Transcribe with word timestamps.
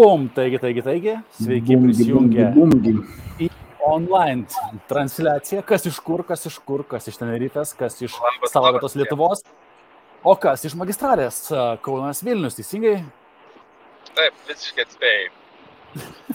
Bum, 0.00 0.22
taigi, 0.32 0.56
taigi, 0.56 0.80
taigi, 0.80 1.14
sveiki 1.36 1.76
prisijungę 1.76 2.44
į 3.44 3.48
online 3.84 4.46
transliaciją, 4.88 5.60
kas 5.68 5.84
iš 5.90 5.98
kur, 6.00 6.22
kas 6.24 6.46
iš 6.48 6.56
kur, 6.64 6.86
kas 6.88 7.10
iš 7.10 7.18
Tenerifės, 7.20 7.74
kas 7.76 7.98
iš 8.06 8.14
savo 8.48 8.70
vietos 8.72 8.96
Lietuvos, 8.96 9.44
o 10.24 10.32
kas 10.40 10.64
iš 10.64 10.78
magistralės 10.80 11.42
Kaunas 11.84 12.24
Vilnius, 12.24 12.56
teisingai? 12.56 12.94
Taip, 14.14 14.40
visiškai 14.48 14.88
atspėjai. 14.88 15.28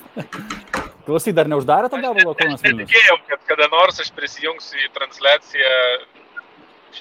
Klausyk, 1.09 1.33
dar 1.33 1.49
neuždarė 1.49 1.89
to 1.89 2.05
gabalo 2.05 2.37
Kaunas 2.37 2.61
Vilnius? 2.61 2.85
Netikėjau, 2.85 3.17
kad 3.31 3.49
kada 3.49 3.71
nors 3.73 3.97
aš 4.05 4.13
prisijungsiu 4.13 4.85
į 4.85 4.93
transliaciją 4.99 5.77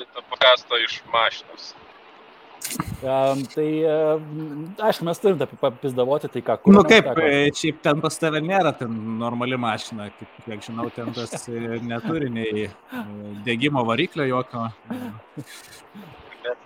šitą 0.01 0.25
podcastą 0.33 0.81
iš 0.89 1.03
mašinos. 1.13 1.75
Um, 3.05 3.43
tai, 3.53 3.85
um, 3.85 4.75
aišku, 4.81 5.05
mes 5.05 5.19
turim 5.21 5.41
apie 5.45 5.59
papizdavoti, 5.61 6.31
tai 6.33 6.41
ką. 6.47 6.57
Na 6.73 6.79
nu, 6.79 6.83
kaip, 6.89 7.11
e, 7.21 7.51
šiaip 7.53 7.83
ten 7.85 8.01
pas 8.01 8.17
tave 8.17 8.41
nėra 8.41 8.73
ten 8.79 8.95
normali 9.21 9.59
mašina, 9.61 10.09
kaip, 10.17 10.39
kiek 10.47 10.65
žinau, 10.65 10.89
ten 10.95 11.13
tas 11.13 11.45
e, 11.53 11.61
neturi 11.85 12.31
nei 12.33 12.65
e, 12.65 12.71
degimo 13.45 13.85
variklio 13.85 14.25
jokio. 14.31 14.65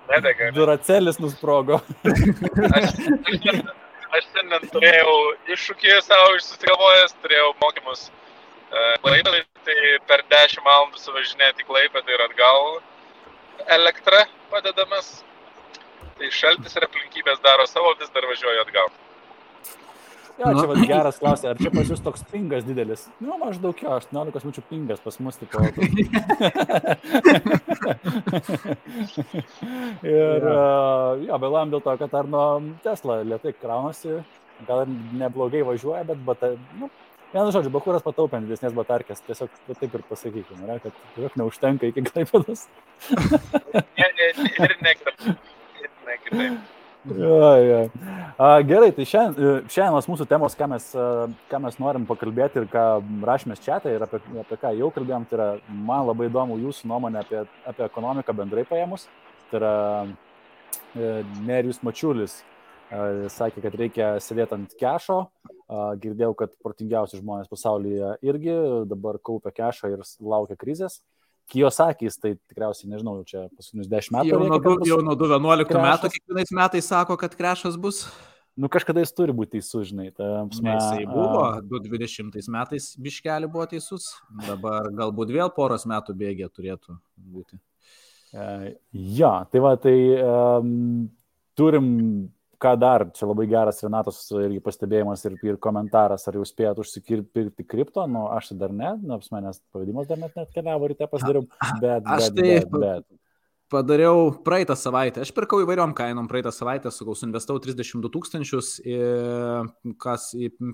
Nedega. 0.08 0.52
Duracelis 0.54 1.18
nusprogo. 1.18 1.80
aš, 2.06 2.88
aš, 3.34 3.60
aš 4.14 4.30
šiandien 4.30 4.70
turėjau 4.70 5.18
iššūkį 5.56 6.00
savo 6.06 6.32
išsigalvojęs, 6.38 7.18
turėjau 7.24 7.52
mokymus 7.64 8.08
Klaipėdai, 9.02 9.46
tai 9.64 9.76
per 10.06 10.22
10 10.30 10.60
valandų 10.62 11.00
suvažinėti 11.00 11.64
į 11.64 11.68
Klaipėdą 11.70 12.14
ir 12.14 12.24
atgal 12.26 12.76
elektrą 13.74 14.26
padedamas 14.52 15.16
Tai 16.18 16.28
šaltis 16.34 16.74
ir 16.74 16.82
aplinkybės 16.88 17.38
daro 17.44 17.66
savo, 17.70 17.92
vis 18.00 18.10
dar 18.14 18.24
važiuoju 18.26 18.60
atgal. 18.64 18.88
Jo, 20.38 20.52
čia 20.54 20.66
vad 20.70 20.78
geras 20.86 21.16
klausimas, 21.18 21.50
ar 21.50 21.58
čia 21.58 21.70
pas 21.74 21.88
jūs 21.90 22.02
toks 22.02 22.22
pingas 22.30 22.62
didelis? 22.66 23.08
Nu, 23.18 23.34
maždaug 23.40 23.80
jo, 23.82 23.90
18 23.90 24.44
minučių 24.46 24.62
pingas 24.68 25.00
pas 25.02 25.18
mus 25.18 25.34
tipo. 25.40 25.58
ir 30.06 30.46
jo, 31.26 31.40
vėlam 31.42 31.74
dėl 31.74 31.82
to, 31.82 31.96
kad 32.04 32.14
ar 32.20 32.30
nuo 32.30 32.46
Tesla 32.86 33.18
lietai 33.26 33.52
kraunasi, 33.58 34.22
gal 34.70 34.78
ir 34.84 34.88
neblogai 35.24 35.66
važiuoja, 35.66 36.06
bet, 36.12 36.22
bet 36.30 36.38
nu, 36.78 36.86
vienu 37.34 37.50
žodžiu, 37.58 37.74
Bakuras 37.74 38.06
pataupė 38.06 38.38
didesnės 38.46 38.78
batarkės, 38.78 39.26
tiesiog 39.26 39.50
taip 39.74 39.90
ir 39.90 40.06
pasakykime, 40.06 40.78
kad 40.86 40.94
tiesiog 41.16 41.34
neužtenka 41.42 41.90
iki 41.90 42.06
Klaipadas. 42.12 42.60
ne, 43.10 44.06
ne, 44.06 44.30
ir 44.30 44.78
nekvėp 44.86 45.18
ne 45.26 45.38
kitaip. 46.24 46.58
Ja, 47.16 47.56
ja. 47.56 47.78
A, 48.36 48.48
gerai, 48.66 48.90
tai 48.92 49.04
šiandien, 49.08 49.68
šiandienos 49.70 50.08
mūsų 50.10 50.26
temos, 50.28 50.56
ką 50.58 50.66
mes, 50.72 50.88
ką 51.48 51.60
mes 51.62 51.78
norim 51.80 52.04
pakalbėti 52.08 52.60
ir 52.60 52.66
ką 52.72 52.84
rašymės 53.28 53.62
čia, 53.64 53.78
tai 53.82 53.94
ir 53.96 54.04
apie, 54.04 54.20
apie 54.42 54.58
ką 54.60 54.72
jau 54.76 54.90
kalbėjom, 54.92 55.26
tai 55.30 55.38
yra 55.38 55.48
man 55.70 56.08
labai 56.08 56.28
įdomu 56.28 56.58
jūsų 56.60 56.90
nuomonė 56.90 57.22
apie, 57.22 57.44
apie 57.70 57.86
ekonomiką 57.86 58.34
bendrai 58.36 58.66
paėmus. 58.68 59.06
Tai 59.48 59.60
yra 59.60 59.74
e, 60.04 61.12
Nerijus 61.46 61.80
Mačiulis 61.86 62.40
e, 62.42 63.30
sakė, 63.32 63.62
kad 63.64 63.78
reikia 63.78 64.10
sėdėti 64.24 64.58
ant 64.58 64.74
kešo. 64.80 65.22
Girdėjau, 66.02 66.32
kad 66.32 66.52
protingiausi 66.64 67.18
žmonės 67.20 67.48
pasaulyje 67.50 68.14
irgi 68.24 68.54
dabar 68.88 69.18
kaupia 69.20 69.52
kešą 69.52 69.90
ir 69.92 70.04
laukia 70.24 70.56
krizės. 70.56 71.02
Kijosakis, 71.48 72.18
tai 72.20 72.34
tikriausiai, 72.36 72.90
nežinau, 72.92 73.20
čia 73.28 73.46
paskutinius 73.56 73.88
10 73.90 74.14
metų. 74.16 74.32
Jau 74.32 74.40
nuo, 74.44 74.58
du, 74.62 74.74
jau 74.88 74.98
nuo 75.04 75.14
11 75.16 75.80
metų 75.80 76.10
kiekvienais 76.12 76.52
metais 76.58 76.90
sako, 76.92 77.16
kad 77.20 77.36
krešas 77.38 77.78
bus. 77.80 78.02
Nu, 78.58 78.66
kažkada 78.72 79.04
jis 79.04 79.14
turi 79.14 79.34
būti 79.36 79.54
teisus, 79.56 79.86
žinai. 79.92 80.08
Ta, 80.10 80.42
ne, 80.50 80.74
jisai 80.74 81.04
buvo, 81.06 81.44
2020 81.70 82.50
metais 82.50 82.90
biškelį 82.98 83.50
buvo 83.54 83.68
teisus, 83.70 84.10
dabar 84.48 84.90
galbūt 84.98 85.30
vėl 85.36 85.52
poros 85.54 85.86
metų 85.88 86.16
bėgė 86.18 86.50
turėtų 86.50 86.98
būti. 87.16 87.60
Uh, 88.34 88.74
ja, 88.92 89.30
tai 89.48 89.62
va, 89.64 89.76
tai 89.80 89.94
um, 90.20 91.06
turim 91.56 91.86
ką 92.62 92.74
dar, 92.80 93.06
čia 93.14 93.28
labai 93.28 93.46
geras 93.50 93.82
Renatos 93.84 94.20
irgi 94.34 94.60
pastebėjimas 94.64 95.22
ir, 95.28 95.38
ir 95.46 95.60
komentaras, 95.62 96.26
ar 96.28 96.38
jau 96.38 96.46
spėjot 96.46 96.82
užsikirpti 96.82 97.66
kripto, 97.68 98.04
nu 98.10 98.26
aš 98.34 98.52
tai 98.52 98.58
dar 98.64 98.74
ne, 98.74 98.96
nu, 99.02 99.20
manęs 99.34 99.62
pavadimas 99.72 100.10
dar 100.10 100.20
net 100.20 100.36
net 100.38 100.52
keliavo 100.54 100.90
ryte 100.90 101.08
pasidariau, 101.10 101.46
bet, 101.82 102.02
aš 102.04 102.30
bet, 102.32 102.36
tai 102.40 102.52
bet, 102.58 102.76
bet. 102.82 103.08
Padariau 103.68 104.30
praeitą 104.40 104.72
savaitę, 104.80 105.20
aš 105.20 105.28
pirkau 105.36 105.58
įvairiom 105.60 105.90
kainom 105.92 106.24
praeitą 106.30 106.48
savaitę, 106.56 106.88
sakau, 106.88 107.12
suinvestavau 107.18 107.60
32 107.60 108.08
tūkstančius, 108.14 108.70
kas 110.00 110.30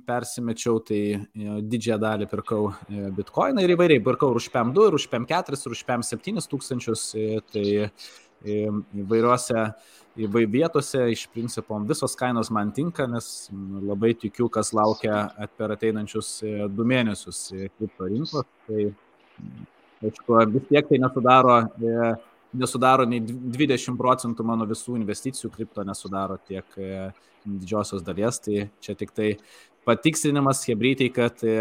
persimečiau, 0.07 0.79
tai 0.87 1.01
didžiąją 1.35 1.99
dalį 2.05 2.29
pirkau 2.31 2.69
bitkoiną 3.17 3.65
ir 3.67 3.75
įvairiai 3.75 4.05
pirkau 4.07 4.31
ir 4.31 4.39
už 4.39 4.47
PM2, 4.55 4.87
ir 4.93 4.99
už 5.01 5.09
PM4, 5.11 5.59
ir 5.59 5.75
už 5.75 5.83
PM7 5.91 6.47
tūkstančius, 6.55 7.09
tai 7.51 7.67
įvairiuose 8.45 9.67
vietose 10.17 11.11
iš 11.13 11.27
principo 11.33 11.79
visos 11.79 12.15
kainos 12.17 12.51
man 12.51 12.73
tinka, 12.73 13.07
nes 13.07 13.51
labai 13.83 14.15
tikiu, 14.15 14.49
kas 14.49 14.73
laukia 14.73 15.29
per 15.59 15.75
ateinančius 15.75 16.43
e, 16.43 16.53
du 16.71 16.85
mėnesius 16.85 17.49
kripto 17.79 18.07
rinkos. 18.07 18.47
Tai, 18.69 18.87
aišku, 20.05 20.39
vis 20.55 20.69
tiek 20.71 20.89
tai 20.89 21.01
nesudaro, 21.03 21.59
e, 21.83 22.15
nesudaro 22.55 23.07
nei 23.11 23.21
20 23.21 23.99
procentų 23.99 24.47
mano 24.47 24.67
visų 24.71 24.99
investicijų, 25.01 25.51
kripto 25.55 25.85
nesudaro 25.85 26.39
tiek 26.47 26.79
e, 26.79 27.11
didžiosios 27.45 28.05
dalies, 28.05 28.39
tai 28.41 28.69
čia 28.81 28.95
tik 28.97 29.13
tai 29.15 29.35
patikslinimas 29.85 30.63
hebrytai, 30.69 31.09
kad 31.15 31.43
e, 31.47 31.55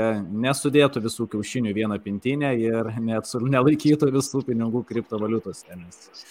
nesudėtų 0.44 1.01
visų 1.03 1.28
kiaušinių 1.34 1.73
vieną 1.75 1.97
pintinę 2.03 2.53
ir 2.59 2.89
nelaikytų 3.00 4.09
visų 4.13 4.44
pinigų 4.47 4.84
kriptovaliutos. 4.89 5.63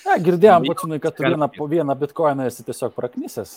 Ja, 0.06 0.16
girdėjom, 0.22 0.68
pačinai, 0.70 1.00
kad 1.02 1.16
tu 1.18 1.26
vieną, 1.26 1.48
vieną 1.74 1.96
bitkoiną 2.02 2.48
esi 2.50 2.66
tiesiog 2.66 2.96
praknysęs. 2.96 3.54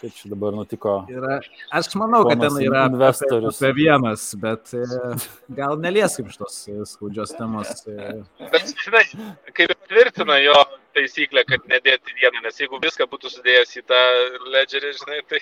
Kaip 0.00 0.14
čia 0.18 0.30
dabar 0.32 0.56
nutiko? 0.58 0.96
Yra, 1.12 1.40
aš 1.74 1.90
manau, 2.00 2.24
kad 2.28 2.42
ten 2.42 2.60
yra 2.64 2.86
investorius. 2.90 3.60
Apie, 3.60 3.70
apie 3.70 3.82
vienas, 3.82 4.28
bet 4.40 4.74
e, 4.76 4.86
gal 5.56 5.78
nelieskim 5.82 6.30
šitos 6.32 6.62
e, 6.68 6.80
skaudžios 6.88 7.36
temos. 7.38 7.84
Bet, 7.86 8.74
žinai, 8.86 9.04
kaip 9.54 9.76
tvirtina 9.88 10.40
jo 10.42 10.58
taisyklė, 10.94 11.44
kad 11.48 11.64
nedėti 11.70 12.14
vieną, 12.20 12.42
nes 12.44 12.60
jeigu 12.60 12.80
viską 12.82 13.06
būtų 13.10 13.32
sudėjęs 13.32 13.74
į 13.80 13.82
tą 13.90 14.02
ledgerį, 14.54 14.92
žinai, 15.00 15.18
tai... 15.30 15.40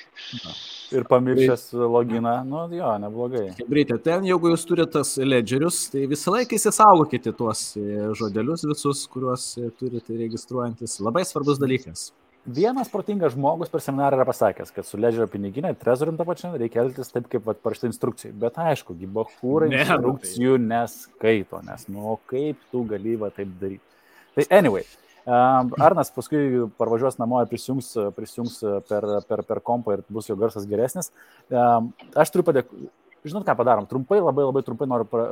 Ir 0.92 1.06
pamiršęs 1.08 1.66
loginą, 1.78 2.34
nu 2.48 2.64
jo, 2.76 2.94
neblogai. 3.04 3.46
Britė, 3.68 3.96
ten 4.04 4.26
jeigu 4.28 4.52
jūs 4.52 4.66
turite 4.68 4.90
tas 4.98 5.14
ledgerius, 5.20 5.84
tai 5.92 6.06
visą 6.10 6.34
laiką 6.34 6.58
įsisaugokite 6.58 7.32
tuos 7.36 7.70
e, 7.80 7.86
žodelius 8.18 8.66
visus, 8.68 9.06
kuriuos 9.12 9.46
e, 9.60 9.70
turite 9.78 10.18
registruojantis. 10.18 10.98
Labai 11.04 11.24
svarbus 11.28 11.62
dalykas. 11.62 12.10
Vienas 12.42 12.88
protingas 12.90 13.36
žmogus 13.36 13.70
per 13.70 13.78
seminarą 13.84 14.16
yra 14.18 14.24
pasakęs, 14.26 14.72
kad 14.74 14.86
su 14.86 14.98
ledžerio 14.98 15.28
piniginė, 15.30 15.70
trezorim 15.78 16.16
tą 16.18 16.24
pačią, 16.26 16.48
reikia 16.58 16.80
elgtis 16.82 17.12
taip, 17.14 17.28
kaip 17.30 17.44
parašyta 17.62 17.86
instrukcijai. 17.86 18.32
Bet 18.42 18.58
aišku, 18.58 18.96
gibachūrai 18.98 19.68
nu 19.70 19.78
instrukcijų 19.78 20.56
tai... 20.56 20.64
neskaito, 20.72 21.60
nes, 21.68 21.86
nu, 21.94 22.16
kaip 22.32 22.58
tu 22.74 22.82
gali 22.90 23.14
va 23.20 23.30
taip 23.30 23.52
daryti. 23.60 23.86
Tai 24.34 24.48
anyway, 24.58 24.82
Arnas 25.26 26.10
paskui 26.14 26.64
parvažiuos 26.78 27.18
namo 27.20 27.42
ir 27.42 27.50
prisijungs, 27.50 27.92
prisijungs 28.16 28.58
per, 28.88 29.06
per, 29.28 29.44
per 29.46 29.60
kompą 29.62 29.94
ir 29.94 30.02
bus 30.10 30.30
jo 30.30 30.36
garsas 30.40 30.66
geresnis. 30.66 31.12
Aš 31.52 32.34
turiu 32.34 32.48
padėkoti. 32.48 32.90
Žinot, 33.22 33.44
ką 33.46 33.54
padarom? 33.54 33.84
Trumpai, 33.86 34.16
labai 34.18 34.42
labai 34.48 34.64
trumpai 34.66 34.86
noriu 34.90 35.06
pra, 35.06 35.24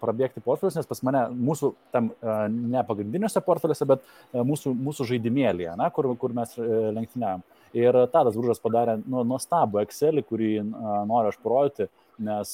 prabėgti 0.00 0.42
portfelius, 0.42 0.74
nes 0.80 0.88
pas 0.90 0.98
mane 1.06 1.20
mūsų, 1.30 1.68
tam 1.94 2.08
ne 2.50 2.82
pagrindiniuose 2.88 3.38
portfeliuose, 3.46 3.86
bet 3.86 4.02
mūsų, 4.34 4.72
mūsų 4.74 5.06
žaidimėlėje, 5.12 5.76
na, 5.78 5.86
kur, 5.94 6.08
kur 6.18 6.34
mes 6.34 6.56
lenktyniavam. 6.58 7.44
Ir 7.76 8.00
Tadas 8.10 8.34
Brūžas 8.34 8.58
padarė 8.62 8.96
nu, 9.04 9.22
nuostabų 9.30 9.84
Excel, 9.84 10.24
kurį 10.26 10.56
noriu 10.66 11.30
aš 11.30 11.38
parodyti, 11.44 11.86
nes, 12.26 12.50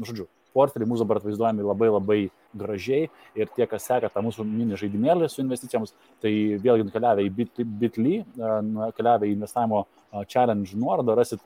žodžiu, 0.00 0.30
portfeliai 0.56 0.88
mūsų 0.90 1.04
dabar 1.04 1.20
atvaizduojami 1.20 1.66
labai 1.66 1.88
labai 1.90 2.18
gražiai 2.56 3.08
ir 3.38 3.50
tie, 3.54 3.66
kas 3.70 3.86
seka 3.86 4.10
tą 4.12 4.22
mūsų 4.26 4.44
mini 4.48 4.78
žaidimėlį 4.80 5.28
su 5.30 5.42
investicijoms, 5.44 5.94
tai 6.22 6.32
vėlgi 6.62 6.88
nukeliavę 6.88 7.24
į 7.26 7.48
Bitly, 7.80 8.20
nukeliavę 8.66 9.28
į 9.28 9.36
investavimo 9.36 9.84
challenge 10.32 10.78
nuorodą, 10.78 11.16
rasit 11.18 11.44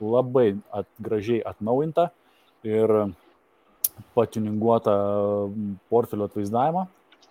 labai 0.00 0.50
at, 0.74 0.88
gražiai 1.02 1.40
atnaujintą 1.46 2.08
ir 2.66 2.94
patininguotą 4.14 4.94
portfelio 5.90 6.28
atvaizdavimą. 6.28 6.86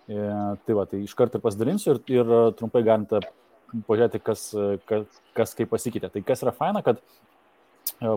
E, 0.08 0.18
tai 0.64 0.76
va, 0.76 0.86
tai 0.88 1.02
iš 1.04 1.12
karto 1.16 1.40
pasidalinsiu 1.40 1.94
ir, 1.94 2.02
ir 2.16 2.34
trumpai 2.56 2.82
galite 2.84 3.20
pažiūrėti, 3.88 4.20
kas, 4.24 4.48
kas, 4.88 5.20
kas 5.36 5.54
kaip 5.56 5.70
pasikeitė. 5.72 6.08
Tai 6.12 6.22
kas 6.24 6.44
yra 6.44 6.54
faina, 6.56 6.80
kad 6.84 7.02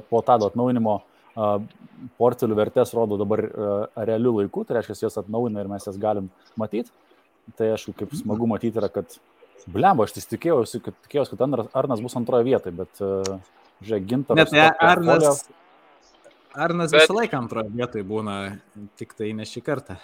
po 0.09 0.21
tado 0.25 0.47
atnaujinimo 0.47 1.01
portfelių 1.35 2.57
vertės 2.57 2.93
rodo 2.97 3.17
dabar 3.21 3.43
realių 3.95 4.33
laikų, 4.41 4.65
tai 4.67 4.79
reiškia, 4.79 4.97
jas 5.05 5.19
atnaujina 5.21 5.63
ir 5.63 5.69
mes 5.71 5.85
jas 5.87 5.99
galim 6.01 6.27
matyti. 6.59 6.91
Tai 7.57 7.71
aišku, 7.75 7.93
kaip 7.97 8.11
smagu 8.15 8.47
matyti 8.49 8.77
yra, 8.79 8.89
kad, 8.93 9.15
blemba, 9.67 10.05
aš 10.05 10.17
tikėjausi, 10.29 10.81
kad, 10.83 10.97
tikėjausi, 11.07 11.37
kad 11.37 11.71
Arnas 11.77 12.03
bus 12.03 12.15
antroje 12.19 12.45
vietoje, 12.47 12.75
bet 12.83 13.01
Žiūrėk, 13.81 14.03
gintaras. 14.05 14.37
Net 14.37 14.51
ne, 14.53 14.65
tokia 14.69 14.89
folija- 14.93 15.17
Arnas, 15.17 15.43
Arnas 16.53 16.91
Bet- 16.91 17.01
visą 17.01 17.15
laiką 17.17 17.37
antroje 17.39 17.71
vietoje 17.73 18.03
būna, 18.05 18.35
tik 18.99 19.13
tai 19.17 19.31
ne 19.33 19.43
šį 19.47 19.63
kartą. 19.65 19.97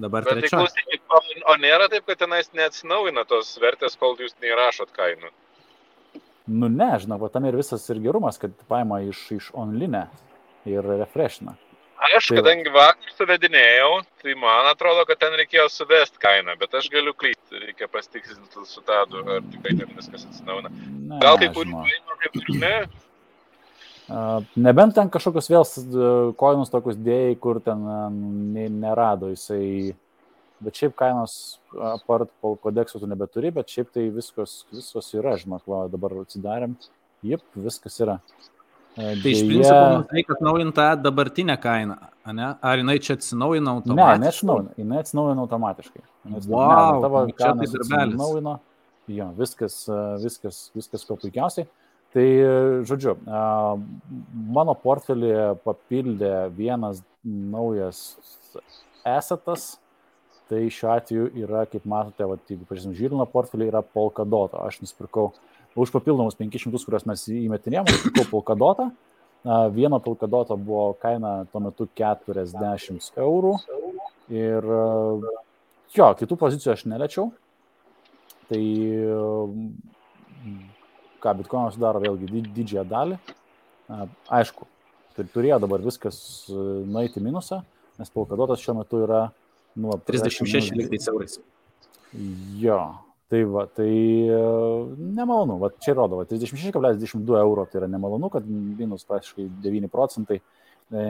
Dabar 0.00 0.24
tai 0.24 0.40
trečia. 0.40 0.58
o, 0.58 1.20
o 1.52 1.56
nėra 1.60 1.88
taip, 1.92 2.06
kad 2.06 2.18
tenais 2.18 2.48
neatsinaujina 2.56 3.26
tos 3.28 3.58
vertės, 3.60 3.96
kol 4.00 4.16
jūs 4.16 4.34
neįrašot 4.40 4.90
kainų. 4.96 5.30
Nu 6.46 6.68
ne, 6.68 6.90
žinau, 6.98 7.20
va 7.22 7.28
tam 7.30 7.44
ir 7.46 7.56
visas 7.56 7.84
ir 7.92 8.00
gerumas, 8.02 8.38
kad 8.42 8.54
paima 8.70 9.00
iš, 9.06 9.20
iš 9.36 9.50
online 9.54 10.06
ir 10.66 10.82
refreshina. 10.82 11.54
Aš, 12.02 12.32
Tai 12.32 12.40
kadangi 12.40 12.70
vakar 12.74 13.12
suvedinėjau, 13.14 13.92
tai 14.20 14.34
man 14.34 14.66
atrodo, 14.72 15.04
kad 15.06 15.20
ten 15.22 15.36
reikėjo 15.38 15.68
suvesti 15.70 16.18
kainą, 16.20 16.56
bet 16.58 16.74
aš 16.74 16.88
galiu 16.90 17.14
klysti, 17.14 17.60
reikia 17.62 17.86
pasitikslinti 17.88 18.66
su 18.66 18.82
tadu, 18.82 19.22
ar 19.22 19.44
tikrai 19.52 19.76
ten 19.78 19.94
viskas 19.94 20.26
atsinaujina. 20.26 20.72
Ne, 20.72 21.20
Gal 21.22 21.38
kai 21.38 21.52
kur 21.54 21.68
žinau. 21.68 21.84
paima, 21.86 22.18
kaip 22.24 22.40
ir 22.42 22.50
ne. 22.58 22.74
Nebent 24.66 24.96
ten 24.98 25.08
kažkokius 25.14 25.48
vėl 25.52 26.34
koinus 26.40 26.72
tokius 26.74 26.98
dėjai, 26.98 27.36
kur 27.40 27.62
ten 27.64 27.86
nerado 28.82 29.30
jisai. 29.30 29.94
Bet 30.62 30.78
šiaip 30.78 30.94
kainos 30.98 31.32
apart 31.74 32.30
po 32.40 32.54
kodekso 32.62 33.00
tu 33.02 33.06
nebeturi, 33.10 33.50
bet 33.54 33.66
šiaip 33.72 33.90
tai 33.94 34.08
viskas, 34.14 34.64
viskas 34.72 35.08
yra, 35.18 35.34
žinok, 35.40 35.62
va, 35.66 35.84
dabar 35.90 36.10
atsidarėm. 36.22 36.76
Jep, 37.26 37.42
viskas 37.56 37.98
yra. 38.02 38.18
Tai 38.94 39.14
iš 39.32 39.40
deja- 39.40 39.48
principo 39.48 39.82
mums 39.92 40.10
reikia 40.12 40.34
atnaujinti 40.36 40.74
tą 40.76 40.86
dabartinę 41.02 41.56
kainą, 41.62 41.96
ane? 42.28 42.48
Ar 42.60 42.76
jinai 42.78 42.98
čia 43.00 43.14
atsinaujina 43.16 43.64
Ne, 43.64 43.76
automatiškai? 43.80 44.20
neatsinaujina, 44.20 44.74
jinai 44.76 44.98
atsinaujina 45.02 45.40
automatiškai. 45.46 46.02
Atsinaujina- 46.28 46.50
Vau, 46.50 46.94
ne, 46.94 47.02
tavo 47.06 47.26
čia 47.26 47.54
tai 47.56 47.66
atsinaujino. 47.80 48.58
Jo, 49.08 49.30
viskas, 49.38 49.88
viskas, 50.22 50.70
viskas 50.76 51.04
kuo 51.08 51.16
puikiausiai. 51.16 51.66
Tai, 52.12 52.26
žodžiu, 52.84 53.16
mano 54.52 54.74
portfelį 54.74 55.58
papildė 55.64 56.50
vienas 56.54 57.02
naujas 57.24 58.02
esatas. 59.04 59.78
Tai 60.52 60.60
šiuo 60.68 60.90
atveju 60.92 61.30
yra, 61.40 61.62
kaip 61.70 61.86
matote, 61.88 62.26
va, 62.28 62.36
jeigu 62.50 62.66
pažiūrėsim, 62.68 62.92
žyrino 62.98 63.24
portfelį 63.32 63.70
yra 63.70 63.80
Polkadota. 63.80 64.60
Aš 64.68 64.82
nusipirkau 64.82 65.30
už 65.80 65.92
papildomus 65.94 66.36
500, 66.36 66.76
kuriuos 66.84 67.06
mes 67.08 67.22
įmetinėjom, 67.32 67.88
nusipirkau 67.88 68.26
Polkadotą. 68.28 68.90
Vieno 69.72 69.96
Polkadoto 70.04 70.58
buvo 70.60 70.90
kaina 71.00 71.46
tuo 71.48 71.62
metu 71.64 71.88
40 71.96 73.16
eurų. 73.16 73.54
Ir 74.32 74.68
jo, 75.96 76.10
kitų 76.20 76.38
pozicijų 76.44 76.74
aš 76.76 76.84
neliečiau. 76.92 77.30
Tai 78.52 78.62
ką, 81.24 81.36
bitkoinas 81.40 81.78
sudaro 81.78 82.04
vėlgi 82.04 82.28
di- 82.28 82.48
didžiąją 82.60 82.84
dalį. 82.92 83.18
Aišku, 84.28 84.68
turėjo 85.32 85.58
dabar 85.64 85.82
viskas 85.84 86.18
e, 86.48 86.56
nueiti 86.88 87.20
minusą, 87.24 87.60
nes 88.00 88.12
Polkadotas 88.12 88.62
šiuo 88.62 88.78
metu 88.78 89.02
yra 89.04 89.26
nu, 89.76 89.94
36 90.06 90.72
liktais 90.76 91.08
eurais. 91.08 91.38
Jo, 92.60 92.78
tai 93.32 93.42
va, 93.48 93.64
tai 93.72 93.88
e, 94.28 94.40
nemalonu, 95.16 95.56
va, 95.62 95.70
čia 95.80 95.94
rodo, 95.96 96.18
va, 96.20 96.26
36,22 96.28 97.38
euro, 97.40 97.64
tai 97.70 97.80
yra 97.80 97.88
nemalonu, 97.88 98.28
kad 98.32 98.44
minus 98.48 99.06
praktiškai 99.08 99.46
9 99.64 99.88
procentai 99.92 100.36
e, 100.38 101.04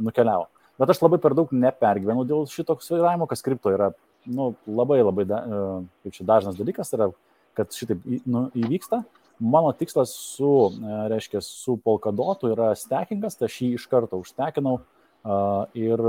nukeliavo. 0.00 0.46
Bet 0.80 0.94
aš 0.94 1.02
labai 1.04 1.18
per 1.20 1.34
daug 1.36 1.52
nepergyvenu 1.52 2.24
dėl 2.24 2.46
šito 2.48 2.78
sviravimo, 2.80 3.26
kas 3.28 3.44
kripto 3.44 3.72
yra 3.74 3.90
nu, 4.24 4.54
labai 4.64 5.02
labai 5.04 5.26
da, 5.28 5.42
e, 5.44 5.60
kaip 6.06 6.16
čia 6.16 6.24
dažnas 6.28 6.56
dalykas, 6.56 6.94
yra, 6.96 7.10
kad 7.58 7.68
šitaip 7.76 8.00
į- 8.08 8.22
nu, 8.24 8.46
įvyksta. 8.56 9.02
Mano 9.40 9.72
tikslas 9.76 10.12
su, 10.16 10.48
e, 10.80 10.96
reiškia, 11.12 11.44
su 11.44 11.76
Polkadotu 11.84 12.48
yra 12.54 12.72
stackingas, 12.76 13.36
tai 13.36 13.48
aš 13.52 13.60
jį 13.60 13.70
iš 13.76 13.86
karto 13.92 14.16
užstekinau 14.24 14.80
a, 15.20 15.66
ir 15.76 16.00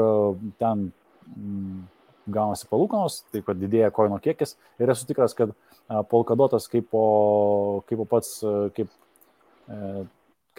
ten 0.59 0.93
gaunasi 2.31 2.67
palūkanos, 2.69 3.21
taip 3.33 3.47
kad 3.47 3.59
didėja 3.59 3.91
koino 3.95 4.19
kiekis. 4.21 4.55
Ir 4.81 4.91
esu 4.93 5.07
tikras, 5.09 5.35
kad 5.37 5.53
Polkadotas 6.11 6.69
kaip, 6.71 6.87
po, 6.93 7.83
kaip 7.89 7.99
po 8.03 8.07
pats, 8.07 8.35
kaip, 8.77 8.91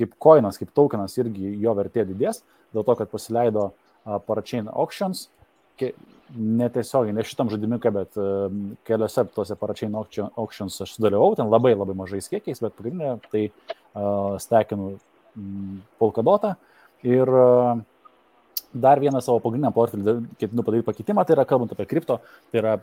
kaip 0.00 0.16
koinas, 0.22 0.58
kaip 0.60 0.72
tokenas 0.76 1.16
irgi 1.20 1.54
jo 1.62 1.74
vertė 1.78 2.04
didės, 2.08 2.42
dėl 2.74 2.84
to, 2.88 2.96
kad 2.98 3.12
pasileido 3.12 3.70
Parachain 4.26 4.68
Auctions, 4.72 5.28
netiesiogiai, 6.32 7.14
ne 7.16 7.24
šitam 7.26 7.50
žaidimiuke, 7.50 7.90
bet 7.94 8.18
keliose 8.86 9.24
tuose 9.34 9.56
Parachain 9.58 9.94
Auction- 9.98 10.30
Auctions 10.38 10.80
aš 10.84 10.96
sudalyvau, 10.96 11.32
ten 11.36 11.50
labai 11.50 11.74
labai 11.74 11.96
mažais 11.98 12.28
kiekiais, 12.30 12.60
bet 12.62 12.76
pagrindinė 12.76 13.16
tai 13.32 13.46
stekinu 14.42 14.92
mm, 15.36 15.80
Polkadotą. 16.00 16.54
Ir 17.02 17.26
uh, 17.26 17.80
dar 18.74 19.00
vieną 19.00 19.20
savo 19.20 19.40
pagrindinę 19.44 19.72
portfelį 19.74 20.14
ketinu 20.40 20.64
padaryti 20.64 20.86
pakeitimą, 20.88 21.24
tai 21.26 21.36
yra 21.36 21.44
kalbant 21.48 21.72
apie 21.74 21.86
kripto, 21.86 22.19
tai 22.50 22.62
yra 22.62 22.76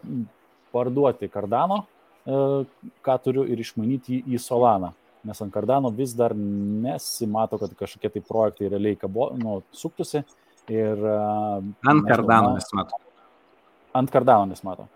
parduoti 0.74 1.30
Cardano, 1.34 1.84
e, 2.26 2.66
ką 3.06 3.18
turiu 3.24 3.46
ir 3.50 3.60
išmanyti 3.60 4.22
į 4.30 4.42
Solaną. 4.42 4.94
Nes 5.28 5.42
ant 5.44 5.52
Cardano 5.54 5.92
vis 5.92 6.14
dar 6.16 6.36
nesimato, 6.36 7.60
kad 7.60 7.74
kažkokie 7.76 8.14
tai 8.14 8.22
projektai 8.24 8.70
realiai 8.72 9.00
kabo, 9.00 9.32
nu, 9.36 9.62
suktųsi. 9.76 10.24
Ir, 10.70 10.96
e, 11.02 11.18
Ant 11.90 12.06
man- 12.28 12.54
nesimato. 12.56 13.02
Ant 13.94 14.10
Cardano 14.12 14.46
nesimato. 14.46 14.88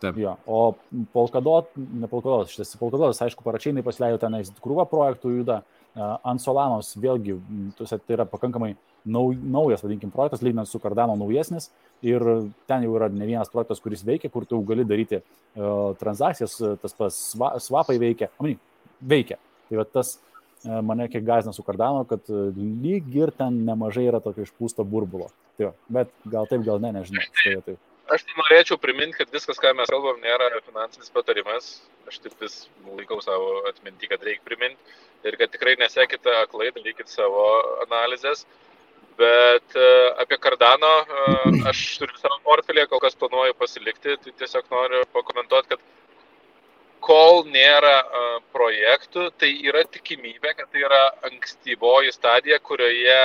Taip. 0.00 0.16
Jo. 0.16 0.36
O 0.46 0.74
Polkadot, 1.12 1.68
ne 1.76 2.08
Polkadot, 2.08 2.48
šitas 2.48 2.76
Polkadotas, 2.80 3.20
aišku, 3.20 3.44
paračiai 3.44 3.82
pasileido 3.84 4.18
tenais 4.18 4.50
krūvą 4.50 4.88
projektų 4.88 5.38
juda. 5.38 5.62
A, 5.62 5.79
Ant 5.98 6.40
Solanos 6.40 6.92
vėlgi, 7.00 7.34
tai 7.76 8.14
yra 8.14 8.24
pakankamai 8.28 8.76
nau, 9.10 9.32
naujas, 9.34 9.82
vadinkim, 9.82 10.12
projektas, 10.14 10.42
lyginant 10.44 10.68
su 10.70 10.78
Cardano 10.78 11.16
naujesnis. 11.18 11.70
Ir 12.06 12.22
ten 12.70 12.84
jau 12.86 12.94
yra 12.96 13.08
ne 13.12 13.26
vienas 13.26 13.50
projektas, 13.52 13.80
kuris 13.82 14.04
veikia, 14.06 14.30
kur 14.30 14.46
tu 14.48 14.60
gali 14.64 14.86
daryti 14.86 15.18
transakcijas, 16.00 16.56
tas 16.80 16.94
pas 16.96 17.18
sva- 17.34 17.56
svapai 17.60 17.98
veikia. 18.00 18.30
Amini, 18.38 18.56
veikia. 19.02 19.36
Tai 19.68 19.82
va 19.82 19.84
tas 19.84 20.18
mane 20.64 21.08
kiek 21.08 21.24
gazina 21.26 21.52
su 21.56 21.64
Cardano, 21.66 22.06
kad 22.08 22.22
lyg 22.30 23.10
ir 23.16 23.32
ten 23.36 23.64
nemažai 23.66 24.06
yra 24.06 24.20
tokio 24.22 24.46
išpūsto 24.46 24.84
burbulo. 24.86 25.28
Tai 25.58 25.70
va, 25.70 25.74
bet 25.98 26.14
gal 26.30 26.46
taip, 26.48 26.62
gal 26.64 26.80
ne, 26.80 26.94
nežinau. 27.00 27.26
Tai, 27.42 27.54
tai. 27.66 27.76
Aš 28.10 28.24
tai 28.26 28.34
norėčiau 28.34 28.74
priminti, 28.82 29.20
kad 29.20 29.30
viskas, 29.30 29.58
ką 29.62 29.70
mes 29.78 29.90
kalbam, 29.92 30.16
nėra 30.18 30.48
finansinis 30.66 31.12
patarimas. 31.14 31.68
Aš 32.10 32.16
taip 32.24 32.40
vis 32.42 32.56
laikau 32.82 33.20
savo 33.22 33.60
atmintį, 33.70 34.08
kad 34.10 34.24
reikia 34.26 34.42
priminti. 34.48 34.96
Ir 35.28 35.36
kad 35.38 35.52
tikrai 35.52 35.76
nesekite 35.78 36.32
aklai, 36.40 36.72
darykit 36.74 37.12
savo 37.12 37.44
analizės. 37.84 38.42
Bet 39.20 39.76
e, 39.78 39.86
apie 40.24 40.40
Cardano 40.42 40.90
e, 41.04 41.62
aš 41.70 41.84
turiu 42.00 42.18
savo 42.18 42.40
portfelį, 42.48 42.88
kol 42.90 43.02
kas 43.04 43.14
planuoju 43.20 43.54
pasilikti. 43.60 44.16
Tai 44.24 44.34
tiesiog 44.42 44.66
noriu 44.74 45.06
pakomentuoti, 45.14 45.76
kad 45.76 45.86
kol 47.06 47.44
nėra 47.46 47.96
e, 48.00 48.24
projektų, 48.56 49.28
tai 49.38 49.52
yra 49.70 49.84
tikimybė, 49.86 50.56
kad 50.58 50.72
tai 50.72 50.82
yra 50.88 51.04
ankstyvoji 51.30 52.16
stadija, 52.16 52.58
kurioje 52.58 53.20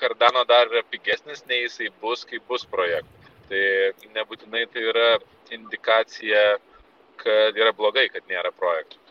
Cardano 0.00 0.42
dar 0.48 0.72
yra 0.72 0.82
pigesnis, 0.90 1.46
nei 1.46 1.68
jisai 1.68 1.92
bus, 2.02 2.26
kai 2.26 2.42
bus 2.48 2.66
projektų. 2.66 3.23
Tai 3.50 4.10
nebūtinai 4.16 4.64
tai 4.72 4.84
yra 4.90 5.08
indikacija, 5.52 6.44
kad 7.20 7.58
yra 7.60 7.74
blogai, 7.76 8.08
kad 8.12 8.24
nėra 8.30 8.52
projektų. 8.56 9.04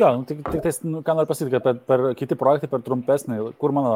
Jo, 0.00 0.08
nu, 0.16 0.24
tik, 0.24 0.38
tik 0.46 0.62
tais, 0.64 0.78
nu, 0.86 1.02
ką 1.04 1.12
noriu 1.12 1.28
pasakyti, 1.28 1.52
kad 1.52 1.64
per, 1.64 1.78
per 1.84 2.02
kiti 2.16 2.36
projektai 2.38 2.70
per 2.72 2.80
trumpesnį, 2.86 3.36
kur 3.60 3.72
mano, 3.76 3.90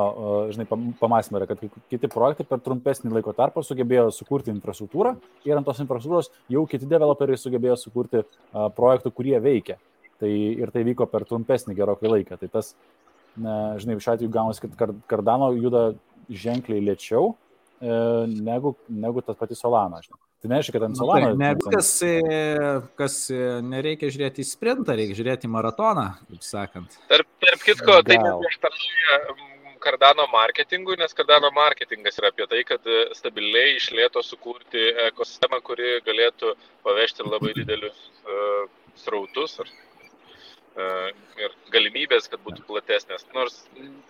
žinai, 0.52 0.66
pam- 0.69 0.90
pamąstymai 0.99 1.40
yra, 1.40 1.47
kad 1.49 1.62
kiti 1.93 2.11
projektai 2.12 2.45
per 2.49 2.61
trumpesnį 2.64 3.12
laiko 3.14 3.33
tarpą 3.37 3.62
sugebėjo 3.64 4.11
sukurti 4.12 4.52
infrastruktūrą 4.52 5.14
ir 5.49 5.57
ant 5.57 5.64
tos 5.69 5.81
infrastruktūros 5.85 6.28
jau 6.52 6.64
kiti 6.69 6.88
developeriai 6.90 7.40
sugebėjo 7.40 7.78
sukurti 7.81 8.21
uh, 8.21 8.66
projektų, 8.76 9.14
kurie 9.16 9.38
veikia. 9.40 9.78
Tai 10.21 10.31
ir 10.33 10.75
tai 10.75 10.85
vyko 10.87 11.07
per 11.11 11.25
trumpesnį 11.31 11.78
gerokai 11.78 12.11
laiką. 12.11 12.40
Tai 12.43 12.50
tas, 12.52 12.75
na, 13.38 13.78
žinai, 13.81 13.97
šiuo 13.97 14.16
atveju 14.16 14.35
gaunasi, 14.35 14.66
kad 14.66 14.76
Kar- 14.83 14.97
Cardano 15.11 15.54
juda 15.57 15.87
ženkliai 16.28 16.85
lėčiau 16.85 17.33
negu, 17.84 18.74
negu 18.88 19.22
tas 19.24 19.36
pati 19.38 19.58
Solana. 19.58 20.00
Žinai. 20.04 20.22
Tai 20.44 20.50
nereiškia, 20.52 20.72
kad 20.76 20.82
ant 20.84 20.98
Solano. 21.00 21.28
Ne 21.40 21.54
viskas, 21.56 21.90
e, 22.04 22.48
kas 23.00 23.14
e, 23.32 23.38
nereikia 23.64 24.10
žiūrėti 24.12 24.42
į 24.44 24.48
sprintą, 24.50 24.92
reikia 24.98 25.16
žiūrėti 25.16 25.48
į 25.48 25.52
maratoną, 25.54 26.04
kaip 26.28 26.44
sakant. 26.44 26.98
Tarp, 27.08 27.30
tarp 27.40 27.64
kitko, 27.64 27.94
tai 28.04 28.18
Gal. 28.20 28.42
neprieštarauja 28.42 29.20
mm, 29.22 29.78
Cardano 29.86 30.26
marketingui, 30.34 30.98
nes 31.00 31.16
Cardano 31.16 31.48
marketingas 31.56 32.20
yra 32.20 32.28
apie 32.34 32.44
tai, 32.50 32.60
kad 32.68 32.84
e, 32.84 33.06
stabiliai 33.16 33.78
išlėto 33.78 34.20
sukurti 34.20 34.84
ekosistemą, 35.06 35.62
kuri 35.64 35.96
galėtų 36.04 36.52
pavežti 36.84 37.24
labai 37.24 37.56
didelius 37.56 37.96
uh, 38.28 38.68
srautus 39.00 39.56
ar, 39.64 39.72
uh, 40.76 41.08
ir 41.40 41.56
galimybės, 41.72 42.28
kad 42.28 42.44
būtų 42.44 42.68
platesnės. 42.68 43.24
Nors 43.32 43.62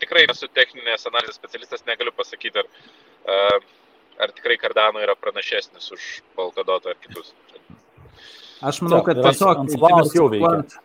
tikrai 0.03 0.27
nesu 0.27 0.51
techninės 0.51 1.07
analizės 1.07 1.39
specialistas, 1.39 1.87
negaliu 1.87 2.11
pasakyti, 2.19 2.67
ar, 2.67 2.91
ar 3.27 4.33
tikrai 4.37 4.57
Cardano 4.61 5.03
yra 5.03 5.15
pranašesnis 5.19 5.91
už 5.95 6.09
Polkadotą 6.37 6.93
ar 6.95 6.99
kitus. 7.03 7.33
Aš 8.65 8.81
manau, 8.85 9.03
kad 9.05 9.19
ir 9.19 9.25
ant- 9.25 9.33
tiesiog 9.33 9.65
diversifikuojant- 9.75 10.77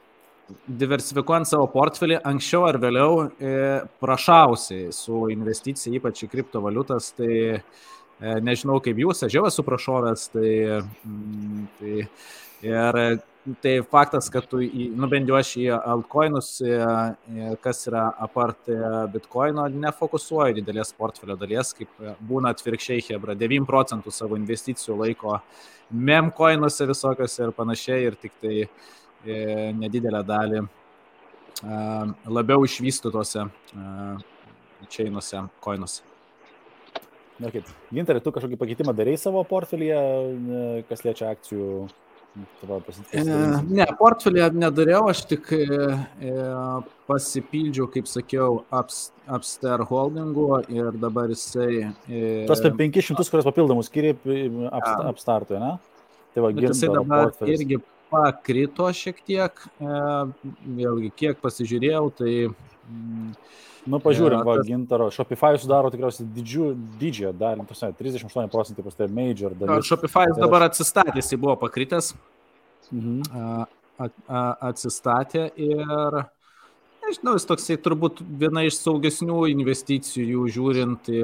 diversifikuojant 0.65 1.47
savo 1.47 1.67
portfelį, 1.69 2.17
anksčiau 2.25 2.65
ar 2.67 2.79
vėliau 2.81 3.29
e, 3.29 3.53
prašausiai 4.01 4.89
su 4.95 5.27
investicija, 5.29 5.93
ypač 5.99 6.23
į 6.25 6.31
kriptovaliutas, 6.33 7.11
tai 7.17 7.33
e, 7.59 7.61
nežinau 8.19 8.79
kaip 8.83 8.97
jūs, 8.97 9.23
aš 9.27 9.37
jau 9.37 9.45
esu 9.47 9.63
prašovęs, 9.67 10.25
tai, 10.33 10.51
mm, 11.05 11.67
tai 11.79 11.95
ir 12.65 13.01
tai 13.63 13.75
faktas, 13.87 14.29
kad 14.33 14.45
tu, 14.49 14.59
nu 14.95 15.09
bent 15.11 15.29
jau 15.29 15.37
aš 15.39 15.55
į 15.61 15.65
altcoinus, 15.77 16.51
kas 17.63 17.81
yra 17.89 18.05
apart 18.25 18.69
bitcoino, 19.13 19.65
nefokusuoju 19.71 20.59
didelės 20.59 20.93
portfelio 20.97 21.37
dalies, 21.39 21.73
kaip 21.77 22.05
būna 22.29 22.53
atvirkščiai, 22.55 23.05
Hebra, 23.09 23.35
9 23.39 23.67
procentų 23.69 24.13
savo 24.13 24.39
investicijų 24.39 24.99
laiko 25.03 25.39
memcoinuose 25.89 26.87
visokiose 26.89 27.47
ir 27.47 27.53
panašiai, 27.57 28.07
ir 28.09 28.17
tik 28.21 28.35
tai 28.43 28.55
E, 29.27 29.71
nedidelę 29.75 30.21
dalį 30.23 30.61
e, 30.63 30.67
labiau 32.31 32.63
išvystytose 32.63 33.43
čeinuose, 34.87 35.41
koinuose. 35.59 36.05
Na 37.39 37.51
kaip, 37.51 37.67
Ginterai, 37.91 38.21
tu 38.23 38.31
kažkokį 38.35 38.59
pakeitimą 38.59 38.93
darėjai 38.95 39.19
savo 39.25 39.43
portfelyje, 39.47 39.99
e, 39.99 40.61
kas 40.87 41.03
liečia 41.03 41.33
akcijų 41.33 41.89
Ne, 42.37 43.85
portfelį 43.99 44.45
nedariau, 44.53 45.07
aš 45.11 45.23
tik 45.31 45.49
pasipildžiau, 47.09 47.87
kaip 47.91 48.09
sakiau, 48.09 48.63
Upster 48.69 49.83
holdingu 49.89 50.61
ir 50.71 50.97
dabar 51.01 51.33
jisai... 51.33 51.89
Tas 52.49 52.61
per 52.65 52.75
500, 52.77 53.31
kurias 53.33 53.47
papildomus 53.49 53.89
skiriai 53.89 54.49
Upstartui, 55.09 55.59
ne? 55.61 55.75
Tai 56.35 56.45
va, 56.45 56.51
jisai 56.53 56.91
dabar 56.93 57.31
portfelis. 57.31 57.57
irgi 57.57 57.81
pakrito 58.09 58.89
šiek 58.93 59.21
tiek, 59.25 59.63
e, 59.81 59.95
vėlgi 60.79 61.13
kiek 61.17 61.41
pasižiūrėjau, 61.43 62.05
tai... 62.21 62.35
Mm, 62.89 63.33
nu, 63.89 63.99
pažiūrim, 64.03 64.43
va, 64.45 64.59
tas... 64.59 64.67
gintaro, 64.67 65.09
Shopify 65.13 65.59
sudaro 65.61 65.91
tikriausiai 65.93 66.27
didžiu, 66.35 66.71
didžiąją 67.01 67.33
dalį, 67.39 67.65
38 67.99 68.51
procentai 68.53 68.85
pas 68.85 68.97
tai 68.97 69.09
major 69.11 69.55
dalis. 69.57 69.89
Shopify 69.89 70.29
tai 70.31 70.41
dabar 70.43 70.67
atsistatė, 70.69 71.17
jis 71.19 71.33
buvo 71.37 71.55
pakritęs, 71.63 72.13
mhm. 72.93 73.65
atsistatė 74.69 75.49
ir 75.57 76.21
Nežinau, 77.09 77.31
jis 77.39 77.47
toksai 77.49 77.75
turbūt 77.81 78.19
viena 78.37 78.61
iš 78.67 78.75
saugesnių 78.83 79.47
investicijų 79.49 80.43
žiūrint 80.53 81.07
į, 81.09 81.21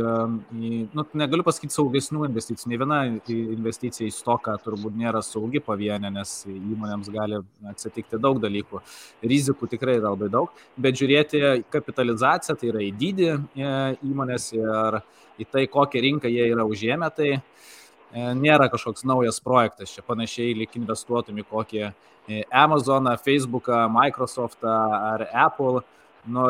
į 0.57 0.71
nu, 0.97 1.03
negaliu 1.21 1.45
pasakyti 1.45 1.75
saugesnių 1.75 2.23
investicijų, 2.25 2.71
ne 2.71 2.79
viena 2.81 2.97
investicija 3.29 4.07
į 4.09 4.15
stoką 4.15 4.55
turbūt 4.63 4.97
nėra 4.97 5.21
saugi 5.21 5.61
pavienė, 5.61 6.09
nes 6.15 6.31
įmonėms 6.49 7.11
gali 7.13 7.37
atsitikti 7.69 8.17
daug 8.17 8.41
dalykų, 8.41 8.81
rizikų 9.29 9.69
tikrai 9.75 9.99
yra 9.99 10.15
labai 10.15 10.31
daug, 10.33 10.57
bet 10.73 10.97
žiūrėti 10.97 11.43
kapitalizaciją, 11.75 12.57
tai 12.57 12.71
yra 12.71 12.81
į 12.81 12.89
dydį 13.03 13.29
e, 13.29 13.71
įmonės 14.09 14.49
ir 14.57 14.99
į 15.37 15.49
tai, 15.51 15.67
kokią 15.69 16.01
rinką 16.07 16.33
jie 16.33 16.49
yra 16.49 16.65
užėmę, 16.65 17.13
tai 17.13 17.35
nėra 18.15 18.69
kažkoks 18.71 19.05
naujas 19.07 19.41
projektas, 19.43 19.93
čia 19.93 20.03
panašiai 20.05 20.55
lik 20.57 20.75
investuotum 20.79 21.41
į 21.41 21.47
kokį 21.49 21.85
Amazoną, 22.49 23.17
Facebooką, 23.21 23.85
Microsoftą 23.93 24.75
ar 25.13 25.27
Apple, 25.29 25.83
nu, 26.25 26.45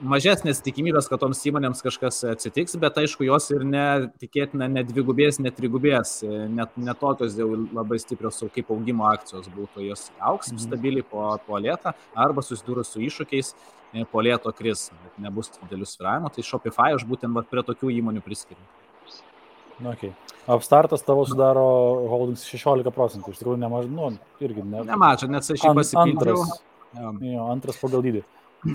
mažesnės 0.00 0.62
tikimybės, 0.64 1.08
kad 1.10 1.20
toms 1.20 1.42
įmonėms 1.48 1.82
kažkas 1.84 2.22
atsitiks, 2.32 2.78
bet 2.80 2.96
aišku, 3.02 3.26
jos 3.28 3.50
ir 3.52 3.64
netikėtina 3.68 4.70
net 4.72 4.88
dvigubės, 4.88 5.38
net 5.42 5.58
trigubės, 5.58 6.20
net, 6.24 6.72
net 6.80 7.00
tokios 7.02 7.36
jau 7.36 7.50
labai 7.52 8.00
stiprios 8.00 8.40
kaip 8.54 8.72
augimo 8.72 9.06
akcijos 9.10 9.50
būtų, 9.52 9.84
jos 9.90 10.08
auks 10.18 10.52
mhm. 10.54 10.64
stabiliai 10.64 11.06
po, 11.06 11.28
po 11.46 11.60
lėtą 11.60 11.94
arba 12.16 12.44
susidūrus 12.46 12.94
su 12.94 13.04
iššūkiais 13.04 13.54
po 14.08 14.22
lėto 14.24 14.48
kris, 14.56 14.88
nebus 15.20 15.52
didelių 15.58 15.88
sviravimų, 15.88 16.32
tai 16.32 16.46
Shopify 16.46 16.94
aš 16.96 17.04
būtent 17.08 17.36
prie 17.50 17.64
tokių 17.66 17.92
įmonių 17.98 18.24
priskiriu. 18.24 18.81
Okay. 19.80 20.12
Upstartas 20.50 21.04
tavo 21.06 21.24
sudaro 21.26 21.64
holdings 22.10 22.44
16 22.50 22.92
procentų, 22.94 23.32
iš 23.32 23.40
tikrųjų 23.40 23.62
nemažai, 23.62 23.90
nu, 23.94 24.10
irgi 24.42 24.64
ne. 24.66 24.84
Nemažai, 24.88 25.30
net 25.32 25.46
aš 25.46 25.64
jį 25.64 25.74
pasipildžiau. 25.78 26.42
Antras, 26.42 27.20
jo, 27.24 27.48
antras 27.54 27.80
pagal 27.80 28.04
dydį. 28.04 28.22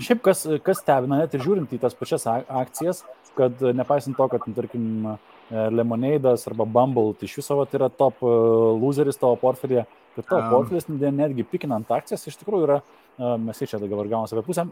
Šiaip 0.04 0.20
kas, 0.24 0.44
kas 0.64 0.82
stebina, 0.82 1.22
net 1.22 1.36
ir 1.36 1.44
žiūrint 1.44 1.70
į 1.72 1.80
tas 1.80 1.96
pačias 1.96 2.26
akcijas, 2.28 3.04
kad 3.38 3.60
nepaisant 3.76 4.18
to, 4.18 4.26
kad, 4.32 4.48
tarkim, 4.56 5.16
Lemonade'as 5.50 6.44
arba 6.46 6.66
Bumble, 6.68 7.14
tai 7.16 7.24
iš 7.24 7.38
viso 7.40 7.56
tai 7.64 7.78
yra 7.78 7.88
top 7.88 8.20
e, 8.20 8.32
loseris 8.76 9.16
tavo 9.16 9.38
portfelėje, 9.40 9.86
kad 10.16 10.26
tavo 10.28 10.42
um. 10.42 10.50
portfelis 10.52 10.88
netgi 10.90 11.46
pikinant 11.48 11.88
akcijas 11.88 12.26
iš 12.28 12.36
tikrųjų 12.42 12.66
yra, 12.66 12.82
e, 13.16 13.30
mes 13.46 13.62
čia 13.62 13.80
dabar 13.80 14.10
gavome 14.10 14.28
apie 14.28 14.44
pusę, 14.44 14.66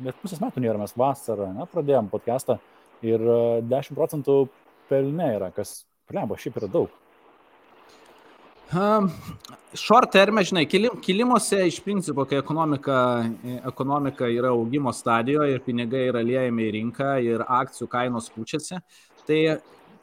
bet 0.00 0.16
pusės 0.22 0.40
metų 0.40 0.64
nėra, 0.64 0.80
mes 0.80 0.96
vasarą 0.96 1.50
ne, 1.52 1.66
pradėjom 1.68 2.08
podcastą 2.12 2.56
ir 3.04 3.20
10 3.68 3.92
e, 3.92 3.98
procentų 3.98 4.38
pelne 4.92 5.32
yra, 5.38 5.48
kas, 5.56 5.80
plemba, 6.10 6.38
šiaip 6.40 6.60
yra 6.60 6.70
daug. 6.76 6.98
Um, 8.72 9.10
short 9.74 10.12
terme, 10.12 10.40
žinai, 10.48 10.62
kilim, 10.64 10.94
kilimuose 11.04 11.58
iš 11.68 11.76
principo, 11.84 12.24
kai 12.24 12.38
ekonomika, 12.40 12.96
ekonomika 13.68 14.30
yra 14.32 14.54
augimo 14.56 14.92
stadijoje 14.96 15.58
ir 15.58 15.60
pinigai 15.66 16.06
yra 16.08 16.22
liejami 16.24 16.70
į 16.70 16.72
rinką 16.78 17.10
ir 17.26 17.44
akcijų 17.44 17.90
kainos 17.92 18.30
pučiasi, 18.32 18.80
tai 19.28 19.42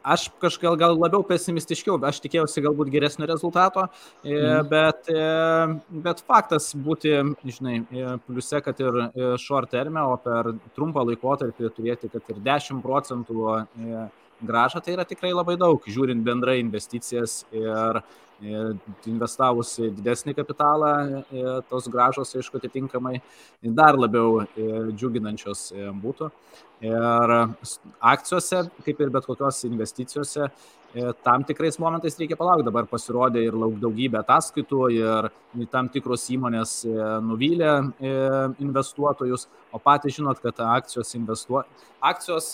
aš 0.05 0.27
kažkaip 0.41 0.77
gal 0.79 0.93
labiau 1.00 1.25
pesimistiškiau, 1.25 1.98
aš 2.05 2.22
tikėjausi 2.24 2.63
galbūt 2.63 2.93
geresnio 2.93 3.27
rezultato, 3.31 3.88
mm. 4.22 4.69
bet, 4.69 5.10
bet 6.05 6.24
faktas 6.29 6.69
būti, 6.77 7.17
žinai, 7.58 7.81
pliuse, 8.27 8.62
kad 8.65 8.86
ir 8.86 9.01
short 9.41 9.74
terme, 9.74 10.05
o 10.05 10.15
per 10.22 10.53
trumpą 10.77 11.03
laikotarpį 11.10 11.74
turėti, 11.75 12.13
kad 12.13 12.34
ir 12.36 12.41
10 12.46 12.86
procentų 12.86 13.50
gražą 14.41 14.81
tai 14.84 14.96
yra 14.96 15.05
tikrai 15.08 15.34
labai 15.34 15.58
daug, 15.60 15.84
žiūrint 15.88 16.24
bendrai 16.25 16.60
investicijas 16.63 17.43
ir, 17.55 18.01
investavus 19.10 19.74
didesnį 19.79 20.34
kapitalą, 20.38 21.24
tos 21.69 21.89
gražos, 21.91 22.31
aišku, 22.39 22.60
atitinkamai 22.60 23.19
dar 23.75 24.00
labiau 24.00 24.46
džiuginančios 24.96 25.69
būtų. 26.03 26.29
Ir 26.79 27.33
akcijose, 28.00 28.69
kaip 28.86 29.01
ir 29.03 29.09
bet 29.12 29.25
kokios 29.27 29.65
investicijose, 29.67 30.48
tam 31.21 31.43
tikrais 31.45 31.77
momentais 31.77 32.15
reikia 32.17 32.38
palaukti. 32.39 32.65
Dabar 32.65 32.88
pasirodė 32.89 33.43
ir 33.45 33.57
daugybė 33.83 34.24
ataskaitų 34.24 34.88
ir 34.95 35.29
tam 35.69 35.89
tikros 35.91 36.24
įmonės 36.33 36.79
nuvylė 37.25 37.75
investuotojus, 38.63 39.48
o 39.74 39.77
patys 39.83 40.15
žinot, 40.17 40.39
kad 40.41 40.63
akcijos 40.65 41.13
investuoja. 41.19 41.67
Akcijos, 42.00 42.53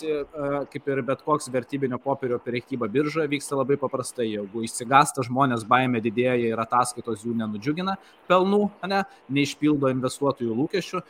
kaip 0.72 0.88
ir 0.90 1.00
bet 1.06 1.20
koks 1.22 1.46
vertybinio 1.54 2.00
popierio 2.02 2.40
priekyba 2.42 2.88
biržoje, 2.90 3.28
vyksta 3.30 3.56
labai 3.56 3.76
paprastai. 3.78 4.26
Jeigu 4.32 4.64
įsigasta 4.66 5.22
žmonės, 5.24 5.62
baime 5.64 6.00
didėja 6.02 6.34
ir 6.50 6.60
ataskaitos 6.60 7.22
jų 7.22 7.36
nenudžiugina 7.38 7.94
pelnų, 8.26 8.64
ne, 8.90 9.04
neišpildo 9.38 9.92
investuotojų 9.94 10.56
lūkesčių, 10.60 11.02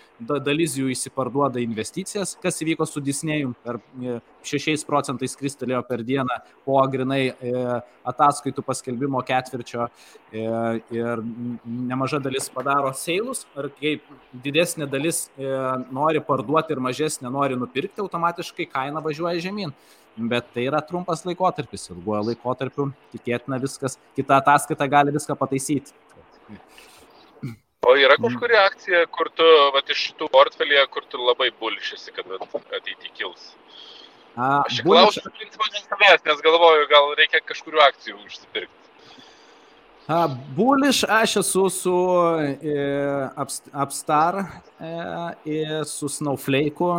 dalis 0.44 0.76
jų 0.76 0.92
įsiparduoda 0.92 1.64
investicijas, 1.64 2.36
kas 2.42 2.60
įvyko 2.60 2.86
su 2.86 3.00
Disney'um 3.06 3.54
per 3.64 3.78
6 4.46 4.68
e, 4.72 4.76
procentais 4.88 5.36
kristelėjo 5.38 5.82
per 5.88 6.02
dieną 6.06 6.38
po 6.66 6.78
grinai 6.92 7.22
e, 7.30 7.52
ataskaitų 8.12 8.64
paskelbimo 8.66 9.22
ketvirčio 9.26 9.86
e, 9.86 10.46
ir 10.94 11.22
nemaža 11.64 12.20
dalis 12.22 12.50
padaro 12.52 12.92
seilus, 12.96 13.44
ar 13.58 13.70
kaip 13.80 14.06
didesnė 14.44 14.88
dalis 14.90 15.26
nori 15.94 16.22
parduoti 16.24 16.74
ir 16.74 16.82
mažesnė 16.82 17.30
nori 17.32 17.58
nupirkti, 17.58 18.02
automatiškai 18.04 18.68
kaina 18.72 19.02
važiuoja 19.04 19.42
žemyn. 19.48 19.74
Bet 20.16 20.46
tai 20.54 20.64
yra 20.64 20.80
trumpas 20.80 21.26
laikotarpis, 21.28 21.90
ilguoju 21.92 22.30
laikotarpiu 22.30 22.88
tikėtina 23.12 23.58
viskas, 23.60 23.98
kita 24.16 24.38
ataskaita 24.40 24.88
gali 24.88 25.12
viską 25.12 25.36
pataisyti. 25.36 25.92
O 27.86 27.92
yra 27.98 28.16
kažkuri 28.18 28.56
akcija, 28.58 29.04
kur 29.14 29.28
tu, 29.36 29.44
va, 29.74 29.82
iš 29.92 30.08
šitų 30.08 30.30
portfelėje, 30.32 30.86
kur 30.94 31.04
tu 31.10 31.20
labai 31.22 31.52
bulšėsi, 31.60 32.14
kad 32.16 32.32
ateityje 32.32 33.12
kils? 33.14 33.52
Aš 34.36 34.80
čia 34.80 34.84
klausiu, 34.84 35.22
principą, 35.36 35.68
dėl 35.72 35.84
savęs, 35.84 36.24
nes 36.26 36.42
galvoju, 36.44 36.88
gal 36.90 37.12
reikia 37.20 37.40
kažkurių 37.46 37.80
akcijų 37.86 38.18
užsipirkti. 38.24 38.86
Buliš 40.56 41.02
aš 41.10 41.36
esu 41.40 41.64
su 41.72 41.94
e, 42.62 42.74
Upstar 43.82 44.36
e, 44.38 44.90
ir 45.50 45.80
su 45.90 46.06
Snowflake'u 46.06 46.90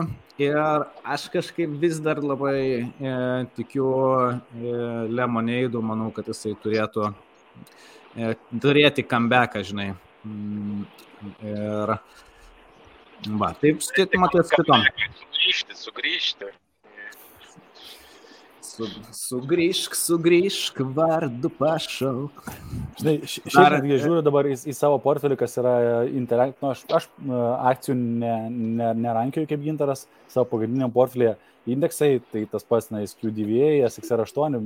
ir 0.42 0.58
aš 1.04 1.30
kažkaip 1.32 1.78
vis 1.80 2.02
dar 2.04 2.20
labai 2.20 2.60
e, 2.84 3.14
tikiu 3.56 3.88
e, 4.28 4.74
Lemoneidų, 5.08 5.80
manau, 5.82 6.10
kad 6.12 6.28
jisai 6.28 6.52
turėtų 6.64 7.08
e, 7.08 8.34
turėti 8.60 9.08
comebacką, 9.08 9.64
žinai. 9.72 9.94
Mm, 10.28 10.86
ir 11.48 11.98
va, 13.42 13.52
taip 13.62 13.84
skaityma 13.86 14.30
ties 14.34 14.54
kitom. 14.54 14.86
Sugrįžti, 15.24 15.78
sugrįžti. 15.80 16.50
Su, 18.68 18.88
sugrįžk, 19.16 19.96
sugrįžk, 19.98 20.84
vardu 20.94 21.50
pašauk. 21.58 22.44
Žinai, 23.00 23.16
šiandien 23.26 23.78
netgi 23.80 24.00
žiūriu 24.04 24.22
dabar 24.26 24.50
į, 24.52 24.58
į 24.70 24.76
savo 24.78 25.00
portfelį, 25.02 25.38
kas 25.40 25.58
yra 25.58 25.74
interakt, 26.12 26.60
nu, 26.62 26.74
aš, 26.76 26.84
aš 26.94 27.08
akcijų 27.72 27.96
ne, 27.98 28.34
ne, 28.52 28.92
nerankioju 29.08 29.50
kaip 29.50 29.64
gintaras 29.64 30.06
savo 30.30 30.46
pagrindiniam 30.52 30.94
portfelį. 30.94 31.34
Indeksai, 31.74 32.12
tai 32.32 32.46
tas 32.52 32.68
pats, 32.68 32.92
na, 32.94 33.02
QDVA, 33.22 33.88
SXR8, 33.90 34.62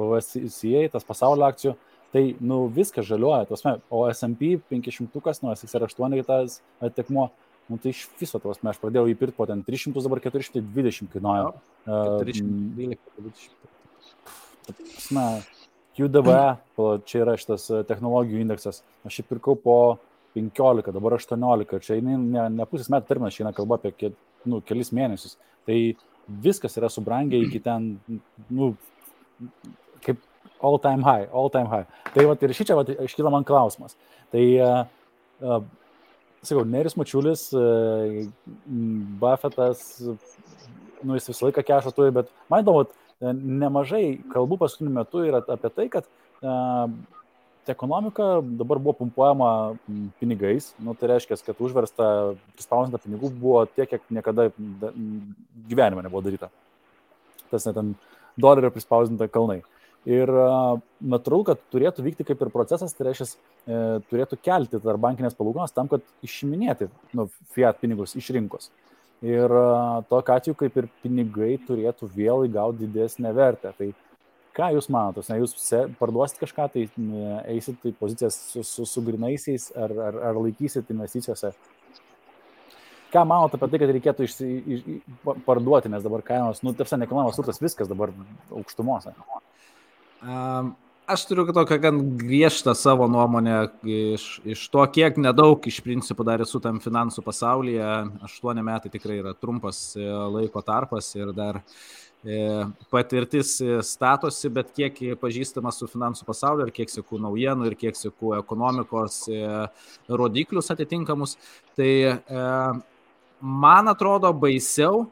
PVCA, 0.00 0.82
tas 0.96 1.06
pasaulio 1.06 1.46
akcijų, 1.46 1.76
tai, 2.14 2.36
nu, 2.40 2.64
viskas 2.74 3.06
žaliuoja, 3.08 3.46
tasme, 3.50 3.76
o 3.90 4.02
S&P 4.10 4.56
500, 4.70 5.42
nu, 5.44 5.52
SXR8 5.54 6.24
tas 6.26 6.58
atitikmuo, 6.82 7.28
nu, 7.70 7.78
tai 7.78 7.94
iš 7.94 8.04
viso 8.20 8.38
tos, 8.42 8.58
aš 8.58 8.80
pradėjau 8.82 9.06
įpirkti 9.12 9.36
po 9.38 9.46
ten 9.50 9.62
300, 9.66 10.02
dabar 10.06 10.18
420 10.24 11.12
kainuoja. 11.14 11.52
420. 11.86 13.50
Na, 15.14 15.24
QDV, 15.98 16.30
čia 17.06 17.24
yra 17.24 17.34
šitas 17.38 17.66
technologijų 17.88 18.42
indeksas, 18.44 18.82
aš 19.06 19.20
jį 19.20 19.24
pirkau 19.30 19.56
po 19.58 19.78
15, 20.34 20.92
dabar 20.94 21.16
18, 21.18 21.80
čia 21.84 21.98
ne, 22.04 22.16
ne, 22.18 22.44
ne 22.60 22.66
pusės 22.70 22.90
metų 22.92 23.08
terminas, 23.08 23.34
čia 23.34 23.44
eina 23.44 23.54
kalba 23.56 23.80
apie 23.80 23.92
ke, 23.96 24.12
nu, 24.48 24.60
kelis 24.66 24.92
mėnesius. 24.94 25.36
Tai 25.66 25.76
viskas 26.44 26.78
yra 26.78 26.90
subrangę 26.92 27.40
iki 27.42 27.60
ten, 27.64 27.96
nu, 28.48 28.74
all 30.60 30.78
time 30.78 31.02
high, 31.02 31.26
all 31.32 31.50
time 31.50 31.68
high. 31.70 31.86
Tai 32.14 32.26
va 32.28 32.36
ir 32.40 32.54
šičia 32.56 32.78
iškyla 33.06 33.32
man 33.32 33.46
klausimas. 33.48 33.96
Tai, 34.32 34.44
uh, 34.60 34.82
uh, 35.40 35.62
sakau, 36.42 36.64
Neris 36.68 36.96
Mačiulis, 36.98 37.48
uh, 37.56 38.26
Buffettas, 39.20 39.84
nu 41.02 41.16
jis 41.16 41.30
visą 41.32 41.48
laiką 41.48 41.64
kešą 41.66 41.94
turi, 41.96 42.14
bet 42.14 42.28
man 42.52 42.64
įdomu, 42.64 42.88
nemažai 43.20 44.20
kalbų 44.32 44.60
paskutiniu 44.60 44.92
metu 44.94 45.24
yra 45.28 45.42
apie 45.52 45.72
tai, 45.74 45.88
kad 45.92 46.06
uh, 46.44 46.92
ekonomika 47.70 48.40
dabar 48.42 48.78
buvo 48.78 48.92
pumpuojama 48.92 49.76
pinigais, 50.20 50.72
nu, 50.78 50.94
tai 50.98 51.12
reiškia, 51.12 51.38
kad 51.46 51.60
užversta, 51.62 52.06
prispausinta 52.56 53.00
pinigų 53.02 53.30
buvo 53.40 53.64
tiek, 53.68 53.90
kiek 53.90 54.06
niekada 54.12 54.48
gyvenime 55.70 56.04
nebuvo 56.04 56.24
daryta. 56.24 56.50
Tas 57.50 57.66
net 57.66 57.76
ten 57.76 57.94
dolerio 58.40 58.70
prispausinta 58.72 59.28
kalnai. 59.28 59.60
Ir 60.08 60.30
natūralu, 61.04 61.44
kad 61.50 61.64
turėtų 61.72 62.04
vykti 62.06 62.24
kaip 62.30 62.40
ir 62.40 62.50
procesas, 62.54 62.94
tai 62.96 63.10
reiškia, 63.10 63.26
e, 63.28 63.80
turėtų 64.08 64.38
kelti 64.40 64.80
tarp 64.80 65.02
bankinės 65.02 65.36
palūkanos 65.36 65.74
tam, 65.76 65.90
kad 65.92 66.04
išiminėti 66.24 66.88
nu, 67.18 67.26
fiat 67.52 67.82
pinigus 67.82 68.16
iš 68.16 68.30
rinkos. 68.32 68.70
Ir 69.20 69.52
tokiu 70.08 70.32
atveju, 70.32 70.56
kaip 70.62 70.78
ir 70.80 70.86
pinigai 71.02 71.58
turėtų 71.66 72.08
vėl 72.14 72.46
įgauti 72.46 72.86
didesnę 72.86 73.34
vertę. 73.36 73.74
Tai 73.76 73.90
ką 74.56 74.70
jūs 74.78 74.88
manote, 74.88 75.20
ne, 75.28 75.42
jūs 75.42 75.52
parduosit 76.00 76.40
kažką, 76.40 76.70
tai 76.72 76.86
eisit 77.52 77.84
į 77.84 77.92
pozicijas 78.00 78.40
su, 78.54 78.64
su, 78.64 78.88
su 78.88 79.04
grinaisiais 79.04 79.68
ar, 79.76 79.92
ar, 80.08 80.18
ar 80.30 80.40
laikysit 80.40 80.88
investicijose 80.96 81.52
ką 83.12 83.24
manote 83.26 83.58
apie 83.58 83.68
tai, 83.70 83.80
kad 83.82 83.92
reikėtų 83.94 84.26
išsi, 84.26 84.48
iš, 84.74 84.82
parduoti, 85.46 85.90
nes 85.92 86.04
dabar 86.04 86.22
kainos, 86.26 86.62
nu, 86.66 86.72
tarsi 86.78 86.98
nekilnojamas 87.00 87.38
turtas, 87.38 87.60
viskas 87.62 87.90
dabar 87.90 88.12
aukštumose? 88.54 89.14
Um, 90.20 90.74
aš 91.10 91.24
turiu 91.26 91.46
tokią 91.52 91.78
gan 91.80 92.00
griežtą 92.20 92.74
savo 92.76 93.06
nuomonę 93.10 93.56
iš, 93.82 94.24
iš 94.44 94.66
to, 94.72 94.82
kiek 94.94 95.16
nedaug 95.18 95.64
iš 95.66 95.80
principo 95.84 96.24
dar 96.26 96.42
esu 96.44 96.60
tam 96.62 96.80
finansų 96.82 97.24
pasaulyje. 97.26 97.86
Aštuoni 98.26 98.64
metai 98.66 98.92
tikrai 98.92 99.20
yra 99.22 99.34
trumpas 99.34 99.96
e, 99.96 100.04
laiko 100.04 100.62
tarpas 100.66 101.08
ir 101.16 101.32
dar 101.36 101.62
e, 102.22 102.38
patirtis 102.92 103.56
statosi, 103.88 104.50
bet 104.52 104.74
kiek 104.76 105.00
pažįstamas 105.22 105.80
su 105.80 105.88
finansų 105.90 106.28
pasauliu 106.28 106.68
ir 106.68 106.74
kiek 106.76 106.92
sėku 106.92 107.20
naujienų 107.24 107.70
ir 107.70 107.78
kiek 107.80 107.98
sėku 107.98 108.36
ekonomikos 108.38 109.22
e, 109.32 109.40
rodiklius 110.08 110.70
atitinkamus, 110.74 111.38
tai 111.78 112.20
man 113.40 113.88
atrodo 113.88 114.30
baisiau 114.36 115.08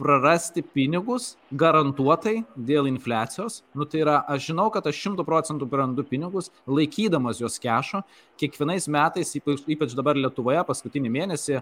prarasti 0.00 0.62
pinigus 0.64 1.34
garantuotai 1.52 2.40
dėl 2.56 2.88
infliacijos. 2.88 3.60
Nu, 3.76 3.86
tai 3.88 4.02
yra, 4.04 4.20
aš 4.32 4.48
žinau, 4.50 4.68
kad 4.72 4.86
aš 4.88 5.00
šimtų 5.04 5.26
procentų 5.28 5.68
prarandu 5.70 6.04
pinigus, 6.08 6.48
laikydamas 6.70 7.42
juos 7.42 7.60
kešo. 7.60 8.02
Kiekvienais 8.40 8.88
metais, 8.88 9.34
ypač, 9.36 9.94
dabar 9.98 10.16
Lietuvoje, 10.16 10.62
paskutinį 10.68 11.12
mėnesį 11.12 11.58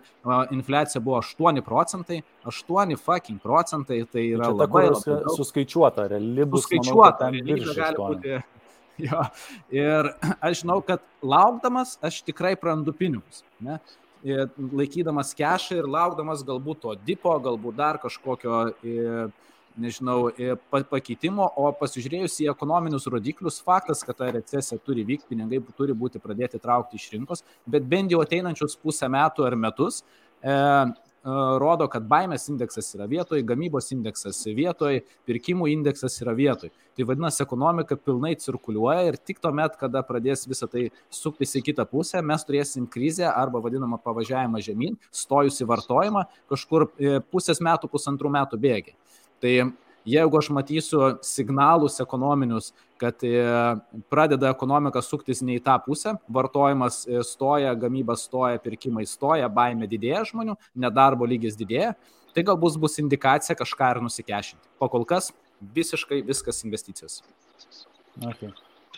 infliacija 0.55 1.03
buvo 1.03 1.19
8 1.25 1.65
procentai. 1.67 2.21
8 2.47 2.95
fucking 3.03 3.43
procentai, 3.43 4.05
tai 4.07 4.29
yra 4.37 4.53
Čia 4.53 4.61
labai, 4.61 4.85
ta, 4.93 5.03
labai 5.17 5.35
suskaičiuota, 5.41 6.07
reali 6.15 6.47
bus. 6.47 6.69
Suskaičiuota, 6.69 7.33
reali 7.35 7.59
gali 7.67 8.05
būti. 8.05 8.39
Jo. 8.99 9.23
Ir 9.71 10.09
aš 10.43 10.65
žinau, 10.65 10.81
kad 10.83 11.03
laukdamas 11.23 11.97
aš 12.03 12.23
tikrai 12.27 12.57
prarandu 12.59 12.95
pinigus. 12.99 13.45
Ne? 13.63 13.79
Laikydamas 14.25 15.35
kešą 15.39 15.79
ir 15.79 15.89
laukdamas 15.89 16.43
galbūt 16.47 16.83
to 16.83 16.95
dipo, 17.07 17.35
galbūt 17.43 17.77
dar 17.79 17.99
kažkokio, 18.03 18.63
nežinau, 19.79 20.31
pakeitimo, 20.91 21.47
o 21.57 21.71
pasižiūrėjus 21.79 22.41
į 22.43 22.49
ekonominius 22.51 23.07
rodiklius, 23.11 23.61
faktas, 23.63 24.03
kad 24.07 24.19
ta 24.19 24.31
recesija 24.35 24.81
turi 24.83 25.05
vykti, 25.07 25.31
pinigai 25.31 25.61
turi 25.77 25.95
būti 25.95 26.19
pradėti 26.23 26.59
traukti 26.59 26.99
iš 26.99 27.11
rinkos, 27.15 27.45
bet 27.67 27.87
bent 27.87 28.11
jau 28.11 28.23
ateinančius 28.25 28.75
pusę 28.83 29.09
metų 29.13 29.47
ar 29.47 29.57
metus 29.57 30.03
e, 30.43 30.57
rodo, 31.61 31.87
kad 31.91 32.07
baimės 32.09 32.49
indeksas 32.53 32.91
yra 32.97 33.07
vietoj, 33.11 33.43
gamybos 33.47 33.91
indeksas 33.95 34.41
vietoj, 34.57 35.01
pirkimų 35.29 35.69
indeksas 35.73 36.19
yra 36.23 36.35
vietoj. 36.37 36.71
Tai 36.97 37.07
vadinasi, 37.07 37.43
ekonomika 37.45 37.99
pilnai 38.01 38.35
cirkuliuoja 38.41 39.09
ir 39.09 39.19
tik 39.23 39.43
tuomet, 39.43 39.77
kada 39.81 40.03
pradės 40.07 40.47
visą 40.51 40.69
tai 40.71 40.89
suktis 41.15 41.55
į 41.59 41.65
kitą 41.71 41.87
pusę, 41.91 42.23
mes 42.23 42.47
turėsim 42.47 42.89
krizę 42.91 43.29
arba 43.31 43.63
vadinamą 43.65 44.01
pavažiavimą 44.03 44.63
žemyn, 44.65 44.97
stojusi 45.15 45.67
vartojimą 45.69 46.25
kažkur 46.51 46.89
e, 46.89 47.19
pusės 47.33 47.63
metų, 47.65 47.91
pusantrų 47.93 48.33
metų 48.35 48.61
bėgiai. 48.65 48.97
Tai 49.39 49.55
jeigu 50.07 50.39
aš 50.39 50.51
matysiu 50.55 51.01
signalus 51.25 51.99
ekonominius, 52.01 52.73
kad 52.99 53.23
e, 53.23 53.33
pradeda 54.11 54.51
ekonomika 54.51 55.03
suktis 55.05 55.43
ne 55.43 55.59
į 55.59 55.65
tą 55.65 55.77
pusę, 55.85 56.17
vartojimas 56.35 57.03
e, 57.07 57.23
stoja, 57.27 57.75
gamyba 57.79 58.17
stoja, 58.19 58.61
pirkimai 58.63 59.07
stoja, 59.07 59.49
baime 59.49 59.89
didėja 59.91 60.25
žmonių, 60.33 60.57
nedarbo 60.75 61.29
lygis 61.29 61.59
didėja, 61.59 61.95
tai 62.35 62.47
galbūt 62.47 62.79
bus 62.83 62.99
indikacija 63.03 63.57
kažką 63.59 63.93
ir 63.95 64.03
nusikešinti. 64.07 64.65
O 64.81 64.91
kol 64.91 65.07
kas 65.09 65.31
visiškai 65.75 66.23
viskas 66.27 66.65
investicijos. 66.67 67.23
Okay. 68.19 68.51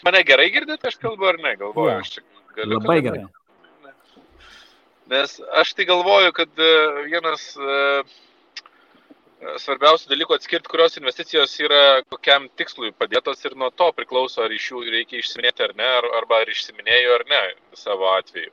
Mane 0.05 0.23
gerai 0.25 0.49
girdite, 0.53 0.89
aš 0.89 0.97
kalbu 1.01 1.29
ar 1.29 1.39
ne, 1.41 1.55
galvoju, 1.61 1.93
ja. 1.93 2.01
aš 2.01 2.17
čia 2.17 2.25
galiu. 2.57 2.81
Labai 2.81 2.99
gerai. 3.05 3.27
Nes 5.11 5.41
aš 5.59 5.75
tai 5.75 5.85
galvoju, 5.89 6.33
kad 6.33 6.61
e, 6.63 6.73
vienas 7.11 7.51
uh, 7.59 8.19
svarbiausių 9.41 10.11
dalykų 10.11 10.37
atskirti, 10.37 10.69
kurios 10.69 10.99
investicijos 11.01 11.55
yra 11.65 12.03
kokiam 12.13 12.49
tikslui 12.61 12.93
padėtos 12.93 13.41
ir 13.47 13.57
nuo 13.57 13.71
to 13.73 13.89
priklauso, 13.97 14.43
ar 14.45 14.53
iš 14.53 14.71
jų 14.73 14.83
reikia 14.93 15.21
išsiminėti 15.21 15.65
ar 15.65 15.73
ne, 15.79 15.87
ar, 16.01 16.09
arba 16.21 16.43
ar 16.43 16.51
išsiminėjo 16.53 17.15
ar 17.17 17.25
ne 17.31 17.41
savo 17.79 18.11
atveju. 18.13 18.53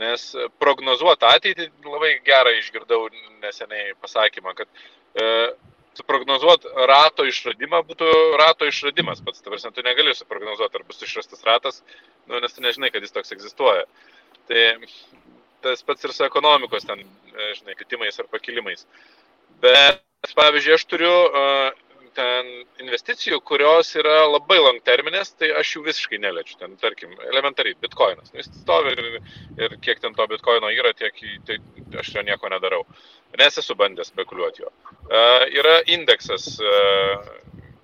Nes 0.00 0.30
prognozuoti 0.62 1.28
ateitį 1.28 1.68
labai 1.84 2.14
gerai 2.24 2.54
išgirdau 2.58 3.10
neseniai 3.42 3.92
pasakymą, 4.00 4.54
kad 4.56 4.68
e, 5.20 5.26
suprognozuoti 6.00 6.72
rato 6.88 7.26
išradimą 7.28 7.82
būtų 7.90 8.08
rato 8.40 8.68
išradimas 8.68 9.20
pats. 9.24 9.44
Tavars, 9.44 9.66
tu 9.68 9.84
negali 9.84 10.14
suprognozuoti, 10.16 10.80
ar 10.80 10.86
bus 10.88 11.04
išrastas 11.04 11.44
ratas, 11.44 11.82
nu, 12.24 12.40
nes 12.40 12.56
tu 12.56 12.64
nežinai, 12.64 12.88
kad 12.94 13.04
jis 13.04 13.12
toks 13.12 13.36
egzistuoja. 13.36 13.84
Tai 14.48 14.64
tas 15.62 15.84
pats 15.84 16.08
ir 16.08 16.16
su 16.16 16.24
ekonomikos 16.24 16.88
ten, 16.88 17.04
e, 17.04 17.52
žinai, 17.60 17.76
kitimais 17.76 18.16
ar 18.18 18.32
pakilimais. 18.32 18.88
Bet 19.60 20.00
Nes 20.22 20.36
pavyzdžiui, 20.38 20.74
aš 20.78 20.82
turiu 20.86 21.14
uh, 21.26 21.72
ten 22.14 22.50
investicijų, 22.82 23.40
kurios 23.48 23.88
yra 23.98 24.20
labai 24.28 24.58
long 24.60 24.78
terminės, 24.86 25.32
tai 25.38 25.48
aš 25.58 25.72
jų 25.76 25.82
visiškai 25.88 26.20
neliečiu. 26.22 26.58
Ten, 26.60 26.76
tarkim, 26.82 27.14
elementariai, 27.30 27.74
bitkoinas. 27.82 28.30
Nu, 28.30 28.38
jis 28.38 28.50
stovi 28.60 28.92
ir, 28.94 29.18
ir 29.58 29.74
kiek 29.82 30.02
ten 30.02 30.14
to 30.14 30.26
bitkoino 30.30 30.70
yra, 30.70 30.92
tiek 30.94 31.16
tai 31.48 31.58
aš 32.02 32.12
jo 32.14 32.22
nieko 32.28 32.52
nedarau. 32.52 32.84
Nes 33.40 33.58
esu 33.58 33.74
bandęs 33.78 34.12
spekuliuoti 34.12 34.62
jo. 34.62 34.70
Uh, 35.08 35.48
yra 35.50 35.80
indeksas, 35.90 36.46
uh, 36.62 37.32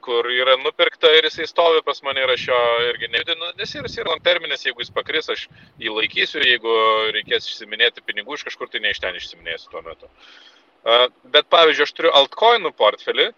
kur 0.04 0.28
yra 0.30 0.54
nupirkta 0.62 1.10
ir 1.18 1.26
jisai 1.26 1.48
stovi 1.50 1.82
pas 1.84 1.98
mane 2.06 2.22
ir 2.22 2.34
aš 2.36 2.46
jo 2.52 2.60
irgi 2.92 3.10
nejudinu, 3.16 3.50
nes 3.58 3.74
jis 3.74 3.98
yra 3.98 4.12
long 4.12 4.22
terminės, 4.24 4.62
jeigu 4.68 4.84
jis 4.84 4.94
pakris, 4.94 5.32
aš 5.34 5.48
jį 5.82 5.90
laikysiu, 5.96 6.44
jeigu 6.46 6.78
reikės 7.18 7.50
išsiminėti 7.50 8.06
pinigų 8.06 8.38
iš 8.38 8.46
kažkur, 8.52 8.70
tai 8.70 8.84
ne 8.84 8.94
iš 8.94 9.02
ten 9.02 9.18
išsiminėsiu 9.18 9.74
tuo 9.74 9.82
metu. 9.84 10.06
Uh, 10.06 10.57
Bet 10.84 11.48
pavyzdžiui, 11.52 11.86
aš 11.88 11.94
turiu 11.96 12.12
altcoinų 12.16 12.72
portfelį, 12.78 13.30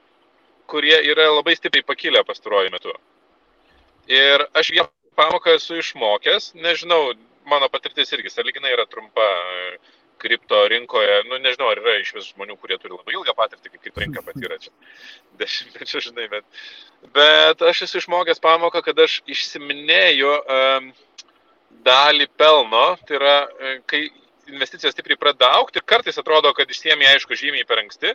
kurie 0.70 0.96
yra 1.10 1.30
labai 1.32 1.56
stipriai 1.58 1.86
pakilę 1.86 2.22
pastaruoju 2.26 2.70
metu. 2.74 2.92
Ir 4.10 4.44
aš 4.54 4.70
vieną 4.74 4.90
pamoką 5.18 5.56
esu 5.58 5.80
išmokęs, 5.80 6.52
nežinau, 6.54 7.14
mano 7.50 7.68
patirtis 7.72 8.12
irgi 8.14 8.30
saliginai 8.30 8.74
yra 8.76 8.86
trumpa, 8.90 9.26
kripto 10.20 10.68
rinkoje, 10.68 11.22
nu 11.28 11.38
nežinau, 11.40 11.70
ar 11.72 11.80
yra 11.80 11.96
iš 12.00 12.12
vis 12.16 12.28
žmonių, 12.34 12.56
kurie 12.60 12.76
turi 12.80 12.92
labai 12.92 13.16
ilgą 13.16 13.34
patirtį, 13.36 13.72
kaip 13.72 13.82
kripto 13.86 14.04
rinka 14.04 14.24
patyrė 14.26 14.58
čia. 14.60 14.72
Dešimtmečių, 15.40 16.02
žinai, 16.08 16.26
bet, 16.32 16.62
bet 17.16 17.64
aš 17.70 17.86
esu 17.88 18.02
išmokęs 18.02 18.42
pamoką, 18.44 18.84
kad 18.84 19.00
aš 19.06 19.20
išsiminėjau 19.30 20.34
um, 20.36 20.90
dalį 21.86 22.28
pelno, 22.40 22.84
tai 23.08 23.16
yra, 23.18 23.36
kai 23.90 24.04
investicijos 24.50 24.94
stipriai 24.94 25.18
pradeda 25.20 25.50
aukti 25.58 25.82
kartais 25.92 26.18
atrodo, 26.20 26.52
kad 26.56 26.70
išsiemi 26.70 27.08
aišku 27.14 27.38
žymiai 27.38 27.66
per 27.68 27.82
anksti, 27.82 28.14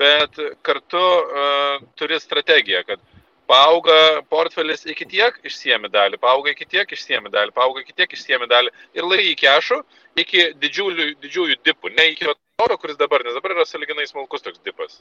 bet 0.00 0.40
kartu 0.66 1.02
uh, 1.02 1.84
turi 1.96 2.18
strategiją, 2.20 2.82
kad 2.88 3.02
paauga 3.48 4.22
portfelis 4.30 4.84
iki 4.90 5.06
tiek, 5.08 5.38
išsiemi 5.46 5.90
dalį, 5.92 6.18
paauga 6.22 6.52
iki 6.52 6.66
tiek, 6.66 6.90
išsiemi 6.92 7.30
dalį, 7.32 7.54
paauga 7.56 7.82
iki 7.84 7.94
tiek, 7.94 8.12
išsiemi 8.12 8.48
dalį 8.50 8.72
ir 8.98 9.06
lai 9.06 9.22
į 9.30 9.36
kešų 9.40 9.80
iki 10.22 10.50
didžiulių, 10.62 11.12
didžiųjų 11.22 11.60
dipų, 11.66 11.94
ne 11.96 12.10
iki 12.12 12.26
to, 12.26 12.76
kuris 12.80 12.98
dabar, 12.98 13.24
nes 13.24 13.36
dabar 13.36 13.56
yra 13.56 13.66
saliginai 13.68 14.08
smulkus 14.08 14.44
toks 14.44 14.60
dipas. 14.64 15.00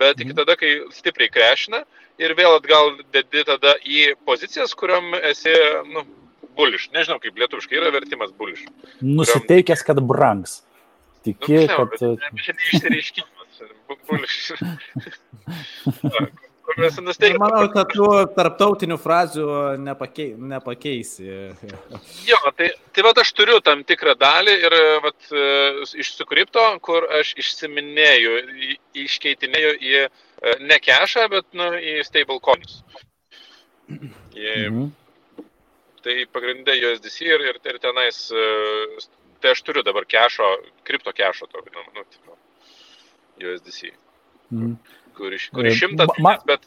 Bet 0.00 0.20
iki 0.20 0.32
mhm. 0.32 0.38
tada, 0.40 0.56
kai 0.56 0.72
stipriai 0.94 1.30
krešina 1.32 1.82
ir 2.22 2.34
vėl 2.38 2.56
atgal 2.56 2.94
dedi 3.12 3.44
tada 3.48 3.74
į 3.84 4.12
pozicijas, 4.26 4.74
kuriam 4.78 5.12
esi, 5.20 5.52
nu, 5.90 6.04
buliš. 6.56 6.88
Nežinau, 6.94 7.18
kaip 7.22 7.34
lietuviškai 7.42 7.80
yra 7.80 7.88
vertimas 7.94 8.30
buliš. 8.38 8.60
Nusiteikęs, 9.02 9.84
kad 9.86 10.02
brangs. 10.06 10.60
Tiki, 11.22 11.58
nu, 11.64 11.68
kad... 11.76 11.88
Čia 11.98 12.52
neišsireiškimas. 12.58 13.52
Buliš. 14.08 14.38
Manau, 17.42 17.66
kad 17.72 17.90
tu 17.92 18.06
tarptautinių 18.36 18.96
frazių 19.00 19.46
nepakei, 19.82 20.32
nepakeisi. 20.38 21.26
jo, 22.26 22.38
tai, 22.56 22.70
tai 22.94 23.04
va 23.04 23.12
aš 23.22 23.32
turiu 23.36 23.58
tam 23.64 23.82
tikrą 23.84 24.14
dalį 24.18 24.54
ir 24.66 24.76
vat, 25.04 25.18
iš 25.98 26.14
sukripto, 26.16 26.64
kur 26.84 27.06
aš 27.18 27.34
išsiminėjau, 27.42 28.38
iškeitinėjau 29.04 29.74
į 29.80 30.06
ne 30.62 30.80
kešą, 30.82 31.28
bet 31.32 31.48
nu, 31.58 31.72
į 31.76 32.00
stablecoins. 32.08 32.82
Mhm. 33.92 34.90
Tai 36.02 36.14
pagrindė 36.34 36.74
USDC 36.90 37.28
ir, 37.28 37.44
ir, 37.50 37.58
ir 37.70 37.76
tenais, 37.82 38.24
tai 39.42 39.52
aš 39.54 39.60
turiu 39.62 39.84
dabar 39.86 40.06
kešo, 40.08 40.48
kripto 40.88 41.12
kešo, 41.14 41.46
to, 41.52 41.62
nu, 41.76 41.84
nu, 41.94 42.38
USDC. 43.38 43.92
Mhm 44.50 44.74
kur, 45.16 45.34
kur 45.54 45.66
iš 45.66 45.80
šimtas, 45.82 46.12
ma... 46.24 46.36
bet 46.48 46.64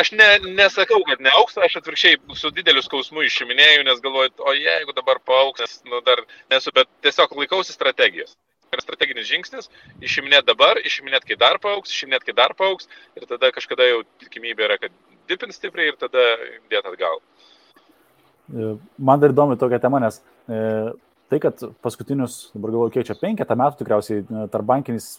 aš 0.00 0.12
ne, 0.16 0.28
nesakau, 0.58 1.00
kad 1.08 1.22
neauks, 1.24 1.58
aš 1.66 1.80
atvirkščiai 1.80 2.20
su 2.38 2.52
dideliu 2.54 2.82
skausmu 2.86 3.24
išiminėjau, 3.26 3.82
nes 3.88 4.02
galvoju, 4.04 4.36
o 4.38 4.54
jeigu 4.56 4.94
dabar 4.96 5.22
paauks, 5.26 5.64
nes 5.64 5.90
nu, 5.90 6.02
dar 6.06 6.22
nesu, 6.52 6.72
bet 6.76 6.90
tiesiog 7.06 7.34
laikausi 7.42 7.76
strategijos. 7.76 8.36
yra 8.70 8.84
strateginis 8.84 9.26
žingsnis, 9.26 9.66
išiminėt 10.06 10.44
dabar, 10.46 10.78
išiminėt, 10.86 11.24
kai 11.26 11.34
dar 11.38 11.58
paauks, 11.58 11.90
išiminėt, 11.90 12.22
kai 12.22 12.36
dar 12.38 12.52
paauks 12.54 12.86
ir 13.18 13.24
tada 13.26 13.50
kažkada 13.56 13.88
jau 13.88 14.04
tikimybė 14.22 14.68
yra, 14.68 14.76
kad 14.78 14.94
dipins 15.26 15.58
stipriai 15.58 15.90
ir 15.90 15.96
tada 15.98 16.22
dėt 16.70 16.86
atgal. 16.86 17.18
E, 17.18 17.39
man 18.98 19.22
dar 19.22 19.34
įdomi 19.34 19.58
tokia 19.60 19.80
tema, 19.82 20.00
nes 20.02 20.20
e, 20.48 20.60
tai, 21.30 21.40
kad 21.42 21.64
paskutinius, 21.84 22.38
dabar 22.54 22.74
galvoju, 22.74 22.94
kiek 22.96 23.08
čia 23.10 23.18
penketą 23.20 23.56
metų 23.58 23.80
tikriausiai 23.82 24.22
e, 24.22 24.46
tarbankinės 24.52 25.10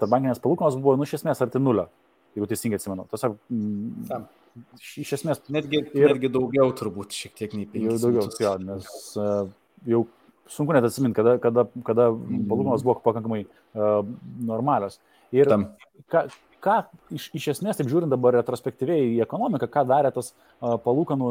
tar 0.00 0.10
palūkanos 0.12 0.78
buvo, 0.78 0.96
nu, 0.98 1.08
iš 1.08 1.18
esmės 1.20 1.42
arti 1.44 1.62
nulio, 1.62 1.88
jeigu 2.36 2.48
teisingai 2.50 2.80
atsimenu. 2.80 3.06
Tiesiog, 3.12 3.36
mm, 3.52 4.26
iš 5.04 5.14
esmės. 5.18 5.44
Netgi, 5.52 5.84
ir, 5.94 6.10
netgi 6.14 6.32
daugiau 6.32 6.74
turbūt, 6.78 7.14
šiek 7.16 7.36
tiek 7.38 7.54
nei 7.58 7.68
penkių. 7.68 7.92
Jau 7.92 8.00
daugiau, 8.06 8.34
jo, 8.42 8.56
nes 8.66 8.90
jau 9.88 10.04
sunku 10.52 10.74
net 10.76 10.86
atsiminti, 10.86 11.16
kada, 11.18 11.36
kada, 11.42 11.66
kada 11.86 12.08
mm. 12.12 12.46
palūkanos 12.50 12.84
buvo 12.84 12.98
pakankamai 13.04 13.44
uh, 13.46 14.02
normalios. 14.42 14.98
Ir 15.32 15.48
Tam. 15.48 15.70
ką, 16.12 16.26
ką 16.62 16.76
iš, 17.14 17.28
iš 17.36 17.48
esmės, 17.56 17.78
taip 17.78 17.90
žiūrint 17.90 18.12
dabar 18.12 18.36
retrospektyviai 18.38 19.16
į 19.16 19.22
ekonomiką, 19.24 19.68
ką 19.72 19.84
darė 19.88 20.12
tas 20.14 20.32
uh, 20.32 20.76
palūkanų 20.84 21.30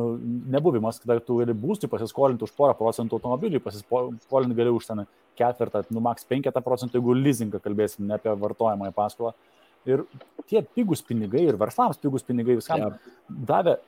nebuvimas, 0.54 1.00
kada 1.04 1.22
tu 1.24 1.40
gali 1.40 1.56
būstui 1.58 1.90
pasiskolinti 1.92 2.46
už 2.48 2.54
porą 2.58 2.76
procentų 2.78 3.20
automobilį, 3.20 3.64
pasiskolinti 3.64 4.58
gali 4.58 4.74
už 4.76 4.90
ten 4.90 5.06
ketvirtą, 5.40 5.86
nu 5.96 6.04
maks 6.04 6.28
penketą 6.28 6.64
procentų, 6.66 7.00
jeigu 7.00 7.16
leasingą 7.18 7.62
kalbėsim, 7.64 8.06
ne 8.08 8.18
apie 8.20 8.34
vartojamąją 8.44 8.96
paskolą. 8.96 9.34
Ir 9.90 10.04
tie 10.52 10.62
pigus 10.62 11.02
pinigai 11.02 11.48
ir 11.48 11.58
verslams 11.58 11.98
pigus 12.02 12.26
pinigai 12.28 12.60
viskam 12.60 12.84
ja. 12.84 12.92
davė 13.30 13.80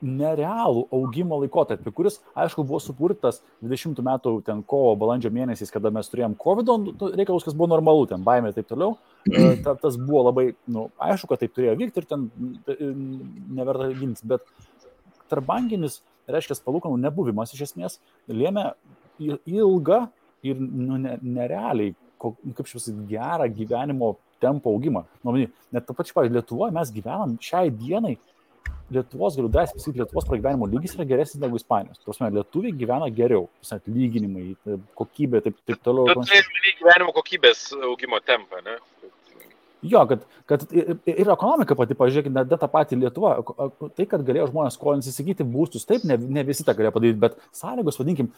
nerealų 0.00 0.86
augimo 0.96 1.38
laikotarpį, 1.42 1.92
kuris, 1.92 2.18
aišku, 2.38 2.64
buvo 2.64 2.80
sukurtas 2.80 3.40
20 3.64 4.00
metų 4.04 4.34
ten 4.46 4.62
kovo, 4.64 4.94
balandžio 5.00 5.32
mėnesiais, 5.34 5.72
kada 5.72 5.92
mes 5.92 6.08
turėjom 6.08 6.36
COVID 6.40 6.72
nu, 6.72 6.94
reikalus, 7.12 7.44
kas 7.44 7.56
buvo 7.56 7.68
normalu, 7.74 8.06
ten 8.08 8.24
baimė 8.24 8.52
ir 8.52 8.56
taip 8.56 8.70
toliau. 8.70 8.96
E, 9.28 9.56
ta, 9.64 9.74
tas 9.74 9.98
buvo 10.00 10.24
labai, 10.28 10.46
na, 10.66 10.74
nu, 10.76 10.86
aišku, 11.02 11.30
kad 11.30 11.42
taip 11.42 11.56
turėjo 11.56 11.76
vykti 11.80 12.02
ir 12.02 12.08
ten 12.08 12.28
e, 12.70 12.76
neverta 13.58 13.90
gintis, 13.96 14.24
bet 14.26 14.46
tarbankinis, 15.32 16.00
reiškia, 16.30 16.60
palūkanų 16.64 17.00
nebuvimas 17.02 17.52
iš 17.54 17.68
esmės 17.70 17.98
lėmė 18.30 18.70
ilgą 19.20 20.06
ir 20.46 20.60
nu, 20.60 20.98
nerealiai, 21.20 21.94
kaip 22.20 22.66
šis 22.68 22.90
gerą 23.10 23.48
gyvenimo 23.52 24.14
tempo 24.40 24.72
augimą. 24.72 25.04
Nu, 25.26 25.36
net 25.36 25.86
to 25.86 25.96
pačiu, 25.96 26.16
pavyzdžiui, 26.16 26.38
Lietuvoje 26.38 26.76
mes 26.76 26.92
gyvenam 26.94 27.36
šiai 27.44 27.72
dienai 27.72 28.16
Lietuvos, 28.90 29.36
galiu 29.36 29.48
drąsiai 29.48 29.76
pasakyti, 29.76 30.00
Lietuvos 30.00 30.24
pragyvenimo 30.26 30.66
lygis 30.66 30.96
yra 30.96 31.04
geresnis 31.06 31.38
negu 31.42 31.58
Ispanijos. 31.60 32.00
Tuos 32.02 32.18
metu, 32.18 32.40
lietuviai 32.40 32.74
gyvena 32.74 33.06
geriau, 33.14 33.44
atlyginimai, 33.76 34.56
kokybė, 34.98 35.42
taip, 35.44 35.60
taip 35.68 35.84
toliau. 35.86 36.10
Tai 36.18 36.40
gyvenimo 36.80 37.14
kokybės 37.14 37.68
augimo 37.86 38.18
tempą, 38.26 38.58
ne? 38.66 38.74
Jo, 39.82 40.02
kad, 40.08 40.26
kad 40.50 40.64
ir 40.74 41.30
ekonomika 41.32 41.76
pati, 41.78 41.96
pažiūrėkit, 41.96 42.34
net 42.36 42.50
tą 42.52 42.68
patį 42.68 42.98
Lietuvą, 43.00 43.30
tai, 43.96 44.04
kad 44.10 44.24
galėjo 44.26 44.50
žmonės 44.50 44.76
skolintis 44.76 45.14
įsigyti 45.14 45.46
būstus, 45.48 45.86
taip, 45.88 46.04
ne, 46.08 46.18
ne 46.20 46.44
visi 46.44 46.66
tą 46.66 46.74
galėjo 46.76 46.92
padaryti, 46.98 47.20
bet 47.22 47.38
sąlygos, 47.56 47.96
vadinkim, 48.00 48.28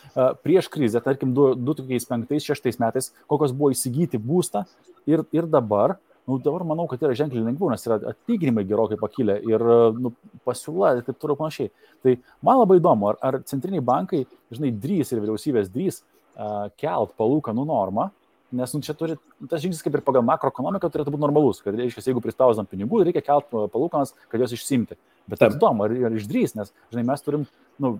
prieš 0.46 0.70
krizę, 0.70 1.02
tarkim, 1.02 1.34
2005-2006 1.34 2.78
metais, 2.82 3.10
kokios 3.30 3.54
buvo 3.58 3.72
įsigyti 3.74 4.22
būstą 4.22 4.62
ir, 5.10 5.26
ir 5.34 5.50
dabar, 5.50 5.98
Nu, 6.22 6.36
dabar 6.38 6.62
manau, 6.62 6.84
kad 6.86 7.00
yra 7.02 7.16
ženkliai 7.18 7.42
lengviau, 7.42 7.66
nes 7.72 7.82
yra 7.82 7.96
atlyginimai 8.12 8.62
gerokai 8.62 8.94
pakilę 9.00 9.40
ir 9.42 9.62
nu, 9.98 10.12
pasiūla 10.46 10.92
ir 10.94 11.06
taip 11.08 11.16
toliau 11.18 11.34
panašiai. 11.40 11.72
Tai 12.04 12.12
man 12.46 12.60
labai 12.60 12.76
įdomu, 12.78 13.08
ar, 13.10 13.18
ar 13.26 13.38
centriniai 13.50 13.82
bankai, 13.82 14.20
žinai, 14.54 14.70
drys 14.84 15.10
ir 15.10 15.22
vyriausybės 15.24 15.72
drys 15.74 15.98
uh, 15.98 16.70
kelt 16.78 17.16
palūkanų 17.18 17.66
normą, 17.66 18.06
nes 18.52 18.74
nu, 18.76 18.82
čia 18.84 18.94
turi, 18.98 19.16
tas 19.50 19.62
žingsnis 19.62 19.82
kaip 19.84 19.96
ir 19.98 20.04
pagal 20.04 20.24
makroekonomiką 20.28 20.90
turėtų 20.92 21.14
būti 21.14 21.24
normalus, 21.24 21.62
kad 21.64 21.76
reiškia, 21.78 22.04
jeigu 22.10 22.22
prispausdam 22.24 22.68
pinigų, 22.68 23.02
reikia 23.08 23.24
kelt 23.24 23.48
palūkanas, 23.50 24.14
kad 24.32 24.44
jos 24.44 24.54
išsimti. 24.56 24.98
Bet 25.30 25.40
tai 25.40 25.50
įdomu, 25.52 25.86
ar, 25.86 25.96
ar 26.08 26.16
išdrys, 26.18 26.56
nes, 26.58 26.72
žinai, 26.92 27.06
mes 27.12 27.24
turim, 27.24 27.46
nu, 27.82 27.96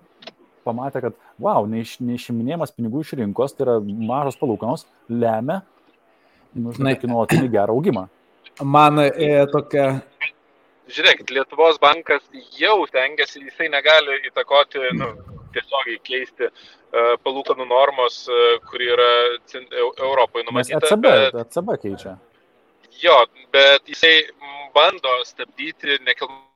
pamatę, 0.63 1.01
kad, 1.03 1.19
wow, 1.41 1.67
neiš, 1.69 1.97
neišiminėjimas 2.03 2.73
pinigų 2.75 3.03
iš 3.03 3.13
rinkos, 3.19 3.55
tai 3.57 3.67
yra 3.67 3.77
mažos 3.83 4.39
palūkanos, 4.39 4.87
lemia 5.11 5.61
nu, 6.53 6.73
žinai, 6.75 6.95
nuolatinį 7.09 7.51
gerą 7.53 7.75
augimą. 7.75 8.07
Man 8.61 9.01
e, 9.01 9.29
tokia. 9.51 9.87
Žiūrėkit, 10.93 11.31
Lietuvos 11.33 11.79
bankas 11.81 12.23
jau 12.59 12.83
tengiasi, 12.91 13.41
jisai 13.47 13.69
negali 13.71 14.19
įtakoti, 14.27 14.83
nu, 14.99 15.09
tiesiogiai 15.55 15.99
keisti 16.05 16.49
uh, 16.49 17.15
palūkanų 17.25 17.67
normos, 17.69 18.23
uh, 18.29 18.55
kuri 18.69 18.91
yra 18.93 19.09
Europoje 19.55 20.47
numatyta. 20.49 20.81
ECB, 20.81 21.09
bet, 21.09 21.41
ECB 21.45 21.75
keičia. 21.83 22.15
Jo, 23.03 23.19
bet 23.53 23.89
jisai 23.89 24.15
bando 24.75 25.19
stabdyti 25.27 25.99
nekilnojamą 26.01 26.49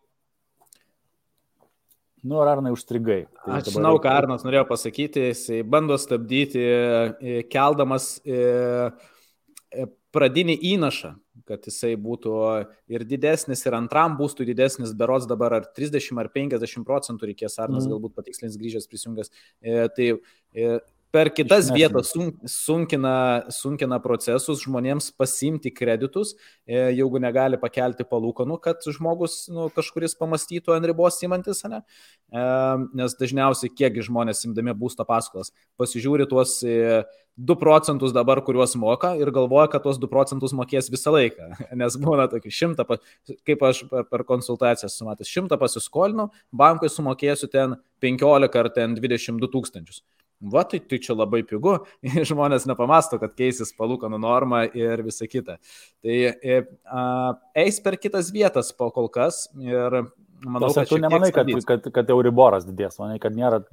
Nu, 2.27 2.41
ar 2.41 2.49
Arnai 2.49 2.73
užstrigai? 2.73 3.21
Tai 3.45 3.59
Aš 3.59 3.69
žinau, 3.75 3.93
ką 4.03 4.11
Arnas 4.11 4.41
norėjo 4.43 4.65
pasakyti, 4.67 5.29
jisai 5.29 5.61
bando 5.63 5.95
stabdyti, 6.01 6.59
e, 6.59 7.35
keldamas 7.47 8.07
E, 9.71 9.85
pradinį 10.15 10.55
įnašą, 10.73 11.11
kad 11.47 11.67
jisai 11.67 11.93
būtų 12.01 12.33
ir 12.93 13.05
didesnis, 13.07 13.63
ir 13.65 13.77
antram 13.77 14.17
būstų 14.19 14.47
didesnis, 14.49 14.93
berots 14.97 15.27
dabar 15.29 15.59
ar 15.59 15.69
30 15.77 16.21
ar 16.21 16.31
50 16.33 16.85
procentų 16.87 17.31
reikės, 17.31 17.57
Arnas 17.63 17.87
mm. 17.87 17.95
galbūt 17.95 18.17
patikslins 18.17 18.59
grįžęs 18.59 18.89
prisijungęs. 18.91 19.33
E, 19.61 19.79
tai 19.95 20.09
e, 20.11 20.77
per 21.17 21.31
kitas 21.33 21.71
vietas 21.73 22.11
sunkina, 22.51 23.13
sunkina 23.53 23.97
procesus 24.03 24.61
žmonėms 24.61 25.09
pasimti 25.17 25.71
kreditus, 25.73 26.35
e, 26.67 26.77
jeigu 26.93 27.21
negali 27.21 27.57
pakelti 27.61 28.05
palūkanų, 28.05 28.59
kad 28.61 28.85
žmogus 28.85 29.39
nu, 29.53 29.67
kažkuris 29.73 30.13
pamastytų 30.19 30.75
ant 30.75 30.85
ribos 30.89 31.17
įmantis, 31.25 31.63
ne? 31.71 31.81
E, 32.29 32.43
nes 32.99 33.15
dažniausiai 33.17 33.73
kiek 33.73 33.97
žmonės 34.05 34.43
simdami 34.45 34.75
būsto 34.77 35.05
paskolas 35.09 35.49
pasižiūri 35.81 36.27
tuos 36.29 36.59
2 36.61 37.01
e, 37.01 37.57
procentus 37.63 38.13
dabar, 38.13 38.43
kuriuos 38.45 38.75
moka 38.77 39.15
ir 39.17 39.31
galvoja, 39.33 39.71
kad 39.73 39.87
tuos 39.87 39.97
2 40.01 40.11
procentus 40.11 40.53
mokės 40.57 40.91
visą 40.93 41.15
laiką. 41.15 41.49
Nes 41.81 41.97
būna 42.03 42.27
tokių 42.29 42.53
šimtą, 42.59 42.85
kaip 43.47 43.65
aš 43.71 43.87
per, 43.89 44.05
per 44.11 44.25
konsultacijas 44.29 44.99
sumatęs, 45.01 45.33
šimtą 45.33 45.57
pasiskolinu, 45.65 46.29
bankui 46.53 46.93
sumokėsiu 46.93 47.49
ten 47.49 47.79
15 48.05 48.61
ar 48.61 48.71
ten 48.77 48.93
22 48.99 49.49
tūkstančius 49.57 50.05
Va, 50.37 50.61
tai, 50.69 50.77
tai 50.85 50.99
čia 51.01 51.15
labai 51.17 51.41
pigu, 51.47 51.79
žmonės 52.29 52.67
nepamasto, 52.69 53.17
kad 53.21 53.33
keisis 53.37 53.73
palūkanų 53.77 54.19
norma 54.21 54.63
ir 54.69 55.01
visa 55.05 55.25
kita. 55.29 55.57
Tai 56.05 56.17
e, 56.29 56.59
a, 56.85 57.05
eis 57.57 57.79
per 57.81 57.97
kitas 57.97 58.29
vietas 58.33 58.69
po 58.77 58.91
kol 58.93 59.09
kas 59.09 59.47
ir 59.57 60.03
manau, 60.45 60.67
Tos, 60.67 60.77
kad 60.77 60.91
tu 60.91 60.99
nemanai, 61.01 61.31
kad, 61.33 61.49
kad, 61.65 61.87
kad 61.95 62.13
Euriboras 62.13 62.67
didės, 62.69 62.99
manai, 63.01 63.17
kad 63.23 63.33
nėra... 63.37 63.63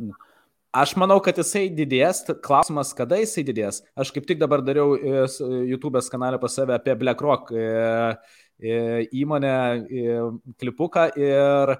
Aš 0.74 0.96
manau, 0.98 1.20
kad 1.22 1.37
jisai 1.38 1.68
didės, 1.70 2.24
klausimas, 2.42 2.88
kada 2.98 3.20
jisai 3.20 3.44
didės. 3.46 3.83
Aš 3.94 4.11
kaip 4.16 4.24
tik 4.27 4.40
dabar 4.40 4.64
dariau 4.64 4.96
e, 4.96 5.27
YouTube'ės 5.68 6.09
kanalę 6.11 6.40
pas 6.42 6.57
save 6.57 6.74
apie 6.74 6.96
BlackRock 6.98 7.53
e, 7.53 7.68
įmonę 9.20 9.53
klipuką 10.62 11.11
ir 11.20 11.77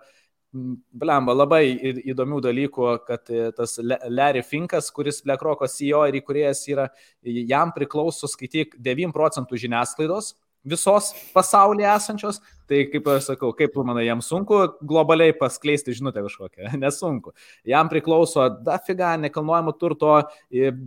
Blemba, 0.54 1.34
labai 1.34 1.64
įdomių 2.06 2.38
dalykų, 2.44 2.84
kad 3.08 3.30
e, 3.32 3.48
tas 3.56 3.74
Larry 3.82 4.44
Finkas, 4.46 4.92
kuris 4.94 5.18
BlackRock 5.26 5.64
CEO 5.66 6.04
ir 6.06 6.20
įkurėjas 6.20 6.60
yra, 6.70 6.84
jam 7.26 7.72
priklauso 7.74 8.30
skaityk 8.30 8.76
9 8.78 9.10
procentų 9.16 9.58
žiniasklaidos, 9.64 10.34
visos 10.64 11.12
pasaulyje 11.35 11.88
esančios, 11.92 12.40
tai 12.68 12.85
kaip 12.88 13.09
aš 13.12 13.29
sakau, 13.29 13.50
kaip 13.57 13.74
tu 13.74 13.85
manai, 13.85 14.07
jam 14.07 14.22
sunku 14.24 14.61
globaliai 14.88 15.35
paskleisti 15.37 15.94
žinutę 15.96 16.22
kažkokią, 16.24 16.72
nesunku. 16.85 17.35
Jam 17.68 17.90
priklauso 17.92 18.46
dafiga 18.64 19.12
nekilnojamo 19.20 19.74
turto, 19.81 20.14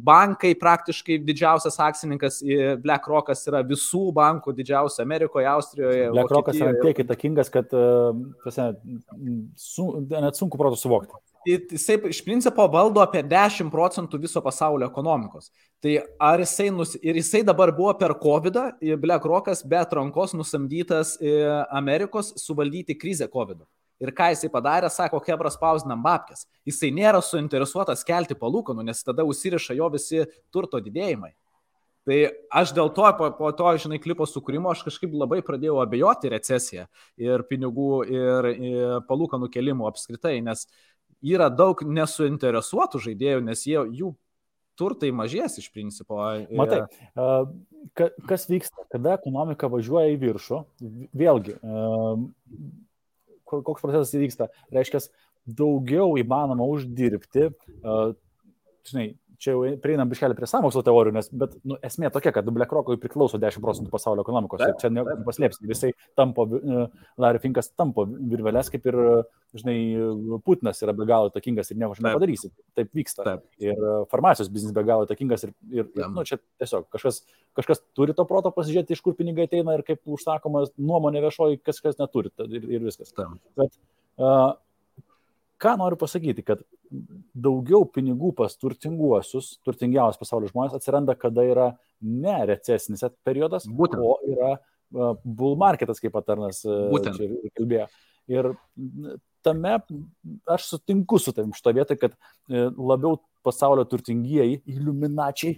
bankai 0.10 0.56
praktiškai 0.58 1.20
didžiausias 1.28 1.78
akcininkas, 1.88 2.42
BlackRockas 2.84 3.46
yra 3.52 3.62
visų 3.68 4.08
bankų 4.18 4.56
didžiausia 4.58 5.06
Amerikoje, 5.06 5.50
Austrijoje. 5.54 6.10
BlackRockas 6.18 6.62
yra 6.64 6.76
tiek 6.82 7.06
įtakingas, 7.06 7.54
kad 7.54 7.78
su, 9.62 9.90
net 10.10 10.42
sunku 10.42 10.60
protų 10.60 10.82
suvokti 10.82 11.27
jisai 11.48 11.98
iš 12.10 12.20
principo 12.26 12.66
valdo 12.72 13.02
apie 13.04 13.24
10 13.24 13.72
procentų 13.72 14.20
viso 14.22 14.42
pasaulio 14.44 14.90
ekonomikos. 14.90 15.50
Tai 15.84 15.96
ar 16.20 16.44
jisai, 16.44 16.68
nus, 16.74 16.96
ir 17.02 17.18
jisai 17.22 17.44
dabar 17.48 17.72
buvo 17.76 17.94
per 17.98 18.16
COVID, 18.20 18.60
BlackRockas 19.02 19.64
be 19.66 19.80
atrankos 19.80 20.36
nusamdytas 20.38 21.16
Amerikos 21.72 22.34
suvaldyti 22.44 22.98
krizę 23.00 23.30
COVID. 23.34 23.66
Ir 24.04 24.14
ką 24.14 24.30
jisai 24.36 24.52
padarė, 24.54 24.92
sako, 24.94 25.24
Hebra 25.26 25.50
spausdinam 25.50 26.04
babkės. 26.06 26.46
Jisai 26.68 26.92
nėra 26.94 27.22
suinteresuotas 27.26 28.06
kelti 28.06 28.38
palūkanų, 28.38 28.86
nes 28.86 29.02
tada 29.06 29.26
užsiriša 29.26 29.78
jo 29.80 29.90
visi 29.96 30.26
turto 30.54 30.82
didėjimai. 30.84 31.34
Tai 32.08 32.18
aš 32.56 32.72
dėl 32.72 32.88
to, 32.96 33.04
po, 33.20 33.28
po 33.36 33.50
to, 33.52 33.72
žinai, 33.84 33.98
klipo 34.00 34.24
sukūrimo, 34.30 34.70
aš 34.72 34.86
kažkaip 34.86 35.12
labai 35.12 35.42
pradėjau 35.44 35.82
abejoti 35.82 36.30
recesiją 36.32 36.86
ir 37.20 37.44
pinigų 37.50 37.90
ir, 38.08 38.48
ir 38.54 38.94
palūkanų 39.10 39.50
kelimų 39.52 39.90
apskritai, 39.90 40.38
nes 40.46 40.64
yra 41.26 41.50
daug 41.54 41.82
nesuinteresuotų 41.84 43.02
žaidėjų, 43.08 43.44
nes 43.48 43.64
jie, 43.68 43.78
jų 44.00 44.14
turtai 44.78 45.10
mažės 45.16 45.58
iš 45.62 45.70
principo. 45.74 46.20
Matai, 46.58 46.84
kas 48.30 48.46
vyksta, 48.50 48.86
kada 48.94 49.16
ekonomika 49.18 49.70
važiuoja 49.72 50.14
į 50.14 50.20
viršų, 50.22 50.60
vėlgi, 51.18 51.58
koks 53.48 53.82
procesas 53.82 54.14
įvyksta, 54.18 54.52
reiškia, 54.76 55.02
daugiau 55.48 56.18
įmanoma 56.20 56.68
uždirbti, 56.68 57.50
žinai, 58.88 59.08
čia 59.42 59.54
jau 59.54 59.62
prieinam 59.82 60.10
biškelį 60.10 60.36
prie 60.38 60.48
samokslo 60.50 60.82
teorijų, 60.86 61.14
nes, 61.16 61.30
bet 61.30 61.54
nu, 61.68 61.78
esmė 61.86 62.10
tokia, 62.14 62.34
kad 62.36 62.48
BlackRock'ui 62.54 62.98
priklauso 63.02 63.40
10 63.42 63.64
procentų 63.64 63.92
pasaulio 63.94 64.26
ekonomikos. 64.26 64.64
Taip, 64.64 64.80
čia 64.82 64.92
nepaslėpsi, 64.94 65.66
visai 65.70 65.92
tampo, 66.18 66.48
Larry 67.22 67.42
Finkas 67.44 67.70
tampo 67.78 68.08
virvelės, 68.08 68.72
kaip 68.74 68.88
ir, 68.90 69.00
žinai, 69.58 69.78
Putinas 70.46 70.82
yra 70.86 70.96
be 70.98 71.08
galo 71.10 71.32
takingas 71.34 71.72
ir 71.72 71.80
nieko 71.80 71.96
aš 71.96 72.04
nepadarysi. 72.06 72.52
Taip 72.78 72.94
vyksta. 72.98 73.26
Taip. 73.28 73.46
Ir 73.64 73.82
farmacijos 74.12 74.52
biznis 74.54 74.76
be 74.76 74.84
galo 74.88 75.08
takingas 75.10 75.46
ir, 75.48 75.54
ir, 75.72 75.90
ir 75.98 76.14
nu, 76.14 76.26
čia 76.28 76.40
tiesiog 76.62 76.90
kažkas, 76.94 77.22
kažkas 77.58 77.84
turi 77.98 78.18
to 78.18 78.26
proto 78.30 78.52
pasižiūrėti, 78.56 78.98
iš 78.98 79.06
kur 79.06 79.18
pinigai 79.18 79.48
ateina 79.50 79.78
ir 79.78 79.86
kaip 79.88 80.02
užsakoma 80.18 80.66
nuomonė 80.78 81.24
viešoji, 81.28 81.62
kas 81.66 81.82
kas 81.84 82.02
neturi 82.02 82.34
ir, 82.50 82.72
ir 82.78 82.88
viskas. 82.90 83.14
Taip. 83.18 83.38
Bet, 83.58 83.78
uh, 84.22 84.56
ką 85.62 85.78
noriu 85.82 85.98
pasakyti, 86.00 86.46
kad 86.46 86.62
daugiau 87.36 87.86
pinigų 87.92 88.32
pas 88.38 88.56
turtinguosius, 88.60 89.56
turtingiausius 89.68 90.22
pasaulio 90.22 90.50
žmonės 90.52 90.78
atsiranda, 90.78 91.16
kada 91.20 91.46
yra 91.46 91.68
ne 92.02 92.38
recesinis 92.50 93.06
periodas, 93.28 93.68
Būtent. 93.68 94.04
o 94.04 94.18
yra 94.28 94.56
bull 95.24 95.58
marketas, 95.60 96.00
kaip 96.04 96.16
patarnas 96.16 96.64
čia 96.64 97.32
kalbėjo. 97.58 97.88
Ir 98.28 98.52
tame 99.48 99.80
aš 100.46 100.70
sutinku 100.74 101.20
su 101.20 101.32
tavim 101.36 101.54
šito 101.56 101.72
vietoj, 101.76 102.00
kad 102.02 102.16
e, 102.16 102.68
labiau 102.76 103.20
pasaulio 103.48 103.86
turtingieji, 103.88 104.60
iliuminačiai, 104.68 105.56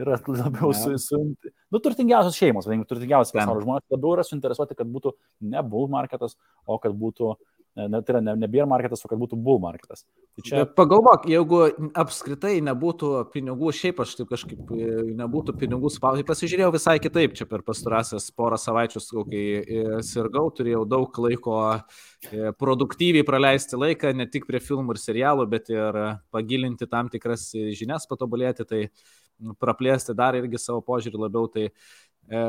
yra 0.00 0.18
labiau 0.26 0.74
su, 0.76 0.96
su 1.00 1.20
nu, 1.24 1.80
turtingiausios 1.80 2.36
šeimos, 2.36 2.68
vadinkim, 2.68 2.88
turtingiausios 2.90 3.32
pasaulio 3.36 3.64
žmonės 3.64 3.94
labiau 3.94 4.16
yra 4.18 4.26
suinteresuoti, 4.28 4.76
kad 4.76 4.90
būtų 4.92 5.14
ne 5.52 5.64
bull 5.64 5.88
marketas, 5.92 6.36
o 6.68 6.76
kad 6.82 6.96
būtų 6.96 7.32
ne, 7.76 8.00
tai 8.02 8.14
yra 8.14 8.20
ne, 8.24 8.34
ne 8.40 8.48
bear 8.50 8.66
marketas, 8.68 9.04
o 9.04 9.10
kad 9.10 9.20
būtų 9.20 9.38
bull 9.40 9.60
marketas. 9.62 10.02
Tai 10.36 10.44
čia... 10.46 10.62
Bet 10.62 10.74
pagalvok, 10.78 11.26
jeigu 11.30 11.60
apskritai 11.98 12.56
nebūtų 12.66 13.12
pinigų, 13.34 13.72
šiaip 13.76 14.02
aš 14.04 14.16
taip 14.18 14.30
kažkaip 14.32 14.72
e, 14.74 14.90
nebūtų 15.20 15.54
pinigų 15.60 15.92
spaudai, 15.94 16.24
pasižiūrėjau 16.28 16.72
visai 16.74 16.96
kitaip 17.02 17.36
čia 17.38 17.46
per 17.50 17.64
pastarąsias 17.66 18.30
porą 18.36 18.58
savaičių, 18.60 19.04
kai 19.30 19.44
e, 19.60 19.84
sirgau, 20.06 20.48
turėjau 20.56 20.82
daug 20.90 21.22
laiko 21.24 21.60
e, 21.70 22.50
produktyviai 22.60 23.26
praleisti 23.26 23.78
laiką, 23.78 24.14
ne 24.18 24.28
tik 24.30 24.48
prie 24.50 24.62
filmų 24.64 24.96
ir 24.96 25.02
serialų, 25.04 25.48
bet 25.54 25.70
ir 25.72 26.02
pagilinti 26.34 26.90
tam 26.90 27.12
tikras 27.12 27.50
žinias, 27.54 28.08
patobulėti, 28.10 28.66
tai 28.66 28.84
praplėsti 29.60 30.14
dar 30.16 30.36
irgi 30.38 30.60
savo 30.60 30.82
požiūrį 30.84 31.22
labiau. 31.24 31.48
Tai, 31.52 31.68
e, 31.70 32.42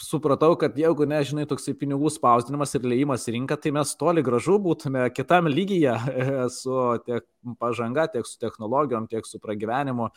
supratau, 0.00 0.54
kad 0.58 0.76
jeigu 0.78 1.06
nežinai 1.08 1.44
toksai 1.48 1.74
pinigų 1.78 2.10
spausdinimas 2.12 2.74
ir 2.76 2.86
leidimas 2.88 3.26
į 3.28 3.36
rinką, 3.36 3.58
tai 3.60 3.74
mes 3.76 3.92
toli 4.00 4.24
gražu 4.26 4.58
būtume 4.62 5.06
kitam 5.14 5.50
lygyje 5.50 5.94
su 6.58 6.80
tiek 7.06 7.26
pažanga, 7.60 8.08
tiek 8.12 8.26
su 8.28 8.40
technologijom, 8.42 9.08
tiek 9.10 9.28
su 9.28 9.40
pragyvenimu. 9.42 10.10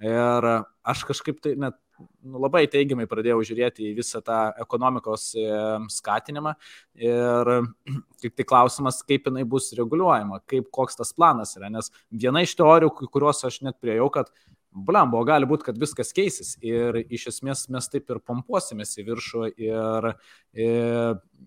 Ir 0.00 0.46
aš 0.88 1.04
kažkaip 1.04 1.42
tai 1.44 1.52
net 1.60 1.76
nu, 2.00 2.38
labai 2.40 2.62
teigiamai 2.72 3.04
pradėjau 3.08 3.42
žiūrėti 3.44 3.90
į 3.90 3.96
visą 3.98 4.22
tą 4.24 4.38
ekonomikos 4.62 5.26
e, 5.36 5.48
skatinimą 5.92 6.54
ir 7.00 7.50
tik 8.22 8.36
tai 8.38 8.46
klausimas, 8.48 9.02
kaip 9.06 9.28
jinai 9.28 9.44
bus 9.48 9.70
reguliuojama, 9.76 10.40
kaip 10.50 10.70
koks 10.72 10.96
tas 11.00 11.12
planas 11.16 11.52
yra, 11.58 11.68
nes 11.72 11.92
viena 12.10 12.44
iš 12.46 12.56
teorijų, 12.58 13.10
kuriuos 13.12 13.44
aš 13.48 13.60
net 13.66 13.76
priejau, 13.82 14.08
kad 14.14 14.32
Blembo, 14.70 15.18
gali 15.26 15.48
būti, 15.50 15.66
kad 15.66 15.78
viskas 15.82 16.12
keisis 16.14 16.52
ir 16.62 17.00
iš 17.02 17.26
esmės 17.32 17.64
mes 17.74 17.88
taip 17.90 18.10
ir 18.12 18.20
pompuosimės 18.22 18.94
į 19.02 19.04
viršų 19.08 19.48
ir, 19.58 20.06
e, 20.54 20.68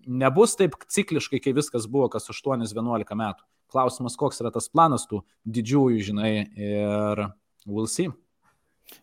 nebus 0.04 0.58
taip 0.60 0.76
cikliškai, 0.92 1.40
kai 1.40 1.54
viskas 1.56 1.88
buvo 1.88 2.10
kas 2.12 2.28
8-11 2.28 3.16
metų. 3.16 3.46
Klausimas, 3.72 4.18
koks 4.20 4.42
yra 4.44 4.52
tas 4.52 4.68
planas 4.68 5.08
tų 5.08 5.22
didžiųjų, 5.48 6.02
žinai, 6.10 6.34
ir 6.52 7.24
we'll 7.64 7.88
see. 7.88 8.12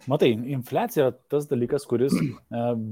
Matai, 0.05 0.31
infliacija 0.53 1.07
yra 1.07 1.15
tas 1.33 1.49
dalykas, 1.49 1.87
kuris 1.89 2.13
e, 2.13 2.29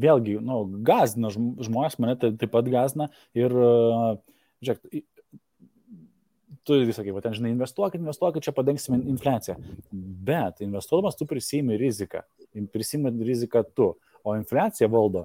vėlgi, 0.02 0.40
nu, 0.42 0.64
gazina 0.86 1.30
žmonės, 1.30 2.00
mane 2.02 2.18
tai 2.18 2.34
taip 2.42 2.58
pat 2.58 2.74
gazina 2.74 3.12
ir, 3.38 3.54
e, 3.54 4.42
žiūrėk, 4.66 5.06
tu 6.68 6.80
visą 6.88 7.04
kaip, 7.06 7.18
ten 7.24 7.36
žinai, 7.36 7.54
investuokit, 7.56 8.02
investuokit, 8.02 8.46
čia 8.46 8.54
padengsime 8.56 9.00
infliaciją. 9.14 9.58
Bet 10.30 10.64
investuodamas 10.66 11.18
tu 11.20 11.28
prisimi 11.30 11.78
riziką. 11.80 12.24
Prisimi 12.74 13.12
riziką 13.26 13.64
tu. 13.74 13.94
O 14.24 14.36
infliacija 14.36 14.90
valdo 14.92 15.24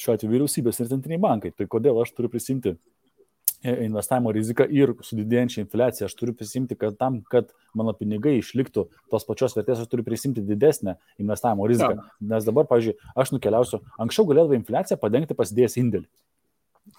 šiuo 0.00 0.16
atveju 0.16 0.32
vyriausybės 0.32 0.80
ir 0.80 0.88
centriniai 0.90 1.20
bankai. 1.22 1.52
Tai 1.56 1.68
kodėl 1.70 2.00
aš 2.02 2.12
turiu 2.16 2.30
prisimti 2.32 2.72
e, 2.72 3.74
investavimo 3.86 4.32
riziką 4.34 4.66
ir 4.72 4.94
su 5.06 5.18
didėjančia 5.18 5.62
infliacija 5.64 6.08
aš 6.08 6.16
turiu 6.18 6.34
prisimti, 6.36 6.78
kad 6.80 6.96
tam, 7.00 7.20
kad 7.32 7.52
mano 7.76 7.94
pinigai 7.96 8.38
išliktų 8.40 8.86
tos 9.12 9.28
pačios 9.28 9.56
vertės, 9.58 9.84
aš 9.84 9.92
turiu 9.92 10.06
prisimti 10.06 10.44
didesnę 10.46 10.96
investavimo 11.22 11.68
riziką. 11.70 11.92
Ja. 11.98 12.08
Nes 12.34 12.48
dabar, 12.48 12.68
pavyzdžiui, 12.70 12.96
aš 13.14 13.34
nukeliausiu, 13.36 13.82
anksčiau 14.00 14.26
galėdavau 14.30 14.58
infliaciją 14.58 14.98
padengti 15.00 15.38
pasidėjęs 15.38 15.78
indėlį. 15.84 16.08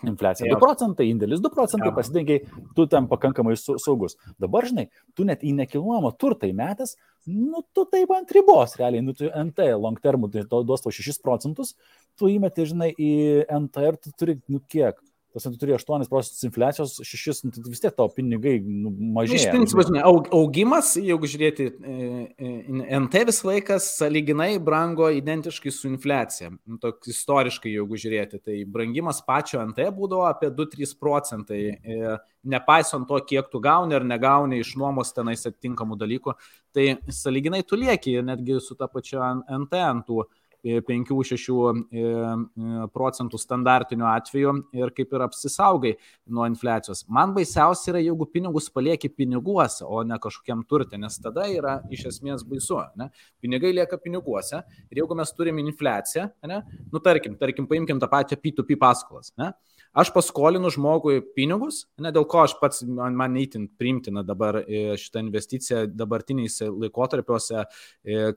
Infliacija 0.07 0.47
2 0.49 0.57
procentai, 0.61 1.07
indėlis 1.11 1.41
2 1.43 1.51
procentai, 1.53 1.91
pasidengiai, 1.93 2.45
tu 2.77 2.85
tam 2.89 3.07
pakankamai 3.11 3.57
saugus. 3.59 4.15
Dabar, 4.41 4.65
žinai, 4.69 4.87
tu 5.17 5.25
net 5.27 5.43
į 5.45 5.53
nekilnojamą 5.57 6.13
turtą 6.21 6.49
įmetęs, 6.49 6.95
nu, 7.29 7.63
tu 7.75 7.85
taip 7.91 8.13
ant 8.15 8.33
ribos, 8.33 8.77
realiai, 8.79 9.03
nu, 9.05 9.13
tu 9.17 9.29
NT 9.29 9.67
long 9.75 9.99
term, 10.01 10.25
tai 10.31 10.45
duos 10.49 10.85
tau 10.85 10.93
6 10.95 11.21
procentus, 11.25 11.75
tu 12.17 12.31
įmeti, 12.31 12.69
žinai, 12.71 12.91
į 12.95 13.11
NT 13.59 13.87
ir 13.89 13.99
tu 14.01 14.13
turi, 14.17 14.37
nu, 14.49 14.61
kiek, 14.71 15.01
tas 15.33 15.45
tu 15.47 15.53
turi 15.59 15.73
8 15.73 16.07
procentus 16.09 16.43
infliacijos, 16.43 16.97
6, 17.07 17.45
nu, 17.45 17.51
tai 17.55 17.63
vis 17.71 17.81
tiek 17.83 17.95
tavo 17.95 18.11
pinigai 18.15 18.57
nu, 18.65 18.91
mažėja. 19.15 19.39
Iš 19.39 19.53
principo, 19.53 19.85
žinai, 19.87 20.01
augimas, 20.35 20.93
jeigu 20.99 21.29
žiūrėti, 21.31 21.67
e, 21.71 21.95
e, 22.35 22.97
NT 22.99 23.23
vis 23.29 23.41
laikas 23.47 23.87
saliginai 23.99 24.51
brango 24.63 25.07
identiškai 25.15 25.73
su 25.73 25.87
infliacija. 25.91 26.51
Nu, 26.51 26.79
Tok, 26.81 26.99
istoriškai, 27.11 27.71
jeigu 27.77 28.01
žiūrėti, 28.03 28.41
tai 28.43 28.59
brangimas 28.67 29.23
pačio 29.25 29.63
NT 29.63 29.87
būdavo 29.95 30.27
apie 30.29 30.51
2-3 30.57 30.97
procentai. 30.99 31.61
E, 31.79 32.17
nepaisant 32.51 33.07
to, 33.07 33.19
kiek 33.27 33.49
tu 33.51 33.61
gauni 33.63 33.95
ar 33.95 34.05
negauni 34.07 34.61
iš 34.61 34.73
nuomos 34.79 35.13
tenais 35.13 35.45
atitinkamų 35.45 35.97
dalykų, 36.01 36.35
tai 36.75 36.87
saliginai 37.13 37.61
tu 37.67 37.77
lieki 37.79 38.17
netgi 38.25 38.59
su 38.63 38.77
ta 38.79 38.89
pačia 38.91 39.35
NT 39.45 39.83
ant 39.85 40.07
tų 40.07 40.23
5-6 40.63 41.83
e, 41.91 42.01
e, 42.01 42.87
procentų 42.93 43.39
standartiniu 43.41 44.05
atveju 44.09 44.53
ir 44.77 44.93
kaip 44.97 45.15
ir 45.15 45.25
apsisaugai 45.25 45.93
nuo 46.29 46.45
infliacijos. 46.49 47.03
Man 47.09 47.33
baisiausia 47.35 47.95
yra, 47.95 48.03
jeigu 48.03 48.27
pinigus 48.29 48.69
palieki 48.73 49.09
piniguose, 49.09 49.83
o 49.85 50.03
ne 50.05 50.19
kažkokiam 50.21 50.63
turtė, 50.69 50.99
nes 51.01 51.17
tada 51.21 51.47
yra 51.49 51.79
iš 51.89 52.05
esmės 52.13 52.45
baisu. 52.47 52.77
Ne? 52.99 53.09
Pinigai 53.41 53.73
lieka 53.73 53.97
piniguose 54.01 54.61
ir 54.91 55.01
jeigu 55.01 55.17
mes 55.17 55.33
turime 55.37 55.65
infliaciją, 55.65 56.29
ne? 56.47 56.61
nu 56.93 57.01
tarkim, 57.03 57.35
tarkim, 57.41 57.67
paimkim 57.69 57.99
tą 58.01 58.09
pačią 58.11 58.37
P2P 58.41 58.77
paskolas. 58.81 59.33
Ne? 59.41 59.51
Aš 59.91 60.13
paskolinu 60.15 60.69
žmogui 60.71 61.17
pinigus, 61.35 61.81
ne 61.99 62.13
dėl 62.15 62.23
ko 62.31 62.45
aš 62.45 62.53
pats, 62.61 62.83
man, 62.87 63.15
man 63.19 63.33
neįtin 63.35 63.65
priimtina 63.75 64.23
dabar 64.23 64.61
e, 64.61 64.93
šitą 64.99 65.19
investiciją 65.25 65.81
dabartiniais 65.99 66.61
laikotarpiuose, 66.69 67.65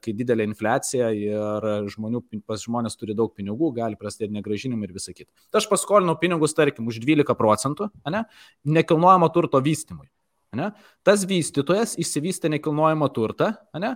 kai 0.02 0.14
didelė 0.18 0.48
infliacija 0.48 1.12
ir 1.14 1.68
žmonių, 1.94 2.24
pas 2.42 2.64
žmonės 2.66 2.98
turi 2.98 3.14
daug 3.14 3.30
pinigų, 3.38 3.70
gali 3.78 3.98
prasidėti 4.00 4.34
negražinimai 4.34 4.88
ir 4.88 4.96
visa 4.96 5.14
kita. 5.14 5.30
Tai 5.54 5.62
aš 5.62 5.70
paskolinau 5.70 6.16
pinigus, 6.18 6.56
tarkim, 6.58 6.90
už 6.90 6.98
12 7.04 7.38
procentų, 7.38 7.90
ne, 8.10 8.26
nekilnojamo 8.66 9.30
turto 9.34 9.62
vystymui. 9.62 10.08
Ne? 10.54 10.70
Tas 11.06 11.24
vystytojas 11.28 11.96
įsivystė 12.00 12.50
nekilnojamo 12.54 13.08
turtą, 13.14 13.52
ne? 13.78 13.94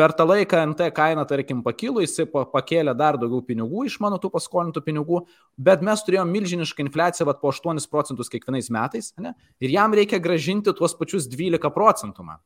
Per 0.00 0.14
tą 0.16 0.24
laiką 0.24 0.62
NT 0.72 0.86
kaina, 0.96 1.26
tarkim, 1.28 1.60
pakilo, 1.64 2.00
jisai 2.00 2.24
pakėlė 2.30 2.94
dar 2.96 3.18
daugiau 3.20 3.42
pinigų 3.44 3.84
iš 3.90 3.98
mano 4.00 4.16
tų 4.22 4.30
paskolintų 4.32 4.80
pinigų, 4.86 5.24
bet 5.60 5.84
mes 5.84 6.04
turėjome 6.06 6.32
milžinišką 6.38 6.86
infliaciją 6.86 7.28
vat, 7.28 7.42
po 7.42 7.52
8 7.52 7.84
procentus 7.92 8.32
kiekvienais 8.32 8.72
metais 8.72 9.12
ne? 9.20 9.34
ir 9.60 9.74
jam 9.76 9.92
reikia 9.96 10.22
gražinti 10.22 10.72
tuos 10.76 10.96
pačius 10.96 11.28
12 11.28 11.74
procentų 11.76 12.24
man 12.30 12.40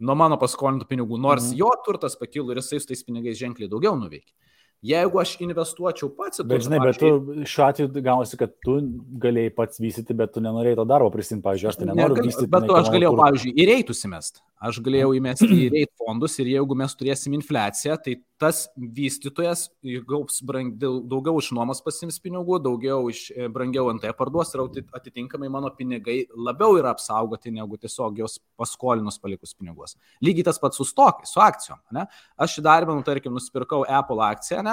nuo 0.00 0.16
mano 0.16 0.38
paskolintų 0.40 0.88
pinigų, 0.88 1.18
nors 1.20 1.50
mm. 1.50 1.58
jo 1.60 1.70
turtas 1.84 2.16
pakilo 2.16 2.54
ir 2.54 2.62
jisai 2.62 2.80
su 2.80 2.88
tais 2.90 3.04
pinigais 3.04 3.36
ženkliai 3.36 3.68
daugiau 3.68 3.98
nuveikė. 4.00 4.32
Jeigu 4.80 5.20
aš 5.20 5.34
investuočiau 5.44 6.08
pats 6.16 6.40
į 6.40 6.44
tai. 6.44 6.50
Bet 6.54 6.64
žinai, 6.64 6.78
bet 6.80 7.00
tu 7.00 7.10
šiuo 7.52 7.64
atveju 7.66 8.04
gausi, 8.04 8.38
kad 8.40 8.54
tu 8.64 8.78
galėjai 9.20 9.52
pats 9.52 9.82
vystyti, 9.82 10.16
bet 10.16 10.32
tu 10.32 10.40
nenorėjai 10.44 10.78
to 10.78 10.86
darbo 10.88 11.10
prisimti, 11.12 11.44
pavyzdžiui, 11.44 11.68
aš 11.68 11.80
tai 11.80 11.88
nenoriu 11.90 12.16
Negal, 12.16 12.30
vystyti. 12.30 12.52
Bet 12.54 12.64
tu, 12.64 12.76
aš 12.78 12.88
galėjau, 12.94 13.12
kur... 13.12 13.22
pavyzdžiui, 13.26 13.52
į 13.60 13.68
reitus 13.68 14.00
įmest. 14.08 14.40
Aš 14.60 14.76
galėjau 14.84 15.14
įmesti 15.16 15.46
į 15.56 15.68
reit 15.72 15.88
fondus 15.96 16.34
ir 16.42 16.50
jeigu 16.50 16.76
mes 16.76 16.92
turėsim 16.92 17.32
infliaciją, 17.32 17.94
tai 18.04 18.18
tas 18.40 18.66
vystytojas 18.76 19.62
gaus 20.08 20.42
brang, 20.44 20.74
daugiau 20.80 21.40
iš 21.40 21.48
nuomos 21.56 21.80
pasims 21.84 22.18
pinigų, 22.20 22.58
daugiau 22.66 23.08
iš 23.08 23.22
e, 23.32 23.48
brangiau 23.52 23.88
tai 24.00 24.12
parduos 24.16 24.52
ir 24.52 24.84
atitinkamai 24.96 25.48
mano 25.52 25.72
pinigai 25.76 26.18
labiau 26.36 26.76
yra 26.76 26.92
apsaugoti 26.92 27.52
negu 27.56 27.80
tiesiog 27.80 28.20
jos 28.20 28.36
paskolinus 28.60 29.16
palikus 29.20 29.56
pinigus. 29.56 29.96
Lygiai 30.20 30.50
tas 30.50 30.60
pats 30.60 30.76
su 30.76 30.84
stokai, 30.88 31.28
su 31.28 31.40
akcijom. 31.40 31.80
Ne? 31.96 32.04
Aš 32.36 32.58
įdarbinu, 32.60 33.00
tarkim, 33.04 33.32
nusipirkau 33.36 33.86
Apple 33.88 34.20
akciją 34.28 34.60
ne? 34.66 34.69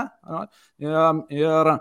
Ir 0.79 1.71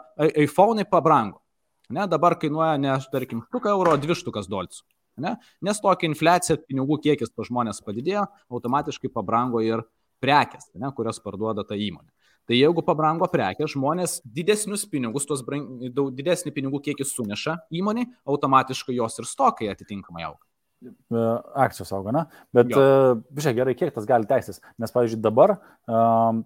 iPhone'ai 0.46 0.86
pabrango. 0.90 1.42
Ne, 1.90 2.06
dabar 2.10 2.34
kainuoja 2.40 2.74
ne, 2.82 2.96
tarkim, 3.12 3.44
štuką 3.46 3.70
euro, 3.70 3.94
dvi 4.02 4.16
štukas 4.18 4.48
dolcų. 4.50 4.82
Ne? 5.22 5.36
Nes 5.64 5.78
tokia 5.80 6.10
infliacija, 6.10 6.58
pinigų 6.66 6.98
kiekis 7.04 7.30
pas 7.32 7.48
žmonės 7.48 7.78
padidėjo, 7.86 8.26
automatiškai 8.52 9.10
pabrango 9.14 9.62
ir 9.64 9.84
prekes, 10.22 10.68
ne, 10.74 10.90
kurias 10.96 11.22
parduoda 11.22 11.64
ta 11.64 11.78
įmonė. 11.78 12.10
Tai 12.46 12.54
jeigu 12.54 12.82
pabrango 12.86 13.26
prekės, 13.30 13.72
žmonės 13.74 14.20
didesnius 14.22 14.84
pinigus, 14.90 15.24
tuos 15.26 15.42
brang, 15.46 15.80
didesnį 16.14 16.52
pinigų 16.54 16.82
kiekį 16.84 17.06
suneša 17.08 17.56
įmonė, 17.74 18.06
automatiškai 18.28 18.94
jos 18.98 19.18
ir 19.18 19.26
stokai 19.26 19.70
atitinkamai 19.72 20.26
auga. 20.28 20.44
E, 20.84 21.20
akcijos 21.56 21.88
auga, 21.96 22.12
na, 22.12 22.22
bet, 22.52 22.68
žiūrėk, 22.68 23.56
gerai, 23.56 23.72
kiek 23.78 23.92
tas 23.94 24.04
gali 24.08 24.28
teistis, 24.28 24.58
nes, 24.76 24.90
pavyzdžiui, 24.92 25.22
dabar, 25.24 25.54
um, 25.88 26.42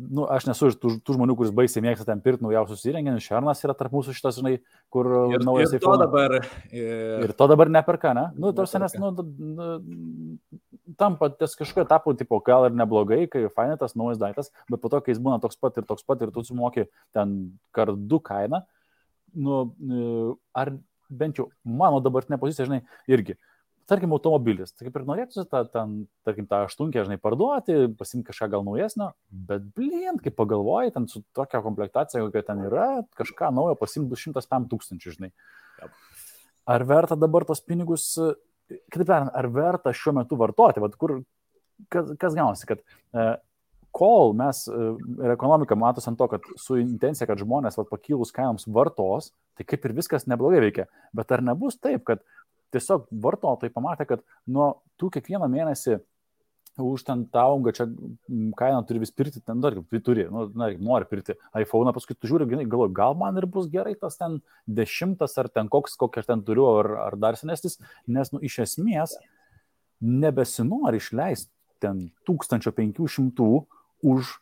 nu, 0.00 0.24
aš 0.32 0.46
nesu 0.48 0.70
iš 0.70 0.78
tų, 0.80 0.94
tų 1.04 1.16
žmonių, 1.18 1.36
kuris 1.36 1.52
baisiai 1.52 1.84
mėgsta 1.84 2.06
ten 2.08 2.22
pirkti 2.24 2.46
naujausius 2.46 2.86
įrenginius, 2.88 3.26
Šernas 3.26 3.60
yra 3.66 3.74
tarp 3.76 3.92
mūsų 3.92 4.14
šitas, 4.16 4.38
žinai, 4.40 4.54
kur 4.94 5.10
ir, 5.34 5.44
naujas 5.44 5.74
ir 5.76 5.84
to 5.84 5.96
dabar. 6.00 6.38
Ir... 6.72 7.26
ir 7.26 7.34
to 7.36 7.50
dabar 7.52 7.72
neperka, 7.74 8.14
ne? 8.16 8.24
Nu, 8.40 8.54
tarsi, 8.56 8.80
nes, 8.80 8.96
nu, 8.96 9.12
tampa 10.96 11.28
ties 11.34 11.58
kažkokiu 11.60 11.84
etapu, 11.84 12.16
tipo, 12.16 12.40
gal 12.48 12.70
ir 12.70 12.80
neblogai, 12.80 13.26
kai 13.28 13.44
fainai 13.52 13.76
tas 13.80 13.92
naujas 13.98 14.22
daiktas, 14.22 14.48
bet 14.72 14.80
po 14.80 14.88
to, 14.88 15.02
kai 15.04 15.12
jis 15.12 15.20
būna 15.20 15.36
toks 15.44 15.60
pat 15.60 15.76
ir 15.82 15.84
toks 15.92 16.08
pat 16.08 16.24
ir 16.24 16.32
tu 16.32 16.46
sumoki 16.48 16.88
ten 17.12 17.36
kartu 17.76 18.24
kainą, 18.24 18.64
nu, 19.36 19.62
ar 20.56 20.72
bent 21.08 21.40
jau 21.40 21.48
mano 21.64 22.00
dabartinė 22.04 22.38
pozicija, 22.40 22.68
žinai, 22.68 22.84
irgi. 23.10 23.36
Tarkim, 23.84 24.14
automobilis, 24.16 24.72
tai 24.72 24.86
kaip 24.86 24.94
ir 24.96 25.02
norėtųsi 25.04 25.44
tą, 25.50 25.60
ten, 25.68 25.96
tarkim, 26.24 26.46
tą 26.48 26.62
aštunkę, 26.64 27.02
žinai, 27.04 27.18
parduoti, 27.20 27.74
pasimti 27.98 28.30
kažką 28.30 28.48
gal 28.54 28.64
naujesnio, 28.64 29.10
bet 29.28 29.66
blint, 29.76 30.22
kaip 30.24 30.38
pagalvoji, 30.38 30.94
ten 30.94 31.08
su 31.10 31.20
tokia 31.36 31.60
komplektacija, 31.64 32.22
kokia 32.24 32.46
ten 32.46 32.62
yra, 32.64 32.86
kažką 33.20 33.50
naujo 33.52 33.76
pasimti 33.76 34.14
bus 34.14 34.24
105 34.24 34.70
tūkstančių, 34.72 35.14
žinai. 35.18 35.30
Ar 36.64 36.86
verta 36.88 37.18
dabar 37.20 37.44
tos 37.44 37.60
pinigus, 37.60 38.08
kitaip 38.72 39.04
tariant, 39.04 39.34
ar 39.36 39.50
verta 39.52 39.92
šiuo 39.92 40.16
metu 40.16 40.40
vartoti, 40.40 40.80
vad 40.80 40.96
kur, 40.96 41.18
kas, 41.92 42.14
kas 42.16 42.38
gaunasi, 42.38 42.70
kad 42.70 42.80
e, 42.80 43.26
kol 43.94 44.32
mes 44.36 44.64
e, 44.66 44.78
ir 45.24 45.34
ekonomika 45.34 45.76
matosi 45.78 46.10
ant 46.10 46.18
to, 46.18 46.26
kad 46.32 46.46
su 46.60 46.78
intencija, 46.80 47.28
kad 47.30 47.42
žmonės 47.42 47.78
vat, 47.78 47.90
pakilus 47.92 48.34
kainoms 48.34 48.66
vartos, 48.74 49.30
tai 49.54 49.66
kaip 49.68 49.86
ir 49.86 49.94
viskas 49.96 50.26
neblogai 50.30 50.62
veikia. 50.64 50.88
Bet 51.14 51.30
ar 51.34 51.44
nebus 51.46 51.78
taip, 51.78 52.02
kad 52.08 52.24
tiesiog 52.74 53.06
vartotojai 53.24 53.72
pamatė, 53.74 54.08
kad 54.08 54.24
nuo 54.50 54.72
tų 54.98 55.12
kiekvieną 55.14 55.46
mėnesį 55.52 56.00
už 56.82 57.04
ten 57.06 57.22
tą 57.30 57.44
aungą 57.52 57.70
čia 57.70 57.86
kainą 58.58 58.80
turi 58.86 58.98
vis 58.98 59.12
pirkti, 59.14 59.38
ten 59.46 59.60
dar 59.62 59.76
turi, 60.02 60.24
nu, 60.26 60.48
na, 60.58 60.72
nori 60.74 61.06
pirkti 61.06 61.36
iPhone, 61.60 61.92
paskui 61.94 62.16
tu 62.18 62.26
žiūri, 62.26 62.48
galvoji, 62.50 62.94
gal 62.96 63.14
man 63.14 63.38
ir 63.38 63.46
bus 63.46 63.68
gerai 63.70 63.94
tas 63.94 64.18
ten 64.18 64.40
dešimtas 64.66 65.38
ar 65.38 65.48
ten 65.54 65.70
koks, 65.70 65.94
kokį 66.00 66.24
aš 66.24 66.32
ten 66.32 66.42
turiu, 66.42 66.66
ar, 66.80 66.90
ar 67.06 67.18
dar 67.20 67.38
senesnis, 67.38 67.78
nes, 68.10 68.32
nu, 68.34 68.42
iš 68.42 68.58
esmės 68.66 69.14
nebesinori 70.02 70.98
išleisti 70.98 71.52
ten 71.84 72.08
1500 72.26 73.62
už 74.04 74.36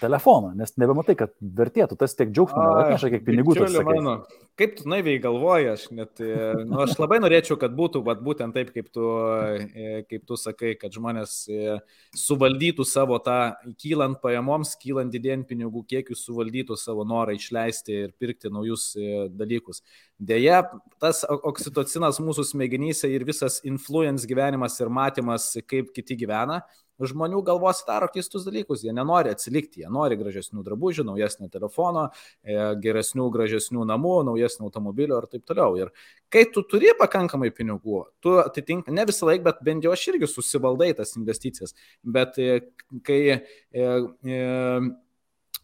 telefoną, 0.00 0.52
nes 0.56 0.72
nebematai, 0.78 1.14
kad 1.18 1.32
vertėtų, 1.40 1.96
tas 1.98 2.14
tiek 2.16 2.30
džiaugsmo 2.30 2.62
atneša, 2.82 3.10
kiek 3.14 3.24
pinigų 3.26 3.56
tas 3.58 3.74
mano. 3.86 4.14
Kaip 4.58 4.74
tu 4.78 4.88
naiviai 4.90 5.20
galvoji, 5.22 5.68
aš 5.70 5.84
net, 5.94 6.22
e, 6.22 6.38
nu, 6.66 6.80
aš 6.82 6.96
labai 6.98 7.20
norėčiau, 7.22 7.58
kad 7.60 7.74
būtų 7.78 8.02
vat, 8.06 8.22
būtent 8.26 8.54
taip, 8.56 8.72
kaip 8.74 8.88
tu, 8.94 9.04
e, 9.54 10.00
kaip 10.10 10.24
tu 10.26 10.38
sakai, 10.38 10.72
kad 10.78 10.94
žmonės 10.94 11.34
e, 11.50 11.76
suvaldytų 12.18 12.86
savo 12.88 13.20
tą, 13.22 13.38
kylant 13.78 14.18
pajamoms, 14.22 14.74
kylant 14.82 15.14
didėjant 15.14 15.46
pinigų 15.50 15.84
kiekius, 15.92 16.24
suvaldytų 16.26 16.78
savo 16.78 17.06
norą 17.06 17.36
išleisti 17.38 18.02
ir 18.08 18.16
pirkti 18.18 18.50
naujus 18.54 18.90
dalykus. 19.34 19.82
Deja, 20.18 20.64
tas 21.02 21.22
oksitocinas 21.28 22.18
mūsų 22.22 22.48
smegenyse 22.50 23.10
ir 23.14 23.26
visas 23.28 23.60
influence 23.66 24.26
gyvenimas 24.26 24.78
ir 24.82 24.90
matymas, 24.90 25.52
kaip 25.70 25.94
kiti 25.94 26.18
gyvena, 26.18 26.64
žmonių 27.00 27.42
galvos 27.46 27.84
daro 27.86 28.08
keistus 28.12 28.46
dalykus, 28.48 28.82
jie 28.86 28.94
nenori 28.96 29.32
atsilikti, 29.34 29.84
jie 29.84 29.92
nori 29.92 30.18
gražesnių 30.20 30.64
drabužių, 30.66 31.06
naujesnio 31.08 31.50
telefono, 31.52 32.08
e, 32.42 32.58
geresnių, 32.82 33.28
gražesnių 33.34 33.86
namų, 33.88 34.16
naujesnio 34.32 34.68
automobilio 34.68 35.20
ir 35.22 35.28
taip 35.30 35.46
toliau. 35.48 35.76
Ir 35.78 35.92
kai 36.32 36.44
tu 36.52 36.62
turi 36.66 36.92
pakankamai 36.98 37.50
pinigų, 37.54 38.04
tu 38.24 38.38
atitinka, 38.42 38.92
ne 38.94 39.04
visą 39.08 39.28
laiką, 39.28 39.44
bet 39.48 39.60
bent 39.66 39.84
jau 39.86 39.92
aš 39.94 40.06
irgi 40.12 40.30
susivaldai 40.30 40.92
tas 40.98 41.16
investicijas, 41.18 41.74
bet 42.04 42.38
e, 42.42 42.62
kai 43.06 43.20
e, 43.34 43.38
e, 44.24 44.40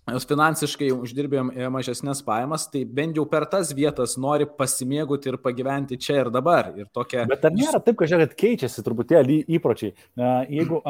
finansiškai 0.05 0.91
uždirbėm 0.93 1.55
mažesnės 1.73 2.21
pajamas, 2.27 2.67
tai 2.73 2.85
bent 2.85 3.17
jau 3.17 3.25
per 3.29 3.47
tas 3.49 3.73
vietas 3.77 4.19
nori 4.21 4.45
pasimėgauti 4.45 5.33
ir 5.33 5.39
pagyventi 5.41 5.97
čia 5.97 6.21
ir 6.21 6.31
dabar. 6.35 6.75
Ir 6.77 6.91
tokia... 6.93 7.25
Bet 7.31 7.47
ar 7.49 7.57
nėra 7.57 7.81
taip, 7.81 7.97
kad 8.03 8.37
keičiasi 8.37 8.85
truputėlį 8.85 9.41
įpročiai? 9.57 9.95
Jeigu 10.53 10.83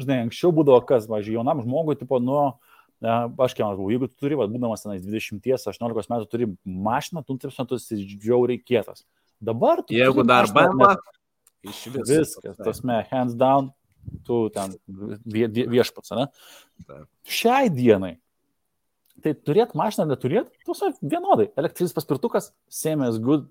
žinai, 0.00 0.22
anksčiau 0.26 0.52
būdavo 0.54 0.82
kas, 0.88 1.08
važiuoju, 1.10 1.40
jaunam 1.40 1.62
žmogui, 1.64 1.96
tipo, 2.00 2.20
nuo, 2.22 2.44
aš 3.02 3.56
kiek 3.56 3.64
manau, 3.66 3.90
jeigu 3.92 4.08
tu 4.10 4.24
turi, 4.24 4.38
va, 4.38 4.48
būdamas 4.50 4.84
tenais 4.84 5.04
20-18 5.04 6.12
metų, 6.14 6.30
turi 6.30 6.50
mašiną, 6.64 7.24
tu 7.26 7.38
taip 7.42 7.54
metus 7.58 7.90
žiauriai 7.92 8.62
kietas. 8.62 9.04
Dabar 9.42 9.82
tu... 9.82 9.96
Jeigu 9.96 10.24
dar 10.26 10.50
bamba, 10.54 10.96
iš 11.66 11.84
vis. 11.92 12.08
Viskas, 12.10 12.58
tasme, 12.62 13.02
hands 13.10 13.36
down, 13.38 13.72
tu 14.26 14.44
ten 14.54 14.76
vie, 15.26 15.48
viešpats, 15.48 16.14
ne? 16.18 16.28
Taip. 16.86 17.08
Šiai 17.26 17.70
dienai 17.72 18.16
Tai 19.22 19.32
turėt 19.46 19.74
mašiną, 19.78 20.06
neturėt, 20.10 20.48
tiesiog 20.66 20.98
vienodai. 21.04 21.46
Elektrinis 21.60 21.94
paspirtukas, 21.94 22.50
same 22.72 23.06
as 23.06 23.20
good 23.22 23.46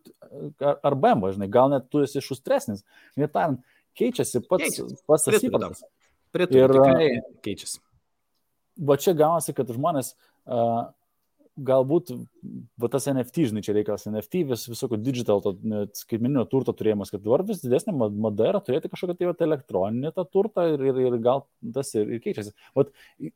ar, 0.60 0.80
ar 0.84 0.98
BMW, 1.00 1.36
žinai, 1.38 1.48
gal 1.52 1.72
net 1.72 1.88
tu 1.94 2.02
esi 2.04 2.24
šustresnis. 2.24 2.84
Net 3.20 3.32
tariant, 3.36 3.62
keičiasi 4.00 4.42
pats, 4.50 4.66
Keičiasi. 4.66 4.98
pats 5.08 5.28
tas 5.28 5.38
Pritariu 5.38 5.72
įprotis. 6.32 6.56
Pritariu, 6.56 6.64
Ir- 6.64 6.74
tikrai 6.78 7.38
keičiasi. 7.46 7.80
Va 8.82 8.98
čia 8.98 9.14
gaunasi, 9.14 9.54
kad 9.54 9.70
žmonės 9.70 10.14
uh, 10.48 10.90
galbūt, 11.60 12.12
va 12.80 12.90
tas 12.92 13.08
NFT, 13.12 13.50
žinai, 13.50 13.64
čia 13.66 13.76
reikalas 13.76 14.08
NFT, 14.10 14.44
vis, 14.48 14.64
visokio 14.72 14.98
digital, 15.02 15.42
to, 15.44 15.54
skaitmeninio 16.00 16.46
turto 16.50 16.74
turėjimas, 16.78 17.12
kad 17.12 17.24
dabar 17.26 17.44
vis 17.48 17.62
didesnė 17.64 17.94
ma- 17.98 18.10
mada 18.28 18.48
yra 18.50 18.62
turėti 18.64 18.90
kažkokią 18.92 19.18
tai 19.20 19.30
vat, 19.30 19.44
elektroninį 19.46 20.14
tą 20.16 20.26
turtą 20.32 20.66
ir, 20.74 20.86
ir, 20.88 21.02
ir 21.10 21.20
gal 21.24 21.44
tas 21.76 21.92
ir, 21.98 22.08
ir 22.16 22.24
keičiasi. 22.24 22.56
Vat, 22.78 22.94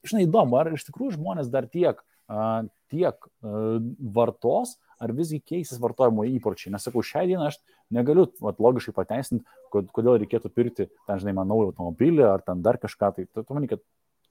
žinai, 0.08 0.26
įdomu, 0.30 0.58
ar 0.60 0.72
iš 0.74 0.88
tikrųjų 0.88 1.18
žmonės 1.18 1.52
dar 1.54 1.68
tiek, 1.72 2.00
uh, 2.32 2.64
tiek 2.94 3.20
uh, 3.44 3.78
vartos, 4.16 4.78
ar 5.02 5.14
visgi 5.16 5.42
keisis 5.44 5.82
vartojimo 5.82 6.26
įpročiai. 6.36 6.74
Nes 6.74 6.86
sakau, 6.88 7.04
šią 7.06 7.26
dieną 7.30 7.50
aš 7.50 7.60
negaliu 7.94 8.28
vat, 8.44 8.62
logiškai 8.64 8.96
pateisinti, 8.96 9.46
kod, 9.74 9.92
kodėl 9.96 10.20
reikėtų 10.24 10.52
pirkti, 10.54 10.90
ten, 11.08 11.22
žinai, 11.22 11.36
man 11.38 11.52
naują 11.52 11.74
automobilį 11.74 12.28
ar 12.30 12.46
ten 12.46 12.64
dar 12.66 12.80
kažką. 12.82 13.14
Tai 13.16 13.28
tu, 13.28 13.44
tu 13.44 13.58
manai, 13.58 13.72
kad 13.72 13.84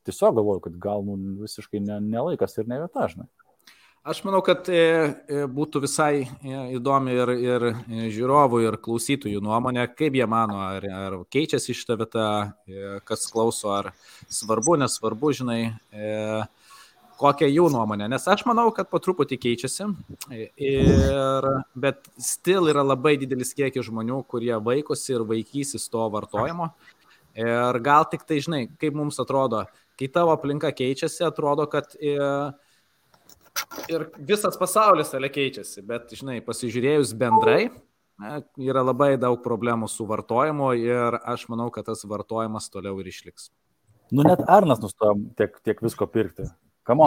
tiesiog 0.08 0.36
galvoju, 0.40 0.66
kad 0.68 0.78
gal 0.80 1.06
nu, 1.06 1.16
visiškai 1.44 1.82
ne, 1.84 2.00
nelaikas 2.04 2.58
ir 2.58 2.70
ne 2.70 2.82
vieta, 2.84 3.08
žinai. 3.12 3.28
Aš 4.04 4.18
manau, 4.20 4.42
kad 4.44 4.66
e, 4.68 4.76
e, 5.32 5.44
būtų 5.48 5.80
visai 5.86 6.26
e, 6.26 6.56
įdomi 6.76 7.14
ir, 7.16 7.30
ir 7.40 7.62
žiūrovų, 8.12 8.58
ir 8.66 8.74
klausytojų 8.84 9.40
nuomonė, 9.40 9.86
kaip 9.96 10.18
jie 10.18 10.26
mano, 10.28 10.58
ar, 10.60 10.84
ar 10.84 11.16
keičiasi 11.32 11.72
šitą 11.72 11.96
vietą, 12.02 12.26
kas 13.08 13.24
klauso, 13.32 13.70
ar 13.72 13.94
svarbu, 14.28 14.76
nesvarbu, 14.82 15.32
žinai, 15.40 15.56
e, 15.88 16.42
kokia 17.20 17.48
jų 17.48 17.68
nuomonė. 17.72 18.08
Nes 18.10 18.26
aš 18.30 18.44
manau, 18.48 18.66
kad 18.74 18.90
po 18.90 19.00
truputį 19.02 19.38
keičiasi, 19.42 19.86
ir, 20.58 21.48
bet 21.78 22.10
still 22.18 22.70
yra 22.72 22.84
labai 22.86 23.16
didelis 23.20 23.54
kiekis 23.56 23.88
žmonių, 23.88 24.22
kurie 24.30 24.54
vaikosi 24.56 25.14
ir 25.16 25.26
vaikysis 25.28 25.88
to 25.92 26.04
vartojimo. 26.14 26.72
Ir 27.38 27.80
gal 27.82 28.06
tik 28.10 28.22
tai, 28.28 28.38
žinai, 28.44 28.66
kaip 28.78 28.94
mums 28.94 29.18
atrodo, 29.22 29.64
kai 29.98 30.10
tavo 30.12 30.34
aplinka 30.34 30.70
keičiasi, 30.74 31.24
atrodo, 31.26 31.66
kad 31.70 31.96
e, 31.98 32.14
ir 33.90 34.06
visas 34.18 34.58
pasaulis 34.60 35.10
ale 35.18 35.32
keičiasi, 35.34 35.82
bet, 35.86 36.14
žinai, 36.14 36.38
pasižiūrėjus 36.46 37.10
bendrai, 37.18 37.72
yra 38.62 38.84
labai 38.86 39.16
daug 39.18 39.40
problemų 39.42 39.88
su 39.90 40.06
vartojimu 40.06 40.70
ir 40.78 41.18
aš 41.26 41.48
manau, 41.50 41.70
kad 41.74 41.88
tas 41.90 42.04
vartojimas 42.06 42.70
toliau 42.70 43.00
ir 43.02 43.10
išliks. 43.10 43.50
Nu 44.14 44.22
net 44.22 44.44
Arnas 44.46 44.78
nustojo 44.82 45.16
tiek, 45.38 45.56
tiek 45.64 45.80
visko 45.82 46.06
pirkti. 46.06 46.46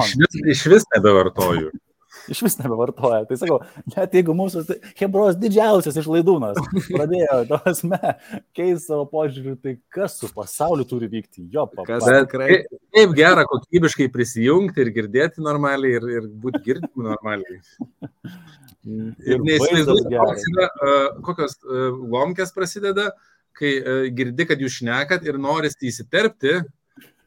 Iš 0.05 0.15
vis, 0.23 0.39
iš 0.55 0.65
vis 0.73 0.87
nebevartoju. 0.95 1.71
iš 2.31 2.41
vis 2.41 2.57
nebevartoja. 2.59 3.23
Tai 3.27 3.37
sakau, 3.39 3.57
net 3.93 4.15
jeigu 4.17 4.35
mūsų 4.37 4.63
tai 4.67 4.77
Hebros 4.99 5.37
didžiausias 5.39 5.97
išlaidūnas 6.01 6.59
pradėjo, 6.89 7.37
tos 7.51 7.83
me, 7.87 8.13
keis 8.57 8.87
savo 8.87 9.07
požiūrį, 9.11 9.55
tai 9.63 9.75
kas 9.93 10.17
su 10.21 10.29
pasauliu 10.35 10.87
turi 10.87 11.09
vykti, 11.11 11.47
jo 11.53 11.67
tikrai. 12.25 12.49
kaip- 12.97 13.15
gera 13.17 13.45
kokybiškai 13.49 14.09
prisijungti 14.13 14.83
ir 14.83 14.93
girdėti 14.95 15.43
normaliai 15.45 15.97
ir, 15.99 16.09
ir 16.19 16.29
būti 16.45 16.63
girdimi 16.65 17.09
normaliai. 17.11 17.61
Ir 18.87 19.41
neįsivaizduoju, 19.43 20.05
geras. 20.07 20.45
kokios, 21.25 21.57
uh, 21.67 21.89
lomkės 22.07 22.53
prasideda, 22.55 23.09
kai 23.57 23.73
uh, 23.81 24.05
girdi, 24.15 24.45
kad 24.47 24.61
jūs 24.63 24.77
šnekat 24.79 25.25
ir 25.27 25.35
norisi 25.43 25.89
įsiterpti 25.89 26.53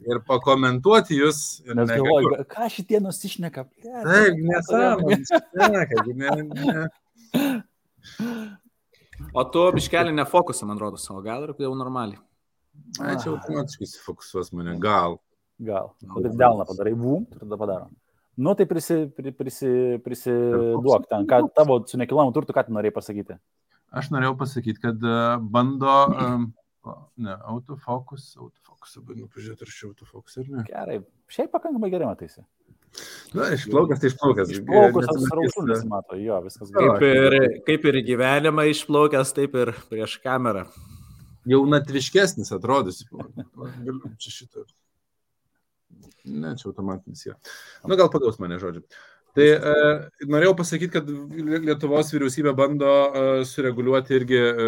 ir 0.08 0.20
pakomentuoti 0.26 1.18
jūs. 1.20 1.60
ir 1.66 1.74
Nes 1.76 1.88
negaliu. 1.88 2.04
galvoju, 2.08 2.44
ką 2.50 2.68
šitie 2.72 3.00
nusišneka. 3.04 3.66
Taip, 3.84 4.40
nesąmonė. 4.50 5.18
nesąmonė. 5.20 6.14
Ne, 6.14 6.30
ne. 6.64 6.88
O 9.36 9.44
tu 9.44 9.62
biškelį 9.76 10.14
nefokusą, 10.16 10.66
man 10.66 10.78
rodo, 10.80 10.96
savo 11.00 11.20
gal 11.24 11.44
ir 11.44 11.52
jau 11.60 11.72
normaliai. 11.76 12.18
Ai, 13.02 13.16
čia 13.20 13.30
automatiškai 13.34 13.86
sufokusuos 13.90 14.52
mane. 14.56 14.78
Gal. 14.80 15.18
Gal. 15.60 15.90
Taip 16.00 16.32
delną 16.40 16.64
padarai, 16.64 16.94
bum, 16.96 17.26
ir 17.28 17.42
tada 17.42 17.58
padarom. 17.60 17.90
Nu 18.40 18.54
tai 18.56 18.64
prisi, 18.64 18.94
pri- 19.12 19.34
prisi, 19.36 19.68
prisiduok 20.00 21.04
ten, 21.10 21.26
ką 21.28 21.42
tavo 21.54 21.82
su 21.86 21.98
nekilnojamu 22.00 22.32
turtu, 22.32 22.54
ką 22.56 22.64
tu 22.66 22.72
norėjai 22.72 22.94
pasakyti. 22.96 23.36
Aš 23.92 24.08
norėjau 24.14 24.36
pasakyti, 24.40 24.80
kad 24.80 25.02
e, 25.04 25.16
bando, 25.52 25.92
um, 26.14 26.46
ne, 27.20 27.34
autofokus, 27.52 28.30
autofokus, 28.80 29.04
bandau 29.04 29.28
pažiūrėti, 29.28 29.66
ar 29.66 29.72
čia 29.74 29.88
autofokus 29.88 30.38
ar 30.40 30.48
ne. 30.48 30.64
Gerai, 30.68 30.96
šiaip 31.28 31.52
pakankamai 31.52 31.90
gerai 31.92 32.08
mataisi. 32.08 32.44
Na, 33.34 33.50
išplaukęs, 33.54 34.00
tai 34.02 34.10
išplaukęs. 34.10 34.52
Raukšų 34.66 35.62
e, 35.62 35.66
nesimato, 35.68 36.16
jo, 36.18 36.40
viskas 36.42 36.72
Jo, 36.74 36.96
gerai. 36.98 36.98
Kaip 36.98 37.04
ir, 37.04 37.60
kaip 37.68 37.84
ir 37.86 38.00
gyvenimą 38.08 38.64
išplaukęs, 38.72 39.32
taip 39.36 39.54
ir 39.54 39.72
prieš 39.90 40.18
kamerą. 40.24 40.66
jaunatviškesnis 41.46 42.52
atrodys. 42.52 43.04
Galiu 43.10 44.10
čia 44.18 44.30
šitą. 44.34 44.64
Ne, 46.24 46.56
čia 46.56 46.68
automatinis 46.68 47.24
yra. 47.26 47.38
Nu, 47.86 47.96
gal 47.96 48.10
pagaus 48.12 48.38
mane 48.42 48.58
žodžiu. 48.60 48.82
Tai 49.36 49.46
e, 49.46 49.74
norėjau 50.26 50.54
pasakyti, 50.58 50.90
kad 50.96 51.10
Lietuvos 51.66 52.10
vyriausybė 52.10 52.54
bando 52.58 52.90
e, 52.90 53.22
sureguliuoti 53.46 54.16
irgi 54.16 54.40
e, 54.40 54.66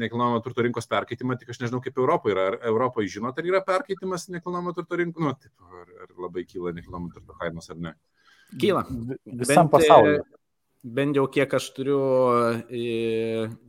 nekilnojamo 0.00 0.40
turto 0.44 0.64
rinkos 0.64 0.88
perkeitimą, 0.88 1.36
tik 1.40 1.52
aš 1.52 1.60
nežinau, 1.60 1.82
kaip 1.84 2.00
Europoje 2.00 2.36
yra. 2.36 2.46
Ar 2.48 2.58
Europoje 2.72 3.12
žinot, 3.18 3.36
ar 3.36 3.50
yra 3.50 3.60
perkeitimas 3.66 4.30
nekilnojamo 4.32 4.72
turto 4.76 4.96
rinkos, 5.00 5.26
nu, 5.26 5.34
taip, 5.36 5.52
ar, 5.68 5.94
ar 6.06 6.26
labai 6.26 6.46
kyla 6.48 6.72
nekilnojamo 6.78 7.12
turto 7.12 7.36
kainos 7.40 7.68
ar 7.74 7.80
ne. 7.88 7.94
Kyla. 8.56 8.86
Visam 8.88 9.68
Bent, 9.68 9.74
pasauliu. 9.76 10.24
Bent 10.80 11.18
jau 11.20 11.26
kiek 11.28 11.52
aš 11.60 11.66
turiu 11.76 12.00
į 12.72 12.86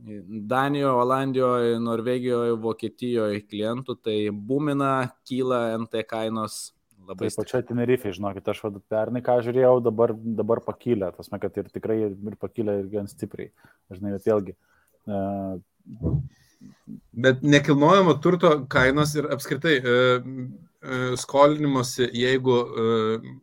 į 0.08 0.20
Danijoje, 0.48 0.94
Olandijoje, 1.04 1.80
Norvegijoje, 1.84 2.56
Vokietijoje 2.62 3.44
klientų, 3.50 4.00
tai 4.00 4.16
būmina, 4.32 4.94
kyla 5.28 5.66
NT 5.82 6.06
kainos 6.08 6.62
labai 7.08 7.28
Tai 7.28 7.32
pačioje 7.38 7.66
Tenerife'e, 7.68 8.12
žinokit, 8.16 8.48
aš 8.48 8.62
vad 8.66 8.78
pernai 8.92 9.22
ką 9.24 9.38
žiūrėjau, 9.46 9.80
dabar, 9.84 10.14
dabar 10.42 10.62
pakilę, 10.64 11.10
tas 11.16 11.32
me, 11.32 11.40
kad 11.42 11.56
ir 11.60 11.70
tikrai 11.72 11.98
ir 12.08 12.38
pakilę 12.40 12.78
ir 12.82 12.92
gan 12.92 13.10
stipriai. 13.10 13.50
Žinai, 13.92 14.14
bet 14.16 14.30
vėlgi. 14.30 14.56
Uh, 15.10 15.58
Bet 17.12 17.42
nekilnojamo 17.42 18.14
turto 18.22 18.52
kainos 18.70 19.14
ir 19.18 19.28
apskritai 19.34 19.74
e, 19.74 19.80
e, 19.82 21.00
skolinimuose, 21.20 22.08
jeigu 22.16 22.54
e, 22.62 23.34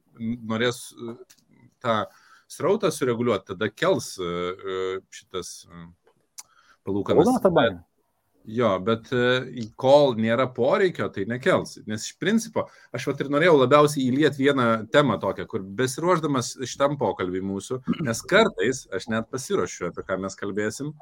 norės 0.50 0.80
e, 0.94 1.16
tą 1.84 2.00
srautą 2.50 2.92
sureguliuoti, 2.94 3.52
tada 3.54 3.70
kels 3.70 4.14
e, 4.24 4.32
šitas 5.14 5.52
e, 5.68 5.86
palūkanas. 6.88 7.32
Baimė. 7.46 7.84
Jo, 8.50 8.70
bet 8.82 9.12
e, 9.14 9.26
kol 9.78 10.16
nėra 10.18 10.48
poreikio, 10.56 11.06
tai 11.14 11.26
nekels. 11.30 11.76
Nes 11.90 12.08
iš 12.08 12.16
principo, 12.22 12.64
aš 12.96 13.06
vat 13.12 13.22
ir 13.22 13.30
norėjau 13.30 13.60
labiausiai 13.60 14.08
įliet 14.10 14.40
vieną 14.40 14.66
temą 14.94 15.20
tokią, 15.22 15.46
kur 15.52 15.66
besiruoždamas 15.82 16.56
šitam 16.66 16.98
pokalbį 16.98 17.44
mūsų, 17.46 17.82
nes 18.08 18.24
kartais 18.32 18.88
aš 18.96 19.06
net 19.14 19.30
pasiruošiu, 19.30 19.92
apie 19.92 20.06
ką 20.08 20.18
mes 20.24 20.40
kalbėsim. 20.40 20.96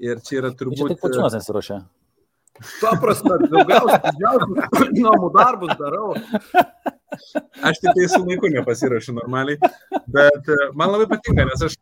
Ir 0.00 0.24
čia 0.24 0.40
yra 0.40 0.54
turbūt... 0.56 0.94
tik 0.94 1.04
pačiunas 1.04 1.36
nesiuošia. 1.36 1.82
Tuo 2.80 2.94
prasme, 3.02 3.36
daugiausiai 3.52 5.04
namų 5.04 5.28
darbus 5.36 5.76
darau. 5.76 6.14
Aš 7.60 7.82
tik 7.82 7.92
tai 7.92 8.08
su 8.08 8.22
laiku 8.24 8.48
nepasirašau 8.54 9.18
normaliai, 9.18 9.60
bet 10.16 10.48
e, 10.48 10.62
man 10.72 10.94
labai 10.94 11.10
patinka, 11.12 11.44
nes 11.44 11.68
aš 11.68 11.76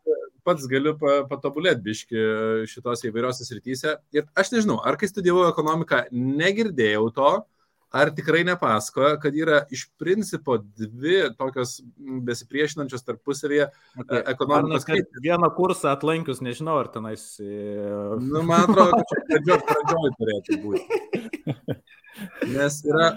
pats 0.45 0.69
galiu 0.69 0.93
pa, 0.99 1.17
patobulėti 1.29 1.83
biški 1.85 2.23
šitose 2.71 3.09
įvairiose 3.09 3.47
srityse. 3.47 3.97
Ir 4.15 4.29
aš 4.37 4.53
nežinau, 4.53 4.79
ar 4.85 4.99
kai 5.01 5.09
studijavau 5.09 5.49
ekonomiką, 5.49 6.05
negirdėjau 6.13 7.09
to, 7.17 7.33
ar 7.95 8.11
tikrai 8.15 8.43
nepasakoja, 8.47 9.15
kad 9.23 9.35
yra 9.37 9.61
iš 9.73 9.85
principo 9.99 10.57
dvi 10.59 11.29
tokios 11.39 11.77
besipriešinančios 12.27 13.05
tarpusavėje 13.07 13.67
e, 13.69 14.21
ekonomikos 14.33 14.87
kryptys. 14.87 15.21
Vieną 15.23 15.49
kursą 15.55 15.93
atlankius, 15.93 16.41
nežinau, 16.43 16.79
ar 16.83 16.91
tenais. 16.91 17.23
e, 17.39 17.51
Nu, 18.19 18.43
man 18.47 18.67
atrodo, 18.67 18.99
kad 19.31 19.47
čia 19.47 19.59
pradžioj 19.69 20.11
turėtų 20.19 20.59
būti. 20.65 21.01
Nes 22.55 22.81
yra 22.87 23.13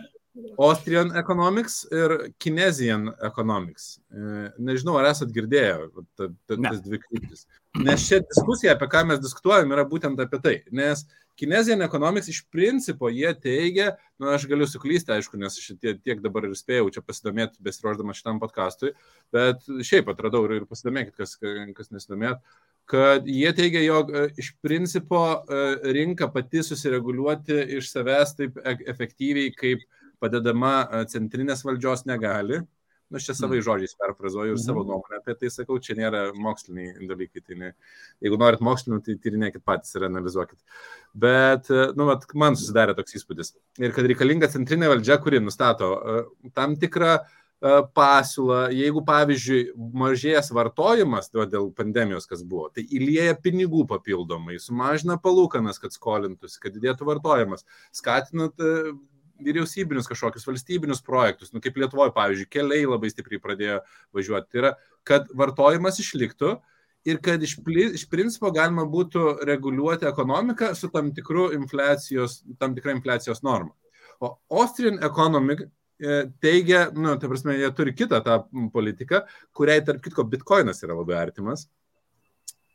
Austrian 0.59 1.13
Economics 1.17 1.81
ir 1.93 2.17
Kinesian 2.39 3.09
Economics. 3.23 3.99
E, 4.11 4.49
Nežinau, 4.59 4.97
ar 4.99 5.11
esat 5.13 5.33
girdėję 5.35 5.89
ta- 6.17 6.29
ta- 6.29 6.59
tas 6.63 6.83
dvi 6.85 7.01
kryptis. 7.05 7.47
Nes 7.79 8.07
čia 8.09 8.21
diskusija, 8.25 8.75
apie 8.75 8.89
ką 8.91 9.05
mes 9.07 9.23
diskutuojam, 9.23 9.73
yra 9.77 9.87
būtent 9.89 10.21
apie 10.23 10.41
tai. 10.43 10.57
Nes 10.73 11.05
Kinesian 11.39 11.83
Economics 11.87 12.29
iš 12.33 12.41
principo 12.51 13.09
jie 13.15 13.31
teigia, 13.39 13.93
na, 14.19 14.25
nu, 14.27 14.31
aš 14.35 14.49
galiu 14.51 14.67
suklysti, 14.67 15.13
aišku, 15.15 15.39
nes 15.39 15.55
aš 15.61 15.69
tiek, 15.79 16.01
tiek 16.03 16.23
dabar 16.25 16.49
ir 16.49 16.57
spėjau 16.59 16.89
čia 16.97 17.03
pasidomėti, 17.07 17.63
besiruošdamas 17.63 18.19
šitam 18.19 18.41
podkastui, 18.43 18.91
bet 19.35 19.63
šiaip 19.87 20.11
atradau 20.11 20.43
ir, 20.49 20.57
ir 20.59 20.67
pasidomėkit, 20.67 21.15
kas, 21.15 21.37
kas 21.79 21.93
nesidomėt, 21.95 22.43
kad 22.91 23.29
jie 23.31 23.53
teigia, 23.55 23.85
jog 23.87 24.11
e, 24.11 24.25
iš 24.43 24.51
principo 24.65 25.23
e, 25.37 25.63
rinka 25.95 26.27
pati 26.35 26.65
susireguliuoti 26.67 27.61
iš 27.79 27.93
savęs 27.93 28.35
taip 28.41 28.59
efektyviai, 28.65 29.55
kaip 29.55 29.87
padedama 30.21 30.75
e, 30.85 31.05
centrinės 31.13 31.65
valdžios 31.67 32.05
negali. 32.09 32.63
Nu, 33.09 33.17
aš 33.17 33.25
čia 33.31 33.35
savai 33.39 33.63
žodžiais 33.65 33.95
perfrazuoju 33.97 34.53
ir 34.53 34.59
Mhm. 34.59 34.65
savo 34.67 34.83
nuomonę 34.85 35.23
apie 35.23 35.35
tai 35.41 35.49
sakau, 35.49 35.79
čia 35.81 35.95
nėra 35.97 36.27
moksliniai 36.37 37.09
dalykai. 37.09 37.41
Tai 37.41 37.57
ne, 37.57 37.73
jeigu 38.21 38.37
norit 38.37 38.61
mokslinių, 38.61 39.01
tai 39.05 39.17
tyrinėkit 39.17 39.65
patys 39.65 39.97
ir 39.97 40.05
analizuokit. 40.11 40.61
Bet, 41.15 41.71
e, 41.71 41.89
nu, 41.97 42.05
vat, 42.11 42.29
man 42.35 42.55
susidarė 42.55 42.95
toks 42.95 43.17
įspūdis. 43.17 43.55
Ir 43.81 43.97
kad 43.97 44.05
reikalinga 44.05 44.53
centrinė 44.53 44.93
valdžia, 44.93 45.17
kuri 45.25 45.41
nustato 45.41 45.95
e, 45.97 46.51
tam 46.55 46.77
tikrą 46.77 47.19
pasiūlą, 47.59 48.69
jeigu, 48.71 49.01
pavyzdžiui, 49.03 49.73
mažės 49.99 50.53
vartojimas 50.55 51.27
va, 51.35 51.47
dėl 51.51 51.73
pandemijos, 51.75 52.29
kas 52.31 52.45
buvo, 52.47 52.69
tai 52.71 52.85
įlieja 52.87 53.35
pinigų 53.35 53.83
papildomai, 53.91 54.61
sumažina 54.63 55.17
palūkanas, 55.19 55.81
kad 55.83 55.91
skolintųsi, 55.91 56.61
kad 56.63 56.77
didėtų 56.77 57.09
vartojimas, 57.09 57.67
skatinat 57.91 58.55
vyriausybinius 59.45 60.09
kažkokius 60.11 60.47
valstybinius 60.49 61.03
projektus, 61.05 61.53
nu 61.53 61.63
kaip 61.65 61.79
Lietuvoje, 61.79 62.13
pavyzdžiui, 62.17 62.51
keliai 62.53 62.89
labai 62.89 63.11
stipriai 63.13 63.43
pradėjo 63.43 63.79
važiuoti. 64.17 64.51
Tai 64.53 64.63
yra, 64.63 64.73
kad 65.09 65.31
vartojimas 65.39 66.01
išliktų 66.03 66.57
ir 67.09 67.21
kad 67.25 67.43
iš, 67.43 67.57
iš 68.01 68.07
principo 68.11 68.51
galima 68.55 68.87
būtų 68.89 69.39
reguliuoti 69.49 70.09
ekonomiką 70.11 70.75
su 70.77 70.91
tam, 70.95 71.13
infliacijos, 71.13 72.43
tam 72.59 72.77
tikra 72.77 72.97
infliacijos 72.97 73.43
norma. 73.47 73.75
O 74.21 74.35
Austrian 74.61 74.99
Economic 75.05 75.63
e, 75.63 76.25
teigia, 76.43 76.89
nu, 76.95 77.15
tai 77.19 77.31
prasme, 77.31 77.55
jie 77.59 77.71
turi 77.75 77.95
kitą 77.95 78.19
tą 78.27 78.41
politiką, 78.75 79.23
kuriai, 79.55 79.85
tarp 79.87 80.03
kitko, 80.03 80.27
bitkoinas 80.27 80.83
yra 80.83 80.99
labai 80.99 81.21
artimas 81.23 81.69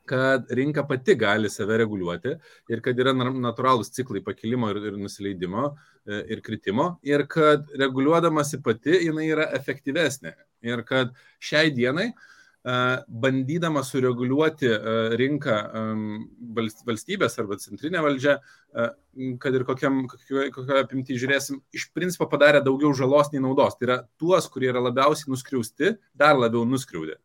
kad 0.06 0.52
rinka 0.52 0.84
pati 0.88 1.16
gali 1.16 1.50
save 1.50 1.78
reguliuoti 1.78 2.36
ir 2.70 2.82
kad 2.84 3.00
yra 3.00 3.14
na- 3.16 3.32
natūralūs 3.48 3.94
ciklai 3.96 4.24
pakilimo 4.26 4.70
ir, 4.74 4.82
ir 4.92 5.00
nusileidimo 5.00 5.70
e, 5.70 6.20
ir 6.36 6.44
kritimo 6.44 6.98
ir 7.08 7.26
kad 7.32 7.72
reguliuodamasi 7.80 8.62
pati 8.64 9.00
jinai 9.08 9.30
yra 9.32 9.48
efektyvesnė 9.60 10.36
ir 10.68 10.84
kad 10.88 11.16
šiai 11.40 11.72
dienai 11.76 12.10
e, 12.12 12.14
bandydama 13.26 13.86
sureguliuoti 13.88 14.72
e, 14.76 14.94
rinką 15.24 15.58
valstybės 16.90 17.40
arba 17.40 17.60
centrinė 17.64 18.04
valdžia, 18.04 18.38
kad 19.40 19.56
ir 19.56 19.64
kokiam, 19.68 20.04
kokioje 20.10 20.52
kokio 20.52 20.80
apimti 20.82 21.16
žiūrėsim, 21.20 21.62
iš 21.72 21.92
principo 21.96 22.28
padarė 22.28 22.64
daugiau 22.66 22.92
žalos 22.98 23.30
nei 23.32 23.44
naudos. 23.44 23.78
Tai 23.78 23.88
yra 23.88 23.98
tuos, 24.20 24.50
kurie 24.52 24.72
yra 24.74 24.82
labiausiai 24.84 25.32
nuskriausti, 25.32 25.94
dar 26.18 26.40
labiau 26.40 26.66
nuskriaudė. 26.68 27.20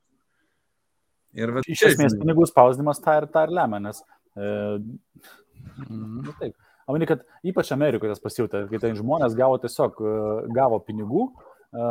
Ir 1.37 1.53
va, 1.53 1.61
Iš 1.68 1.83
esmės, 1.91 2.14
pinigų 2.16 2.47
spausdimas 2.49 3.03
tą 3.05 3.18
ir, 3.20 3.29
tą 3.33 3.45
ir 3.45 3.53
lemia, 3.59 3.83
nes 3.85 4.01
e, 4.39 4.49
Mhm. 5.79 6.22
Nu, 6.24 6.33
taip. 6.39 6.57
Amini, 6.89 7.07
kad 7.07 7.24
ypač 7.45 7.70
Amerikoje 7.74 8.14
tas 8.14 8.22
pasijūtė, 8.22 8.64
kai 8.70 8.81
ten 8.81 8.97
žmonės 8.97 9.37
gavo 9.37 9.59
tiesiog, 9.61 9.99
e, 10.01 10.12
gavo 10.57 10.79
pinigų, 10.85 11.26
e, 11.29 11.89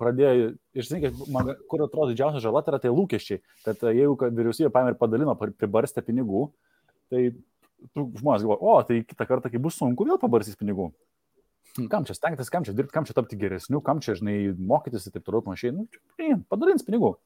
pradėjo, 0.00 0.46
žinai, 0.86 1.10
man, 1.34 1.52
kur 1.68 1.84
atrodo 1.84 2.14
didžiausia 2.14 2.40
žala, 2.44 2.62
tai 2.64 2.72
yra 2.72 2.80
tai 2.80 2.94
lūkesčiai, 2.94 3.42
kad 3.66 3.84
e, 3.84 3.92
jeigu 3.98 4.16
vyriausybė 4.24 4.72
paėmė 4.72 4.94
ir 4.94 4.98
padalino, 5.02 5.36
pribarstė 5.36 6.04
pinigų, 6.06 6.46
tai 7.12 7.26
žmonės 7.92 8.46
galvoja, 8.46 8.62
o, 8.64 8.78
tai 8.88 9.02
kitą 9.04 9.28
kartą, 9.28 9.52
kai 9.52 9.60
bus 9.62 9.76
sunku, 9.76 10.08
vėl 10.08 10.20
pabarstys 10.22 10.56
pinigų. 10.56 10.90
Kam 11.92 12.08
čia 12.08 12.16
stengtis, 12.16 12.48
kam 12.48 12.64
čia 12.64 12.72
dirbti, 12.72 12.94
kam 12.94 13.04
čia 13.04 13.12
tapti 13.18 13.36
geresniu, 13.36 13.82
kam 13.84 14.00
čia, 14.00 14.16
žinai, 14.16 14.38
mokytis 14.56 15.10
ir 15.10 15.12
taip 15.12 15.26
toliau 15.28 15.44
panašiai, 15.44 15.76
nu, 15.76 15.84
padalins 16.48 16.86
pinigų. 16.88 17.18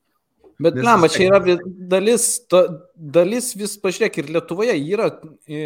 Bet, 0.61 0.77
Nes 0.77 0.85
blema, 0.85 1.09
vis 1.09 1.17
čia 1.17 1.31
yra 1.31 1.57
dalis, 1.89 2.29
to, 2.51 2.61
dalis 2.95 3.55
vis, 3.57 3.79
pažiūrėk, 3.81 4.19
ir 4.21 4.33
Lietuvoje 4.35 4.75
yra 4.77 5.07
e, 5.49 5.63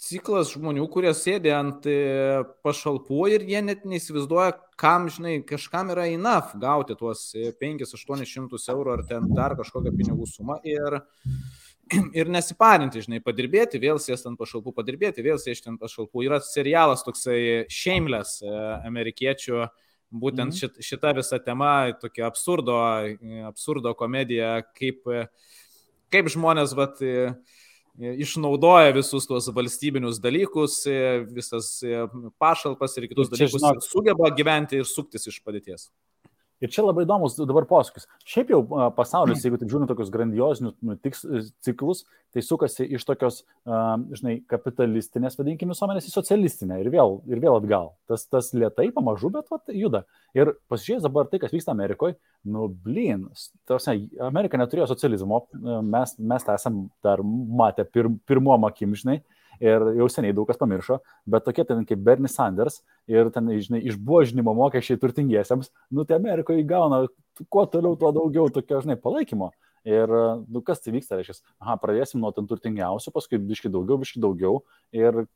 ciklas 0.00 0.54
žmonių, 0.54 0.86
kurie 0.92 1.12
sėdi 1.16 1.52
ant 1.52 1.84
e, 1.88 2.44
pašalpų 2.64 3.26
ir 3.34 3.44
jie 3.48 3.60
net 3.64 3.84
neįsivaizduoja, 3.88 4.54
kam, 4.80 5.10
žinai, 5.12 5.38
kažkam 5.46 5.92
yra 5.94 6.08
enough 6.12 6.56
gauti 6.60 6.96
tuos 6.98 7.26
5-800 7.60 8.62
eurų 8.74 8.96
ar 8.96 9.04
ten 9.08 9.28
dar 9.36 9.56
kažkokią 9.60 9.92
pinigų 9.94 10.28
sumą 10.30 10.58
ir, 10.64 10.98
ir 12.20 12.32
nesiparinti, 12.32 13.04
žinai, 13.04 13.20
padirbėti, 13.24 13.82
vėl 13.82 14.00
sėsti 14.02 14.32
ant 14.32 14.40
pašalpų, 14.40 14.74
padirbėti, 14.76 15.24
vėl 15.24 15.40
sėsti 15.42 15.72
ant 15.72 15.84
pašalpų. 15.84 16.26
Yra 16.26 16.40
serialas 16.44 17.04
toksai 17.06 17.66
Shameless 17.72 18.40
e, 18.40 18.56
amerikiečių, 18.88 19.66
būtent 20.14 20.52
Mhm. 20.52 20.58
šit, 20.60 20.78
šita 20.80 21.14
visa 21.16 21.38
tema, 21.42 21.92
tokia 22.00 22.26
absurdo, 22.30 22.76
absurdo 23.48 23.94
komedija, 23.98 24.62
kaip, 24.78 25.02
kaip 26.10 26.26
žmonės 26.30 26.74
vat, 26.78 26.98
išnaudoja 27.98 28.92
visus 28.94 29.26
tuos 29.26 29.46
valstybinius 29.54 30.18
dalykus, 30.22 30.80
visas 31.30 31.80
pašalpas 32.40 32.96
ir 32.98 33.08
kitus 33.10 33.28
Ir 33.30 33.36
čia, 33.36 33.46
dalykus, 33.46 33.62
žinok- 33.62 33.82
sugeba 33.86 34.30
gyventi 34.34 34.80
ir 34.80 34.84
suktis 34.84 35.26
iš 35.30 35.40
padėties. 35.44 35.90
Ir 36.64 36.72
čia 36.72 36.86
labai 36.86 37.04
įdomus 37.04 37.36
dabar 37.44 37.66
posūkis. 37.68 38.08
Šiaip 38.28 38.52
jau 38.54 38.62
pasaulis, 38.96 39.42
jeigu 39.44 39.58
taip 39.60 39.68
žiūrint 39.68 39.90
tokius 39.90 40.12
grandiozinius 40.12 41.00
tiks, 41.04 41.24
ciklus, 41.66 42.04
tai 42.34 42.42
sukasi 42.42 42.86
iš 42.96 43.04
tokios, 43.06 43.42
žinai, 44.18 44.38
kapitalistinės, 44.50 45.36
vadinkime, 45.38 45.74
visuomenės 45.76 46.08
į 46.08 46.14
socialistinę 46.14 46.80
ir 46.82 46.88
vėl, 46.94 47.20
ir 47.30 47.42
vėl 47.42 47.58
atgal. 47.60 47.92
Tas, 48.10 48.24
tas 48.30 48.50
lietai, 48.56 48.88
pamažu, 48.96 49.30
bet 49.34 49.52
vat, 49.52 49.70
juda. 49.76 50.02
Ir 50.36 50.54
pasižiūrėjus 50.72 51.04
dabar 51.06 51.28
tai, 51.30 51.42
kas 51.42 51.54
vyksta 51.54 51.74
Amerikoje, 51.74 52.16
nu, 52.48 52.66
blin, 52.86 53.28
tarsi, 53.68 54.08
Amerika 54.24 54.58
neturėjo 54.60 54.88
socializmo, 54.90 55.44
a, 55.44 55.78
mes, 55.84 56.16
mes 56.18 56.48
tą 56.48 56.56
esam 56.58 56.86
dar 57.04 57.22
matę 57.22 57.86
pir, 57.86 58.10
pirmuom 58.26 58.66
akim, 58.70 58.96
žinai. 58.98 59.20
Ir 59.62 59.84
jau 59.98 60.08
seniai 60.10 60.34
daug 60.36 60.48
kas 60.48 60.58
pamiršo, 60.60 61.00
bet 61.30 61.44
tokie 61.46 61.66
ten 61.68 61.84
kaip 61.88 62.00
Bernie 62.06 62.30
Sanders 62.30 62.80
ir 63.10 63.30
ten, 63.34 63.52
žinai, 63.62 63.82
išbuožinimo 63.90 64.54
mokesčiai 64.56 65.00
turtingiesiams, 65.02 65.70
nu 65.94 66.06
tai 66.08 66.18
Amerikoje 66.18 66.64
įgauna 66.64 67.04
kuo 67.50 67.66
toliau, 67.70 67.98
tuo 68.00 68.10
daugiau 68.14 68.50
tokio, 68.52 68.80
žinai, 68.84 68.98
palaikymo. 69.00 69.52
Ir, 69.84 70.08
nu, 70.48 70.62
kas 70.64 70.80
tai 70.80 70.94
vyksta, 70.94 71.18
reiškia, 71.18 71.36
aha, 71.60 71.76
pradėsim 71.82 72.22
nuo 72.22 72.30
ten 72.32 72.46
turtingiausių, 72.48 73.12
paskui 73.12 73.36
biški 73.36 73.68
daugiau, 73.68 73.98
biški 74.00 74.22
daugiau. 74.22 74.62
Ir 74.96 75.26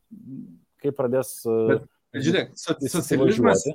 kai 0.81 0.89
pradės 0.95 1.35
Bet, 1.45 1.85
Žiūrėk, 2.09 2.55
so, 2.57 2.73
socializmas, 2.89 3.67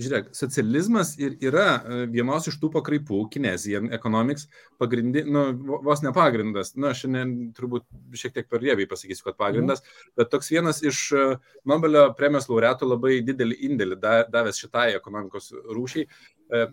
žiūrėk, 0.00 0.30
socializmas 0.36 1.12
ir 1.20 1.36
yra 1.44 1.66
e, 1.76 1.98
vienos 2.10 2.48
iš 2.50 2.56
tų 2.62 2.70
pakraipų, 2.74 3.20
kinezijan 3.32 3.90
economics, 3.94 4.46
pagrindi, 4.80 5.24
nu, 5.28 5.44
vo- 5.68 5.80
vos 5.84 6.02
ne 6.04 6.12
pagrindas, 6.16 6.72
nu, 6.78 6.88
aš 6.90 7.04
šiandien 7.04 7.34
turbūt 7.56 7.86
šiek 8.16 8.34
tiek 8.36 8.48
per 8.50 8.62
riebiai 8.64 8.88
pasakysiu, 8.90 9.26
kad 9.28 9.38
pagrindas, 9.40 9.84
bet 10.18 10.32
toks 10.32 10.50
vienas 10.54 10.82
iš 10.86 11.02
e, 11.12 11.26
Nobelio 11.68 12.06
premijos 12.18 12.48
laureatų 12.50 12.90
labai 12.94 13.18
didelį 13.26 13.60
indėlį 13.68 14.00
da, 14.02 14.16
davęs 14.30 14.62
šitai 14.64 14.90
ekonomikos 14.96 15.52
rūšiai, 15.52 16.08
e, 16.08 16.64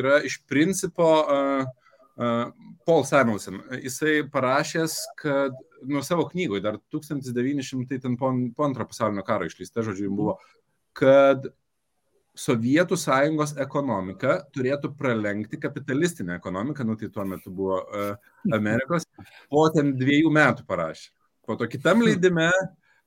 yra 0.00 0.20
iš 0.26 0.40
principo 0.48 1.10
Paul 2.84 3.04
Samuelson. 3.08 3.62
Jisai 3.80 4.26
parašęs, 4.28 4.96
kad 5.16 5.54
nuo 5.88 6.02
savo 6.04 6.26
knygoje 6.28 6.60
dar 6.60 6.76
1900 6.92 8.00
ten 8.02 8.16
po, 8.20 8.32
po 8.56 8.66
antro 8.66 8.84
pasaulinio 8.84 9.24
karo 9.24 9.48
išleista, 9.48 9.80
žodžiu, 9.86 10.10
buvo, 10.12 10.36
kad 10.92 11.48
Sovietų 12.40 12.96
sąjungos 12.96 13.54
ekonomika 13.60 14.38
turėtų 14.54 14.94
pralenkti 14.96 15.60
kapitalistinę 15.60 16.38
ekonomiką, 16.38 16.86
nu 16.88 16.96
tai 16.96 17.10
tuo 17.12 17.26
metu 17.28 17.52
buvo 17.52 17.80
uh, 17.82 18.12
Amerikos, 18.56 19.04
po 19.52 19.66
ten 19.74 19.92
dviejų 19.98 20.30
metų 20.32 20.64
parašė. 20.68 21.10
Po 21.44 21.56
to 21.60 21.68
kitam 21.68 22.00
leidime 22.06 22.48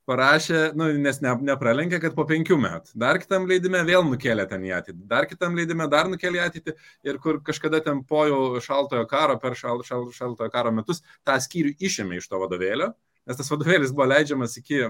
parašė, 0.08 0.60
nu, 0.76 0.90
nes 1.00 1.20
ne, 1.24 1.32
nepralenkė, 1.48 1.98
kad 2.02 2.14
po 2.16 2.26
penkių 2.28 2.58
metų. 2.60 2.92
Dar 3.00 3.18
kitam 3.22 3.48
leidime 3.48 3.80
vėl 3.88 4.04
nukėlė 4.06 4.44
ten 4.50 4.64
į 4.66 4.74
ateitį. 4.78 5.00
Dar 5.10 5.28
kitam 5.30 5.56
leidime 5.56 5.88
dar 5.90 6.10
nukėlė 6.12 6.40
į 6.40 6.44
ateitį 6.44 6.76
ir 7.08 7.20
kur 7.24 7.40
kažkada 7.46 7.80
ten 7.84 8.04
po 8.08 8.26
jau 8.28 8.42
šaltojo 8.64 9.06
karo, 9.10 9.38
per 9.40 9.56
šal, 9.58 9.82
šal, 9.86 10.10
šaltojo 10.14 10.52
karo 10.52 10.74
metus, 10.76 11.02
tą 11.26 11.38
skyrių 11.40 11.74
išėmė 11.88 12.20
iš 12.20 12.28
to 12.30 12.40
vadovėlio, 12.42 12.92
nes 13.24 13.40
tas 13.40 13.50
vadovėlis 13.52 13.94
buvo 13.96 14.10
leidžiamas 14.12 14.58
iki 14.60 14.84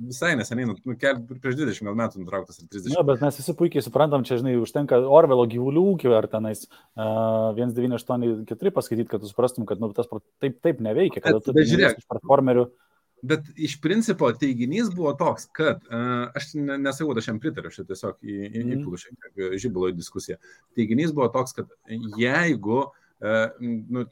visai 0.00 0.32
neseniai, 0.38 0.66
nu, 0.70 0.74
nu, 0.88 0.94
kel, 1.00 1.18
prieš 1.42 1.58
20 1.58 1.86
gal 1.88 1.96
metų 1.98 2.22
nutrauktas 2.22 2.60
ir 2.62 2.68
30. 2.72 2.94
Na, 2.96 3.04
bet 3.06 3.22
mes 3.24 3.38
visi 3.40 3.54
puikiai 3.58 3.84
suprantam, 3.84 4.24
čia, 4.26 4.38
žinai, 4.40 4.56
užtenka 4.60 4.98
Orvelo 5.04 5.44
gyvulių 5.50 5.82
ūkio 5.94 6.14
ar 6.16 6.28
tenais 6.32 6.64
uh, 6.66 7.50
1984 7.58 8.72
paskaityti, 8.76 9.08
kad 9.10 9.24
tu 9.24 9.30
suprastum, 9.30 9.66
kad 9.68 9.82
nu, 9.82 9.90
tas 9.96 10.08
taip, 10.40 10.60
taip 10.64 10.80
neveikia, 10.84 11.22
kad 11.24 11.42
tu 11.44 11.54
žiūrėk. 11.56 12.00
iš 12.00 12.08
platformerių. 12.10 12.68
Bet 13.20 13.50
iš 13.60 13.74
principo 13.84 14.30
teiginys 14.32 14.88
buvo 14.96 15.12
toks, 15.20 15.44
kad 15.52 15.82
uh, 15.92 16.30
aš 16.36 16.54
ne, 16.56 16.78
nesakau, 16.80 17.12
aš 17.20 17.28
jam 17.28 17.40
pritariu, 17.42 17.68
aš 17.68 17.82
tiesiog 17.84 18.16
į, 18.24 18.36
į, 18.48 18.62
Mhm. 18.62 18.70
įpilu 18.78 19.00
šiek 19.02 19.26
tiek 19.36 19.58
žibalo 19.60 19.90
į 19.92 19.98
diskusiją. 19.98 20.38
Teiginys 20.78 21.12
buvo 21.12 21.28
toks, 21.34 21.52
kad 21.58 21.68
jeigu 22.16 22.78
uh, 22.86 23.50
nu, 23.60 24.06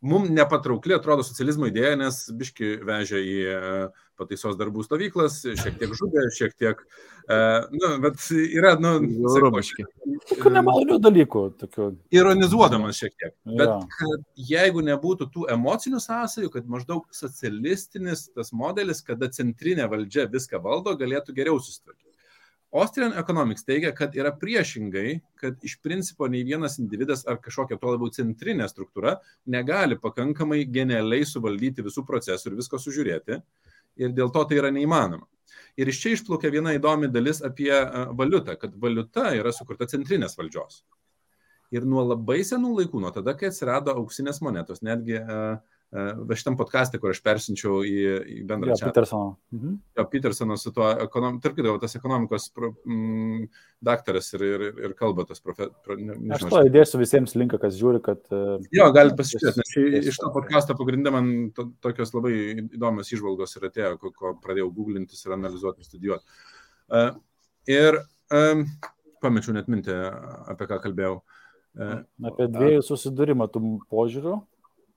mums 0.00 0.30
nepatraukli 0.30 0.94
atrodo 0.94 1.26
socializmo 1.26 1.66
idėja, 1.68 1.96
nes 1.98 2.22
biški 2.30 2.76
vežė 2.86 3.18
į 3.20 3.36
uh, 3.50 4.06
pataisos 4.20 4.58
darbų 4.60 4.84
stovyklas, 4.84 5.40
šiek 5.58 5.80
tiek 5.80 5.94
žudė, 5.96 6.26
šiek 6.36 6.54
tiek, 6.60 6.82
uh, 6.84 7.66
nu, 7.72 7.90
bet 8.04 8.20
yra, 8.36 8.74
nu, 8.80 8.92
sakau, 9.00 9.46
Rubiški. 9.46 9.86
Tokių 10.30 10.52
nemalonių 10.56 10.98
dalykų. 11.02 11.44
Tokių, 11.64 11.88
ironizuodamas 12.14 13.00
šiek 13.00 13.16
tiek. 13.16 13.34
Bet 13.48 13.88
kad 13.96 14.28
jeigu 14.50 14.84
nebūtų 14.86 15.30
tų 15.34 15.48
emocinių 15.56 16.02
sąsajų, 16.04 16.52
kad 16.54 16.68
maždaug 16.70 17.08
socialistinis 17.14 18.28
tas 18.36 18.54
modelis, 18.56 19.02
kada 19.06 19.30
centrinė 19.32 19.88
valdžia 19.90 20.28
viską 20.30 20.62
valdo, 20.62 20.96
galėtų 21.00 21.36
geriau 21.36 21.60
susitvarkyti. 21.62 22.10
Austrian 22.72 23.12
Economics 23.18 23.64
teigia, 23.66 23.90
kad 23.90 24.14
yra 24.14 24.30
priešingai, 24.38 25.16
kad 25.40 25.64
iš 25.66 25.74
principo 25.82 26.28
nei 26.30 26.44
vienas 26.46 26.78
individas 26.78 27.24
ar 27.26 27.40
kažkokia 27.42 27.80
tuo 27.80 27.96
labiau 27.96 28.12
centrinė 28.14 28.68
struktūra 28.70 29.16
negali 29.50 29.98
pakankamai 29.98 30.60
genialiai 30.70 31.26
suvaldyti 31.26 31.82
visų 31.82 32.04
procesų 32.06 32.52
ir 32.52 32.60
visko 32.60 32.78
sužiūrėti. 32.78 33.40
Ir 33.98 34.14
dėl 34.16 34.30
to 34.34 34.44
tai 34.46 34.60
yra 34.60 34.70
neįmanoma. 34.74 35.26
Ir 35.80 35.90
iš 35.90 36.00
čia 36.02 36.14
išplaukia 36.14 36.50
viena 36.52 36.74
įdomi 36.76 37.08
dalis 37.10 37.40
apie 37.46 37.72
valiutą, 38.16 38.54
kad 38.60 38.74
valiuta 38.78 39.30
yra 39.38 39.52
sukurta 39.54 39.88
centrinės 39.90 40.36
valdžios. 40.38 40.84
Ir 41.74 41.86
nuo 41.86 42.02
labai 42.04 42.40
senų 42.46 42.72
laikų, 42.80 43.00
nuo 43.02 43.10
tada, 43.14 43.34
kai 43.38 43.50
atsirado 43.50 43.94
auksinės 43.94 44.40
monetos, 44.42 44.82
netgi 44.82 45.20
uh, 45.20 45.58
va 45.90 46.36
šitam 46.38 46.54
podcast'e, 46.54 47.00
kur 47.02 47.10
aš 47.10 47.18
persinčiau 47.24 47.80
į, 47.82 47.94
į 48.30 48.42
bendrą 48.46 48.76
čia. 48.78 48.86
Petersono. 48.86 49.32
Mhm. 49.50 49.72
Jo, 49.98 50.04
Petersonas 50.12 50.62
su 50.62 50.70
tuo, 50.74 50.86
ekonom, 51.02 51.40
tarp 51.42 51.56
kitko, 51.56 51.72
tas 51.82 51.96
ekonomikos 51.98 52.46
pro, 52.54 52.70
mm, 52.86 53.48
daktaras 53.82 54.30
ir, 54.38 54.44
ir, 54.46 54.66
ir 54.86 54.94
kalba 54.98 55.24
tas 55.26 55.42
profesorius. 55.42 56.04
Ne, 56.06 56.18
aš 56.36 56.44
to 56.46 56.60
įdėsiu 56.68 57.00
visiems 57.00 57.34
linką, 57.34 57.58
kas 57.62 57.74
žiūri, 57.78 58.02
kad... 58.06 58.22
Uh, 58.30 58.62
jo, 58.76 58.86
galite 58.94 59.18
pasižiūrėti, 59.18 59.64
nes 59.64 60.12
iš 60.12 60.20
to 60.22 60.30
podcast'o 60.36 60.78
pagrindė 60.78 61.14
man 61.16 61.32
to, 61.56 61.66
tokios 61.82 62.14
labai 62.14 62.36
įdomios 62.68 63.10
išvalgos 63.10 63.58
ir 63.58 63.66
atėjo, 63.72 63.96
ko, 63.98 64.14
ko 64.14 64.34
pradėjau 64.44 64.70
googlintis 64.76 65.26
ir 65.26 65.34
analizuoti 65.34 65.82
ir 65.82 65.90
studijuoti. 65.90 66.38
Uh, 66.86 67.10
ir 67.66 67.98
um, 68.30 68.62
pamečiau 69.24 69.58
net 69.58 69.66
mintį, 69.66 69.98
apie 70.54 70.70
ką 70.70 70.78
kalbėjau. 70.86 71.18
Uh, 71.74 71.98
apie 72.30 72.46
dviejų 72.50 72.86
susidūrimą 72.86 73.50
tų 73.50 73.74
požiūrių 73.90 74.38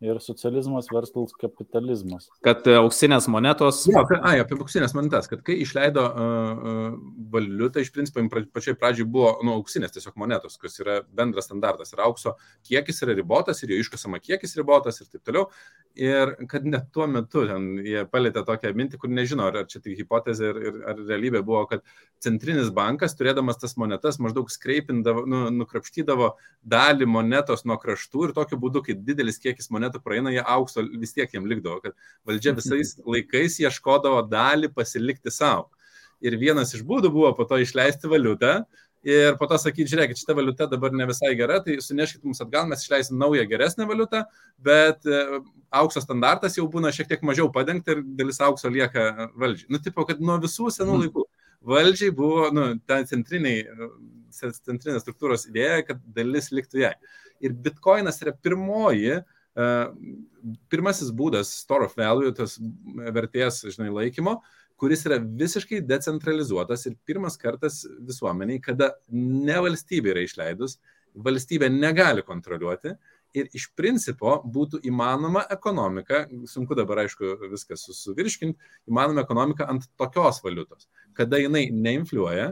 ir 0.04 0.20
socializmas 0.22 0.89
versus 0.91 1.34
kapitalizmas. 1.39 2.28
Kad 2.45 2.68
e, 2.68 2.76
auksinės 2.80 3.28
monetos. 3.32 3.84
Jo, 3.89 4.04
kad, 4.10 4.24
ai, 4.28 4.36
apie 4.43 4.58
auksinės 4.60 4.95
monetas, 4.97 5.30
kad 5.32 5.43
kai 5.45 5.56
išleido 5.64 6.04
uh, 6.04 6.64
uh, 6.74 6.97
valiutą, 7.34 7.84
iš 7.84 7.93
principo, 7.95 8.24
pačiai 8.54 8.78
pradžiai 8.80 9.08
buvo 9.10 9.36
nu, 9.45 9.56
auksinės 9.60 9.95
tiesiog 9.95 10.18
monetos, 10.20 10.60
kas 10.62 10.80
yra 10.84 10.99
bendras 11.16 11.47
standartas. 11.49 11.93
Ir 11.95 12.04
aukso 12.06 12.36
kiekis 12.68 13.04
yra 13.06 13.16
ribotas, 13.18 13.64
ir 13.64 13.74
jo 13.74 13.82
iškasama 13.84 14.22
kiekis 14.24 14.58
ribotas 14.60 15.01
ir 15.01 15.10
taip 15.12 15.24
toliau. 15.24 15.47
Ir 15.94 16.32
kad 16.50 16.64
net 16.66 16.88
tuo 16.89 17.06
metu 17.06 17.44
ten, 17.46 17.68
jie 17.86 18.02
palėtė 18.10 18.41
tokią 18.48 18.72
mintį, 18.74 18.98
kur 18.98 19.12
nežinau, 19.14 19.52
ar 19.52 19.68
čia 19.70 19.78
tik 19.78 20.00
hipotezė 20.00 20.48
ir, 20.50 20.58
ir 20.66 20.80
ar 20.89 20.98
realybė 20.98 21.44
buvo, 21.46 21.60
kad 21.70 21.84
centrinis 22.24 22.72
bankas, 22.74 23.14
turėdamas 23.20 23.62
tas 23.62 23.78
monetas, 23.78 24.18
maždaug 24.18 24.50
skreipindavo, 24.50 25.28
nu, 25.30 25.44
nukrapštydavo 25.54 26.32
dalį 26.66 27.06
monetos 27.14 27.62
nuo 27.70 27.78
kraštų 27.78 28.26
ir 28.26 28.34
tokiu 28.39 28.58
būdu, 28.64 28.82
kai 28.88 28.98
didelis 28.98 29.38
kiekis 29.44 29.70
monetų 29.70 30.02
praeina, 30.02 30.34
jie 30.34 30.41
aukso 30.41 30.82
vis 30.82 31.14
tiek 31.14 31.30
jiem 31.30 31.46
likdavo, 31.46 31.78
kad 31.86 31.94
valdžia 32.26 32.56
visais 32.60 32.96
laikais 33.06 33.60
ieškodavo 33.62 34.26
dalį 34.34 34.74
pasilikti 34.74 35.30
savo. 35.30 35.70
Ir 36.26 36.39
vienas 36.41 36.74
iš 36.74 36.82
būdų 36.88 37.14
buvo 37.14 37.36
po 37.38 37.46
to 37.46 37.62
išleisti 37.62 38.10
valiutą 38.10 38.64
ir 39.04 39.38
po 39.39 39.47
to 39.51 39.58
sakyti, 39.60 39.89
žiūrėkit, 39.91 40.20
šita 40.22 40.36
valiuta 40.38 40.68
dabar 40.72 40.93
ne 40.95 41.08
visai 41.10 41.34
gera, 41.39 41.60
tai 41.64 41.78
suneškit 41.84 42.24
mums 42.24 42.41
atgal, 42.43 42.68
mes 42.70 42.86
išleisim 42.86 43.20
naują 43.20 43.45
geresnę 43.49 43.88
valiutą, 43.89 44.24
bet 44.64 45.04
e, 45.06 45.22
aukso 45.82 46.04
standartas 46.04 46.58
jau 46.60 46.66
būna 46.72 46.93
šiek 46.95 47.12
tiek 47.12 47.26
mažiau 47.28 47.51
padengti 47.54 47.95
ir 47.95 48.04
dalis 48.20 48.41
aukso 48.43 48.72
lieka 48.72 49.30
valdžiai. 49.36 49.72
Nu, 49.76 49.82
tipo, 49.84 50.08
kad 50.10 50.24
nuo 50.24 50.39
visų 50.43 50.72
senų 50.74 50.95
mhm. 50.95 51.06
laikų 51.06 51.28
valdžiai 51.74 52.16
buvo, 52.16 52.49
nu, 52.56 52.70
ta 52.88 53.01
centriniai, 53.08 53.68
centrinės 54.34 55.04
struktūros 55.06 55.47
idėja, 55.51 55.84
kad 55.91 56.04
dalis 56.16 56.51
liktų 56.56 56.84
jai. 56.86 56.95
Ir 57.43 57.56
bitkoinas 57.60 58.22
yra 58.24 58.32
pirmoji, 58.39 59.20
uh, 59.20 59.39
pirmasis 60.72 61.12
būdas 61.14 61.51
store 61.62 61.88
of 61.88 61.95
value, 61.97 62.34
tas 62.36 62.58
vertės, 63.14 63.62
žinai, 63.76 63.91
laikymo, 63.93 64.39
kuris 64.84 65.05
yra 65.07 65.15
visiškai 65.23 65.79
decentralizuotas 65.88 66.81
ir 66.89 66.97
pirmas 67.07 67.38
kartas 67.39 67.86
visuomeniai, 68.03 68.59
kada 68.63 68.89
ne 69.15 69.55
valstybė 69.63 70.11
yra 70.11 70.23
išleidus, 70.27 70.75
valstybė 71.15 71.69
negali 71.71 72.25
kontroliuoti 72.27 72.91
ir 73.38 73.47
iš 73.55 73.69
principo 73.77 74.36
būtų 74.43 74.81
įmanoma 74.89 75.45
ekonomika, 75.55 76.25
sunku 76.51 76.75
dabar 76.75 77.05
aišku 77.05 77.31
viskas 77.53 77.86
suvirškinti, 78.01 78.59
įmanoma 78.91 79.23
ekonomika 79.23 79.69
ant 79.71 79.88
tokios 79.99 80.41
valiutos, 80.43 80.89
kada 81.15 81.39
jinai 81.39 81.69
neinfliuoja. 81.71 82.51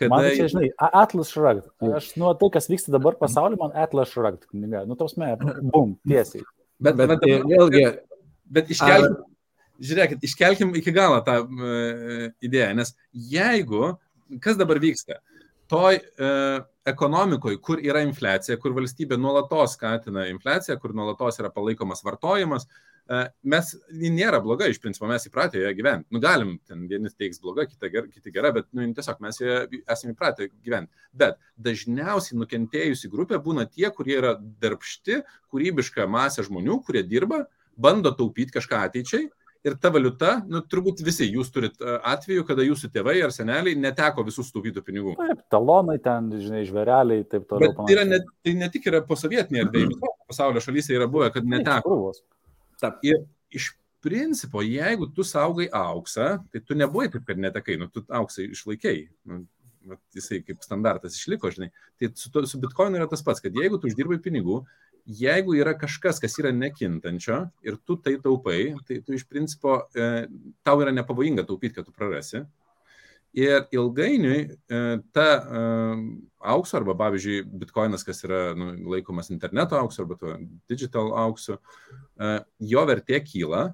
Kada... 0.00 0.16
Man 0.16 0.30
čia, 0.34 0.48
žinai, 0.50 0.72
Atlas 0.80 1.28
Shrugged. 1.30 1.68
Aš 1.94 2.08
nuo 2.18 2.32
tai, 2.40 2.48
kas 2.56 2.66
vyksta 2.72 2.90
dabar 2.96 3.14
pasaulyje, 3.20 3.60
man 3.60 3.76
Atlas 3.84 4.10
Shrugged 4.10 4.48
knyga. 4.48 4.82
Nu, 4.88 4.96
tos 4.98 5.14
me, 5.20 5.28
bum, 5.60 5.94
tiesiai. 6.08 6.42
Bet, 6.82 6.96
bet, 6.98 7.12
bet 7.12 7.28
vėlgi, 7.52 7.84
bet 8.56 8.72
iškelkim, 8.74 9.20
žiūrėkit, 9.82 10.22
iškelkim 10.26 10.74
iki 10.78 10.94
galo 10.94 11.20
tą 11.26 11.40
uh, 11.44 12.26
idėją, 12.44 12.72
nes 12.78 12.94
jeigu, 13.12 13.94
kas 14.44 14.58
dabar 14.60 14.80
vyksta, 14.82 15.20
toj 15.70 15.98
uh, 15.98 16.62
ekonomikoje, 16.84 17.58
kur 17.64 17.80
yra 17.82 18.02
infliacija, 18.04 18.58
kur 18.60 18.74
valstybė 18.76 19.16
nuolatos 19.20 19.78
skatina 19.78 20.26
infliaciją, 20.30 20.76
kur 20.80 20.92
nuolatos 20.96 21.40
yra 21.40 21.50
palaikomas 21.52 22.04
vartojimas, 22.04 22.66
e, 23.08 23.20
mes, 23.52 23.70
ji 24.02 24.10
nėra 24.12 24.40
bloga, 24.44 24.68
iš 24.68 24.80
principo 24.82 25.08
mes 25.08 25.24
įpratę 25.28 25.62
joje 25.62 25.72
gyventi. 25.78 26.08
Nu, 26.12 26.20
galim, 26.20 26.58
ten 26.68 26.84
vieni 26.90 27.08
teiks 27.08 27.40
bloga, 27.40 27.64
kita 27.70 27.88
ger, 27.92 28.10
kiti 28.12 28.32
gera, 28.34 28.52
bet 28.52 28.68
nu, 28.76 28.84
tiesiog 28.96 29.22
mes 29.24 29.40
joje 29.40 29.80
esame 29.80 30.12
įpratę 30.12 30.50
gyventi. 30.52 30.92
Bet 31.16 31.40
dažniausiai 31.64 32.36
nukentėjusi 32.42 33.12
grupė 33.12 33.40
būna 33.44 33.64
tie, 33.64 33.88
kurie 33.96 34.18
yra 34.20 34.34
darbšti, 34.60 35.22
kūrybiška 35.52 36.04
masė 36.04 36.44
žmonių, 36.50 36.82
kurie 36.84 37.04
dirba, 37.08 37.46
bando 37.80 38.12
taupyti 38.12 38.58
kažką 38.58 38.84
ateičiai 38.90 39.30
ir 39.64 39.76
ta 39.80 39.90
valiuta, 39.92 40.34
nu, 40.50 40.60
turbūt 40.70 41.00
visi 41.04 41.26
jūs 41.30 41.50
turit 41.54 41.78
e, 41.80 41.96
atveju, 42.12 42.44
kada 42.48 42.66
jūsų 42.66 42.90
tėvai 42.94 43.16
ar 43.24 43.32
seneliai 43.34 43.78
neteko 43.80 44.24
visų 44.26 44.44
sutaupytų 44.48 44.82
pinigų. 44.84 45.14
Taip, 45.20 45.40
talonai 45.52 45.96
ten, 46.04 46.28
žinai, 46.40 46.64
žvereliai, 46.68 47.24
taip 47.30 47.46
toliau. 47.50 47.72
Bet 47.72 47.80
tai, 47.80 47.94
yra 47.96 48.04
ne, 48.08 48.20
tai 48.44 48.54
ne 48.60 48.68
tik 48.74 48.90
yra 48.92 49.00
posovietinė 49.08 49.64
erdvė, 49.64 49.86
visose 49.94 50.28
pasaulio 50.30 50.64
šalyse 50.64 50.94
yra 50.96 51.08
buvę, 51.10 51.30
kad 51.34 51.48
neteko. 51.48 52.12
Taip, 52.82 53.00
ir 53.06 53.24
iš 53.54 53.72
principo, 54.04 54.60
jeigu 54.60 55.08
tu 55.16 55.24
saugai 55.24 55.70
auksą, 55.72 56.36
tai 56.52 56.60
tu 56.60 56.76
nebuvai 56.76 57.08
taip, 57.12 57.24
kad 57.28 57.40
netekai, 57.40 57.78
nu, 57.80 57.88
tu 57.92 58.04
auksą 58.12 58.44
išlaikiai. 58.44 59.06
Nu, 59.30 59.44
jisai 60.16 60.40
kaip 60.44 60.62
standartas 60.64 61.16
išliko, 61.16 61.50
žinai. 61.52 61.70
Tai 62.00 62.08
su, 62.16 62.30
su 62.48 62.60
bitkoinu 62.60 63.00
yra 63.00 63.08
tas 63.08 63.24
pats, 63.24 63.42
kad 63.44 63.56
jeigu 63.56 63.80
tu 63.80 63.88
uždirbai 63.90 64.20
pinigų, 64.24 64.62
jeigu 65.04 65.54
yra 65.58 65.74
kažkas, 65.78 66.20
kas 66.22 66.38
yra 66.40 66.52
nekintančio 66.54 67.44
ir 67.64 67.76
tu 67.84 67.96
tai 68.00 68.16
taupai, 68.22 68.74
tai 68.88 69.00
tu 69.04 69.14
iš 69.16 69.26
principo, 69.28 69.82
e, 69.94 70.26
tau 70.64 70.80
yra 70.80 70.92
nepavojinga 70.94 71.44
taupyti, 71.48 71.76
kad 71.76 71.88
tu 71.88 71.92
prarasi. 71.92 72.44
Ir 73.34 73.64
ilgainiui 73.74 74.40
e, 74.46 74.80
ta 75.12 75.26
e, 75.26 75.62
aukso, 76.54 76.76
arba 76.78 76.94
pavyzdžiui, 76.94 77.40
bitkoinas, 77.64 78.04
kas 78.06 78.22
yra 78.22 78.52
nu, 78.54 78.70
laikomas 78.94 79.32
interneto 79.34 79.74
aukso 79.74 80.04
arba 80.04 80.16
to 80.20 80.36
digital 80.70 81.10
aukso, 81.18 81.58
e, 82.14 82.36
jo 82.70 82.84
vertė 82.86 83.18
kyla. 83.26 83.72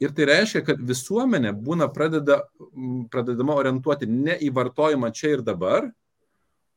Ir 0.00 0.14
tai 0.16 0.30
reiškia, 0.30 0.62
kad 0.64 0.78
visuomenė 0.80 1.50
būna 1.58 1.90
pradeda, 1.92 2.38
pradedama 3.12 3.58
orientuoti 3.58 4.06
ne 4.08 4.38
į 4.40 4.48
vartojimą 4.56 5.10
čia 5.12 5.34
ir 5.34 5.42
dabar, 5.44 5.90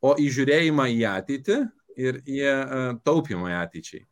o 0.04 0.18
į 0.20 0.26
žiūrėjimą 0.36 0.90
į 0.92 1.06
ateitį 1.14 1.60
ir 2.00 2.22
į 2.26 2.42
e, 2.48 2.54
taupimą 3.06 3.52
ateičiai. 3.62 4.04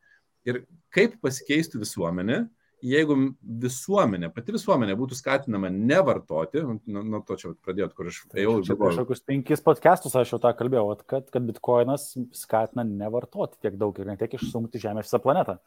Ir 0.50 0.64
kaip 0.94 1.20
pasikeistų 1.22 1.84
visuomenė, 1.84 2.44
jeigu 2.82 3.16
visuomenė, 3.62 4.32
pati 4.34 4.56
visuomenė 4.56 4.96
būtų 4.98 5.18
skatinama 5.18 5.70
nevartoti, 5.74 6.64
nuo 6.66 7.04
nu, 7.06 7.22
to 7.26 7.38
čia 7.38 7.54
pradėjot, 7.66 7.94
kur 7.98 8.10
aš 8.10 8.24
ėjau 8.34 8.56
ir 8.58 8.66
galvojau. 8.66 8.82
Prieš 8.82 9.02
kokius 9.04 9.24
penkis 9.28 9.64
podcastus 9.66 10.18
aš 10.18 10.34
jau 10.34 10.42
tą 10.42 10.54
kalbėjau, 10.58 10.96
kad, 11.06 11.30
kad 11.34 11.46
bitkoinas 11.46 12.10
skatina 12.38 12.86
nevartoti 12.88 13.62
tiek 13.62 13.78
daug 13.80 13.98
ir 14.02 14.10
ne 14.10 14.18
tiek 14.20 14.34
išsunkti 14.38 14.82
žemę 14.82 15.06
visą 15.06 15.22
planetą. 15.22 15.60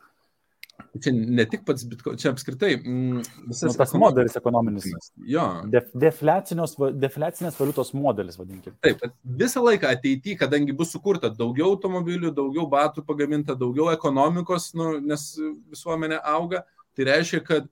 Čia 1.03 1.11
ne 1.15 1.43
tik 1.51 1.65
pats 1.67 1.83
bitkoinas, 1.91 2.23
čia 2.23 2.31
apskritai 2.31 2.77
mm, 2.77 3.23
visas 3.49 3.73
nu, 3.73 3.79
tas 3.79 3.93
modelis 3.99 4.37
ekonominis. 4.39 4.87
Jo. 5.27 5.45
Def, 5.71 5.89
defliacinės 5.95 7.59
valiutos 7.59 7.91
modelis, 7.99 8.39
vadinkime. 8.39 8.77
Taip, 8.85 9.03
visą 9.43 9.63
laiką 9.65 9.91
ateityje, 9.91 10.39
kadangi 10.45 10.75
bus 10.77 10.93
sukurta 10.95 11.33
daugiau 11.35 11.73
automobilių, 11.73 12.31
daugiau 12.35 12.69
batų 12.71 13.03
pagaminta, 13.07 13.57
daugiau 13.59 13.89
ekonomikos, 13.95 14.69
nu, 14.79 14.93
nes 15.03 15.27
visuomenė 15.75 16.21
auga, 16.35 16.63
tai 16.95 17.09
reiškia, 17.11 17.43
kad 17.47 17.67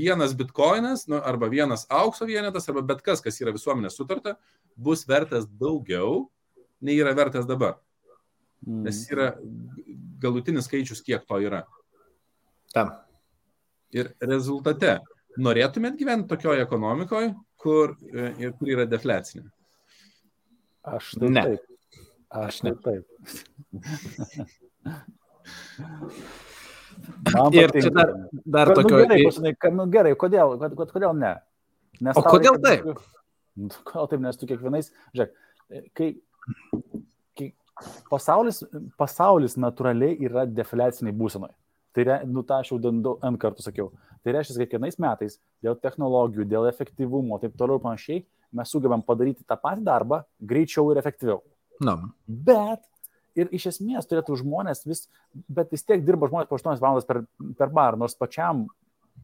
vienas 0.00 0.34
bitkoinas, 0.38 1.06
nu, 1.10 1.20
arba 1.22 1.50
vienas 1.50 1.86
aukso 1.90 2.26
vienetas, 2.26 2.66
arba 2.70 2.82
bet 2.90 3.06
kas, 3.06 3.22
kas 3.22 3.38
yra 3.42 3.54
visuomenės 3.54 3.98
sutarta, 3.98 4.34
bus 4.74 5.06
vertas 5.06 5.46
daugiau, 5.46 6.24
nei 6.82 6.98
yra 6.98 7.14
vertas 7.14 7.46
dabar. 7.46 7.78
Nes 8.66 9.04
mm. 9.04 9.14
yra 9.14 9.30
galutinis 10.22 10.66
skaičius, 10.66 11.04
kiek 11.06 11.22
to 11.28 11.38
yra. 11.44 11.62
Tam. 12.74 12.90
Ir 13.94 14.10
rezultate, 14.22 14.98
norėtumėt 15.38 15.94
gyventi 15.98 16.28
tokioje 16.32 16.62
ekonomikoje, 16.66 17.28
kur, 17.60 17.86
e, 18.10 18.50
kur 18.58 18.66
yra 18.74 18.84
deflecinė? 18.90 19.46
Aš 20.84 21.14
tai 21.20 21.28
ne. 21.32 21.42
taip. 21.48 21.62
Aš 22.44 22.54
ne 22.66 22.72
taip. 22.84 23.04
Ir 27.54 27.72
čia 27.74 27.90
dar, 27.92 28.12
dar 28.44 28.70
nu, 28.70 28.74
tokio... 28.78 28.96
Gerai, 29.02 29.18
pasinai, 29.26 29.52
nu, 29.74 29.82
gerai, 29.92 30.14
kodėl, 30.18 30.48
kodėl 30.88 31.12
ne? 31.18 31.34
Nes 32.04 32.18
o 32.18 32.20
kodėl 32.26 32.60
taip? 32.62 32.82
Nu, 33.54 33.68
Kodėl 33.86 34.08
taip, 34.10 34.22
nes 34.24 34.34
tu 34.34 34.48
kiekvienais, 34.50 34.88
žiūrėk, 35.14 35.30
kai, 35.94 36.08
kai 37.38 37.44
pasaulis, 38.10 38.56
pasaulis 38.98 39.54
natūraliai 39.62 40.16
yra 40.26 40.42
defleciniai 40.50 41.14
būsenoje. 41.14 41.54
Tai, 41.94 42.04
re, 42.08 42.16
nu, 42.26 42.42
tą 42.46 42.58
aš 42.62 42.72
jau 42.72 42.78
ant 43.22 43.38
kartų 43.40 43.62
sakiau. 43.62 43.90
Tai 44.24 44.32
reiškia, 44.34 44.56
kad 44.56 44.70
kiekvienais 44.72 44.98
metais 45.02 45.36
dėl 45.62 45.76
technologijų, 45.78 46.46
dėl 46.50 46.66
efektyvumo, 46.70 47.38
taip 47.42 47.54
toliau 47.60 47.78
ir 47.78 47.84
panašiai, 47.84 48.24
mes 48.54 48.70
sugebam 48.70 49.02
padaryti 49.04 49.46
tą 49.46 49.58
patį 49.60 49.84
darbą 49.86 50.22
greičiau 50.40 50.90
ir 50.90 51.00
efektyviau. 51.02 51.42
Na. 51.84 51.96
Bet 52.26 52.82
ir 53.38 53.50
iš 53.54 53.68
esmės 53.74 54.08
turėtų 54.10 54.38
žmonės 54.42 54.84
vis, 54.88 55.06
bet 55.32 55.72
vis 55.74 55.86
tiek 55.86 56.02
dirba 56.06 56.30
žmonės 56.30 56.50
po 56.50 56.58
8 56.58 56.82
valandas 56.82 57.06
per, 57.08 57.24
per 57.58 57.72
barą, 57.74 58.00
nors 58.00 58.16
pačiam 58.18 58.66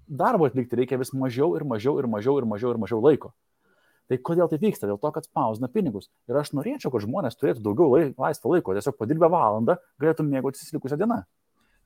darbo 0.06 0.46
atlikti 0.46 0.78
reikia 0.78 0.98
vis 0.98 1.14
mažiau 1.14 1.54
ir 1.58 1.66
mažiau 1.66 1.98
ir 1.98 2.10
mažiau 2.10 2.38
ir 2.38 2.46
mažiau 2.50 2.74
ir 2.74 2.82
mažiau 2.82 3.02
laiko. 3.02 3.32
Tai 4.10 4.18
kodėl 4.26 4.48
tai 4.50 4.58
vyksta? 4.58 4.88
Dėl 4.90 4.98
to, 4.98 5.10
kad 5.14 5.26
spausina 5.26 5.68
pinigus. 5.70 6.08
Ir 6.26 6.38
aš 6.40 6.50
norėčiau, 6.58 6.90
kad 6.90 7.04
žmonės 7.04 7.38
turėtų 7.38 7.62
daugiau 7.62 8.10
laisvo 8.18 8.50
laiko. 8.50 8.74
Tiesiog 8.74 8.96
padirbę 8.98 9.28
valandą 9.30 9.76
galėtų 10.02 10.26
mėgautis 10.26 10.72
likusią 10.74 10.98
dieną. 10.98 11.20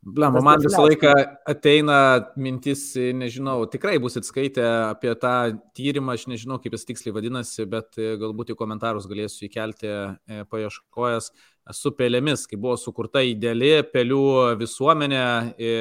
Blemba, 0.04 0.42
man 0.44 0.60
visą 0.60 0.82
laiką 0.84 1.12
ateina 1.48 1.98
mintis, 2.36 2.82
nežinau, 3.16 3.64
tikrai 3.72 3.96
bus 4.02 4.18
atskaitę 4.20 4.66
apie 4.90 5.14
tą 5.20 5.32
tyrimą, 5.76 6.18
aš 6.18 6.26
nežinau, 6.28 6.58
kaip 6.60 6.76
jis 6.76 6.84
tiksliai 6.90 7.14
vadinasi, 7.16 7.64
bet 7.70 7.96
e, 7.96 8.12
galbūt 8.20 8.52
į 8.52 8.58
komentarus 8.60 9.08
galėsiu 9.08 9.46
įkelti 9.48 9.88
e, 9.88 10.44
paieškojęs 10.52 11.30
su 11.78 11.94
pelėmis, 11.96 12.44
kai 12.50 12.60
buvo 12.60 12.76
sukurta 12.80 13.24
ideali 13.24 13.78
pelių 13.94 14.28
visuomenė. 14.60 15.24
E, 15.56 15.74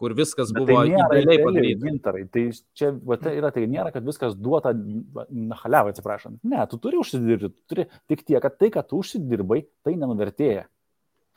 kur 0.00 0.14
viskas 0.16 0.48
Bet 0.54 0.64
buvo 0.64 0.80
tai 0.80 0.94
idealiai 0.94 1.42
padaryta. 1.44 1.84
Gintarai, 1.84 2.22
tai 2.32 2.46
čia 2.78 2.94
va, 2.94 3.18
tai 3.20 3.34
yra, 3.36 3.50
tai 3.52 3.66
nėra, 3.68 3.90
kad 3.92 4.06
viskas 4.06 4.32
duota 4.38 4.72
na 4.72 5.58
halevai, 5.60 5.92
atsiprašant. 5.92 6.40
Ne, 6.48 6.62
tu 6.70 6.78
turi 6.80 6.96
užsidirbti, 7.02 7.50
tu 7.52 7.74
turi 7.74 7.84
tik 8.08 8.24
tiek, 8.24 8.40
kad 8.40 8.56
tai, 8.56 8.70
kad 8.72 8.88
tu 8.88 9.02
užsidirbai, 9.02 9.66
tai 9.84 9.98
nenuvertėja. 10.00 10.64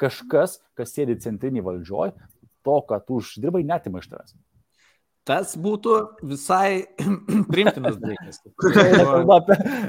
Kažkas, 0.01 0.57
kas 0.77 0.95
sėdi 0.95 1.19
centrinį 1.21 1.63
valdžioj, 1.65 2.15
to, 2.65 2.79
kad 2.89 3.05
tu 3.07 3.19
uždirbai, 3.21 3.63
netima 3.67 4.01
iš 4.01 4.09
tavęs. 4.11 4.35
Tas 5.23 5.53
būtų 5.55 5.93
visai 6.27 6.83
primtinas 7.53 7.95
dalykas. 7.95 8.41
Tai 8.75 9.21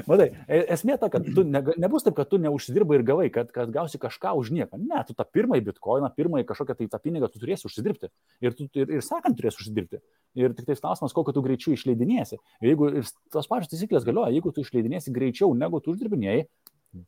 Matai, 0.07 0.29
e- 0.47 0.61
esmė 0.77 0.95
ta, 1.01 1.09
kad 1.11 1.25
tu 1.35 1.43
ne, 1.43 1.59
nebus 1.81 2.05
taip, 2.05 2.15
kad 2.15 2.29
tu 2.31 2.39
neužsidirbai 2.39 3.01
ir 3.01 3.03
gavai, 3.07 3.25
kad, 3.33 3.49
kad 3.55 3.73
gausi 3.73 3.99
kažką 3.99 4.31
už 4.39 4.53
nieką. 4.55 4.79
Ne, 4.79 5.01
tu 5.07 5.15
tą 5.17 5.25
pirmąjį 5.27 5.65
bitkoiną, 5.67 6.11
pirmąjį 6.15 6.47
kažkokią 6.47 6.77
tai 6.79 6.87
tą 6.93 7.01
pinigą 7.03 7.27
tu 7.31 7.41
turėsi 7.43 7.67
užsidirbti. 7.67 8.11
Ir, 8.47 8.55
tu, 8.55 8.69
ir, 8.79 8.95
ir 8.95 9.03
sakant, 9.03 9.35
turėsi 9.35 9.59
užsidirbti. 9.59 9.99
Ir 10.39 10.55
tik 10.55 10.69
tai 10.69 10.79
klausimas, 10.79 11.15
kokio 11.15 11.35
tu 11.35 11.43
greičiau 11.43 11.75
išleidinėsi. 11.75 12.39
Ir 12.63 12.71
jeigu 12.71 12.93
ir 13.01 13.11
tos 13.35 13.51
pačios 13.51 13.73
taisyklės 13.73 14.07
galioja, 14.07 14.31
jeigu 14.37 14.55
tu 14.55 14.63
išleidinėsi 14.63 15.11
greičiau 15.15 15.51
negu 15.51 15.83
tu 15.83 15.91
uždirbinėjai, 15.91 16.47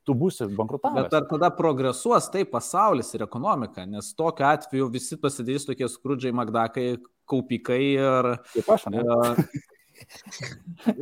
tu 0.08 0.16
būsi 0.18 0.50
bankrutavęs. 0.58 1.08
Bet 1.08 1.16
ar 1.20 1.28
tada 1.30 1.52
progresuos 1.56 2.30
taip 2.34 2.52
pasaulis 2.54 3.14
ir 3.16 3.26
ekonomika, 3.28 3.86
nes 3.90 4.12
tokiu 4.18 4.48
atveju 4.50 4.90
visi 4.94 5.20
pasidarys 5.22 5.68
tokie 5.70 5.90
skrudžiai 5.92 6.36
magdakai, 6.36 6.90
kaupikai 7.28 7.82
ir, 7.96 8.32
Kaip 8.54 8.70
aš, 8.78 8.88
ne? 8.94 9.04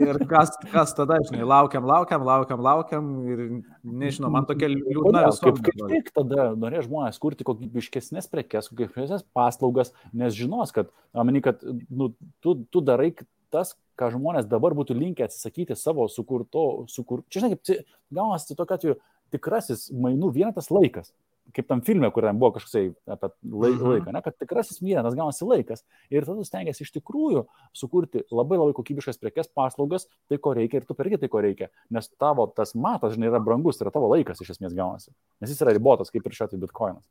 ir 0.08 0.20
kas, 0.30 0.54
kas 0.72 0.94
tada, 0.98 1.18
žinai, 1.28 1.46
laukiam, 1.48 1.86
laukiam, 1.88 2.24
laukiam, 2.26 2.64
laukiam 2.64 3.10
ir 3.32 3.44
nežinau, 3.84 4.32
man 4.34 4.48
tokia 4.50 4.70
liūdna 4.72 5.26
Kodėl? 5.28 5.40
Kaip, 5.42 5.62
visuomenė. 5.68 6.00
tik 6.00 6.12
tada 6.16 6.48
norės 6.60 6.88
žmonės 6.88 7.20
kurti 7.22 7.48
kokybiškesnės 7.48 8.30
prekes, 8.32 8.72
kokybiškesnės 8.72 9.26
paslaugas, 9.36 9.94
nes 10.16 10.36
žinos, 10.38 10.74
kad, 10.76 10.92
ameni, 11.16 11.44
kad 11.46 11.64
nu, 11.90 12.14
tu, 12.44 12.58
tu 12.72 12.84
darai 12.86 13.12
tas, 13.56 13.74
ką 14.00 14.12
žmonės 14.14 14.48
dabar 14.52 14.76
būtų 14.78 14.98
linkę 15.00 15.26
atsisakyti 15.26 15.80
savo 15.80 16.10
sukurto, 16.12 16.86
sukur... 16.92 17.24
čia 17.32 17.46
žinai, 17.46 17.56
kaip 17.56 17.86
gaunasi 18.14 18.58
tokia 18.60 18.80
atveju 18.80 19.00
tikrasis 19.34 19.88
mainų 19.96 20.34
vienetas 20.36 20.70
laikas. 20.74 21.14
Kaip 21.54 21.68
tam 21.70 21.82
filme, 21.86 22.08
kuriam 22.10 22.40
buvo 22.42 22.56
kažkoksai 22.56 22.88
apie 23.14 23.28
Mhm. 23.46 23.84
laiką, 23.86 24.14
ne, 24.16 24.22
kad 24.26 24.34
tikrasis 24.42 24.80
vienetas 24.82 25.14
gaunasi 25.14 25.46
laikas. 25.46 25.84
Ir 26.10 26.26
tada 26.26 26.42
stengiasi 26.42 26.82
iš 26.82 26.92
tikrųjų 26.96 27.44
sukurti 27.72 28.24
labai 28.34 28.58
labai 28.58 28.74
kokybiškas 28.74 29.22
prekes, 29.22 29.52
paslaugas, 29.54 30.08
tai 30.28 30.40
ko 30.42 30.56
reikia 30.58 30.82
ir 30.82 30.88
tu 30.90 30.98
perki 30.98 31.20
tai 31.22 31.30
ko 31.30 31.44
reikia. 31.46 31.70
Nes 31.94 32.10
tavo 32.18 32.48
tas 32.50 32.74
matas, 32.74 33.14
žinai, 33.14 33.30
yra 33.30 33.40
brangus, 33.40 33.78
tai 33.78 33.86
yra 33.86 33.94
tavo 33.94 34.10
laikas 34.10 34.42
iš 34.42 34.56
esmės 34.58 34.74
gaunasi. 34.74 35.14
Nes 35.40 35.54
jis 35.54 35.62
yra 35.62 35.78
ribotas, 35.78 36.10
kaip 36.10 36.26
ir 36.26 36.34
šiuo 36.34 36.50
atveju 36.50 36.66
bitkoinas. 36.66 37.06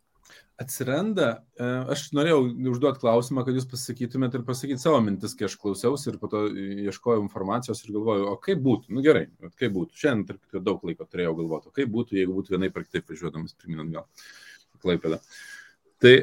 Atsiranda, 0.55 1.29
e, 1.59 1.67
aš 1.91 2.05
norėjau 2.15 2.45
užduoti 2.71 3.01
klausimą, 3.03 3.43
kad 3.47 3.57
jūs 3.59 3.67
pasakytumėte 3.73 4.39
ir 4.39 4.45
pasakyti 4.47 4.79
savo 4.79 5.01
mintis, 5.03 5.33
kai 5.35 5.49
aš 5.49 5.57
klausiausi 5.59 6.13
ir 6.13 6.19
po 6.23 6.31
to 6.31 6.45
ieškojau 6.87 7.25
informacijos 7.25 7.83
ir 7.83 7.91
galvojau, 7.97 8.29
o 8.31 8.39
kaip 8.43 8.63
būtų, 8.63 8.93
nu 8.95 9.03
gerai, 9.03 9.25
kaip 9.59 9.75
būtų. 9.75 9.99
Šiandien, 9.99 10.29
tarp 10.29 10.63
daug 10.69 10.85
laiko 10.87 11.09
turėjau 11.11 11.35
galvoti, 11.41 11.75
kaip 11.75 11.91
būtų, 11.97 12.21
jeigu 12.21 12.39
būtų 12.39 12.55
vienai 12.55 12.71
per 12.71 12.87
kitaip 12.87 13.11
važiuodamas 13.11 13.59
pirminant 13.59 13.97
gal. 13.97 14.07
Klaipėda. 14.85 15.19
Tai 16.05 16.15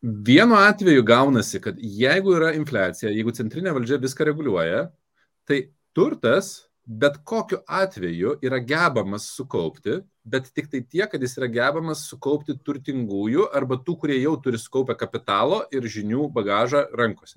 vienu 0.00 0.56
atveju 0.62 1.04
gaunasi, 1.04 1.60
kad 1.60 1.76
jeigu 1.76 2.38
yra 2.38 2.54
infliacija, 2.56 3.12
jeigu 3.12 3.36
centrinė 3.36 3.76
valdžia 3.76 4.00
viską 4.00 4.30
reguliuoja, 4.30 4.86
tai 5.44 5.66
turtas 5.92 6.67
bet 6.88 7.18
kokiu 7.24 7.58
atveju 7.66 8.38
yra 8.42 8.58
gebamas 8.64 9.28
sukaupti, 9.36 9.98
bet 10.24 10.48
tik 10.56 10.70
tai 10.72 10.80
tiek, 10.80 11.10
kad 11.12 11.20
jis 11.20 11.36
yra 11.36 11.48
gebamas 11.52 12.06
sukaupti 12.08 12.56
turtingųjų 12.64 13.50
arba 13.56 13.76
tų, 13.84 13.98
kurie 14.00 14.16
jau 14.22 14.32
turi 14.40 14.60
sukaupę 14.60 14.96
kapitalo 14.96 15.60
ir 15.74 15.84
žinių 15.84 16.30
bagažą 16.32 16.86
rankose. 16.96 17.36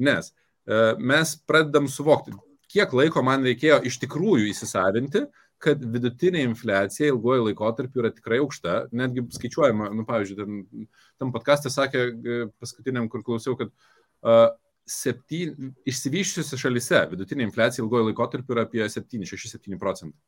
Nes 0.00 0.32
e, 0.32 0.94
mes 0.96 1.34
pradedam 1.48 1.88
suvokti, 1.92 2.32
kiek 2.72 2.96
laiko 2.96 3.20
man 3.24 3.44
reikėjo 3.44 3.82
iš 3.90 4.00
tikrųjų 4.06 4.48
įsisavinti, 4.54 5.26
kad 5.60 5.80
vidutinė 5.80 6.42
infliacija 6.48 7.12
ilguoju 7.12 7.50
laikotarpiu 7.50 8.02
yra 8.02 8.12
tikrai 8.12 8.40
aukšta. 8.40 8.86
Netgi 8.96 9.24
skaičiuojama, 9.36 9.88
nu, 9.96 10.04
pavyzdžiui, 10.08 10.40
tam, 10.40 10.88
tam 11.20 11.36
podcast'e 11.36 11.72
sakė 11.72 12.08
e, 12.08 12.40
paskutiniam, 12.56 13.08
kur 13.12 13.24
klausiau, 13.24 13.56
kad 13.60 13.72
uh, 13.72 14.48
septyn, 14.86 15.74
išsivyščiusiose 15.88 16.58
šalise 16.60 17.02
vidutinė 17.10 17.46
infliacija 17.48 17.82
ilgojo 17.84 18.08
laikotarpiu 18.10 18.54
yra 18.54 18.66
apie 18.68 18.86
7-6-7 18.86 19.78
procentai. 19.82 20.20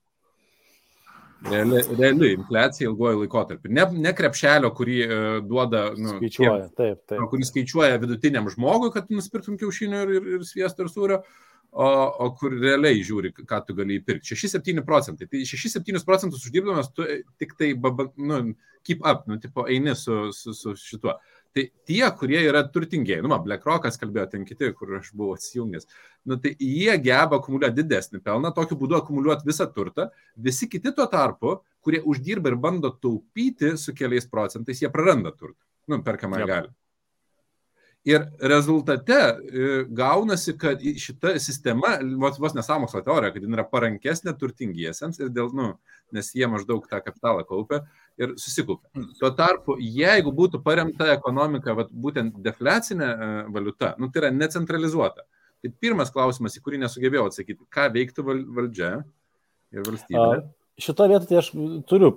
Reali, 1.47 1.83
reali 1.95 2.33
infliacija 2.35 2.89
ilgojo 2.89 3.21
laikotarpiu. 3.21 3.71
Ne, 3.71 3.85
ne 3.95 4.13
krepšelio, 4.19 4.73
kurį 4.75 4.97
uh, 5.05 5.27
duoda, 5.47 5.85
nu, 5.95 6.17
Skaičiuoja, 6.17 6.65
taip, 6.73 7.05
tiem, 7.05 7.13
taip. 7.13 7.27
kurį 7.31 7.47
skaičiuoja 7.47 8.01
vidutiniam 8.03 8.49
žmogui, 8.51 8.91
kad 8.95 9.13
nusipirktum 9.15 9.59
kiaušinių 9.61 10.01
ir, 10.03 10.17
ir, 10.19 10.27
ir 10.39 10.49
sviesto 10.49 10.83
ir 10.83 10.91
sūrio, 10.91 11.21
o, 11.71 11.87
o 12.25 12.29
kur 12.41 12.57
realiai 12.59 13.05
žiūri, 13.07 13.31
ką 13.39 13.61
tu 13.69 13.79
gali 13.79 14.01
įpirkti. 14.01 14.35
6-7 14.35 14.83
procentai. 14.89 15.31
Tai 15.31 15.45
6-7 15.47 16.03
procentus 16.09 16.43
uždirbdamas, 16.49 16.91
tu 16.97 17.07
tik 17.39 17.55
tai, 17.61 17.71
baba, 17.79 18.09
nu, 18.19 18.43
keep 18.83 19.07
up, 19.07 19.29
nu, 19.31 19.39
tipo, 19.39 19.69
eini 19.71 19.95
su, 19.95 20.33
su, 20.35 20.57
su 20.59 20.75
šituo. 20.75 21.15
Tai 21.57 21.65
tie, 21.89 22.03
kurie 22.19 22.41
yra 22.45 22.61
turtingieji, 22.69 23.23
nu, 23.25 23.33
BlackRockas 23.45 23.97
kalbėjo, 24.01 24.27
ten 24.35 24.45
kiti, 24.47 24.69
kur 24.77 24.99
aš 24.99 25.09
buvau 25.17 25.37
atsijungęs, 25.39 25.89
nu, 26.29 26.37
tai 26.43 26.53
jie 26.61 26.93
geba 27.03 27.39
akumuliuoti 27.41 27.79
didesnį 27.81 28.21
pelną, 28.25 28.53
tokiu 28.57 28.77
būdu 28.81 28.99
akumuliuoti 28.99 29.49
visą 29.49 29.67
turtą, 29.73 30.11
visi 30.37 30.69
kiti 30.69 30.93
tuo 30.95 31.09
tarpu, 31.11 31.57
kurie 31.85 32.03
uždirba 32.05 32.53
ir 32.53 32.59
bando 32.61 32.93
taupyti 32.93 33.73
su 33.81 33.97
keliais 33.97 34.29
procentais, 34.29 34.83
jie 34.83 34.93
praranda 34.93 35.33
turtą, 35.33 35.63
nu, 35.89 36.03
perkamą 36.05 36.43
Jep. 36.43 36.53
gali. 36.53 36.75
Ir 38.09 38.23
rezultate 38.41 39.17
e, 39.19 39.71
gaunasi, 39.93 40.55
kad 40.61 40.81
šita 40.81 41.35
sistema, 41.43 41.97
vos, 42.21 42.39
vos 42.41 42.55
nesamokslo 42.57 43.03
teorija, 43.05 43.33
kad 43.35 43.43
jin 43.45 43.57
yra 43.57 43.65
parankesnė 43.69 44.37
turtingiesiems 44.39 45.19
ir 45.21 45.33
dėl, 45.35 45.51
nu, 45.57 45.73
nes 46.15 46.31
jie 46.37 46.47
maždaug 46.49 46.87
tą 46.89 47.03
kapitalą 47.05 47.43
kaupia 47.49 47.83
ir 48.19 48.35
susikaupia. 48.41 49.07
Tuo 49.21 49.31
tarpu, 49.39 49.77
jeigu 49.79 50.33
būtų 50.35 50.61
paremta 50.65 51.13
ekonomika, 51.15 51.75
vat, 51.79 51.91
būtent 51.93 52.39
deflecinė 52.45 53.09
e, 53.09 53.31
valiuta, 53.55 53.95
nu, 53.99 54.11
tai 54.11 54.25
yra 54.25 54.31
necentralizuota. 54.35 55.25
Tai 55.63 55.73
pirmas 55.83 56.13
klausimas, 56.15 56.55
į 56.59 56.63
kurį 56.63 56.79
nesugebėjau 56.85 57.27
atsakyti, 57.31 57.65
ką 57.75 57.89
veiktų 57.95 58.25
val, 58.27 58.45
valdžia 58.61 58.93
ir 59.75 59.87
valstybė. 59.87 60.47
Šitoje 60.79 61.11
vietoje 61.11 61.27
tai 61.33 61.39
aš 61.41 61.49
turiu 61.91 62.13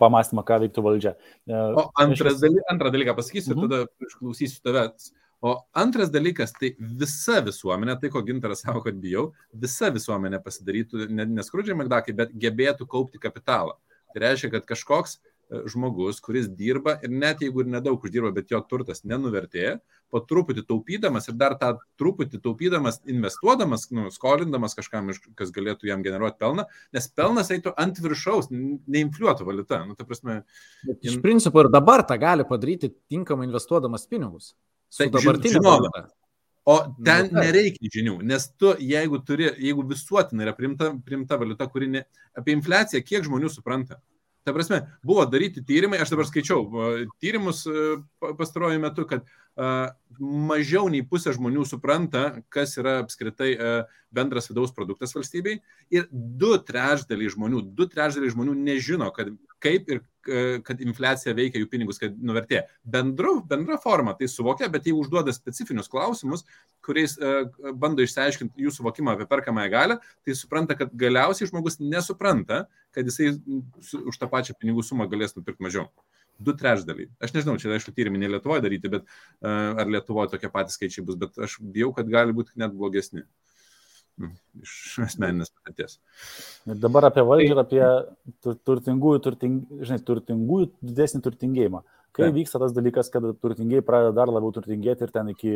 pamastymą, 0.00 0.40
ką 0.48 0.56
veiktų 0.62 0.84
valdžia. 0.86 1.12
E, 1.44 1.52
O 1.52 1.90
antras 2.00 2.40
daly, 2.40 2.62
antrą 2.72 2.88
dalyką 2.94 3.12
pasakysiu 3.18 3.52
ir 3.52 3.56
Mhm. 3.58 3.68
tada 3.68 4.08
išklausysiu 4.08 4.62
tavęs. 4.64 5.10
O 5.44 5.52
antras 5.76 6.08
dalykas, 6.08 6.54
tai 6.56 6.74
visa 6.80 7.42
visuomenė, 7.44 8.00
tai 8.00 8.08
ko 8.08 8.22
gintaras 8.24 8.62
savo, 8.64 8.80
kad 8.80 8.96
bijau, 8.96 9.34
visa 9.52 9.90
visuomenė 9.92 10.40
pasidarytų 10.42 11.10
ne, 11.10 11.26
neskrudžiai 11.36 11.76
magdakai, 11.76 12.16
bet 12.16 12.32
gebėtų 12.32 12.88
kaupti 12.88 13.20
kapitalą. 13.20 13.76
Tai 14.14 14.22
reiškia, 14.24 14.50
kad 14.50 14.64
kažkoks 14.64 15.18
e, 15.18 15.20
žmogus, 15.70 16.18
kuris 16.20 16.48
dirba 16.50 16.96
ir 17.06 17.12
net 17.12 17.42
jeigu 17.44 17.62
ir 17.62 17.70
nedaug 17.70 18.02
uždirba, 18.02 18.32
bet 18.34 18.50
jo 18.50 18.58
turtas 18.66 19.04
nenuvertėja, 19.06 19.76
po 20.10 20.20
truputį 20.22 20.64
taupydamas 20.66 21.28
ir 21.30 21.36
dar 21.38 21.56
tą 21.60 21.72
truputį 22.00 22.40
taupydamas, 22.42 23.00
investuodamas, 23.10 23.88
nu, 23.94 24.08
skolindamas 24.14 24.74
kažkam, 24.78 25.12
kas 25.38 25.52
galėtų 25.54 25.90
jam 25.90 26.02
generuoti 26.06 26.38
pelną, 26.42 26.66
nes 26.94 27.08
pelnas 27.14 27.50
eitų 27.54 27.74
ant 27.78 27.98
viršaus, 28.02 28.50
neinfliuotų 28.50 29.46
valiuta. 29.46 29.82
Nu, 29.86 29.94
ta 29.98 30.06
prasme, 30.08 30.42
Bet 30.86 31.02
Iš 31.06 31.18
principo 31.22 31.62
ir 31.62 31.70
dabar 31.72 32.04
tą 32.06 32.18
gali 32.20 32.44
padaryti 32.46 32.92
tinkamai 33.10 33.48
investuodamas 33.48 34.06
pinigus. 34.10 34.54
Tai 34.96 35.08
dabartinė 35.14 35.58
žinoma. 35.58 36.06
O 36.66 36.80
ten 37.06 37.28
Nu, 37.28 37.30
taip. 37.30 37.44
nereikia 37.44 37.90
žinių, 37.94 38.16
nes 38.26 38.48
tu, 38.58 38.72
jeigu, 38.82 39.20
turi, 39.22 39.46
jeigu 39.62 39.84
visuotinai 39.86 40.48
yra 40.48 40.54
primta, 40.56 40.88
primta 41.06 41.38
valiuta, 41.38 41.68
kuri 41.70 41.86
ne, 41.92 42.02
apie 42.34 42.56
infliaciją, 42.56 43.04
kiek 43.06 43.22
žmonių 43.22 43.50
supranta. 43.52 44.00
Ta 44.46 44.52
prasme, 44.54 44.78
buvo 45.02 45.24
daryti 45.26 45.58
tyrimai, 45.66 45.98
aš 45.98 46.12
dabar 46.12 46.28
skaičiau 46.28 46.60
tyrimus 47.18 47.64
e, 47.66 47.96
pa- 48.22 48.30
pastaruoju 48.38 48.78
metu, 48.78 49.02
kad 49.10 49.24
e, 49.26 49.70
mažiau 50.22 50.86
nei 50.92 51.02
pusė 51.02 51.32
žmonių 51.34 51.64
supranta, 51.66 52.22
kas 52.54 52.76
yra 52.78 53.00
apskritai 53.02 53.48
e, 53.56 53.72
bendras 54.14 54.46
vidaus 54.46 54.70
produktas 54.76 55.16
valstybei. 55.18 55.56
Ir 55.90 56.06
du 56.12 56.52
trečdaliai 56.62 57.32
žmonių, 57.34 57.64
du 57.74 57.88
trečdaliai 57.90 58.36
žmonių 58.36 58.54
nežino, 58.60 59.10
kad 59.16 59.34
kaip 59.62 59.90
ir 59.90 60.00
e, 60.00 60.40
kad 60.66 60.80
infliacija 60.82 61.34
veikia 61.36 61.60
jų 61.60 61.68
pinigus, 61.70 62.00
kad 62.02 62.16
nuvertė. 62.16 62.62
Bendru, 62.82 63.38
bendra 63.48 63.78
forma 63.82 64.14
tai 64.18 64.28
suvokia, 64.30 64.68
bet 64.72 64.88
jeigu 64.88 65.00
užduoda 65.04 65.34
specifinius 65.34 65.90
klausimus, 65.92 66.44
kuriais 66.84 67.16
e, 67.18 67.32
bando 67.78 68.04
išsiaiškinti 68.04 68.66
jų 68.66 68.74
suvokimą 68.78 69.16
apie 69.16 69.28
perkamąją 69.30 69.72
galę, 69.72 69.98
tai 70.26 70.36
supranta, 70.38 70.76
kad 70.78 70.92
galiausiai 70.98 71.50
žmogus 71.50 71.80
nesupranta, 71.80 72.66
kad 72.96 73.08
jisai 73.08 73.32
už 74.04 74.20
tą 74.20 74.30
pačią 74.32 74.58
pinigų 74.60 74.84
sumą 74.86 75.08
galės 75.10 75.36
nupirkti 75.38 75.66
mažiau. 75.66 75.88
Du 76.36 76.52
trečdaliai. 76.52 77.08
Aš 77.22 77.32
nežinau, 77.32 77.56
čia 77.56 77.70
aišku 77.72 77.94
tyrimai 77.96 78.20
ne 78.20 78.28
Lietuvoje 78.34 78.60
daryti, 78.60 78.90
bet 78.92 79.06
uh, 79.06 79.78
ar 79.80 79.88
Lietuvoje 79.88 80.34
tokie 80.34 80.50
patys 80.52 80.76
skaičiai 80.76 81.04
bus, 81.08 81.16
bet 81.16 81.38
aš 81.40 81.54
bijau, 81.64 81.94
kad 81.96 82.10
gali 82.12 82.34
būti 82.36 82.58
net 82.60 82.74
blogesni. 82.76 83.24
Nu, 83.24 83.45
iš 84.62 84.72
asmeninės 85.04 85.52
patirties. 85.52 85.98
Ir 86.66 86.78
dabar 86.80 87.10
apie 87.10 87.24
valdžią 87.26 87.52
ir 87.52 87.60
apie 87.62 87.82
tur- 88.42 88.56
turtingųjų, 88.68 89.20
turting, 89.26 89.60
žinai, 89.82 90.00
turtingųjų 90.06 90.70
didesnį 90.80 91.22
turtingėjimą. 91.26 91.82
Kai 92.16 92.30
Taip. 92.30 92.36
vyksta 92.38 92.58
tas 92.62 92.72
dalykas, 92.72 93.10
kad 93.12 93.26
turtingieji 93.42 93.84
pradeda 93.84 94.14
dar 94.16 94.30
labiau 94.32 94.48
turtingėti 94.56 95.04
ir 95.04 95.10
ten 95.12 95.28
iki, 95.34 95.50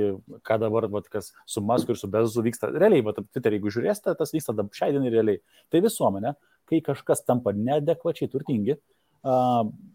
ką 0.45 0.59
dabar, 0.61 0.91
vat, 0.93 1.09
kas 1.09 1.33
su 1.49 1.63
Masku 1.65 1.95
ir 1.95 1.97
su 1.97 2.07
Bezu 2.13 2.45
vyksta, 2.45 2.69
realiai, 2.69 3.01
va, 3.01 3.15
Twitter, 3.17 3.57
jeigu 3.57 3.73
žiūrėsite, 3.73 4.13
tas 4.19 4.35
vyksta 4.35 4.53
dab- 4.53 4.69
šiai 4.77 4.93
dienai 4.93 5.09
realiai. 5.09 5.41
Tai 5.73 5.81
visuomenė, 5.81 6.35
kai 6.69 6.83
kažkas 6.85 7.25
tampa 7.25 7.55
neadekvačiai 7.57 8.29
turtingi, 8.29 8.77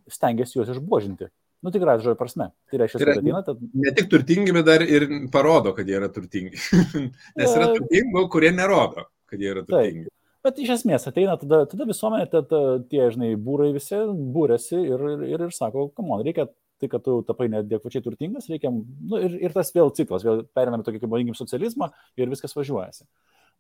stengiasi 0.09 0.57
juos 0.57 0.73
išbožinti. 0.73 1.29
Nu, 1.65 1.71
tikrai 1.73 1.97
žodžio 1.97 2.13
prasme. 2.19 2.51
Tai 2.69 2.79
reiškia, 2.81 2.99
Tai 3.01 3.07
kad 3.07 3.21
ateina, 3.23 3.39
tad 3.45 3.61
Ne 3.73 3.93
tik 3.97 4.09
turtingi, 4.11 4.53
bet 4.53 4.67
dar 4.67 4.83
ir 4.85 5.07
parodo, 5.33 5.71
kad 5.73 5.87
jie 5.89 5.95
yra 5.97 6.11
turtingi. 6.13 6.59
Nes 7.39 7.55
yra 7.55 7.71
Taip. 7.71 7.79
turtingų, 7.79 8.27
kurie 8.35 8.51
nerodo, 8.53 9.07
kad 9.31 9.41
jie 9.41 9.49
yra 9.49 9.63
Taip. 9.63 9.71
turtingi. 9.73 10.11
Bet 10.45 10.61
iš 10.61 10.75
esmės 10.75 11.07
ateina 11.09 11.33
tada, 11.41 11.63
tada 11.71 11.87
visuomenė, 11.89 12.27
tada 12.29 12.59
tie, 12.91 13.01
žinai, 13.15 13.31
būrai 13.41 13.71
visi 13.73 13.97
būrėsi 14.35 14.77
ir, 14.77 15.05
ir, 15.15 15.25
ir, 15.39 15.45
sako, 15.55 15.87
kamon, 15.97 16.21
reikia 16.27 16.45
tai, 16.77 16.89
kad 16.91 17.01
tu 17.01 17.15
tapai 17.25 17.47
neadekvačiai 17.49 18.03
turtingas, 18.05 18.45
reikia, 18.51 18.69
nu, 18.69 19.17
ir, 19.25 19.39
ir 19.47 19.55
tas 19.55 19.73
vėl 19.73 19.89
ciklas, 19.97 20.25
vėl 20.27 20.43
periname 20.53 20.85
tokį, 20.85 21.01
kaip 21.01 21.15
vadinkim, 21.15 21.37
socializmą 21.39 21.89
ir 22.21 22.29
viskas 22.29 22.53
važiuojasi. 22.53 23.07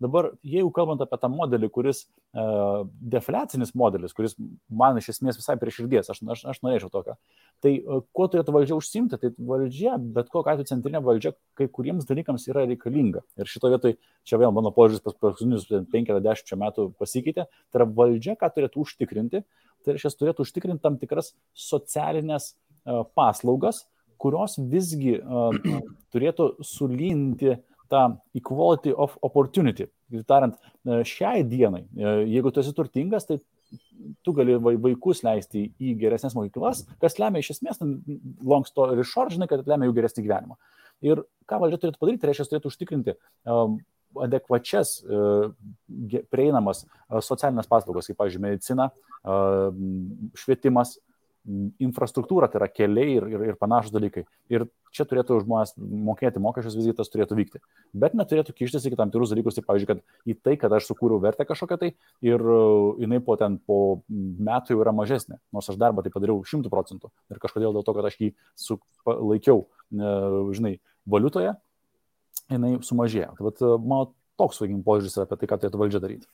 Dabar, 0.01 0.33
jeigu 0.43 0.67
kalbant 0.75 0.99
apie 0.99 1.15
tą 1.21 1.29
modelį, 1.31 1.69
kuris 1.71 2.01
uh, 2.35 2.83
defliacinis 3.13 3.71
modelis, 3.79 4.11
kuris 4.15 4.33
man 4.67 4.97
iš 4.99 5.13
esmės 5.13 5.37
visai 5.39 5.55
prie 5.61 5.71
širdies, 5.71 6.09
aš, 6.11 6.19
aš, 6.33 6.41
aš 6.51 6.57
norėčiau 6.65 6.89
tokio, 6.91 7.15
tai 7.63 7.77
uh, 7.79 8.01
kuo 8.15 8.25
turėtų 8.31 8.51
valdžia 8.57 8.75
užsimti, 8.75 9.19
tai 9.21 9.31
valdžia, 9.37 9.93
bet 10.17 10.27
kokia 10.33 10.57
atveju 10.57 10.67
centrinė 10.73 10.99
valdžia 11.05 11.31
kai 11.55 11.69
kuriems 11.71 12.07
dalykams 12.09 12.47
yra 12.51 12.65
reikalinga. 12.67 13.23
Ir 13.39 13.47
šito 13.47 13.71
vietoj, 13.71 13.95
čia 14.27 14.39
vėl 14.41 14.51
mano 14.55 14.73
požiūris 14.75 15.03
pas 15.05 15.15
paskutinius 15.15 15.69
50 15.71 16.59
metų 16.59 16.89
pasikeitė, 16.99 17.45
tai 17.47 17.79
yra 17.79 17.87
valdžia, 17.87 18.35
ką 18.41 18.49
turėtų 18.57 18.83
užtikrinti, 18.83 19.45
tai 19.85 19.95
reiškia, 19.95 20.11
turėtų 20.19 20.43
užtikrinti 20.43 20.83
tam 20.83 20.99
tikras 20.99 21.31
socialinės 21.55 22.51
uh, 22.51 23.05
paslaugas, 23.15 23.85
kurios 24.19 24.59
visgi 24.59 25.21
uh, 25.21 25.55
turėtų 26.11 26.57
sulinti 26.67 27.55
tą 27.89 28.17
equality 28.37 28.93
of 28.93 29.17
opportunity. 29.25 29.87
Kitaip 30.11 30.27
tariant, 30.29 30.55
e, 30.85 31.01
šiai 31.07 31.43
dienai, 31.47 31.83
e, 31.97 32.13
jeigu 32.35 32.51
tu 32.53 32.61
esi 32.61 32.73
turtingas, 32.77 33.25
tai 33.27 33.39
tu 34.23 34.33
gali 34.33 34.55
vai- 34.61 34.77
vaikus 34.77 35.23
leisti 35.23 35.71
į 35.81 35.95
geresnės 35.99 36.35
mokyklas, 36.37 36.85
kas 37.01 37.17
lemia 37.19 37.39
iš 37.39 37.55
esmės, 37.55 37.79
ten 37.79 38.03
long 38.43 38.65
story 38.65 39.03
short, 39.03 39.31
žinai, 39.31 39.49
kad 39.49 39.65
lemia 39.65 39.89
jų 39.89 39.95
geresnį 39.97 40.25
gyvenimą. 40.27 40.55
Ir 41.01 41.23
ką 41.49 41.59
valdžia 41.59 41.79
turėtų 41.81 41.99
padaryti, 41.99 42.21
tai 42.21 42.29
reiškia, 42.29 42.49
turėtų 42.51 42.71
užtikrinti 42.71 43.15
um, 43.45 43.79
adekvačias, 44.15 45.03
prieinamas 46.31 46.85
socialinės 47.25 47.67
paslaugos, 47.67 48.07
kaip, 48.07 48.15
pavyzdžiui, 48.21 48.43
medicina, 48.45 48.89
švietimas, 50.39 50.95
infrastruktūra, 51.83 52.49
tai 52.49 52.59
yra 52.61 52.67
keliai 52.71 53.17
ir, 53.19 53.27
ir, 53.29 53.43
ir 53.51 53.57
panašus 53.59 53.93
dalykai. 53.93 54.23
Ir 54.53 54.65
čia 54.95 55.05
turėtų 55.05 55.37
žmonės 55.43 55.75
mokėti 55.77 56.41
mokesčius, 56.41 56.77
visgi 56.79 56.95
tas 56.97 57.11
turėtų 57.13 57.37
vykti. 57.37 57.61
Bet 57.93 58.15
neturėtų 58.17 58.55
kištis 58.57 58.87
į 58.89 58.95
tam 58.97 59.11
tikrus 59.13 59.33
dalykus, 59.33 59.57
tai 59.57 59.65
pavyzdžiui, 59.67 59.89
kad 59.91 60.01
į 60.25 60.37
tai, 60.41 60.55
kad 60.61 60.73
aš 60.73 60.89
sukūriau 60.89 61.21
vertę 61.21 61.45
kažkokią 61.45 61.77
tai 61.81 61.91
ir 62.25 62.41
uh, 62.41 62.95
jinai 63.01 63.21
po 63.25 63.37
ten 63.41 63.59
po 63.61 63.79
metų 64.09 64.75
jau 64.75 64.81
yra 64.81 64.95
mažesnė, 64.95 65.39
nors 65.53 65.69
aš 65.69 65.79
darbą 65.81 66.05
tai 66.05 66.13
padariau 66.15 66.41
šimtų 66.47 66.73
procentų. 66.73 67.13
Ir 67.33 67.41
kažkodėl 67.43 67.75
dėl 67.77 67.85
to, 67.85 67.95
kad 67.97 68.09
aš 68.09 68.19
jį 68.21 68.31
su, 68.57 68.79
laikiau, 69.05 69.65
žinai, 69.91 70.77
valiutoje, 71.09 71.53
jinai 72.49 72.77
sumažėjo. 72.85 73.35
Tai 73.37 73.49
vat, 73.49 73.61
mano 73.83 74.13
toks, 74.39 74.59
sakykim, 74.61 74.81
požiūris 74.85 75.17
yra 75.17 75.27
apie 75.27 75.39
tai, 75.41 75.49
ką 75.51 75.61
turėtų 75.61 75.81
valdžia 75.81 76.01
daryti. 76.03 76.29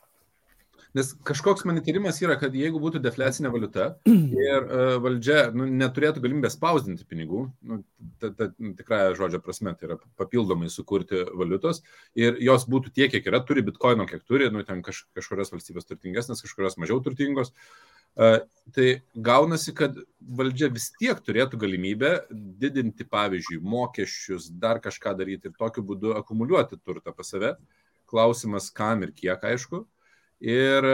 Nes 0.98 1.14
kažkoks 1.28 1.64
mano 1.64 1.80
tyrimas 1.84 2.18
yra, 2.20 2.36
kad 2.40 2.56
jeigu 2.56 2.80
būtų 2.84 3.00
deflecinė 3.04 3.52
valiuta 3.54 3.86
ir 4.12 4.66
uh, 4.66 4.96
valdžia 5.04 5.46
nu, 5.56 5.68
neturėtų 5.80 6.24
galimybės 6.24 6.58
spausdinti 6.58 7.08
pinigų, 7.08 7.46
nu, 7.68 7.78
ta, 8.20 8.34
ta, 8.36 8.50
tikrąją 8.60 9.14
žodžio 9.20 9.40
prasme, 9.46 9.72
tai 9.80 9.88
yra 9.88 9.98
papildomai 10.20 10.68
sukurti 10.74 11.24
valiutos 11.32 11.80
ir 12.20 12.36
jos 12.44 12.68
būtų 12.68 12.92
tiek, 12.98 13.14
kiek 13.14 13.32
yra, 13.32 13.40
turi 13.48 13.64
bitkoino, 13.64 14.08
kiek 14.10 14.26
turi, 14.28 14.50
nu, 14.52 14.66
ten 14.68 14.84
kaž, 14.84 15.06
kažkurios 15.16 15.54
valstybės 15.56 15.88
turtingesnės, 15.88 16.44
kažkurios 16.44 16.76
mažiau 16.82 17.00
turtingos. 17.06 17.56
Uh, 18.12 18.42
tai 18.76 18.88
gaunasi, 19.16 19.72
kad 19.76 19.96
valdžia 20.20 20.68
vis 20.76 20.90
tiek 20.98 21.20
turėtų 21.24 21.60
galimybę 21.62 22.12
didinti, 22.60 23.08
pavyzdžiui, 23.08 23.62
mokesčius, 23.64 24.50
dar 24.52 24.82
kažką 24.84 25.16
daryti 25.18 25.48
ir 25.48 25.56
tokiu 25.56 25.84
būdu 25.88 26.18
akumuliuoti 26.20 26.80
turtą 26.84 27.16
pas 27.16 27.32
save. 27.32 27.56
Klausimas, 28.12 28.68
kam 28.76 29.08
ir 29.08 29.16
kiek, 29.16 29.40
aišku. 29.40 29.86
Ir 30.42 30.88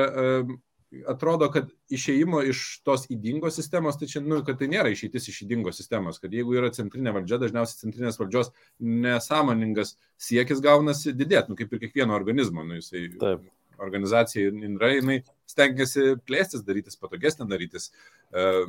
atrodo, 1.07 1.49
kad 1.51 1.67
išeimo 1.91 2.41
iš 2.47 2.61
tos 2.87 3.05
įdingos 3.11 3.57
sistemos, 3.59 3.97
tai 3.99 4.07
čia, 4.11 4.21
nu, 4.23 4.39
kad 4.47 4.59
tai 4.61 4.69
nėra 4.71 4.91
išeitis 4.93 5.27
iš 5.31 5.41
įdingos 5.43 5.79
sistemos, 5.79 6.19
kad 6.23 6.33
jeigu 6.33 6.55
yra 6.55 6.71
centrinė 6.75 7.11
valdžia, 7.15 7.41
dažniausiai 7.41 7.81
centrinės 7.83 8.19
valdžios 8.21 8.53
nesąmoningas 8.79 9.97
siekis 10.29 10.63
gaunasi 10.63 11.15
didėti, 11.15 11.51
nu, 11.51 11.59
kaip 11.59 11.73
ir 11.75 11.83
kiekvieno 11.83 12.15
organizmo, 12.15 12.63
nu, 12.67 12.79
jisai 12.79 13.07
Taip. 13.19 13.45
organizacija 13.83 14.51
yra, 14.51 14.93
jinai 14.95 15.21
stengiasi 15.49 16.15
plėstis, 16.27 16.63
darytis 16.67 16.99
patogesnė, 16.99 17.49
darytis, 17.51 17.91
uh, 18.31 18.67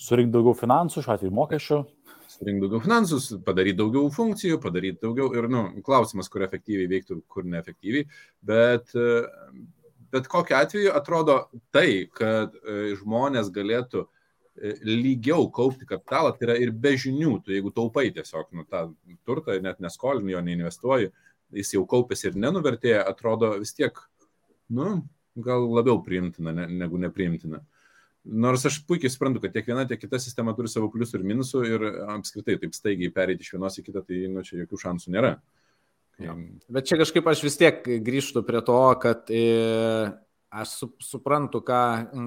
Surinkti 0.00 0.32
daugiau 0.32 0.54
finansų, 0.56 1.02
šiuo 1.04 1.12
atveju 1.12 1.32
mokesčių. 1.36 1.78
surinkti 2.30 2.62
daugiau 2.62 2.80
finansus, 2.80 3.24
padaryti 3.44 3.76
daugiau 3.80 4.06
funkcijų, 4.14 4.60
padaryti 4.62 5.02
daugiau 5.02 5.26
ir, 5.36 5.48
nu, 5.52 5.64
klausimas, 5.84 6.30
kur 6.32 6.44
efektyviai 6.46 6.88
veiktų, 6.88 7.18
kur 7.28 7.44
neefektyviai, 7.44 8.06
bet, 8.40 8.94
e, 8.94 9.18
bet 10.12 10.28
kokiu 10.30 10.56
atveju 10.58 10.94
atrodo 10.96 11.36
tai, 11.74 12.06
kad 12.14 12.54
e, 12.60 12.94
žmonės 13.00 13.50
galėtų 13.54 14.04
e, 14.04 14.74
lygiau 14.86 15.48
kaupti 15.54 15.88
kapitalą, 15.88 16.34
tai 16.36 16.48
yra 16.48 16.58
ir 16.60 16.74
be 16.74 16.94
žinių, 17.00 17.36
tu 17.44 17.54
jeigu 17.54 17.72
taupai 17.74 18.08
tiesiog 18.14 18.50
nu, 18.56 18.66
tą 18.68 18.88
turtą, 19.28 19.56
net 19.62 19.82
neskolini 19.82 20.34
jo, 20.34 20.44
neinvestuoji, 20.46 21.10
jis 21.56 21.74
jau 21.76 21.84
kaupėsi 21.90 22.30
ir 22.30 22.38
nenuvertėja, 22.40 23.04
atrodo 23.10 23.52
vis 23.58 23.74
tiek, 23.76 23.96
nu, 24.70 25.00
gal 25.38 25.66
labiau 25.70 26.00
priimtina 26.04 26.54
ne, 26.54 26.66
negu 26.82 26.98
nepriimtina. 27.00 27.62
Nors 28.24 28.66
aš 28.68 28.82
puikiai 28.84 29.10
suprantu, 29.12 29.40
kad 29.40 29.54
tiek 29.54 29.64
viena, 29.70 29.86
tiek 29.88 30.00
kita 30.02 30.18
sistema 30.20 30.52
turi 30.56 30.68
savo 30.68 30.90
pliusų 30.92 31.16
ir 31.18 31.22
minusų 31.30 31.62
ir 31.64 31.86
apskritai 32.18 32.58
taip 32.60 32.76
staigiai 32.76 33.12
pereiti 33.14 33.46
iš 33.46 33.54
vienos 33.54 33.78
į 33.80 33.86
kitą, 33.86 34.02
tai 34.04 34.26
nu, 34.28 34.44
čia 34.44 34.60
jokių 34.60 34.80
šansų 34.82 35.14
nėra. 35.14 35.38
Jo. 36.20 36.36
Bet 36.68 36.88
čia 36.88 36.98
kažkaip 37.00 37.28
aš 37.30 37.44
vis 37.46 37.56
tiek 37.60 37.80
grįžtu 38.04 38.42
prie 38.46 38.60
to, 38.66 38.78
kad 39.00 39.30
e, 39.32 39.42
aš 40.52 40.74
su, 40.82 40.88
suprantu, 41.04 41.62
ką, 41.64 41.82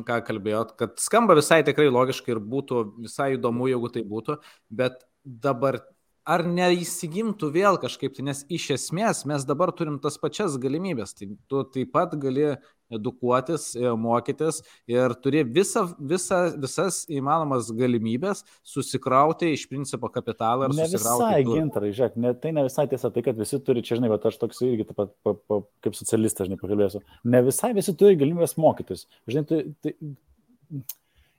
ką 0.07 0.19
kalbėjot, 0.27 0.75
kad 0.79 0.95
skamba 1.01 1.37
visai 1.37 1.61
tikrai 1.67 1.89
logiškai 1.91 2.33
ir 2.35 2.41
būtų 2.53 2.83
visai 3.05 3.33
įdomu, 3.37 3.69
jeigu 3.69 3.91
tai 3.93 4.05
būtų, 4.09 4.39
bet 4.73 5.03
dabar 5.23 5.81
ar 6.23 6.43
neįsigimtų 6.47 7.49
vėl 7.53 7.79
kažkaip, 7.81 8.13
tai, 8.15 8.27
nes 8.29 8.43
iš 8.51 8.69
esmės 8.77 9.23
mes 9.29 9.43
dabar 9.47 9.73
turim 9.75 9.99
tas 10.03 10.15
pačias 10.21 10.55
galimybės, 10.61 11.15
tai 11.17 11.33
tu 11.51 11.63
taip 11.73 11.91
pat 11.95 12.15
gali 12.19 12.53
edukuotis, 12.93 13.71
e, 13.75 13.89
mokytis 13.97 14.61
ir 14.91 15.15
turi 15.23 15.41
visą, 15.47 15.85
visą, 15.97 16.39
visas 16.61 17.01
įmanomas 17.11 17.71
galimybės 17.75 18.43
susikrauti 18.67 19.53
iš 19.55 19.65
principo 19.71 20.11
kapitalą 20.13 20.69
ir 20.69 20.77
Ne 20.77 20.87
visai, 20.91 21.43
gintarai, 21.47 21.93
žiūrėk, 21.95 22.17
ne, 22.21 22.33
tai 22.39 22.53
ne 22.55 22.65
visai 22.67 22.85
tiesa, 22.91 23.11
tai 23.13 23.25
kad 23.25 23.39
visi 23.39 23.59
turi, 23.65 23.83
čia 23.85 23.97
žinai, 23.99 24.11
bet 24.13 24.27
aš 24.29 24.39
toks 24.41 24.61
irgi 24.67 24.87
taip 24.89 24.99
pat 24.99 25.15
pa, 25.25 25.35
pa, 25.35 25.61
kaip 25.85 25.97
socialistas, 25.97 26.49
žinai, 26.49 26.59
pakalbėsiu, 26.61 27.03
ne 27.33 27.43
visai 27.47 27.73
visi 27.75 27.95
turi 27.97 28.19
galimybės 28.19 28.55
mokytis. 28.61 29.07
Žinai, 29.31 29.47
tai, 29.49 29.63
tai 29.83 29.95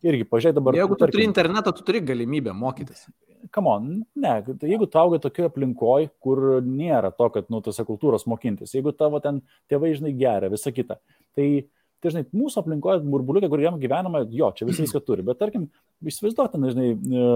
Irgi, 0.04 0.26
pažiūrėk 0.28 0.56
dabar. 0.58 0.76
Jeigu 0.76 0.98
tu 1.00 1.08
turi 1.08 1.24
internetą, 1.24 1.72
tu 1.72 1.84
turi 1.86 2.02
galimybę 2.04 2.52
mokytis. 2.56 3.06
Kamon, 3.52 3.88
ne, 4.20 4.34
jeigu 4.64 4.88
tu 4.88 5.00
augai 5.00 5.20
tokioje 5.20 5.50
aplinkoje, 5.50 6.10
kur 6.24 6.40
nėra 6.64 7.10
to, 7.12 7.28
kad, 7.32 7.48
nu, 7.52 7.60
tose 7.64 7.84
kultūros 7.84 8.24
mokintis, 8.28 8.72
jeigu 8.76 8.92
tavo 8.96 9.20
ten 9.24 9.42
tėvai, 9.72 9.92
žinai, 9.96 10.14
geria, 10.16 10.48
visa 10.52 10.72
kita, 10.72 10.96
tai 11.36 11.48
Tai, 12.04 12.10
žinai, 12.12 12.26
mūsų 12.36 12.60
aplinkoje 12.60 13.00
burbuliukė, 13.08 13.48
kur 13.48 13.60
jam 13.62 13.78
gyvenama, 13.80 14.20
jo, 14.28 14.50
čia 14.52 14.66
visi 14.68 14.82
viską 14.84 15.00
turi, 15.06 15.22
bet 15.24 15.38
tarkim, 15.40 15.62
įsivaizduok, 16.04 16.50
ten, 16.52 16.66
žinai, 16.68 16.90
e, 16.92 17.28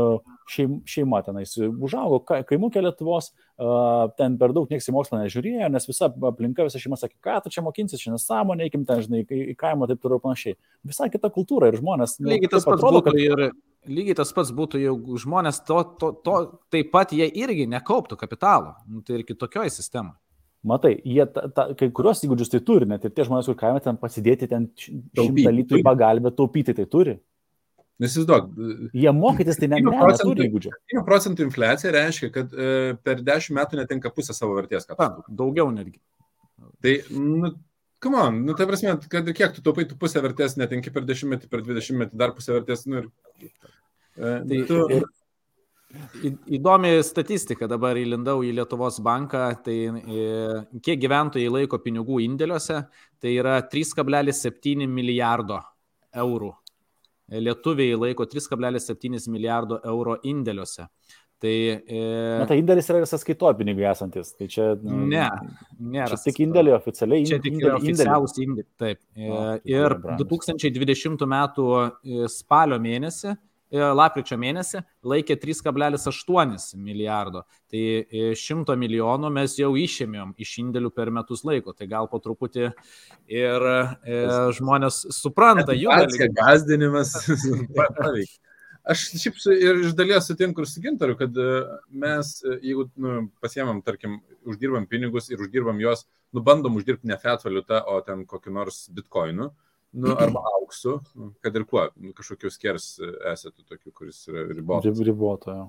šeim, 0.52 0.74
šeima 0.84 1.22
tenais 1.24 1.54
užaugo, 1.56 2.18
kaimukė 2.28 2.82
Lietuvos, 2.84 3.30
ten 4.20 4.36
per 4.36 4.52
daug 4.52 4.68
niekas 4.68 4.90
į 4.90 4.94
mokslą 4.98 5.22
nežiūrėjo, 5.22 5.70
nes 5.72 5.88
visa 5.88 6.10
aplinka, 6.12 6.68
visa 6.68 6.82
šeima 6.82 7.00
sakė, 7.00 7.16
ką 7.24 7.38
tu 7.46 7.54
čia 7.56 7.64
mokinsis, 7.64 8.04
čia 8.04 8.12
nesąmonė, 8.12 8.68
eikim 8.68 8.84
ten, 8.84 9.00
žinai, 9.06 9.24
į 9.24 9.56
kaimą 9.56 9.88
taip 9.88 10.04
toliau 10.04 10.20
panašiai. 10.20 10.60
Visai 10.92 11.08
kita 11.16 11.32
kultūra 11.32 11.72
ir 11.72 11.80
žmonės. 11.80 12.18
Nu, 12.20 12.28
lygiai 12.34 12.52
tas 12.52 12.68
pats 12.68 12.76
atrodo, 12.76 13.00
kad... 13.08 13.16
ir, 13.16 13.48
lygiai 13.88 14.20
tas 14.20 14.36
pats 14.36 14.52
būtų, 14.52 14.84
jeigu 14.84 15.24
žmonės 15.24 15.64
to, 15.64 15.80
to, 15.96 16.12
to, 16.28 16.38
taip 16.76 16.92
pat 16.92 17.16
jie 17.16 17.24
irgi 17.40 17.64
nekauptų 17.72 18.20
kapitalo, 18.20 18.76
nu, 18.84 19.00
tai 19.00 19.22
ir 19.22 19.28
kitokioje 19.32 19.78
sistemoje. 19.80 20.20
Matai, 20.68 20.92
jie 21.06 21.24
ta, 21.32 21.46
ta, 21.54 21.64
kai 21.78 21.88
kurios 21.94 22.20
įgūdžius 22.26 22.52
tai 22.52 22.60
turi, 22.66 22.88
net 22.90 23.06
ir 23.06 23.14
tie 23.14 23.24
žmonės, 23.26 23.48
kur 23.48 23.56
kaime 23.58 23.80
ten 23.84 23.96
pasidėti 24.00 24.48
ten 24.50 24.68
šimtą 24.76 25.52
litrų 25.54 25.80
į 25.80 25.86
pagalbę, 25.86 26.32
taupyti 26.36 26.74
tai 26.76 26.86
turi. 26.90 27.16
Nesizduok. 27.98 28.50
Jie 28.94 29.12
mokytis 29.14 29.58
tai 29.58 29.68
ne, 29.72 29.80
ne, 29.82 29.94
neturi 29.98 30.46
įgūdžių. 30.46 30.74
1 30.94 31.06
procentų 31.06 31.46
infliacija 31.48 31.90
reiškia, 31.94 32.28
kad 32.34 32.52
e, 32.54 32.68
per 33.02 33.24
10 33.26 33.56
metų 33.58 33.80
netenka 33.80 34.12
pusę 34.14 34.36
savo 34.36 34.54
vertės. 34.54 34.86
Ta, 34.86 35.08
daugiau 35.26 35.72
netgi. 35.74 35.98
Tai, 36.84 36.94
nu, 37.10 37.50
come 38.04 38.20
on, 38.22 38.38
nu, 38.46 38.54
tai 38.58 38.68
prasme, 38.70 38.94
kad 39.10 39.32
kiek 39.34 39.56
tu 39.56 39.64
taupai, 39.66 39.88
tu 39.90 39.98
pusę 39.98 40.22
vertės 40.22 40.54
netenki 40.60 40.94
per 40.94 41.08
10 41.08 41.32
metų, 41.32 41.50
per 41.50 41.64
20 41.66 42.04
metų 42.04 42.20
dar 42.22 42.36
pusę 42.38 42.54
vertės, 42.54 42.86
nu 42.86 43.02
ir... 43.02 43.10
E, 43.42 44.30
tai, 44.46 44.62
tu, 44.70 44.78
ir, 44.94 45.08
Įdomi 46.52 46.90
statistika, 47.00 47.64
dabar 47.70 47.96
įlindau 47.96 48.42
į 48.44 48.50
Lietuvos 48.58 48.98
banką, 49.00 49.46
tai 49.64 49.76
e, 49.88 50.26
kiek 50.84 51.00
gyventojai 51.00 51.48
laiko 51.48 51.78
pinigų 51.80 52.18
indėliuose, 52.26 52.82
tai 53.22 53.32
yra 53.40 53.54
3,7 53.72 54.84
milijardo 54.84 55.62
eurų. 56.12 56.52
Lietuviai 57.40 57.96
laiko 57.96 58.28
3,7 58.28 59.30
milijardo 59.32 59.80
euro 59.88 60.18
indėliuose. 60.28 60.90
Tai, 61.38 61.54
e... 61.86 62.04
Na, 62.40 62.46
tai 62.50 62.58
indėlis 62.58 62.88
yra 62.90 63.00
ir 63.00 63.08
sąskaito 63.08 63.50
pinigai 63.56 63.88
esantis. 63.92 64.32
Tai 64.36 64.48
čia, 64.50 64.72
nu, 64.82 65.04
ne, 65.08 65.24
nėra. 65.78 66.16
Čia 66.18 66.32
tik 66.32 66.40
indėliai 66.48 66.74
oficialiai. 66.76 67.26
Čia 67.30 67.38
tik 67.44 67.54
indėliai, 67.54 67.78
oficialūs 67.78 68.40
indėliai. 68.42 68.70
Taip. 68.82 69.00
E, 69.14 69.28
o, 69.30 69.42
ir 69.70 69.94
2020 70.18 71.28
m. 71.28 71.36
E, 71.38 72.32
spalio 72.32 72.80
mėnesį 72.82 73.38
lapkričio 73.72 74.38
mėnesį 74.40 74.82
laikė 75.04 75.36
3,8 75.40 76.56
milijardo. 76.80 77.44
Tai 77.68 77.82
100 78.38 78.72
e, 78.72 78.80
milijonų 78.80 79.30
mes 79.34 79.58
jau 79.60 79.74
išėmėm 79.76 80.34
iš 80.40 80.54
indėlių 80.64 80.92
per 80.94 81.12
metus 81.12 81.44
laiko. 81.44 81.74
Tai 81.76 81.88
gal 81.90 82.08
po 82.08 82.20
truputį 82.24 82.70
ir 83.28 83.68
e, 83.70 84.18
žmonės 84.56 85.06
supranta 85.16 85.76
jų. 85.76 85.92
Gazdinimas. 86.38 87.16
Aš 88.88 89.02
šiaip 89.20 89.40
ir 89.52 89.82
iš 89.84 89.92
dalies 89.92 90.24
sutinku 90.30 90.62
ir 90.64 90.68
su 90.70 90.80
Gintaru, 90.80 91.12
kad 91.18 91.34
e, 91.36 91.48
mes, 91.92 92.30
jeigu 92.64 92.86
nu, 92.96 93.26
pasiemam, 93.42 93.82
tarkim, 93.84 94.22
uždirbam 94.48 94.86
pinigus 94.88 95.28
ir 95.28 95.42
uždirbam 95.44 95.80
juos, 95.82 96.06
nu, 96.32 96.40
bandom 96.44 96.78
uždirbti 96.80 97.10
ne 97.10 97.18
fiat 97.20 97.44
valiutą, 97.44 97.82
o 97.84 97.98
ten 98.06 98.24
kokį 98.30 98.54
nors 98.56 98.86
bitkoinų, 98.96 99.50
nu, 99.92 100.14
arba 100.14 100.42
auksu, 100.58 100.98
nu, 101.16 101.32
kad 101.44 101.56
ir 101.56 101.64
kuo, 101.68 101.88
nu, 101.96 102.12
kažkokius 102.16 102.58
skers 102.58 102.88
esate 103.32 103.64
tokiu, 103.64 103.92
kuris 103.92 104.22
yra 104.30 104.46
ribotas. 104.52 105.04
Riboto, 105.06 105.54
jo. 105.54 105.68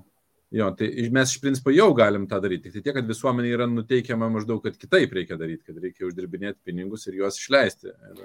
Jo, 0.50 0.66
tai 0.74 0.88
mes 1.14 1.30
iš 1.30 1.38
principo 1.38 1.70
jau 1.70 1.92
galim 1.94 2.24
tą 2.26 2.40
daryti, 2.42 2.72
tik 2.74 2.82
tiek, 2.82 2.94
kad 2.96 3.06
visuomenė 3.06 3.52
yra 3.54 3.68
nuteikiama 3.70 4.26
maždaug, 4.34 4.58
kad 4.64 4.74
kitaip 4.74 5.12
reikia 5.14 5.36
daryti, 5.38 5.62
kad 5.68 5.76
reikia 5.78 6.08
uždirbinėti 6.08 6.58
pinigus 6.66 7.06
ir 7.06 7.20
juos 7.20 7.38
išleisti. 7.38 7.92
Ir... 8.10 8.24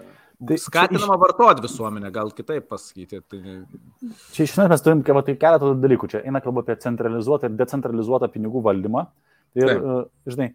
Tai 0.49 0.57
skatinama 0.63 1.19
iš... 1.19 1.21
vartoti 1.21 1.65
visuomenę, 1.67 2.09
gal 2.15 2.33
kitaip 2.33 2.65
pasakyti. 2.71 3.21
Tai... 3.29 3.59
Čia 4.33 4.47
iš 4.47 4.55
esmės 4.55 4.71
mes 4.73 4.85
turim 4.87 5.05
tai 5.05 5.37
keletą 5.37 5.69
dalykų. 5.83 6.09
Čia 6.15 6.23
eina 6.25 6.41
kalba 6.41 6.65
apie 6.65 6.79
centralizuotą 6.81 7.51
ir 7.51 7.59
decentralizuotą 7.61 8.31
pinigų 8.33 8.65
valdymą. 8.71 9.05
Ir, 9.61 9.69
Taip. 9.69 10.09
žinai, 10.33 10.49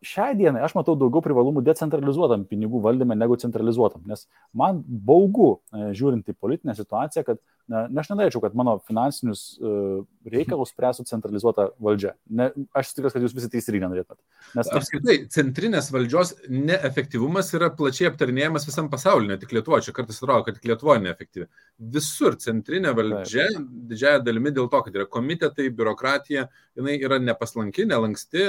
šiai 0.00 0.34
dienai 0.38 0.62
aš 0.64 0.74
matau 0.78 0.96
daugiau 0.98 1.22
privalumų 1.24 1.62
decentralizuotam 1.66 2.46
pinigų 2.48 2.80
valdyme 2.84 3.16
negu 3.18 3.36
centralizuotam, 3.40 4.02
nes 4.08 4.26
man 4.56 4.80
baugu, 4.86 5.58
e, 5.72 5.90
žiūrint 5.96 6.30
į 6.30 6.36
politinę 6.40 6.76
situaciją, 6.78 7.24
kad 7.26 7.40
ne, 7.70 8.00
aš 8.02 8.10
nenorėčiau, 8.10 8.42
kad 8.42 8.56
mano 8.58 8.76
finansinius 8.86 9.42
uh, 9.60 10.00
reikalus 10.30 10.72
spręstų 10.74 11.06
centralizuota 11.08 11.68
valdžia. 11.82 12.14
Ne, 12.26 12.50
aš 12.76 12.92
tikras, 12.96 13.14
kad 13.14 13.24
jūs 13.24 13.34
visi 13.36 13.50
teisingai 13.52 13.82
nenorėtumėt. 13.84 14.18
Nes 14.58 14.70
apskritai, 14.74 15.16
centrinės 15.32 15.90
valdžios 15.94 16.34
neefektyvumas 16.50 17.52
yra 17.56 17.70
plačiai 17.76 18.10
aptarinėjamas 18.10 18.66
visam 18.68 18.90
pasaulyje, 18.92 19.30
ne 19.30 19.38
tik 19.40 19.54
Lietuvoje. 19.54 19.86
Čia 19.86 19.94
kartais 19.96 20.20
atrodo, 20.20 20.46
kad 20.48 20.60
Lietuvoje 20.66 21.04
neefektyvi. 21.06 21.48
Visur 21.94 22.38
centrinė 22.42 22.94
valdžia, 22.96 23.46
Taip. 23.54 23.70
didžiaja 23.92 24.24
dalimi 24.26 24.54
dėl 24.56 24.70
to, 24.72 24.82
kad 24.86 24.98
yra 24.98 25.06
komitetai, 25.10 25.70
biurokratija, 25.76 26.48
jinai 26.78 26.98
yra 26.98 27.20
nepaslanki, 27.22 27.86
nelanksti, 27.90 28.46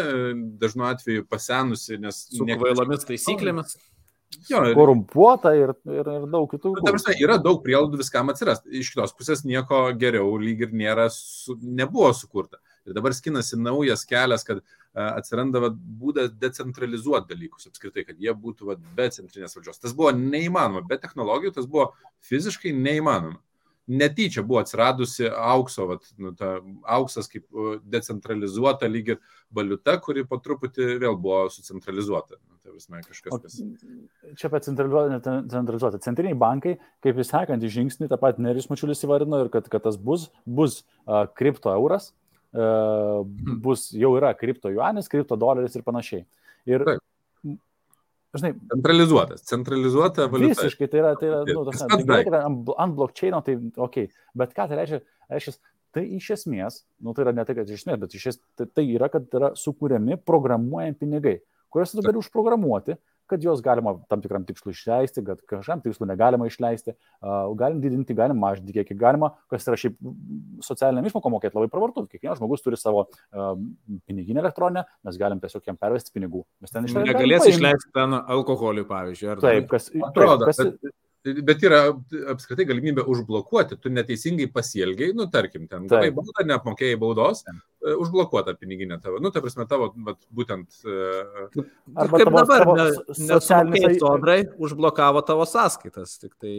dažnu 0.61 0.87
atveju 0.89 1.27
pasenusi, 1.41 1.97
nes... 2.01 2.27
Su 2.31 2.45
kvailomis 2.45 3.07
taisyklėmis. 3.09 3.77
Jo, 4.47 4.61
ir, 4.63 4.75
korumpuota 4.77 5.51
ir, 5.57 5.73
ir, 5.91 6.07
ir 6.07 6.27
daug 6.31 6.47
kitų. 6.49 6.71
Nu, 6.77 6.83
prasme, 6.87 7.17
yra 7.19 7.35
daug 7.41 7.59
prielaidų 7.65 7.99
viskam 7.99 8.31
atsirasti. 8.31 8.71
Iš 8.79 8.93
kitos 8.93 9.11
pusės 9.17 9.43
nieko 9.43 9.83
geriau 9.99 10.37
lyg 10.39 10.63
ir 10.63 10.75
nėra, 10.75 11.09
su, 11.11 11.57
nebuvo 11.59 12.13
sukurta. 12.15 12.61
Ir 12.87 12.95
dabar 12.95 13.13
skinasi 13.13 13.59
naujas 13.59 14.05
kelias, 14.07 14.45
kad 14.47 14.61
a, 14.63 15.17
atsiranda 15.19 15.61
va, 15.65 15.69
būdas 15.73 16.31
decentralizuoti 16.39 17.33
dalykus 17.33 17.67
apskritai, 17.69 18.05
kad 18.07 18.23
jie 18.23 18.31
būtų 18.31 18.71
va, 18.71 18.77
be 18.97 19.09
centrinės 19.13 19.57
valdžios. 19.57 19.83
Tas 19.83 19.93
buvo 19.97 20.15
neįmanoma, 20.15 20.85
be 20.87 20.97
technologijų 21.03 21.57
tas 21.59 21.67
buvo 21.69 21.91
fiziškai 22.31 22.73
neįmanoma 22.77 23.37
netyčia 23.87 24.43
buvo 24.45 24.61
atsiradusi 24.61 25.29
aukso, 25.29 25.87
vat, 25.89 26.05
nu, 26.21 26.31
ta, 26.37 26.59
auksas 26.97 27.29
kaip 27.31 27.45
decentralizuota 27.91 28.89
lyg 28.89 29.13
ir 29.15 29.19
valiuta, 29.53 29.97
kuri 30.03 30.23
po 30.27 30.39
truputį 30.41 30.95
vėl 31.01 31.17
buvo 31.19 31.43
sucentralizuota. 31.53 32.37
Nu, 32.39 32.59
tai 32.61 32.75
vismai 32.75 33.01
kažkas. 33.05 33.41
Kas... 33.43 33.59
Čia 34.39 34.51
apie 34.51 34.63
centralizuotą. 34.67 36.01
Centriniai 36.05 36.37
bankai, 36.37 36.77
kaip 37.03 37.19
vis 37.19 37.31
sekantį 37.33 37.73
žingsnį, 37.77 38.09
tą 38.11 38.19
patį 38.21 38.47
Nerijus 38.47 38.69
Mačiulis 38.71 39.03
įvardino 39.07 39.43
ir 39.43 39.51
kad, 39.53 39.69
kad 39.71 39.85
tas 39.87 39.99
bus, 39.99 40.29
bus 40.45 40.81
uh, 40.81 41.25
kripto 41.37 41.73
euras, 41.73 42.11
uh, 42.55 43.21
bus 43.65 43.89
jau 43.95 44.15
yra 44.19 44.35
kripto 44.37 44.71
juanis, 44.73 45.11
kripto 45.11 45.39
doleris 45.39 45.75
ir 45.77 45.87
panašiai. 45.87 46.27
Ir 46.69 46.85
Taip 46.85 47.07
Žinai, 48.31 48.53
centralizuotas, 48.71 49.41
centralizuota 49.43 50.25
valiuta. 50.31 50.61
Visiškai, 50.61 50.87
tai 50.87 51.01
yra, 51.01 51.09
tai 51.19 51.27
yra, 51.27 51.41
nu, 51.49 51.65
tas, 51.67 51.81
gerai, 51.99 52.21
kad 52.23 52.37
ant, 52.39 52.69
ant 52.79 52.95
blockchain, 52.95 53.35
tai 53.43 53.57
ok, 53.87 53.97
bet 54.39 54.53
ką 54.55 54.69
tai 54.71 54.77
reiškia? 54.79 55.01
reiškia 55.31 55.55
tai 55.95 56.05
iš 56.15 56.29
esmės, 56.37 56.81
nu 57.03 57.15
tai 57.15 57.25
yra 57.25 57.33
ne 57.35 57.43
tai, 57.47 57.55
kad 57.57 57.69
iš 57.69 57.81
esmės, 57.81 57.99
bet 57.99 58.15
iš 58.15 58.29
esmės 58.31 58.45
tai, 58.59 58.67
tai 58.71 58.85
yra, 58.87 59.09
kad 59.11 59.27
yra 59.35 59.51
sukūriami 59.59 60.19
programuojami 60.27 60.95
pinigai, 60.99 61.37
kuriuos 61.73 61.95
tu 61.95 62.05
gali 62.05 62.21
užprogramuoti, 62.21 62.95
kad 63.31 63.43
juos 63.43 63.63
galima 63.65 63.95
tam 64.11 64.21
tikram 64.23 64.45
tikslui 64.47 64.75
išleisti, 64.75 65.23
kad 65.27 65.41
kažkam 65.49 65.81
tikslui 65.83 66.09
negalima 66.09 66.47
išleisti, 66.49 66.95
galim 67.59 67.81
didinti, 67.83 68.15
galim 68.17 68.39
mažinti 68.41 68.75
kiekį, 68.75 68.97
galima, 68.99 69.31
kas 69.51 69.67
yra 69.69 69.79
šiaip 69.79 69.97
socialiniam 70.65 71.07
išmokom 71.09 71.37
mokėti 71.37 71.57
labai 71.57 71.71
pravartu. 71.73 72.05
Kiekvienas 72.11 72.41
žmogus 72.41 72.65
turi 72.65 72.79
savo 72.79 73.07
piniginę 73.31 74.43
elektroninę, 74.43 74.85
mes 75.07 75.19
galim 75.21 75.41
tiesiog 75.43 75.71
jam 75.71 75.79
pervesti 75.79 76.13
pinigų. 76.15 76.43
Mes 76.63 76.73
ten 76.73 76.89
išleidžiame. 76.89 77.15
Negalės 77.15 77.47
išleisti 77.53 77.93
ten 77.95 78.19
alkoholiui, 78.21 78.87
pavyzdžiui. 78.89 79.37
Taip, 79.43 79.71
kas, 79.71 79.89
atrodo, 80.11 80.51
taip, 80.51 80.75
kas, 80.75 80.97
Bet 81.21 81.61
yra 81.61 81.83
apskritai 82.33 82.65
galimybė 82.65 83.03
užblokuoti, 83.13 83.75
tu 83.77 83.91
neteisingai 83.93 84.47
pasielgiai, 84.49 85.13
nu 85.13 85.27
tarkim, 85.29 85.67
ten 85.69 85.85
gavai 85.85 86.09
baudą, 86.17 86.41
neapmokėjai 86.49 86.97
baudos, 86.97 87.43
užblokuota 87.81 88.53
piniginė 88.59 88.99
tavo, 89.03 89.19
nu 89.23 89.31
ta 89.33 89.43
prasme 89.43 89.65
tavo, 89.69 89.91
bet 90.07 90.19
būtent... 90.33 90.81
Uh, 90.85 91.65
Arba 91.95 92.21
kaip 92.21 92.29
tavo, 92.29 92.41
dabar, 92.41 92.63
tavo 92.65 92.77
ne, 92.77 92.87
socialiniai 93.33 93.99
sodrai 94.01 94.39
užblokavo 94.61 95.23
tavo 95.27 95.47
sąskaitas, 95.49 96.17
tik 96.21 96.35
tai... 96.41 96.55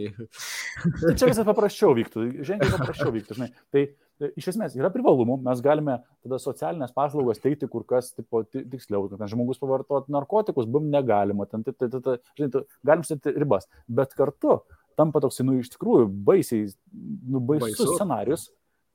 Čia 1.17 1.29
viskas 1.29 1.45
paprasčiau 1.47 1.93
vyktų, 1.97 2.29
ženkliai 2.43 2.77
paprasčiau 2.77 3.13
vyktų, 3.15 3.39
žinai. 3.39 3.51
Tai 3.73 3.87
E, 4.21 4.29
iš 4.39 4.51
esmės 4.53 4.75
yra 4.77 4.91
privalumų, 4.93 5.39
mes 5.45 5.61
galime 5.63 5.97
tada 6.23 6.37
socialinės 6.41 6.93
paslaugas 6.95 7.41
teikti 7.41 7.69
kur 7.71 7.85
kas 7.87 8.11
tipo, 8.13 8.43
tiksliau, 8.53 9.07
kad 9.11 9.25
žmogus 9.31 9.61
pavartoti 9.61 10.13
narkotikus, 10.13 10.69
bum 10.69 10.89
negalima, 10.93 11.47
ten, 11.49 11.65
tai, 11.65 11.73
tai, 11.79 11.89
tai, 11.97 12.17
žinai, 12.37 12.63
galim 12.85 13.05
sėti 13.07 13.33
ribas, 13.35 13.67
bet 13.87 14.13
kartu 14.17 14.59
tampa 14.99 15.23
toksai, 15.23 15.47
nu, 15.47 15.57
iš 15.57 15.71
tikrųjų, 15.73 16.11
baisiai, 16.27 16.67
nu, 16.93 17.41
baisus 17.41 17.79
Baisu. 17.79 17.95
scenarius, 17.97 18.45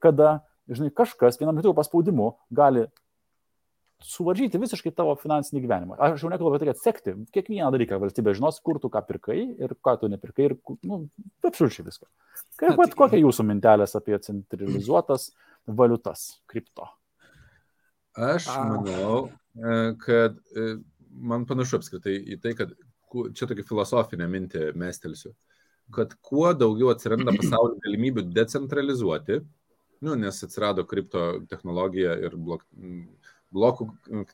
kada, 0.02 0.38
žinai, 0.68 0.90
kažkas 0.94 1.38
vienam 1.40 1.58
kitų 1.58 1.74
paspaudimu 1.76 2.32
gali 2.54 2.86
suvaržyti 4.04 4.60
visiškai 4.62 4.92
tavo 4.94 5.14
finansinį 5.18 5.62
gyvenimą. 5.64 5.96
Aš 5.98 6.22
jau 6.22 6.30
nekalbu 6.30 6.52
apie 6.52 6.60
tai, 6.62 6.68
kad 6.70 6.82
sekti 6.82 7.14
kiekvieną 7.34 7.70
dalyką 7.74 7.98
valstybė 8.02 8.36
žinos, 8.38 8.60
kur 8.62 8.78
tu 8.82 8.90
ką 8.92 9.02
pirkai 9.08 9.40
ir 9.58 9.74
ką 9.84 9.96
tu 10.02 10.10
nepirkai 10.12 10.46
ir, 10.46 10.54
nu, 10.86 11.00
absoliučiai 11.42 11.86
viską. 11.88 12.06
Kaip, 12.60 12.76
pat, 12.78 12.92
tai- 12.92 12.98
kokia 13.00 13.22
jūsų 13.24 13.46
mintelės 13.48 13.96
apie 13.98 14.18
centralizuotas 14.22 15.32
valiutas, 15.66 16.28
kripto? 16.46 16.86
Aš 18.14 18.46
manau, 18.46 19.30
e, 19.58 19.74
kad 20.02 20.38
e, 20.54 20.78
man 21.10 21.44
panašu 21.46 21.78
apskritai 21.78 22.16
į 22.34 22.40
tai, 22.42 22.54
kad 22.58 22.72
čia 23.34 23.46
tokia 23.50 23.66
filosofinė 23.66 24.26
mintė 24.30 24.72
mestelsiu, 24.78 25.34
kad 25.94 26.14
kuo 26.22 26.52
daugiau 26.54 26.92
atsiranda 26.94 27.34
pasaulio 27.40 27.78
galimybių 27.82 28.28
decentralizuoti, 28.30 29.42
nu, 30.04 30.14
nes 30.18 30.42
atsirado 30.46 30.84
kripto 30.88 31.26
technologija 31.50 32.16
ir 32.22 32.36
blok, 32.36 32.64
blokų 33.54 33.88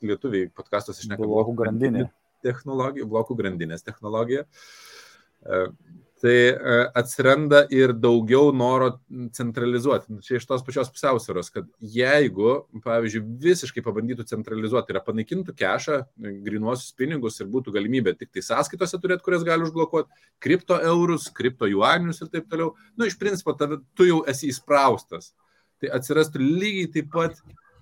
lietuviai 0.05 0.49
podkastos 0.53 1.01
išneka 1.03 1.23
Blokų 1.23 1.55
grandinė. 1.61 2.09
technologija, 2.45 3.07
blokų 3.09 3.37
grandinės 3.39 3.85
technologija. 3.85 4.45
E, 5.45 5.67
Tai 6.25 6.31
e, 6.31 6.75
atsiranda 6.95 7.65
ir 7.75 7.91
daugiau 7.91 8.53
noro 8.55 8.87
centralizuoti. 9.35 10.13
Nu, 10.15 10.21
Čia 10.23 10.39
iš 10.39 10.45
tos 10.47 10.63
pačios 10.63 10.87
pusiausvėros, 10.89 11.51
kad 11.51 11.67
jeigu, 11.83 12.53
pavyzdžiui, 12.85 13.21
visiškai 13.43 13.83
pabandytų 13.83 14.23
centralizuoti, 14.29 14.95
yra 14.95 15.03
panaikintų 15.03 15.53
kešą, 15.59 15.99
grinuosius 16.47 16.95
pinigus 16.97 17.41
ir 17.43 17.51
būtų 17.51 17.75
galimybė 17.75 18.15
tik 18.17 18.31
tai 18.31 18.45
sąskaitose 18.47 18.97
turėti, 19.03 19.25
kurias 19.27 19.43
gali 19.45 19.67
užblokuoti, 19.67 20.23
kripto 20.41 20.79
eurus, 20.87 21.27
kripto 21.35 21.67
juanius 21.69 22.23
ir 22.23 22.31
taip 22.31 22.47
toliau, 22.49 22.71
nu, 22.95 23.11
iš 23.11 23.19
principo, 23.19 23.53
tave, 23.59 23.81
tu 23.93 24.07
jau 24.07 24.23
esi 24.31 24.53
įspraustas. 24.55 25.33
Tai 25.81 25.89
atsirastų 25.97 26.39
lygiai 26.41 26.87
taip 26.93 27.09
pat 27.11 27.37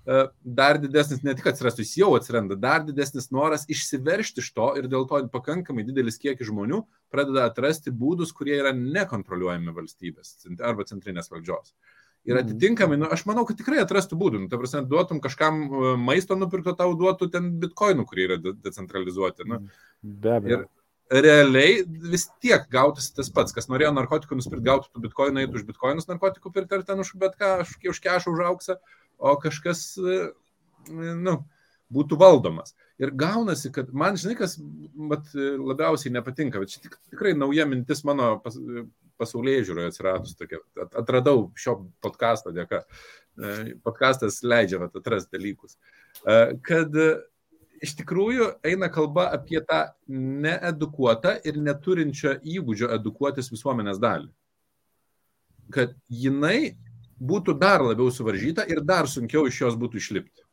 e, 0.08 0.28
dar 0.44 0.80
didesnis, 0.82 1.22
ne 1.24 1.34
tik 1.38 1.46
atsirastų, 1.52 1.86
jis 1.86 1.96
jau 2.02 2.12
atsiranda, 2.18 2.58
dar 2.60 2.84
didesnis 2.84 3.30
noras 3.32 3.66
išsiveršti 3.72 4.41
iš 4.44 4.50
to 4.58 4.72
ir 4.82 4.88
dėl 4.91 5.06
to 5.08 5.22
pakankamai 5.32 5.86
didelis 5.88 6.18
kiekis 6.20 6.50
žmonių 6.50 6.82
pradeda 7.14 7.46
atrasti 7.50 7.91
būdus, 7.94 8.34
kurie 8.36 8.58
yra 8.60 8.74
nekontroliuojami 8.74 9.72
valstybės 9.78 10.36
arba 10.62 10.84
centrinės 10.89 11.30
valdžios. 11.32 11.74
Ir 12.26 12.38
Mhm. 12.38 12.46
atitinkamai, 12.48 12.98
nu, 12.98 13.06
aš 13.12 13.26
manau, 13.28 13.44
kad 13.46 13.58
tikrai 13.60 13.82
atrastų 13.84 14.16
būdų. 14.16 14.39
Nu, 14.41 14.48
ta 14.48 14.56
prasme, 14.58 14.86
duotum 14.88 15.20
kažkam 15.20 15.64
e, 15.68 15.98
maisto 16.00 16.36
nupirkto, 16.39 16.72
tau 16.78 16.94
duotų 16.96 17.30
ten 17.32 17.60
bitkoinų, 17.60 18.06
kurie 18.08 18.28
yra 18.30 18.38
de- 18.41 18.54
decentralizuoti. 18.54 19.44
Nu, 19.46 19.60
Be 20.02 20.30
abejo. 20.39 20.62
Ir 20.62 20.68
realiai 21.14 21.84
vis 21.86 22.28
tiek 22.41 22.66
gautųsi 22.74 23.14
tas 23.16 23.30
pats, 23.34 23.53
kas 23.53 23.70
norėjo 23.70 23.91
narkotikų 23.93 24.38
nusipirkti, 24.39 24.66
gautų 24.66 24.89
tų 24.93 25.03
bitkoinų, 25.07 25.43
eitų 25.43 25.59
už 25.59 25.66
bitkoinus 25.70 26.09
narkotikų 26.09 26.53
pirkti 26.55 26.80
ar 26.80 26.86
ten 26.88 27.03
už 27.03 27.14
bet 27.22 27.36
ką, 27.39 27.55
už, 27.66 27.76
už 27.93 27.99
kešą, 28.03 28.34
už 28.34 28.45
auksą, 28.49 28.78
o 29.22 29.36
kažkas, 29.41 29.84
e, 29.99 30.20
nu, 30.89 31.38
būtų 31.93 32.18
valdomas. 32.18 32.74
Ir 33.01 33.11
gaunasi, 33.18 33.72
kad 33.74 33.91
man, 33.93 34.18
žinai, 34.18 34.36
kas 34.39 34.55
vat, 35.11 35.30
labiausiai 35.36 36.14
nepatinka, 36.14 36.61
bet 36.61 36.74
čia 36.74 36.84
tik, 36.86 36.97
tikrai 37.14 37.34
nauja 37.38 37.66
mintis 37.70 38.03
mano 38.07 38.36
pas, 38.43 38.57
pasaulyje 39.22 39.68
žiūroje 39.70 39.91
atsiradus 39.91 40.38
tokia. 40.39 40.61
At- 40.82 40.95
Atradau 41.03 41.51
šio 41.59 41.78
podkasto 42.03 42.53
dėka. 42.55 42.84
E, 43.34 43.76
Podkastas 43.86 44.41
leidžia 44.45 44.82
vat, 44.82 44.95
atrasti 44.97 45.38
dalykus. 45.38 45.78
E, 46.26 46.55
Kad 46.66 46.97
iš 47.84 47.96
tikrųjų 48.00 48.48
eina 48.66 48.88
kalba 48.92 49.28
apie 49.36 49.60
tą 49.68 49.84
needukuotą 50.08 51.36
ir 51.48 51.60
neturinčią 51.60 52.38
įgūdžio 52.56 52.90
edukuotis 52.96 53.52
visuomenės 53.52 54.00
dalį. 54.04 54.30
Kad 55.74 55.94
jinai 56.08 56.78
būtų 57.24 57.56
dar 57.60 57.84
labiau 57.84 58.12
suvaržyta 58.12 58.66
ir 58.70 58.82
dar 58.84 59.08
sunkiau 59.12 59.46
iš 59.50 59.62
jos 59.66 59.78
būtų 59.80 60.02
išlipti. 60.02 60.44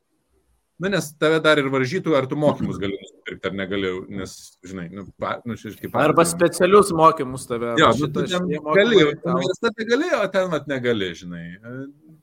Na, 0.81 0.89
nes 0.89 1.11
tave 1.21 1.43
dar 1.45 1.61
ir 1.61 1.67
varžytų, 1.69 2.15
ar 2.17 2.25
tu 2.25 2.39
mokymus 2.41 2.79
gali 2.81 2.97
nusipirkti, 2.97 3.51
ar 3.51 3.57
negali, 3.59 3.89
nes, 4.17 4.31
žinai, 4.65 4.87
nu, 4.89 5.03
pa, 5.21 5.35
nu 5.45 5.53
čia 5.61 5.75
kaip 5.77 5.99
Arba 6.01 6.25
specialius 6.25 6.89
mokymus 6.97 7.45
tave. 7.51 7.75
Jo, 7.77 7.91
nu, 7.99 8.09
tu 8.09 8.23
ten 8.25 8.47
tau- 8.49 9.35
universitete 9.35 9.85
gali, 9.91 10.09
o 10.17 10.23
ten 10.33 10.49
mat 10.49 10.71
negali, 10.73 11.11
žinai. 11.19 11.43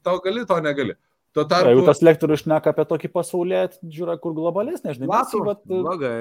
Tau 0.02 0.18
gali, 0.26 0.42
to 0.50 0.58
negali. 0.66 0.98
Tuo 1.38 1.46
Jeigu 1.46 1.54
tarpu, 1.54 1.86
tas 1.86 2.02
lektorius 2.02 2.42
šneka 2.42 2.74
apie 2.74 2.86
tokį 2.90 3.12
pasaulį, 3.14 3.62
žiūra, 3.94 4.18
kur 4.24 4.34
globalesnė, 4.34 4.96
žinai, 4.98 5.06
mes 5.06 5.14
Platų, 5.14 5.38
jį 5.38 5.46
vat, 5.46 5.60
blogai. 5.70 6.16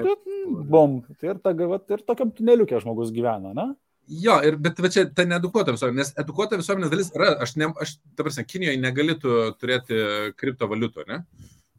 bom, 0.75 0.99
tai 1.17 1.31
ir, 1.31 1.39
ta, 1.41 1.55
vat, 1.73 1.85
ir 1.95 2.03
tokiam 2.05 2.29
tuneliukė 2.37 2.83
žmogus 2.83 3.09
gyvena, 3.15 3.55
na? 3.57 3.71
jo, 4.07 4.37
ir, 4.45 4.55
bet 4.61 4.79
va 4.83 4.91
čia 4.93 5.05
ta 5.11 5.25
needukuota 5.27 5.73
visuomenė, 5.75 5.99
nes 6.03 6.13
edukuota 6.21 6.59
visuomenės 6.59 6.93
dalis 6.93 7.09
yra, 7.15 7.33
aš, 7.43 7.55
ne, 7.59 7.71
aš 7.81 7.97
ta 8.15 8.23
prasme, 8.23 8.45
Kinijoje 8.47 8.79
negali 8.81 9.17
tu 9.19 9.39
turėti 9.59 9.99
kriptovaliutų, 10.39 11.07
ne? 11.09 11.23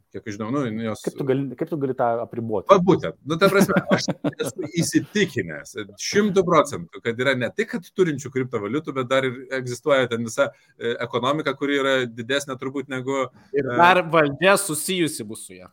Kiek 0.09 0.25
aš 0.25 0.37
žinau, 0.39 0.49
nu, 0.49 0.63
jos... 0.81 1.01
Kaip 1.05 1.17
tu 1.19 1.25
gali, 1.29 1.43
kaip 1.57 1.69
tu 1.69 1.77
gali 1.77 1.93
tą 1.97 2.05
apriboti? 2.23 2.65
Va 2.71 2.79
būtent, 2.81 3.13
nu, 3.29 3.35
ta 3.37 3.45
prasme, 3.51 3.77
aš 3.93 4.07
esu 4.41 4.69
įsitikinęs 4.81 5.75
šimtų 6.01 6.43
procentų, 6.47 7.01
kad 7.05 7.21
yra 7.21 7.35
ne 7.37 7.51
tik, 7.53 7.69
kad 7.75 7.89
turinčių 7.93 8.31
kriptovaliutų, 8.33 8.95
bet 8.97 9.11
dar 9.11 9.27
ir 9.29 9.37
egzistuoja 9.59 10.09
ten 10.09 10.25
visa 10.25 10.47
e, 10.49 10.95
ekonomika, 11.05 11.53
kuri 11.59 11.77
yra 11.77 11.93
didesnė 12.09 12.57
turbūt 12.57 12.89
negu... 12.89 13.27
Ir 13.53 13.69
dar 13.69 14.01
valdžia 14.09 14.55
susijusi 14.57 15.27
bus 15.29 15.45
su 15.45 15.59
ją. 15.59 15.69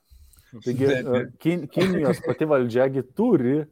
Taigi, 0.67 0.85
e, 0.85 1.23
Kin, 1.41 1.65
Kinijos 1.73 2.21
pati 2.27 2.49
valdžiagi 2.53 3.07
turi, 3.17 3.63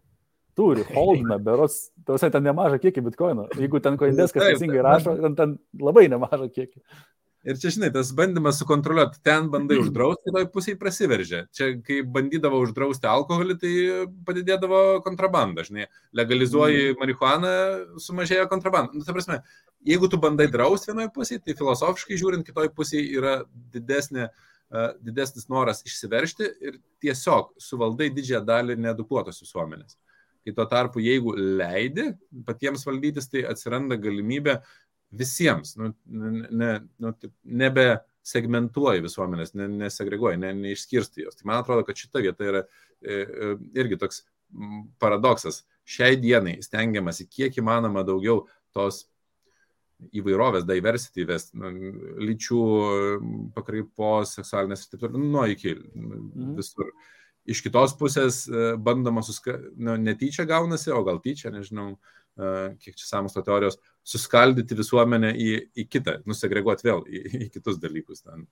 turi 0.57 0.87
holdiną, 0.95 1.37
beros, 1.45 1.77
tausiai 2.09 2.33
ten 2.33 2.49
nemažą 2.49 2.81
kiekį 2.81 3.05
bitkoino. 3.11 3.51
Jeigu 3.61 3.85
ten 3.85 4.01
koindės, 4.01 4.33
kas 4.33 4.49
teisingai 4.55 4.81
rašo, 4.89 5.19
ten, 5.21 5.37
ten 5.37 5.59
labai 5.77 6.09
nemažą 6.09 6.49
kiekį. 6.49 6.81
Ir 7.45 7.59
čia, 7.61 7.71
žinai, 7.75 7.91
tas 7.93 8.09
bandymas 8.17 8.57
sukontroliuoti, 8.61 9.21
ten 9.27 9.51
bandai 9.53 9.77
uždrausti, 9.83 10.31
kitoj 10.31 10.47
pusėje 10.55 10.79
prasiveržia. 10.81 11.43
Čia, 11.57 11.71
kai 11.85 12.01
bandydavo 12.17 12.63
uždrausti 12.65 13.09
alkoholį, 13.11 13.59
tai 13.61 13.75
padidėdavo 14.29 14.81
kontrabanda, 15.05 15.67
žinai. 15.67 15.91
Legalizuoji 16.17 16.95
marihuaną, 17.01 17.53
sumažėjo 18.01 18.49
kontrabanda. 18.53 18.97
Nu, 18.97 19.05
ta 19.05 19.17
prasme, 19.17 19.43
jeigu 19.85 20.09
tu 20.09 20.21
bandai 20.23 20.49
drausti 20.53 20.93
vienoje 20.93 21.13
pusėje, 21.15 21.45
tai 21.45 21.59
filosofiškai 21.61 22.21
žiūrint, 22.23 22.49
kitoj 22.49 22.73
pusėje 22.77 23.05
yra 23.21 23.37
didesnė, 23.77 24.31
uh, 24.31 24.51
didesnis 25.05 25.51
noras 25.53 25.85
išsiveršti 25.87 26.49
ir 26.65 26.81
tiesiog 27.05 27.53
suvaldai 27.61 28.09
didžiąją 28.15 28.43
dalį 28.49 28.79
needukuotos 28.81 29.43
visuomenės. 29.45 29.99
Kai 30.45 30.53
tuo 30.53 30.67
tarpu, 30.69 31.01
jeigu 31.01 31.33
leidi 31.37 32.11
patiems 32.45 32.85
valdytis, 32.85 33.31
tai 33.33 33.47
atsiranda 33.49 33.97
galimybė 33.97 34.59
visiems, 35.19 35.77
nu, 35.81 35.93
ne, 36.51 36.73
nu, 37.03 37.13
nebe 37.45 37.87
segmentuoji 38.25 39.05
visuomenės, 39.05 39.53
ne, 39.59 39.69
nesegreguoji, 39.85 40.41
ne, 40.41 40.53
neišskirsti 40.57 41.27
jos. 41.27 41.37
Tai 41.37 41.49
man 41.51 41.61
atrodo, 41.61 41.85
kad 41.85 41.99
šita 42.01 42.23
vieta 42.25 42.47
yra 42.49 42.63
e, 42.65 43.19
e, 43.21 43.51
irgi 43.77 43.99
toks 44.01 44.23
paradoksas. 45.03 45.65
Šiai 45.85 46.17
dienai 46.17 46.57
stengiamasi 46.65 47.27
kiek 47.29 47.59
įmanoma 47.61 48.05
daugiau 48.07 48.47
tos 48.73 49.05
įvairovės, 50.17 50.65
diversity 50.69 51.25
vest, 51.29 51.53
nu, 51.57 51.71
lyčių 52.25 52.63
pakraipos, 53.57 54.35
seksualinės 54.39 54.85
ir 54.87 54.95
taip 54.95 55.05
toliau, 55.05 55.21
nuo 55.37 55.45
iki 55.49 55.77
Mhm. 55.77 56.57
visur. 56.57 56.91
Iš 57.45 57.61
kitos 57.61 57.93
pusės 58.01 58.49
e, 58.49 58.77
bandoma 58.81 59.21
suska... 59.23 59.59
nu, 59.77 59.97
netyčia 60.01 60.47
gaunasi, 60.49 60.91
o 60.91 61.03
gal 61.05 61.21
tyčia, 61.21 61.53
nežinau, 61.53 61.93
e, 61.93 62.24
kiek 62.35 62.97
čia 62.99 63.07
samosto 63.07 63.43
teorijos, 63.47 63.79
suskaldyti 64.05 64.77
visuomenę 64.79 65.33
į, 65.39 65.51
į 65.79 65.89
kitą, 65.91 66.19
nusegreguoti 66.29 66.89
vėl 66.89 67.05
į, 67.07 67.25
į 67.47 67.51
kitus 67.55 67.81
dalykus. 67.83 68.25
Ten. 68.27 68.47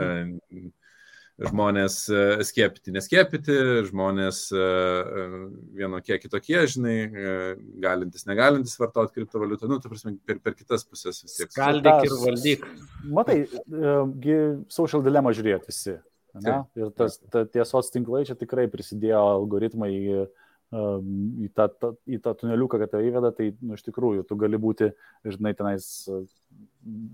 E, 0.00 0.70
Žmonės 1.38 1.96
e, 2.10 2.22
skiepyti, 2.42 2.90
neskiepyti, 2.90 3.54
žmonės 3.86 4.40
e, 4.50 4.58
e, 4.58 5.26
vienokie 5.78 6.16
kitokie, 6.18 6.56
žinai, 6.66 6.94
e, 7.06 7.34
galintis, 7.78 8.24
negalintis 8.26 8.74
vartoti 8.80 9.14
kriptovaliutą, 9.20 9.68
nu, 9.70 9.78
tai 9.78 9.92
prasme, 9.92 10.16
per, 10.26 10.40
per 10.42 10.56
kitas 10.58 10.82
pusės 10.82 11.22
vis 11.22 11.36
tiek. 11.36 11.52
Skaldyk 11.54 12.08
ir 12.08 12.16
valdyk. 12.24 12.66
Matai, 13.14 13.38
e, 13.46 14.40
social 14.74 15.06
dilemma 15.06 15.30
žiūrėti 15.30 15.70
visi. 15.70 15.94
Ne? 16.42 16.58
Ir 16.78 16.90
tas 16.98 17.20
ta, 17.30 17.44
tiesos 17.46 17.94
tinklai 17.94 18.24
čia 18.26 18.34
tikrai 18.38 18.66
prisidėjo 18.72 19.22
algoritmai 19.38 19.92
į, 19.94 20.18
um, 20.26 20.47
į, 20.68 21.48
tą, 21.56 21.68
tą, 21.80 21.92
į 22.04 22.18
tą 22.24 22.34
tuneliuką, 22.36 22.76
kad 22.82 22.90
tai 22.92 23.06
įveda, 23.08 23.30
tai 23.32 23.50
nu, 23.64 23.78
iš 23.78 23.86
tikrųjų 23.86 24.26
tu 24.28 24.36
gali 24.36 24.60
būti, 24.60 24.90
žinai, 25.24 25.54
tenais 25.56 25.86
uh, 26.12 26.26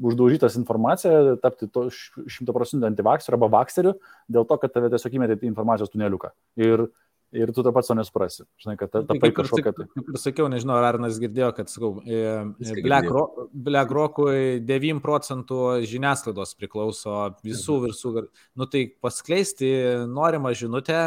uždaužytas 0.02 0.56
informacija, 0.58 1.36
tapti 1.42 1.68
to 1.70 1.86
šimto 1.92 2.54
procentų 2.56 2.88
antivakseriu 2.90 3.38
arba 3.38 3.52
vakseriu, 3.60 3.94
dėl 4.30 4.46
to, 4.50 4.58
kad 4.58 4.74
tave 4.74 4.90
tiesiog 4.92 5.16
įmetė 5.20 5.38
į 5.42 5.50
informacijos 5.52 5.92
tuneliuką. 5.94 6.32
Ir, 6.66 6.86
ir 7.34 7.52
tu 7.54 7.64
tą 7.66 7.72
pats 7.74 7.90
to 7.90 7.96
nesuprasi. 7.98 8.44
Žinai, 8.62 8.76
kad 8.80 8.90
ta, 8.90 9.02
Tai 9.02 9.14
tapai 9.14 9.30
kaip, 9.30 9.32
ir, 9.32 9.38
kažkokia... 9.44 9.72
tai- 9.78 9.88
kaip 9.94 10.12
ir 10.12 10.20
sakiau, 10.22 10.50
nežinau, 10.50 10.76
ar 10.80 10.90
Arnas 10.92 11.18
girdėjo, 11.22 11.50
kad, 11.56 11.70
sakau, 11.70 11.94
e, 12.02 12.20
Viską 12.58 12.84
Black, 12.86 13.08
girdėjau. 13.08 13.16
Ro 13.16 13.48
Black 13.70 13.94
Rockui 13.98 14.44
9 14.66 15.02
procentų 15.04 15.62
žiniasklaidos 15.90 16.54
priklauso 16.58 17.18
visų 17.46 17.80
visų. 17.88 18.14
Nu 18.58 18.66
tai 18.70 18.88
paskleisti 19.02 19.72
norimą 20.10 20.54
žinutę, 20.58 21.04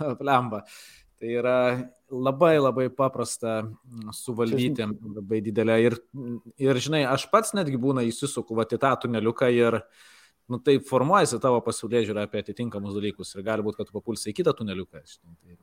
lemba. 0.30 0.64
Tai 1.24 1.32
yra 1.32 1.58
labai 2.12 2.58
labai 2.60 2.90
paprasta 2.92 3.62
mm, 3.64 4.10
suvaldyti, 4.12 4.84
labai 5.16 5.38
didelė. 5.40 5.76
Ir, 5.80 5.94
ir 6.60 6.80
žinai, 6.84 7.00
aš 7.08 7.30
pats 7.32 7.54
netgi 7.56 7.78
būna 7.80 8.02
įsisuku 8.04 8.56
va 8.58 8.66
į 8.68 8.76
tą 8.82 8.90
tuneliuką 9.06 9.48
ir 9.56 9.78
nu, 10.52 10.58
tai 10.60 10.74
formuojasi 10.84 11.38
tavo 11.40 11.62
pasaulyje 11.64 12.10
žiūra 12.10 12.26
apie 12.28 12.42
atitinkamus 12.44 12.98
dalykus 12.98 13.32
ir 13.32 13.46
gali 13.46 13.64
būti, 13.64 13.78
kad 13.78 13.88
tu 13.88 13.96
papulsi 13.96 14.34
į 14.34 14.34
kitą 14.36 14.52
tuneliuką. 14.58 15.00
Tai... 15.00 15.56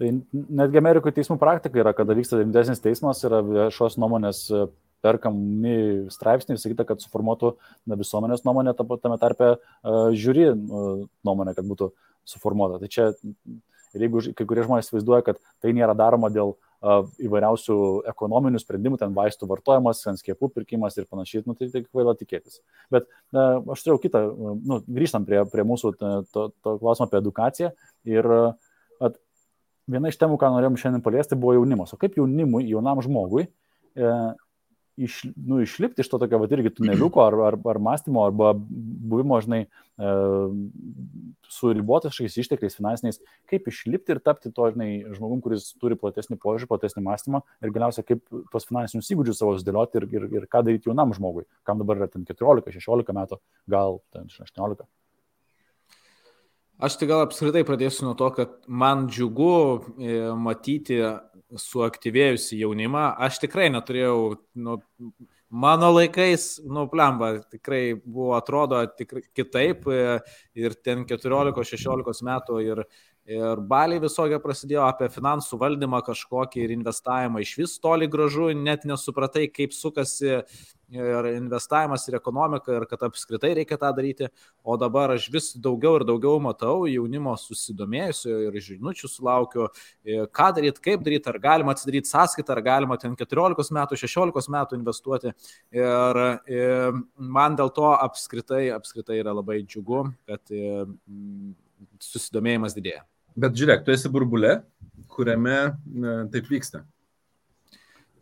tai 0.00 0.08
netgi 0.32 0.80
Amerikoje 0.80 1.20
teismų 1.20 1.36
praktika 1.38 1.78
yra, 1.84 1.92
kada 1.94 2.16
vyksta 2.18 2.40
didesnis 2.42 2.82
teismas, 2.82 3.22
yra 3.28 3.44
viešos 3.46 3.94
nuomonės 4.02 4.40
e, 4.50 4.64
perkami 5.06 5.76
straipsniai, 6.10 6.58
sakyta, 6.58 6.88
kad 6.88 7.04
suformuotų 7.04 7.52
na, 7.86 8.00
visuomenės 8.00 8.42
nuomonė, 8.42 8.74
tame 8.80 9.20
tarpe 9.22 9.52
uh, 9.52 10.08
žiūri 10.16 10.48
uh, 10.50 11.04
nuomonė, 11.28 11.52
kad 11.54 11.68
būtų 11.68 11.90
suformuota. 12.26 12.80
Tai 12.80 12.88
čia, 12.88 13.10
ir 13.94 14.06
jeigu 14.06 14.22
kai 14.36 14.46
kurie 14.48 14.66
žmonės 14.66 14.92
vaizduoja, 14.92 15.24
kad 15.26 15.40
tai 15.62 15.74
nėra 15.76 15.96
daroma 15.98 16.30
dėl 16.32 16.56
įvairiausių 16.84 17.76
ekonominių 18.10 18.60
sprendimų, 18.60 18.98
ten 19.00 19.14
vaistų 19.16 19.48
vartojimas, 19.48 20.02
ten 20.04 20.18
skiepų 20.20 20.50
pirkimas 20.52 20.98
ir 20.98 21.06
panašiai, 21.08 21.44
nu, 21.48 21.56
tai 21.56 21.70
tai 21.72 21.80
kvaila 21.86 22.12
tikėtis. 22.18 22.60
Bet 22.92 23.08
na, 23.32 23.62
aš 23.72 23.84
turėjau 23.86 24.02
kitą, 24.02 24.22
nu, 24.60 24.80
grįžtam 24.84 25.24
prie, 25.24 25.40
prie 25.52 25.64
mūsų 25.64 25.94
to, 25.96 26.48
to 26.60 26.76
klausimo 26.82 27.08
apie 27.08 27.22
edukaciją 27.22 27.72
ir 28.10 28.28
at, 29.00 29.16
viena 29.88 30.12
iš 30.12 30.20
temų, 30.20 30.36
ką 30.40 30.52
norėjom 30.54 30.76
šiandien 30.80 31.04
paliesti, 31.04 31.38
buvo 31.40 31.56
jaunimas. 31.56 31.94
O 31.96 32.00
kaip 32.00 32.18
jaunimui, 32.20 32.66
jaunam 32.68 33.00
žmogui 33.04 33.46
e, 33.46 34.12
iš, 34.96 35.20
nu, 35.36 35.60
išlipti 35.62 36.02
iš 36.04 36.08
to 36.10 36.18
tokio, 36.22 36.38
va, 36.42 36.48
irgi 36.54 36.72
tuneliuko 36.76 37.22
ar, 37.24 37.36
ar, 37.48 37.56
ar 37.72 37.80
mąstymo, 37.82 38.22
arba 38.28 38.52
buvimo, 38.54 39.38
žinai, 39.42 39.64
e, 39.66 40.14
su 41.50 41.72
ribotais 41.74 42.12
kažkokiais 42.12 42.38
ištekliais 42.44 42.78
finansiniais, 42.78 43.20
kaip 43.50 43.68
išlipti 43.70 44.14
ir 44.14 44.22
tapti 44.24 44.52
to, 44.54 44.70
žinai, 44.74 44.90
žmogum, 45.16 45.42
kuris 45.44 45.72
turi 45.82 45.98
platesnį 46.00 46.38
požiūrį, 46.42 46.70
platesnį 46.70 47.04
mąstymą 47.08 47.42
ir 47.64 47.74
galiausiai 47.74 48.06
kaip 48.08 48.24
tos 48.52 48.68
finansinius 48.70 49.10
įgūdžius 49.14 49.42
savo 49.42 49.56
sudėlioti 49.58 50.00
ir, 50.00 50.10
ir, 50.18 50.28
ir 50.40 50.50
ką 50.50 50.64
daryti 50.66 50.90
jaunam 50.90 51.14
žmogui, 51.16 51.46
kam 51.66 51.82
dabar 51.82 52.02
yra 52.02 52.10
ten 52.10 52.26
14-16 52.28 53.16
metų, 53.18 53.40
gal 53.70 54.00
ten 54.14 54.30
18. 54.30 54.86
Aš 56.82 56.96
tai 56.98 57.06
gal 57.06 57.22
apskritai 57.22 57.62
pradėsiu 57.66 58.08
nuo 58.08 58.16
to, 58.18 58.32
kad 58.34 58.56
man 58.66 59.06
džiugu 59.06 59.54
e, 60.02 60.16
matyti 60.34 60.98
suaktyvėjusi 61.54 62.58
jaunimą. 62.58 63.04
Aš 63.22 63.38
tikrai 63.44 63.68
neturėjau, 63.70 64.16
nu, 64.58 64.74
mano 65.54 65.92
laikais, 65.94 66.48
nu, 66.66 66.88
plemba, 66.90 67.36
tikrai 67.52 67.94
buvo, 67.94 68.32
atrodo, 68.34 68.80
tikrai 68.98 69.22
kitaip 69.36 69.86
e, 69.86 70.18
ir 70.58 70.74
ten 70.82 71.06
14-16 71.06 72.26
metų 72.26 72.58
ir, 72.66 72.82
ir 73.24 73.60
baliai 73.64 74.02
visokie 74.02 74.38
prasidėjo 74.42 74.84
apie 74.84 75.08
finansų 75.12 75.58
valdymą 75.60 76.02
kažkokį 76.04 76.64
ir 76.64 76.74
investavimą. 76.76 77.40
Iš 77.40 77.56
vis 77.62 77.76
toli 77.80 78.08
gražu, 78.10 78.50
net 78.56 78.84
nesupratai, 78.88 79.46
kaip 79.52 79.72
sukasi 79.76 80.42
ir 80.94 81.28
investavimas 81.32 82.04
ir 82.08 82.18
ekonomika 82.18 82.74
ir 82.76 82.84
kad 82.90 83.02
apskritai 83.06 83.54
reikia 83.58 83.78
tą 83.80 83.90
daryti. 83.96 84.28
O 84.62 84.76
dabar 84.80 85.14
aš 85.14 85.28
vis 85.32 85.52
daugiau 85.56 85.96
ir 85.98 86.04
daugiau 86.08 86.40
matau 86.42 86.84
jaunimo 86.90 87.34
susidomėjusio 87.40 88.36
ir 88.48 88.58
žinučių 88.68 89.10
sulaukiu, 89.10 89.68
ką 90.04 90.50
daryti, 90.58 90.84
kaip 90.84 91.06
daryti, 91.06 91.30
ar 91.32 91.40
galima 91.42 91.74
atsidaryti 91.74 92.12
sąskaitą, 92.12 92.54
ar 92.54 92.62
galima 92.66 92.98
ten 93.00 93.16
14 93.16 93.74
metų, 93.74 93.98
16 94.04 94.52
metų 94.54 94.78
investuoti. 94.78 95.34
Ir, 95.74 96.22
ir 96.52 97.02
man 97.16 97.58
dėl 97.58 97.72
to 97.74 97.88
apskritai, 97.96 98.68
apskritai 98.76 99.18
yra 99.22 99.34
labai 99.34 99.62
džiugu, 99.64 100.04
kad 100.28 100.54
e, 100.54 100.86
susidomėjimas 102.04 102.76
didėja. 102.76 103.04
Bet 103.34 103.56
žiūrėk, 103.58 103.82
tu 103.86 103.94
esi 103.94 104.10
burbule, 104.12 104.58
kuriame 105.14 105.56
ne, 105.84 106.18
taip 106.32 106.50
vyksta. 106.50 106.84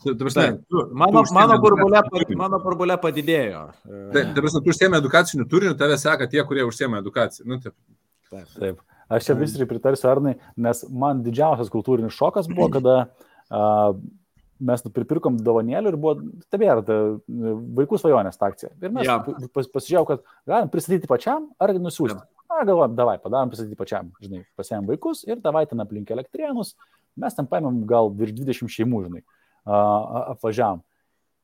Prasme, 0.02 0.46
tu, 0.66 0.86
mano, 0.98 1.22
tu 1.22 1.34
mano, 1.36 1.56
burbulė, 1.62 2.00
mano 2.38 2.58
burbulė 2.62 2.96
padidėjo. 3.02 3.66
Taip, 3.84 4.32
ta 4.34 4.40
prasme, 4.40 4.62
tu 4.64 4.72
užsiemi 4.72 4.98
edukaciniu 4.98 5.46
turiniu, 5.50 5.76
tave 5.78 5.98
seka 6.00 6.26
tie, 6.30 6.40
kurie 6.48 6.64
užsiemi 6.66 6.98
edukaciją. 6.98 7.46
Nu, 7.46 7.60
taip. 7.62 7.76
Taip, 8.32 8.48
taip. 8.56 8.80
Aš 9.12 9.28
čia 9.28 9.36
visiškai 9.36 9.68
pritarsiu 9.68 10.08
Arnai, 10.10 10.34
nes 10.66 10.82
man 10.88 11.22
didžiausias 11.22 11.70
kultūrinis 11.70 12.16
šokas 12.16 12.48
buvo, 12.50 12.70
kada 12.76 12.96
uh, 13.04 13.92
mes 14.62 14.84
pripirkom 14.94 15.38
dovanėlių 15.42 15.92
ir 15.92 15.98
buvo, 16.00 16.16
tebėra, 16.52 16.82
ta, 16.86 16.98
vaikų 17.78 18.00
svajonės 18.00 18.40
ta 18.40 18.50
akcija. 18.52 18.72
Ir 18.82 18.94
mes 18.94 19.06
ja. 19.06 19.20
pas, 19.22 19.68
pasižiūrėjau, 19.68 20.06
kad 20.08 20.26
galim 20.48 20.72
pristatyti 20.72 21.10
pačiam 21.10 21.50
ar 21.62 21.74
nusiųsti. 21.78 22.18
Ja. 22.18 22.31
Na, 22.52 22.64
galvojam, 22.68 22.96
davai, 22.96 23.16
padarom 23.22 23.48
pristatyti 23.48 23.78
pačiam, 23.78 24.10
žinai, 24.20 24.42
pasėm 24.58 24.84
vaikus 24.88 25.22
ir 25.24 25.40
davai 25.40 25.64
ten 25.70 25.80
aplink 25.80 26.10
elektrienus, 26.12 26.74
mes 27.16 27.36
ten 27.38 27.48
paėmėm 27.48 27.82
gal 27.88 28.12
virš 28.12 28.34
20 28.42 28.74
šeimų, 28.76 29.06
žinai 29.06 29.22
apvažiavam. 29.64 30.82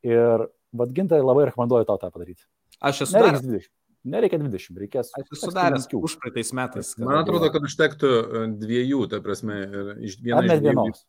Ir 0.07 0.49
vad 0.73 0.93
gintai 0.95 1.21
labai 1.23 1.49
rekomenduoju 1.49 1.89
tau 1.89 1.99
tą 2.01 2.11
padaryti. 2.15 2.45
Aš 2.79 3.07
esu 3.07 3.17
Nereikia 3.17 3.43
20. 3.43 3.71
Nereikia 4.09 4.39
20, 4.41 4.79
reikės. 4.79 5.11
Aš 5.17 5.33
esu 5.33 5.49
sudaręs 5.49 5.89
už 5.99 6.19
praeitais 6.23 6.53
metais. 6.55 6.93
Man 7.01 7.19
atrodo, 7.19 7.51
kad 7.53 7.65
užtektų 7.67 8.11
e, 8.11 8.43
dviejų, 8.61 9.01
ta 9.11 9.23
prasme, 9.25 9.59
iš 10.07 10.21
vienos. 10.23 10.45
Ar 10.45 10.51
net 10.53 10.63
vienos. 10.65 11.03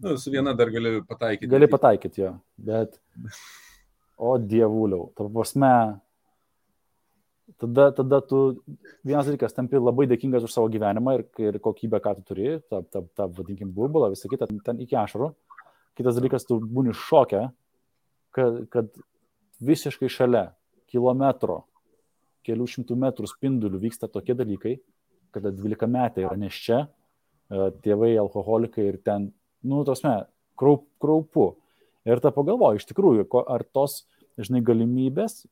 Nu, 0.00 0.14
su 0.18 0.32
viena 0.32 0.54
dar 0.56 0.72
gali 0.72 0.96
pataikyti. 1.06 1.50
Gali 1.52 1.68
pataikyti 1.70 2.24
jo, 2.24 2.32
bet. 2.56 2.96
O 4.16 4.34
dievuliau, 4.40 5.10
ta 5.18 5.26
prasme, 5.28 5.70
tada, 7.60 7.90
tada 7.92 8.20
tu 8.20 8.40
vienas 9.06 9.28
dalykas 9.28 9.54
tampi 9.56 9.80
labai 9.80 10.06
dėkingas 10.10 10.46
už 10.46 10.52
savo 10.54 10.70
gyvenimą 10.72 11.18
ir, 11.18 11.24
ir 11.42 11.58
kokybę, 11.62 12.00
ką 12.04 12.14
tu 12.18 12.26
turi, 12.30 12.48
tą, 12.70 12.82
tą, 12.90 13.04
tą 13.16 13.28
vadinkim, 13.36 13.72
burbulą, 13.74 14.10
visą 14.14 14.30
kitą, 14.32 14.48
ten 14.66 14.80
iki 14.84 14.98
ašarų. 14.98 15.32
Kitas 15.98 16.18
dalykas, 16.18 16.46
tu 16.48 16.58
būni 16.58 16.94
šokę, 16.98 17.44
kad, 18.34 18.58
kad 18.72 18.90
visiškai 19.62 20.10
šalia 20.10 20.48
kilometro, 20.90 21.62
kelių 22.44 22.66
šimtų 22.70 22.98
metrų 23.00 23.30
spindulių 23.30 23.80
vyksta 23.86 24.10
tokie 24.10 24.36
dalykai, 24.36 24.76
kada 25.34 25.52
12 25.54 25.90
metai 25.90 26.26
yra 26.26 26.36
neščia, 26.38 26.84
e, 26.84 27.68
tėvai 27.84 28.12
alkoholikai 28.20 28.88
ir 28.90 28.98
ten, 29.06 29.30
nu, 29.64 29.82
tosme, 29.86 30.24
kraup, 30.58 30.86
kraupu. 31.02 31.54
Ir 32.04 32.20
ta 32.20 32.34
pagalvoju, 32.34 32.82
iš 32.82 32.88
tikrųjų, 32.90 33.24
ar 33.48 33.64
tos, 33.72 34.02
žinai, 34.36 34.60
galimybės 34.66 35.46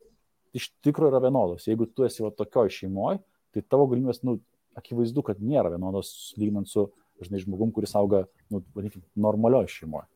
iš 0.57 0.71
tikrųjų 0.85 1.13
yra 1.13 1.21
vienodos. 1.25 1.67
Jeigu 1.69 1.89
tu 1.89 2.07
esi 2.07 2.25
va 2.25 2.33
tokioj 2.35 2.73
šeimoje, 2.73 3.21
tai 3.53 3.65
tavo 3.65 3.87
galimybės, 3.91 4.23
nu, 4.27 4.39
akivaizdu, 4.79 5.25
kad 5.27 5.43
nėra 5.43 5.73
vienodos 5.75 6.33
lyginant 6.41 6.71
su, 6.71 6.89
žinai, 7.23 7.43
žmogum, 7.45 7.73
kuris 7.75 7.95
auga, 7.99 8.25
nu, 8.53 8.63
vadinkim, 8.77 9.05
normalioje 9.17 9.73
šeimoje. 9.77 10.09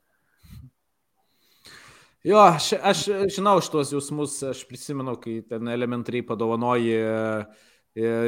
Jo, 2.26 2.40
aš, 2.42 2.72
aš 2.82 3.04
žinau 3.36 3.60
šitos 3.62 3.92
jausmus, 3.94 4.40
aš 4.48 4.64
prisimenu, 4.66 5.14
kai 5.22 5.38
ten 5.46 5.68
elementariai 5.70 6.24
padovanoji 6.26 6.96
e, 6.98 7.12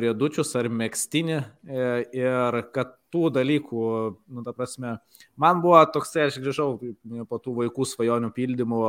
riedučius 0.05 0.55
ar 0.61 0.69
mėgstinį 0.71 1.39
e, 1.39 1.89
ir 2.15 2.59
kad 2.77 2.95
tų 3.11 3.33
dalykų, 3.35 3.83
nu, 4.37 4.45
ta 4.47 4.55
prasme, 4.55 4.95
man 5.41 5.65
buvo 5.65 5.81
toksai, 5.91 6.29
aš 6.29 6.39
grįžau 6.45 6.77
po 7.27 7.41
tų 7.43 7.57
vaikų 7.63 7.89
svajonių 7.89 8.31
pildymų 8.37 8.81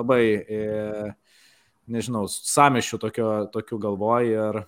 labai, 0.00 0.22
e, 0.42 1.12
nežinau, 1.92 2.26
samišių 2.28 3.00
tokio, 3.02 3.30
tokių 3.54 3.80
galvoj 3.88 4.34
ir 4.34 4.60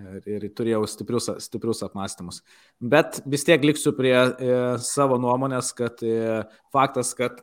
ir, 0.00 0.26
ir 0.36 0.48
turėjau 0.56 0.84
stiprius, 0.88 1.30
stiprius 1.44 1.82
apmąstymus. 1.86 2.42
Bet 2.80 3.20
vis 3.28 3.44
tiek 3.46 3.64
liksiu 3.64 3.92
prie 3.96 4.14
e, 4.16 4.52
savo 4.82 5.18
nuomonės, 5.20 5.72
kad 5.76 6.00
e, 6.06 6.44
faktas, 6.74 7.12
kad 7.18 7.42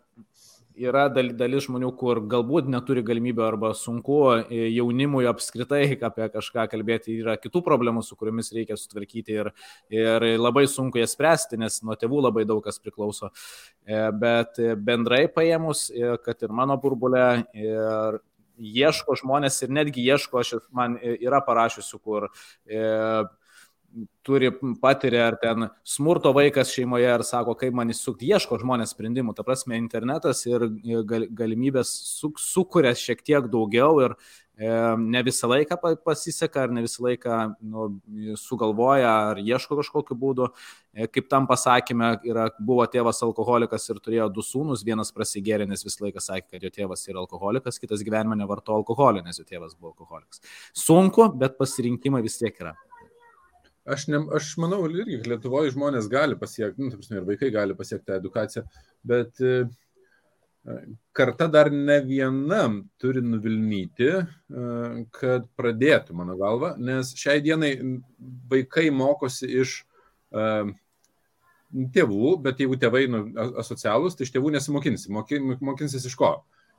yra 0.73 1.05
dal, 1.13 1.29
dalis 1.37 1.67
žmonių, 1.67 1.91
kur 1.97 2.21
galbūt 2.29 2.67
neturi 2.71 3.03
galimybę 3.05 3.43
arba 3.45 3.73
sunku 3.77 4.17
e, 4.33 4.63
jaunimui 4.73 5.27
apskritai 5.29 5.83
apie 5.93 6.27
kažką 6.33 6.65
kalbėti, 6.71 7.19
yra 7.21 7.37
kitų 7.41 7.63
problemų, 7.65 8.03
su 8.05 8.17
kuriomis 8.17 8.53
reikia 8.55 8.77
sutvarkyti 8.79 9.37
ir, 9.37 9.51
ir 9.93 10.27
labai 10.39 10.65
sunku 10.69 11.01
jas 11.01 11.13
spręsti, 11.13 11.59
nes 11.61 11.81
nuo 11.85 11.97
tėvų 11.99 12.25
labai 12.27 12.47
daug 12.49 12.63
kas 12.65 12.81
priklauso. 12.81 13.29
E, 13.85 13.99
bet 14.17 14.61
bendrai 14.81 15.27
paėmus, 15.31 15.89
e, 15.93 16.15
kad 16.25 16.41
ir 16.45 16.55
mano 16.55 16.79
burbulė, 16.81 17.43
ir 17.53 18.21
ieško 18.63 19.17
žmonės 19.19 19.61
ir 19.65 19.73
netgi 19.75 20.03
ieško, 20.07 20.41
aš 20.43 20.67
man 20.71 20.97
yra 21.03 21.41
parašiusių, 21.45 21.99
kur 22.03 22.29
e, 22.29 22.83
turi 24.23 24.51
patiria 24.81 25.27
ar 25.27 25.37
ten 25.41 25.67
smurto 25.83 26.31
vaikas 26.35 26.71
šeimoje 26.73 27.09
ir 27.09 27.23
sako, 27.27 27.55
kaip 27.59 27.75
man 27.75 27.91
įsukti, 27.93 28.29
ieško 28.33 28.59
žmonės 28.61 28.93
sprendimų. 28.95 29.35
Ta 29.37 29.45
prasme, 29.45 29.77
internetas 29.79 30.45
ir 30.49 30.69
gal, 31.09 31.27
galimybės 31.29 31.91
su, 32.07 32.31
sukuria 32.39 32.93
šiek 32.97 33.21
tiek 33.25 33.49
daugiau 33.51 33.99
ir 34.05 34.15
e, 34.15 34.69
ne 34.97 35.23
visą 35.27 35.49
laiką 35.51 35.77
pasiseka, 36.05 36.63
ar 36.65 36.73
ne 36.73 36.85
visą 36.85 37.03
laiką 37.05 37.39
nu, 37.59 37.89
sugalvoja, 38.39 39.11
ar 39.33 39.43
ieško 39.43 39.77
kažkokiu 39.81 40.17
būdu. 40.23 40.49
E, 40.93 41.09
kaip 41.11 41.27
tam 41.31 41.49
pasakymė, 41.49 42.13
yra, 42.29 42.47
buvo 42.59 42.87
tėvas 42.89 43.21
alkoholikas 43.27 43.89
ir 43.91 43.99
turėjo 44.03 44.29
du 44.33 44.45
sūnus, 44.45 44.85
vienas 44.87 45.13
prasigėrė, 45.13 45.67
nes 45.69 45.85
visą 45.85 46.07
laiką 46.07 46.23
sakė, 46.23 46.55
kad 46.55 46.65
jo 46.65 46.73
tėvas 46.79 47.05
yra 47.11 47.21
alkoholikas, 47.25 47.81
kitas 47.83 48.05
gyvenime 48.07 48.39
nevarto 48.39 48.73
alkoholio, 48.77 49.25
nes 49.25 49.41
jo 49.41 49.45
tėvas 49.45 49.75
buvo 49.75 49.93
alkoholikas. 49.93 50.41
Sunku, 50.85 51.29
bet 51.37 51.59
pasirinkimai 51.59 52.23
vis 52.25 52.39
tiek 52.41 52.57
yra. 52.63 52.77
Aš, 53.83 54.05
ne, 54.07 54.21
aš 54.35 54.53
manau, 54.63 54.85
irgi 54.87 55.19
Lietuvoje 55.27 55.73
žmonės 55.73 56.07
gali 56.11 56.37
pasiekti, 56.39 56.85
nu, 56.85 56.91
prasme, 56.95 57.19
ir 57.19 57.25
vaikai 57.27 57.49
gali 57.51 57.75
pasiekti 57.75 58.07
tą 58.07 58.19
edukaciją, 58.21 58.63
bet 59.03 59.41
e, 59.43 59.65
karta 61.11 61.49
dar 61.51 61.67
ne 61.73 61.97
vienam 62.05 62.77
turi 63.01 63.19
nuvilnyti, 63.25 64.11
kad 65.11 65.49
pradėtų, 65.59 66.15
mano 66.15 66.37
galva, 66.39 66.73
nes 66.79 67.11
šiai 67.19 67.43
dienai 67.43 67.73
vaikai 68.51 68.87
mokosi 68.95 69.51
iš 69.65 69.81
tėvų, 71.93 72.35
bet 72.45 72.61
jeigu 72.61 72.77
tėvai 72.79 73.03
nu, 73.11 73.25
asocialūs, 73.61 74.15
tai 74.17 74.27
iš 74.27 74.33
tėvų 74.35 74.53
nesimokinsi. 74.55 75.11
Mokinsis 75.11 76.05
iš 76.07 76.15
ko? 76.19 76.35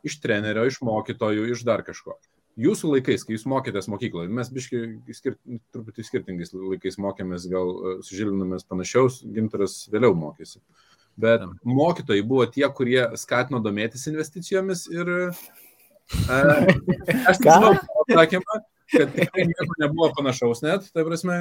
Iš 0.06 0.18
trenerio, 0.22 0.64
iš 0.68 0.80
mokytojų, 0.84 1.48
iš 1.52 1.64
dar 1.66 1.82
kažko. 1.84 2.16
Jūsų 2.54 2.92
laikais, 2.92 3.24
kai 3.26 3.34
jūs 3.34 3.46
mokėtės 3.50 3.88
mokykloje, 3.90 4.30
mes 4.30 4.50
biškai 4.54 4.80
skir, 5.16 5.34
truputį 5.74 6.04
skirtingais 6.06 6.52
laikais 6.54 7.00
mokėmės, 7.02 7.48
gal 7.50 7.72
sužilinamės 8.06 8.66
panašiaus, 8.70 9.24
gintaras 9.34 9.80
vėliau 9.90 10.14
mokėsi. 10.14 10.62
Bet 11.18 11.42
mokytojai 11.66 12.22
buvo 12.26 12.46
tie, 12.50 12.66
kurie 12.74 13.02
skatino 13.18 13.58
domėtis 13.62 14.06
investicijomis 14.10 14.86
ir 14.94 15.10
a, 16.30 16.38
aš 17.32 17.42
žinau 17.42 17.74
atsakymą, 18.04 18.60
kad 18.94 19.14
tikrai 19.18 19.48
nieko 19.50 19.80
nebuvo 19.82 20.12
panašaus 20.14 20.62
net, 20.62 20.86
tai 20.94 21.06
prasme, 21.06 21.40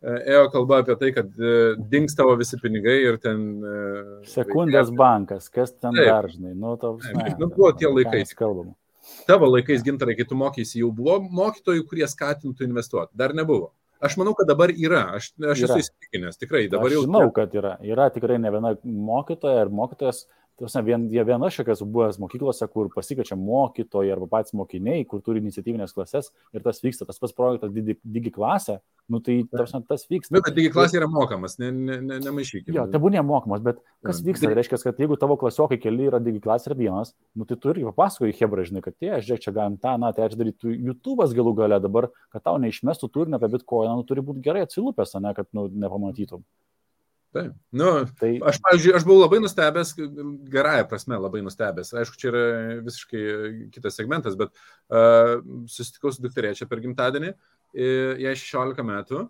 ėjo 0.00 0.48
kalba 0.56 0.82
apie 0.84 0.98
tai, 1.00 1.12
kad 1.20 1.32
dings 1.92 2.16
tavo 2.16 2.36
visi 2.40 2.56
pinigai 2.64 2.98
ir 3.10 3.20
ten... 3.20 3.46
Sekundės 4.28 4.88
vaikai. 4.88 5.00
bankas, 5.04 5.52
kas 5.52 5.76
ten 5.76 5.92
Taip. 5.92 6.04
dar, 6.08 6.32
žinai, 6.32 6.56
nu, 6.56 6.76
tau... 6.80 6.96
Nu, 7.36 7.48
buvo 7.52 7.74
tie 7.76 7.92
laikai. 7.92 8.24
Kalbam. 8.38 8.72
Tavo 9.28 9.50
laikais, 9.52 9.82
gintarai, 9.84 10.14
kai 10.16 10.24
tu 10.28 10.38
mokysi, 10.40 10.78
jau 10.80 10.88
buvo 10.94 11.18
mokytojų, 11.20 11.84
kurie 11.90 12.06
skatintų 12.08 12.64
investuoti. 12.64 13.12
Dar 13.18 13.34
nebuvo. 13.36 13.74
Aš 14.00 14.14
manau, 14.16 14.32
kad 14.38 14.48
dabar 14.48 14.70
yra. 14.72 15.02
Aš, 15.18 15.32
aš 15.36 15.64
yra. 15.64 15.74
esu 15.74 15.82
įsitikinęs, 15.82 16.38
tikrai. 16.40 16.62
Dabar 16.72 16.88
aš 16.88 16.96
jau. 16.96 17.02
Žinau, 17.04 17.28
kad 17.36 17.56
yra. 17.58 17.74
Yra 17.84 18.06
tikrai 18.14 18.38
ne 18.40 18.52
viena 18.54 18.72
mokytoja 18.82 19.66
ir 19.66 19.72
mokytojas 19.74 20.22
Tuose, 20.58 20.80
vien, 20.82 21.04
viena 21.06 21.46
aš 21.46 21.60
esu 21.62 21.86
buvęs 21.86 22.16
mokyklose, 22.18 22.66
kur 22.72 22.88
pasikeičia 22.90 23.36
mokytojai 23.38 24.10
arba 24.10 24.26
patys 24.32 24.56
mokiniai, 24.58 25.04
kur 25.06 25.20
turi 25.22 25.38
iniciatyvinės 25.38 25.94
klases 25.94 26.32
ir 26.50 26.64
tas 26.64 26.82
vyksta, 26.82 27.06
tas 27.06 27.22
pats 27.22 27.36
projektas 27.36 27.70
digi, 27.76 27.94
digi 28.02 28.32
klasė, 28.34 28.80
nu 29.06 29.20
tai 29.22 29.36
tarsi, 29.52 29.78
tas 29.86 30.02
vyksta. 30.10 30.34
Bet, 30.34 30.48
bet 30.48 30.58
digi 30.58 30.72
klasė 30.74 30.98
yra 30.98 31.08
mokamas, 31.12 31.54
nemaišykime. 31.62 31.94
Ne, 31.94 32.00
ne, 32.10 32.18
ne 32.26 32.74
jo, 32.74 32.88
tebu 32.90 33.14
nemokamas, 33.14 33.62
bet 33.70 33.78
kas 34.02 34.18
vyksta, 34.26 34.50
tai 34.50 34.58
reiškia, 34.58 34.82
kad 34.82 34.98
jeigu 35.04 35.20
tavo 35.22 35.38
klasiokai 35.38 35.78
keli 35.78 36.10
yra 36.10 36.18
digi 36.22 36.42
klasė 36.42 36.72
ir 36.72 36.78
vienas, 36.82 37.14
nu 37.38 37.46
tai 37.46 37.60
tu 37.62 37.70
irgi 37.70 37.86
papasakoji 37.92 38.34
Hebra, 38.40 38.66
žinai, 38.66 38.82
kad 38.82 38.98
tie, 38.98 39.14
žiūrėk, 39.14 39.46
čia 39.46 39.54
galim 39.54 39.78
tą, 39.78 39.94
na, 40.02 40.10
tai 40.16 40.26
aš 40.26 40.34
darytų 40.42 40.74
YouTube'as 40.74 41.38
galų 41.38 41.54
gale 41.62 41.78
dabar, 41.86 42.10
kad 42.34 42.48
tau 42.50 42.58
neišmestų 42.66 43.14
turinio 43.14 43.38
apie 43.38 43.54
bitkoiną, 43.54 43.94
nu 44.00 44.10
turi 44.10 44.26
būti 44.26 44.42
gerai 44.42 44.66
atsilupęs, 44.66 45.20
ne, 45.22 45.38
kad 45.38 45.54
nu, 45.54 45.70
nepamatytum. 45.70 46.42
Taip. 47.38 47.54
Nu, 47.78 47.90
tai... 48.18 48.32
Aš, 48.50 48.58
pavyzdžiui, 48.64 48.94
aš 48.98 49.06
buvau 49.06 49.22
labai 49.22 49.38
nustebęs, 49.44 49.94
gerąją 50.52 50.86
prasme 50.90 51.18
labai 51.20 51.42
nustebęs. 51.46 51.92
Aišku, 52.02 52.18
čia 52.18 52.30
yra 52.32 52.44
visiškai 52.86 53.22
kitas 53.74 53.98
segmentas, 54.00 54.38
bet 54.40 54.50
uh, 54.54 55.38
susitikau 55.70 56.10
su 56.14 56.24
dukterėčia 56.24 56.66
per 56.70 56.82
gimtadienį, 56.84 57.34
jai 58.24 58.34
16 58.42 58.86
metų. 58.88 59.28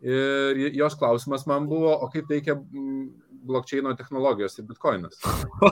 Ir 0.00 0.56
jos 0.72 0.94
klausimas 0.96 1.44
man 1.48 1.66
buvo, 1.68 1.92
o 1.92 2.06
kaip 2.12 2.30
veikia 2.32 2.54
blokčiaino 3.44 3.92
technologijos 3.96 4.58
ir 4.58 4.66
bitkoinas. 4.68 5.20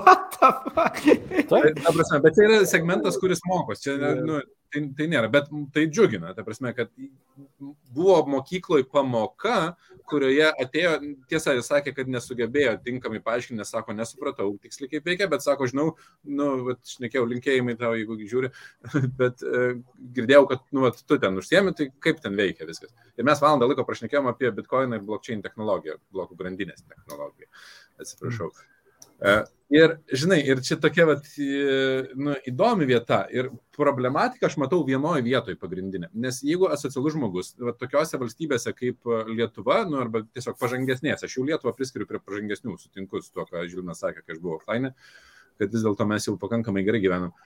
tai, 0.41 1.63
ta 1.83 1.93
prasme, 1.93 2.21
bet 2.25 2.37
tai 2.37 2.47
yra 2.47 2.61
segmentas, 2.69 3.19
kuris 3.21 3.43
mokos. 3.49 3.83
Čia, 3.85 3.97
nu, 4.25 4.41
tai, 4.73 4.85
tai 4.99 5.09
nėra, 5.13 5.31
bet 5.33 5.51
tai 5.75 5.87
džiugina. 5.89 6.35
Ta 6.37 6.45
prasme, 6.47 6.73
kad 6.77 6.93
buvo 7.95 8.21
mokykloje 8.37 8.89
pamoka, 8.93 9.59
kurioje 10.09 10.47
atėjo, 10.65 10.93
tiesa, 11.31 11.55
jis 11.57 11.69
sakė, 11.71 11.93
kad 11.97 12.11
nesugebėjo 12.13 12.77
tinkamai 12.85 13.21
paaiškinti, 13.25 13.59
nes 13.61 13.73
sako, 13.75 13.95
nesupratau 13.97 14.49
tiksliai 14.63 14.93
kaip 14.93 15.09
veikia, 15.09 15.29
bet 15.31 15.45
sako, 15.45 15.69
žinau, 15.71 15.91
nu, 16.25 16.49
šnekėjau 16.95 17.27
linkėjimai 17.33 17.77
tau, 17.81 17.93
jeigu 17.99 18.19
žiūri, 18.23 18.53
bet 19.21 19.45
uh, 19.47 19.77
girdėjau, 20.17 20.47
kad, 20.55 20.65
nu, 20.75 20.87
vat, 20.87 21.03
tu 21.05 21.21
ten 21.21 21.39
užsiemi, 21.41 21.75
tai 21.79 21.91
kaip 22.05 22.23
ten 22.25 22.39
veikia 22.39 22.69
viskas. 22.69 22.95
Ir 23.19 23.29
mes 23.29 23.45
valandą 23.45 23.69
laiko 23.71 23.87
prašnekėjom 23.89 24.33
apie 24.33 24.51
bitkoiną 24.57 24.99
ir 24.99 25.07
blockchain 25.07 25.45
technologiją, 25.45 26.01
blokų 26.15 26.41
grandinės 26.41 26.85
technologiją. 26.87 27.51
Atsiprašau. 27.99 28.53
Mm. 28.53 28.78
Ir, 29.69 29.99
žinai, 30.09 30.39
ir 30.49 30.63
čia 30.65 30.79
tokia 30.81 31.05
vat, 31.11 31.27
nu, 32.17 32.33
įdomi 32.49 32.87
vieta 32.89 33.19
ir 33.29 33.51
problematika 33.77 34.49
aš 34.49 34.57
matau 34.57 34.79
vienoje 34.87 35.21
vietoje 35.27 35.59
pagrindinė. 35.61 36.09
Nes 36.17 36.39
jeigu 36.41 36.71
asocialus 36.73 37.13
žmogus, 37.13 37.51
va, 37.61 37.75
tokiose 37.77 38.17
valstybėse 38.21 38.73
kaip 38.79 39.11
Lietuva, 39.29 39.83
nu, 39.91 40.01
arba 40.01 40.23
tiesiog 40.25 40.57
pažangesnės, 40.63 41.27
aš 41.27 41.37
jau 41.37 41.45
Lietuvą 41.45 41.75
priskiriu 41.77 42.09
prie 42.09 42.23
pažangesnių, 42.23 42.79
sutinku 42.81 43.21
su 43.21 43.29
to, 43.35 43.45
ką 43.51 43.67
Žilnas 43.69 44.01
sakė, 44.01 44.25
kai 44.25 44.39
aš 44.39 44.41
buvau 44.41 44.57
offline, 44.57 44.95
kad 45.61 45.77
vis 45.77 45.85
dėlto 45.85 46.09
mes 46.09 46.31
jau 46.31 46.39
pakankamai 46.41 46.87
gerai 46.89 47.05
gyvenam. 47.05 47.37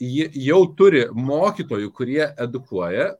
Jau 0.00 0.62
turi 0.78 1.04
mokytojų, 1.12 1.92
kurie 2.00 2.22
edukuoja, 2.32 3.10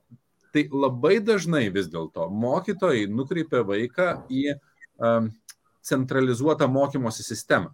tai 0.57 0.65
labai 0.73 1.19
dažnai 1.21 1.67
vis 1.69 1.85
dėlto 1.93 2.31
mokytojai 2.33 3.05
nukreipia 3.13 3.61
vaiką 3.67 4.13
į 4.33 4.55
um, 4.55 5.29
centralizuotą 5.87 6.67
mokymosi 6.67 7.23
sistemą. 7.23 7.69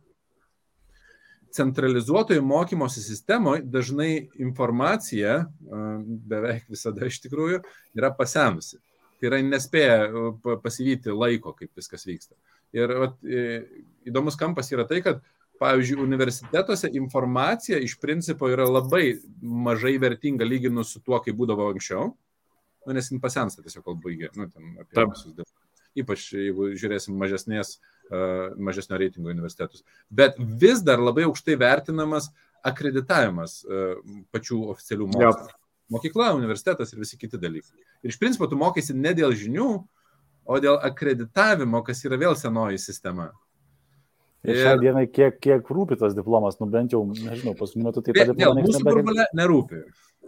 Centralizuotoje 1.52 2.42
mokymosi 2.42 3.02
sistemoje 3.02 3.62
dažnai 3.66 4.30
informacija, 4.42 5.44
beveik 6.30 6.66
visada 6.70 7.06
iš 7.10 7.20
tikrųjų, 7.26 7.62
yra 7.98 8.10
pasenusi. 8.18 8.80
Tai 9.22 9.30
yra 9.30 9.40
nespėja 9.46 10.00
pasivyti 10.64 11.14
laiko, 11.14 11.54
kaip 11.58 11.70
viskas 11.78 12.08
vyksta. 12.10 12.34
Ir 12.74 12.96
vat, 13.04 13.22
įdomus 14.10 14.38
kampas 14.40 14.74
yra 14.74 14.88
tai, 14.90 15.04
kad, 15.06 15.22
pavyzdžiui, 15.62 16.02
universitetuose 16.02 16.90
informacija 16.98 17.78
iš 17.80 18.00
principo 18.02 18.50
yra 18.50 18.66
labai 18.68 19.20
mažai 19.42 19.94
vertinga 20.02 20.48
lyginus 20.50 20.96
su 20.96 21.04
tuo, 21.06 21.22
kaip 21.22 21.38
būdavo 21.38 21.70
anksčiau, 21.70 22.10
nu, 22.84 22.98
nes 22.98 23.12
jin 23.12 23.22
pasensta 23.24 23.62
tiesiog 23.64 23.86
kalbaigia, 23.86 24.34
nu, 24.36 24.50
ten 24.50 24.74
apie 24.82 25.06
visus 25.06 25.38
dalykus. 25.38 25.60
Ypač 26.02 26.26
jeigu 26.34 26.72
žiūrėsim 26.74 27.14
mažesnės 27.22 27.76
uh, 27.78 27.93
mažesnio 28.58 29.00
reitingo 29.00 29.32
universitetus. 29.32 29.84
Bet 30.10 30.38
vis 30.38 30.84
dar 30.86 31.02
labai 31.02 31.26
aukštai 31.28 31.56
vertinamas 31.60 32.30
akreditavimas 32.64 33.62
pačių 34.34 34.60
oficialių 34.76 35.10
mokslų. 35.14 35.50
Yep. 35.50 35.60
Mokykla, 35.94 36.32
universitetas 36.38 36.94
ir 36.94 37.02
visi 37.04 37.18
kiti 37.20 37.38
dalykai. 37.38 37.76
Ir 38.02 38.14
iš 38.14 38.18
principo 38.22 38.48
tu 38.50 38.58
mokaisi 38.58 38.96
ne 38.96 39.12
dėl 39.14 39.36
žinių, 39.38 39.70
o 40.44 40.60
dėl 40.64 40.80
akreditavimo, 40.84 41.84
kas 41.86 42.02
yra 42.08 42.18
vėl 42.20 42.38
senoji 42.40 42.80
sistema. 42.82 43.30
Ir 44.44 44.60
šią 44.60 44.74
dieną 44.82 45.06
kiek, 45.12 45.38
kiek 45.44 45.70
rūpi 45.72 45.96
tas 46.00 46.16
diplomas, 46.18 46.58
nu 46.60 46.68
bent 46.72 46.92
jau, 46.96 47.04
nežinau, 47.08 47.54
paskutiniu 47.60 47.88
metu 47.88 48.04
taip 48.04 48.18
pat. 48.20 48.34
Mūsų 48.58 48.84
burbulė 48.88 49.28
nerūpi. 49.40 49.84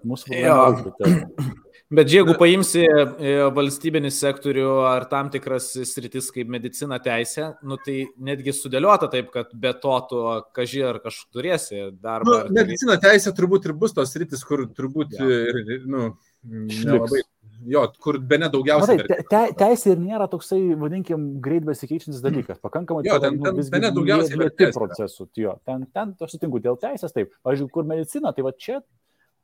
Mūsų 0.08 0.32
burbulė 0.32 0.94
nerūpi. 0.96 1.64
Bet 1.94 2.10
jeigu 2.10 2.34
paimsi 2.40 2.82
e, 2.82 3.34
valstybinį 3.54 4.10
sektorių 4.10 4.70
ar 4.90 5.04
tam 5.10 5.28
tikras 5.30 5.68
sritis 5.86 6.32
kaip 6.34 6.50
medicina 6.50 6.98
teisė, 6.98 7.52
nu, 7.62 7.78
tai 7.78 8.08
netgi 8.18 8.56
sudėliota 8.58 9.10
taip, 9.14 9.30
kad 9.36 9.54
be 9.54 9.70
to 9.84 10.00
tu 10.10 10.24
kažį 10.58 10.82
ar 10.90 11.00
kažkur 11.04 11.38
turėsi 11.38 11.84
darbą. 11.94 12.40
Nu, 12.48 12.58
medicina 12.58 12.98
teisė 13.02 13.36
turbūt 13.38 13.70
ir 13.70 13.76
bus 13.78 13.94
tos 13.94 14.16
sritis, 14.16 14.42
kur 14.50 14.66
turbūt 14.74 15.14
ja. 15.20 15.30
ir, 15.46 15.86
nu, 15.86 16.10
nelabai 16.42 17.22
jo, 17.70 17.86
kur 18.02 18.18
be 18.18 18.40
ne 18.42 18.50
daugiausiai. 18.50 19.00
Matai, 19.04 19.22
te, 19.30 19.42
teisė 19.62 19.94
ir 19.94 20.02
nėra 20.02 20.28
toksai, 20.32 20.60
vadinkim, 20.82 21.28
greit 21.44 21.66
besikeičiantis 21.68 22.22
dalykas. 22.24 22.60
Pakankamai 22.66 23.06
jo, 23.06 23.18
ten, 23.22 23.40
ten, 23.42 23.62
ten, 23.62 23.72
be 23.78 23.82
ne 23.86 23.92
daugiausiai 23.96 24.42
lėti 24.42 24.70
procesų. 24.76 25.30
Jo, 25.40 25.58
ten, 25.68 25.86
ten 25.94 26.14
aš 26.18 26.36
sutinku 26.36 26.62
dėl 26.64 26.82
teisės, 26.82 27.14
taip. 27.16 27.34
Pavyzdžiui, 27.46 27.72
kur 27.74 27.88
medicina, 27.90 28.34
tai 28.36 28.46
va 28.48 28.54
čia, 28.58 28.82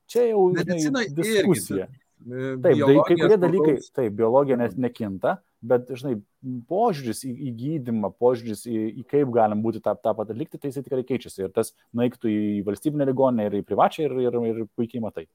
čia 0.09 0.31
jau 0.31 0.47
medicina 0.55 1.05
žinai, 1.05 1.05
diskusija. 1.21 1.87
Irgi, 1.87 2.00
taip, 2.27 2.63
tai 2.63 2.95
kai 3.07 3.17
kurie 3.17 3.37
dalykai, 3.39 3.75
taip, 3.95 4.13
biologija 4.17 4.57
nes, 4.59 4.75
nekinta, 4.79 5.35
bet, 5.61 5.91
žinai, 5.97 6.15
požiūris 6.69 7.23
į, 7.27 7.31
į 7.49 7.53
gydimą, 7.59 8.11
požiūris 8.21 8.65
į, 8.69 8.79
į 9.01 9.05
kaip 9.11 9.33
galim 9.35 9.61
būti 9.65 9.81
tą, 9.83 9.95
tą 9.99 10.13
pat 10.17 10.33
atlikti, 10.33 10.59
tai 10.61 10.71
jisai 10.71 10.83
tikrai 10.85 11.03
keičiasi. 11.07 11.45
Ir 11.45 11.53
tas 11.55 11.73
nueiktų 11.97 12.31
į 12.31 12.41
valstybinę 12.67 13.07
ligoninę 13.09 13.49
ir 13.49 13.59
į 13.61 13.65
privačią 13.67 14.07
ir, 14.07 14.17
ir, 14.27 14.39
ir 14.51 14.63
puikiai 14.77 15.03
matai. 15.03 15.27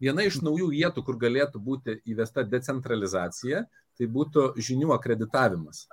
Viena 0.00 0.24
iš 0.24 0.40
naujų 0.44 0.70
vietų, 0.72 1.04
kur 1.04 1.20
galėtų 1.20 1.60
būti 1.62 2.00
įvesta 2.08 2.44
decentralizacija, 2.48 3.66
tai 3.96 4.08
būtų 4.12 4.52
žinių 4.60 4.92
akreditavimas. 4.96 5.86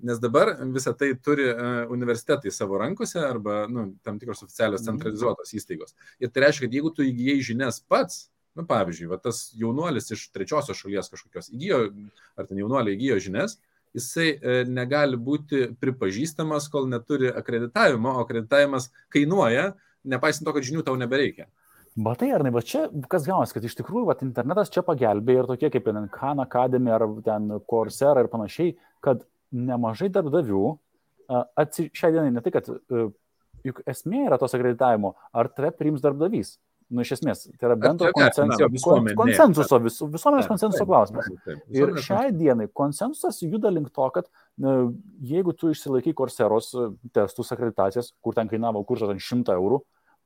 Nes 0.00 0.20
dabar 0.20 0.54
visą 0.72 0.94
tai 0.96 1.10
turi 1.20 1.44
e, 1.50 1.54
universitetai 1.92 2.52
savo 2.54 2.78
rankose 2.80 3.20
arba 3.20 3.66
nu, 3.68 3.90
tam 4.06 4.18
tikros 4.20 4.42
oficialios 4.46 4.80
mhm. 4.80 4.88
centralizuotos 4.88 5.52
įstaigos. 5.56 5.96
Ir 6.22 6.32
tai 6.32 6.46
reiškia, 6.46 6.66
kad 6.66 6.76
jeigu 6.78 6.92
tu 6.96 7.04
įgyjai 7.04 7.42
žinias 7.50 7.82
pats, 7.84 8.29
Nu, 8.58 8.64
pavyzdžiui, 8.66 9.08
va, 9.12 9.18
tas 9.22 9.44
jaunuolis 9.58 10.10
iš 10.10 10.26
trečiosios 10.34 10.78
šalies 10.80 11.12
kažkokios 11.12 11.52
įgyjo, 11.54 11.84
ar 12.34 12.48
ten 12.48 12.58
jaunuoliai 12.58 12.96
įgyjo 12.96 13.20
žinias, 13.28 13.60
jisai 13.96 14.32
e, 14.32 14.56
negali 14.66 15.18
būti 15.18 15.68
pripažįstamas, 15.80 16.66
kol 16.72 16.88
neturi 16.90 17.30
akreditavimo, 17.30 18.16
o 18.16 18.24
akreditavimas 18.24 18.90
kainuoja, 19.14 19.70
nepaisant 20.02 20.46
to, 20.48 20.54
kad 20.56 20.66
žinių 20.66 20.82
tau 20.86 20.98
nebereikia. 20.98 21.46
Matai, 22.00 22.30
ar 22.34 22.44
ne, 22.46 22.52
va 22.54 22.62
čia 22.62 22.84
kas 23.10 23.26
gaunasi, 23.26 23.56
kad 23.56 23.64
iš 23.66 23.74
tikrųjų 23.80 24.06
va, 24.10 24.18
internetas 24.22 24.70
čia 24.70 24.84
pagelbė 24.86 25.40
ir 25.40 25.48
tokie 25.50 25.72
kaip 25.74 25.88
Khan 26.14 26.42
Academy 26.42 26.92
ar 26.94 27.06
ten 27.26 27.50
Coursera 27.70 28.22
ir 28.22 28.30
panašiai, 28.30 28.76
kad 29.02 29.24
nemažai 29.50 30.08
darbdavių 30.14 30.66
šią 31.30 32.12
dieną 32.14 32.30
ne 32.30 32.42
tai, 32.42 32.52
kad 32.54 32.70
juk 33.66 33.82
esmė 33.90 34.26
yra 34.28 34.38
tos 34.40 34.54
akreditavimo, 34.56 35.14
ar 35.34 35.50
tave 35.54 35.72
priims 35.76 36.02
darbdavys. 36.02 36.56
Nu, 36.90 37.04
iš 37.04 37.12
esmės, 37.14 37.44
tai 37.54 37.68
yra 37.68 37.76
bendro 37.78 38.08
konsensuso, 38.10 38.66
visuomenė? 38.74 39.14
konsensuso, 39.18 39.78
vis, 39.84 39.98
visuomenės 40.10 40.48
konsensuso 40.50 40.86
klausimas. 40.88 41.28
Ir 41.70 41.92
šiai 42.02 42.32
dienai 42.34 42.66
konsensusas 42.74 43.38
juda 43.44 43.70
link 43.70 43.92
to, 43.94 44.08
kad 44.16 44.26
jeigu 45.30 45.54
tu 45.54 45.70
išsilaikai 45.70 46.16
korseros 46.18 46.72
e, 46.74 46.88
testus 47.14 47.54
akreditacijas, 47.54 48.10
kur 48.18 48.34
ten 48.34 48.50
kainavo 48.50 48.82
kursas 48.88 49.14
ant 49.14 49.22
100 49.22 49.54
eurų, 49.54 49.78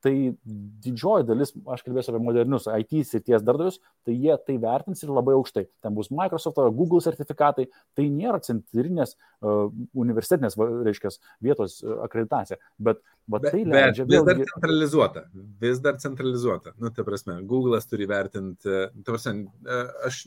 tai 0.05 0.13
didžioji 0.85 1.25
dalis, 1.27 1.51
aš 1.73 1.83
kalbėsiu 1.85 2.13
apie 2.13 2.21
modernius 2.23 2.69
IT 2.69 3.01
srities 3.09 3.43
darbdavius, 3.43 3.81
tai 4.05 4.15
jie 4.15 4.37
tai 4.47 4.55
vertins 4.61 5.03
ir 5.03 5.11
labai 5.11 5.35
aukštai. 5.35 5.65
Ten 5.83 5.97
bus 5.97 6.11
Microsoft, 6.13 6.61
Google 6.77 7.01
sertifikatai, 7.03 7.67
tai 7.97 8.07
nėra 8.13 8.39
centrinės 8.45 9.15
uh, 9.17 9.67
universitetinės, 9.97 10.57
va, 10.61 10.69
reiškia, 10.85 11.15
vietos 11.43 11.79
uh, 11.83 11.97
akreditacija, 12.05 12.61
bet, 12.77 13.01
bet 13.25 13.49
tai 13.49 13.65
Bet, 13.65 13.71
bet 13.71 13.81
leidžia 13.81 14.05
vis 14.05 14.21
dar 14.27 14.37
vėlgi... 14.37 14.51
centralizuota. 14.51 15.23
Vis 15.61 15.81
dar 15.83 15.97
centralizuota. 16.01 16.73
Nu, 16.81 16.91
ta 16.93 17.05
prasme, 17.07 17.39
Google'as 17.47 17.89
turi 17.89 18.07
vertinti. 18.09 18.75
Ta 19.01 19.13
prasme, 19.13 19.47
e, 19.65 19.79
aš 20.07 20.19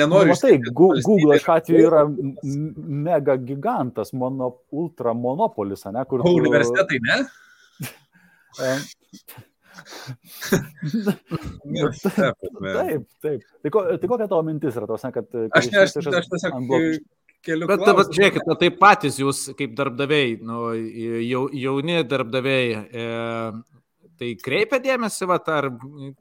nenoriu. 0.00 0.34
Nu, 0.34 0.40
tai 0.40 0.58
Google 0.72 1.38
šiuo 1.40 1.54
atveju 1.54 1.86
yra 1.88 2.02
mega 3.06 3.38
gigantas, 3.40 4.12
mono, 4.12 4.50
ultra 4.74 5.14
monopolis, 5.16 5.86
ne, 5.94 6.04
kur... 6.10 6.24
O 6.24 6.34
universitetai 6.40 7.00
ne? 7.06 7.22
Prasme. 8.54 9.42
Taip, 12.60 13.06
taip. 13.22 13.42
Tai, 13.62 13.70
ko, 13.74 13.82
tai 13.98 14.10
kokia 14.10 14.30
tavo 14.30 14.42
mintis 14.46 14.78
yra, 14.78 14.88
tos, 14.88 15.04
kad... 15.14 15.28
Aš, 15.50 15.70
ne, 15.72 15.82
aš, 15.82 15.96
aš 15.98 16.28
tiesiog 16.32 16.58
keliu. 17.44 17.68
Bet 17.68 17.84
dabar 17.84 18.08
žiūrėkit, 18.08 18.48
tai 18.60 18.70
patys 18.78 19.20
jūs 19.20 19.46
kaip 19.58 19.74
darbdaviai, 19.78 20.36
nu, 20.44 20.66
jau, 21.28 21.46
jauni 21.52 22.00
darbdaviai, 22.08 22.84
e, 22.88 23.06
tai 24.20 24.34
kreipia 24.40 24.80
dėmesį, 24.82 25.28
va, 25.30 25.40
ar 25.58 25.70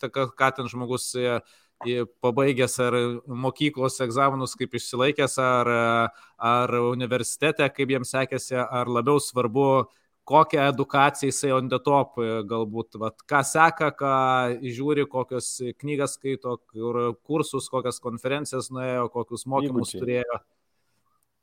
ta, 0.02 0.12
ką 0.12 0.52
ten 0.58 0.72
žmogus 0.72 1.10
e, 1.20 1.40
pabaigęs 2.24 2.78
ar 2.84 2.98
mokyklos 3.28 4.00
egzaminus 4.06 4.56
kaip 4.60 4.76
išsilaikęs, 4.80 5.38
ar, 5.44 5.74
ar 6.40 6.78
universitete, 6.84 7.68
kaip 7.76 7.96
jiems 7.96 8.14
sekėsi, 8.16 8.58
ar 8.64 8.92
labiau 8.92 9.24
svarbu, 9.24 9.70
kokią 10.26 10.62
edukaciją 10.72 11.28
jisai 11.32 11.52
on 11.52 11.68
the 11.70 11.80
top 11.84 12.18
e, 12.24 12.44
galbūt, 12.48 12.96
vat, 13.02 13.18
ką 13.28 13.42
seka, 13.44 13.90
ką 14.00 14.12
žiūri, 14.64 15.04
kokias 15.12 15.50
knygas 15.82 16.16
skaito, 16.18 16.58
kur 16.72 17.16
kursus, 17.28 17.68
kokias 17.70 18.00
konferencijas 18.00 18.70
nuėjo, 18.72 19.10
kokius 19.12 19.46
mokymus 19.46 19.92
Įgūdžiai. 19.92 20.02
turėjo. 20.06 20.40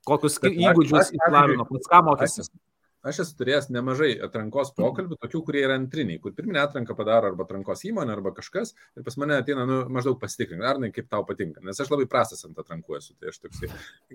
Kokius 0.09 0.39
aš- 0.40 0.57
įgūdžius 0.57 1.01
aš, 1.02 1.11
įslavino, 1.19 1.66
pats 1.69 1.90
ką 1.93 1.98
Aš, 2.01 2.07
mokėsi? 2.09 2.40
esu- 2.47 2.59
aš 3.07 3.23
esu 3.25 3.37
turėjęs 3.39 3.71
nemažai 3.73 4.11
atrankos 4.25 4.73
pokalbių, 4.77 5.17
tokių, 5.21 5.41
kurie 5.47 5.63
yra 5.65 5.77
antriniai, 5.79 6.21
kur 6.23 6.35
pirminę 6.37 6.61
atranką 6.63 6.97
padaro 6.99 7.31
arba 7.31 7.47
atrankos 7.47 7.85
įmonė, 7.89 8.13
arba 8.17 8.33
kažkas, 8.37 8.75
ir 8.99 9.07
pas 9.07 9.17
mane 9.21 9.39
ateina 9.41 9.65
nu, 9.69 9.79
maždaug 9.93 10.19
pasitikrinti, 10.21 10.67
ar 10.67 10.81
ne 10.83 10.91
kaip 10.95 11.09
tau 11.13 11.25
patinka, 11.29 11.63
nes 11.65 11.81
aš 11.81 11.93
labai 11.93 12.07
prastas 12.11 12.45
ant 12.49 12.59
atrankų 12.61 12.99
esu, 12.99 13.17
tai 13.21 13.33
aš 13.33 13.41
toksai, 13.45 13.71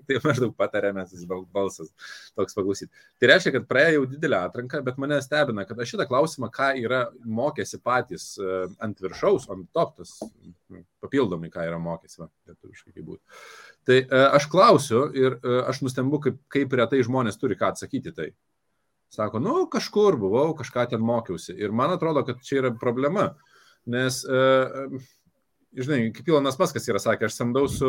tai 0.06 0.20
maždaug 0.26 0.54
patariamės 0.58 1.14
balsas 1.54 1.92
toks 2.38 2.56
paklausyti. 2.58 2.92
Tai 3.20 3.32
reiškia, 3.32 3.54
kad 3.58 3.68
praėjo 3.70 4.00
jau 4.00 4.08
didelę 4.14 4.40
atranką, 4.46 4.82
bet 4.86 5.00
mane 5.02 5.18
stebina, 5.24 5.66
kad 5.68 5.80
aš 5.82 5.94
šitą 5.94 6.08
klausimą, 6.10 6.50
ką 6.54 6.72
yra 6.82 7.06
mokėsi 7.24 7.82
patys 7.82 8.34
e, 8.38 8.66
ant 8.82 9.02
viršaus, 9.02 9.48
ant 9.52 9.66
top, 9.76 9.96
tas 9.98 10.18
nu, 10.22 10.82
papildomai, 11.02 11.50
ką 11.52 11.66
yra 11.66 11.78
mokėsi, 11.82 12.20
va, 12.22 12.30
lietuviškai 12.48 12.94
kaip 12.94 13.06
būtų. 13.10 13.40
Tai 13.86 13.98
e, 14.02 14.24
aš 14.38 14.48
klausiu 14.52 15.06
ir 15.16 15.38
e, 15.38 15.60
aš 15.70 15.82
nustembu, 15.86 16.20
kaip, 16.22 16.42
kaip 16.52 16.76
retai 16.80 17.02
žmonės 17.06 17.38
turi 17.40 17.58
ką 17.58 17.74
atsakyti 17.74 18.14
tai. 18.16 18.30
Sako, 19.16 19.40
nu, 19.40 19.54
kažkur 19.72 20.18
buvau, 20.20 20.50
kažką 20.58 20.90
ten 20.90 21.00
mokiausi. 21.00 21.54
Ir 21.56 21.72
man 21.72 21.94
atrodo, 21.94 22.20
kad 22.26 22.42
čia 22.44 22.60
yra 22.60 22.72
problema. 22.76 23.30
Nes, 23.88 24.18
e, 24.28 24.40
e, 24.82 25.00
žinai, 25.80 26.10
kaip 26.12 26.28
Ilonas 26.28 26.58
Maskas 26.60 26.88
yra 26.90 27.00
sakė, 27.00 27.30
aš 27.30 27.38
samdau 27.38 27.64
su 27.72 27.88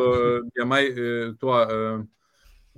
Jamai 0.55 0.83
e, 0.87 1.09
tuo, 1.41 1.57
e, 1.59 1.91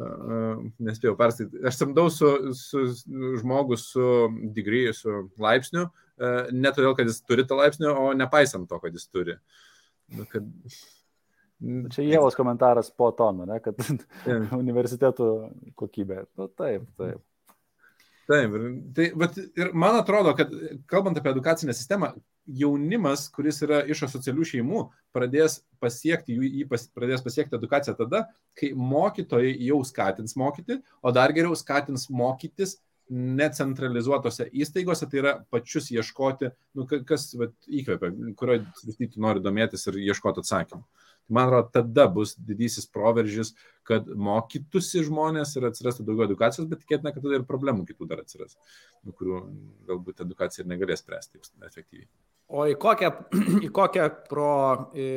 e, 0.01 0.49
nespėjau 0.87 1.13
perskaityti, 1.19 1.61
aš 1.69 1.81
samdau 1.83 2.07
su, 2.15 2.31
su 2.57 2.85
žmogu 3.43 3.77
su 3.77 4.09
degree, 4.57 4.95
su 4.97 5.27
laipsniu, 5.37 5.85
e, 6.17 6.35
ne 6.55 6.73
todėl, 6.73 6.95
kad 6.97 7.11
jis 7.11 7.21
turi 7.27 7.45
tą 7.45 7.59
laipsnį, 7.59 7.91
o 7.91 8.13
nepaisant 8.17 8.71
to, 8.71 8.81
kad 8.81 8.97
jis 8.97 9.05
turi. 9.13 9.37
Nu, 10.17 10.25
kad, 10.31 10.47
Čia 11.93 12.05
Jėvos 12.07 12.37
komentaras 12.39 12.87
po 12.95 13.11
tono, 13.11 13.43
ne, 13.45 13.59
kad 13.59 13.77
universitetų 14.63 15.25
kokybė. 15.77 16.23
Nu, 16.39 16.47
taip, 16.47 16.87
taip. 16.97 17.19
Taip, 18.29 18.51
ir, 18.53 18.65
tai, 18.93 19.05
bet, 19.17 19.37
ir 19.57 19.71
man 19.73 19.95
atrodo, 19.97 20.35
kad 20.37 20.51
kalbant 20.89 21.17
apie 21.17 21.31
edukacinę 21.31 21.73
sistemą, 21.73 22.11
jaunimas, 22.59 23.23
kuris 23.33 23.57
yra 23.65 23.79
iš 23.89 24.03
asocialių 24.05 24.45
šeimų, 24.51 24.83
pradės 25.15 25.59
pasiekti, 25.81 26.35
jų, 26.37 26.51
jį 26.59 26.67
pas, 26.69 26.83
pradės 26.93 27.23
pasiekti 27.25 27.57
edukaciją 27.57 27.95
tada, 27.97 28.27
kai 28.57 28.69
mokytojai 28.77 29.55
jau 29.65 29.79
skatins 29.87 30.37
mokyti, 30.37 30.77
o 31.01 31.13
dar 31.15 31.33
geriau 31.33 31.57
skatins 31.57 32.05
mokytis 32.13 32.77
necentralizuotose 33.09 34.45
įstaigose, 34.53 35.09
tai 35.09 35.21
yra 35.23 35.33
pačius 35.49 35.89
ieškoti, 35.95 36.51
nu, 36.77 36.85
ka- 36.89 37.01
kas 37.09 37.31
vat, 37.39 37.55
įkvepia, 37.65 38.13
kurioje 38.37 38.67
srityje 38.83 39.25
nori 39.25 39.41
domėtis 39.41 39.89
ir 39.89 39.97
ieškoti 40.05 40.45
atsakymų. 40.45 40.85
Man 41.29 41.49
atrodo, 41.49 41.69
tada 41.73 42.07
bus 42.11 42.33
didysis 42.35 42.87
proveržis, 42.89 43.53
kad 43.89 44.07
mokytųsi 44.29 45.03
žmonės 45.07 45.55
ir 45.57 45.67
atsirastų 45.69 46.05
daugiau 46.07 46.27
edukacijos, 46.29 46.69
bet 46.69 46.83
tikėtina, 46.83 47.13
kad 47.13 47.25
tada 47.25 47.39
ir 47.39 47.45
problemų 47.49 47.85
kitų 47.89 48.09
dar 48.09 48.23
atsiras, 48.23 48.57
kurių 49.09 49.43
galbūt 49.89 50.25
edukacija 50.25 50.65
ir 50.65 50.73
negalės 50.73 51.01
spręsti 51.05 51.41
efektyviai. 51.65 52.09
O 52.49 52.65
į 52.65 52.75
kokią, 52.81 53.11
į 53.67 53.69
kokią 53.73 54.09
pro, 54.29 54.51
į 54.97 55.09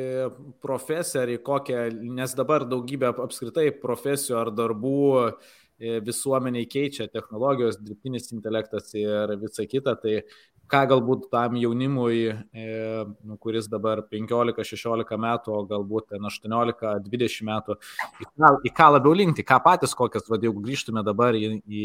profesiją, 0.61 1.25
ar 1.25 1.33
į 1.33 1.41
kokią, 1.45 1.83
nes 2.19 2.37
dabar 2.37 2.67
daugybė 2.69 3.09
apskritai 3.25 3.71
profesijų 3.81 4.37
ar 4.37 4.51
darbų 4.53 4.99
e, 5.17 5.95
visuomeniai 6.05 6.69
keičia 6.69 7.09
technologijos, 7.09 7.79
dirbtinis 7.81 8.29
intelektas 8.35 8.93
ir 8.93 9.33
visa 9.41 9.65
kita, 9.69 9.95
tai 9.97 10.19
ką 10.71 10.83
galbūt 10.89 11.27
tam 11.31 11.57
jaunimui, 11.59 12.19
e, 12.55 12.67
nu, 13.23 13.37
kuris 13.41 13.67
dabar 13.71 14.03
15-16 14.11 15.17
metų, 15.25 15.55
o 15.55 15.63
galbūt 15.69 16.13
ten 16.13 16.29
18-20 16.29 17.47
metų, 17.49 17.77
į 18.23 18.29
ką, 18.29 18.53
į 18.69 18.73
ką 18.77 18.91
labiau 18.95 19.15
linkti, 19.17 19.45
ką 19.47 19.59
patys 19.65 19.95
kokias, 19.97 20.29
vad 20.31 20.45
jeigu 20.45 20.63
grįžtume 20.63 21.03
dabar 21.05 21.37
į, 21.37 21.59
į 21.67 21.83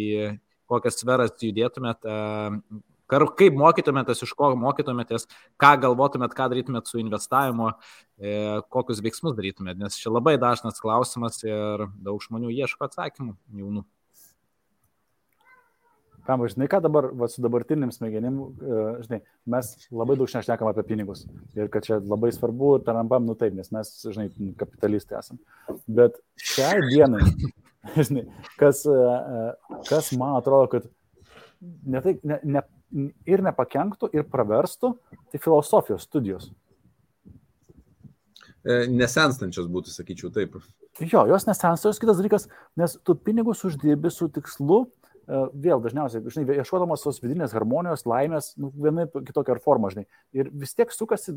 kokias 0.69 1.01
sferas 1.01 1.35
judėtumėt, 1.43 2.07
e, 2.07 2.81
kaip 3.09 3.57
mokytumėtės, 3.57 4.23
iš 4.27 4.35
ko 4.37 4.53
mokytumėtės, 4.61 5.29
ką 5.61 5.75
galvotumėt, 5.85 6.35
ką 6.37 6.49
darytumėt 6.53 6.91
su 6.91 7.01
investavimu, 7.01 7.73
e, 8.21 8.61
kokius 8.69 9.03
veiksmus 9.05 9.37
darytumėt, 9.39 9.81
nes 9.81 9.97
čia 9.97 10.13
labai 10.13 10.37
dažnas 10.41 10.81
klausimas 10.81 11.43
ir 11.45 11.89
daug 11.97 12.21
žmonių 12.23 12.53
ieško 12.53 12.89
atsakymų 12.89 13.37
jaunų. 13.63 13.87
Kam, 16.29 16.43
žinai, 16.45 16.67
ką 16.69 16.83
dabar 16.85 17.07
va, 17.17 17.25
su 17.33 17.41
dabartinim 17.41 17.89
smegenim, 17.89 18.35
e, 18.61 18.81
žinai, 19.07 19.19
mes 19.49 19.71
labai 19.89 20.19
daug 20.21 20.29
šnekam 20.29 20.69
apie 20.69 20.83
pinigus. 20.85 21.23
Ir 21.57 21.71
kad 21.73 21.87
čia 21.87 21.97
labai 22.05 22.29
svarbu, 22.37 22.75
tarampam, 22.85 23.25
nu 23.25 23.33
taip, 23.39 23.55
nes 23.57 23.73
mes, 23.73 23.93
žinai, 24.05 24.27
kapitalistai 24.61 25.23
esame. 25.23 25.41
Bet 25.89 26.19
šiai 26.51 26.83
dienai, 26.91 27.23
žinai, 28.11 28.27
kas, 28.61 28.83
e, 28.85 28.99
e, 28.99 29.81
kas 29.89 30.11
man 30.21 30.37
atrodo, 30.37 30.69
kad 30.75 30.91
ne 31.89 32.05
tai, 32.05 32.19
ne, 32.21 32.39
ne, 32.45 32.65
ir 33.25 33.47
nepakenktų, 33.49 34.13
ir 34.13 34.29
praverstų, 34.29 34.93
tai 35.33 35.41
filosofijos 35.41 36.05
studijos. 36.11 36.53
Nesenstančios 38.69 39.65
būtų, 39.73 39.95
sakyčiau, 39.95 40.29
taip. 40.35 40.61
Jo, 41.01 41.23
jos 41.31 41.49
nesensta, 41.49 41.89
jos 41.89 42.01
kitas 42.03 42.21
dalykas, 42.21 42.49
nes 42.77 42.99
tu 43.01 43.15
pinigus 43.17 43.65
uždirbi 43.65 44.11
su 44.13 44.29
tikslu, 44.35 44.83
vėl 45.29 45.83
dažniausiai, 45.85 46.25
žinai, 46.33 46.59
ieškodamas 46.63 47.03
tos 47.05 47.21
vidinės 47.21 47.53
harmonijos, 47.57 48.07
laimės, 48.09 48.55
nu, 48.61 48.71
vienai 48.73 49.07
kitokia 49.13 49.59
forma, 49.65 49.91
žinai. 49.93 50.07
Ir 50.37 50.49
vis 50.57 50.73
tiek 50.77 50.93
sukasi 50.95 51.35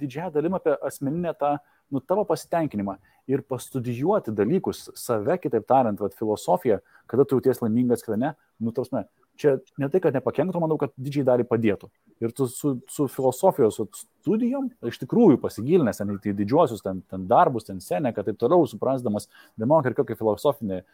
didžiąją 0.00 0.30
dalim 0.32 0.56
apie 0.56 0.72
asmeninę 0.80 1.34
tą, 1.40 1.56
nu, 1.92 2.00
tavo 2.00 2.24
pasitenkinimą. 2.28 2.96
Ir 3.30 3.44
pastudijuoti 3.48 4.32
dalykus, 4.36 4.86
save, 4.96 5.36
kitaip 5.42 5.68
tariant, 5.68 6.00
vat, 6.00 6.16
filosofiją, 6.16 6.80
kada 7.10 7.28
tu 7.28 7.36
jauties 7.36 7.60
laimingas, 7.64 8.04
kada 8.06 8.20
ne, 8.20 8.32
nu, 8.60 8.72
tarsi, 8.76 9.04
čia 9.40 9.56
ne 9.80 9.88
tai, 9.90 10.00
kad 10.02 10.16
nepakenktų, 10.16 10.60
manau, 10.62 10.78
kad 10.80 10.92
didžiai 11.00 11.26
dalį 11.26 11.46
padėtų. 11.48 11.90
Ir 12.22 12.32
tu 12.36 12.46
su, 12.50 12.76
su 12.90 13.06
filosofijos 13.10 13.78
su 13.80 13.86
studijom, 14.22 14.70
iš 14.86 15.00
tikrųjų 15.02 15.40
pasigilinęs 15.42 16.00
ten 16.00 16.14
į 16.14 16.34
didžiuosius 16.38 16.84
ten, 16.84 17.02
ten 17.10 17.26
darbus, 17.30 17.66
ten 17.68 17.82
seneką, 17.84 18.24
taip 18.26 18.38
toliau, 18.40 18.66
suprasdamas 18.70 19.28
vienokią 19.60 19.90
ir 19.90 19.98
kokią 19.98 20.18
filosofinę 20.20 20.80
e, 20.80 20.84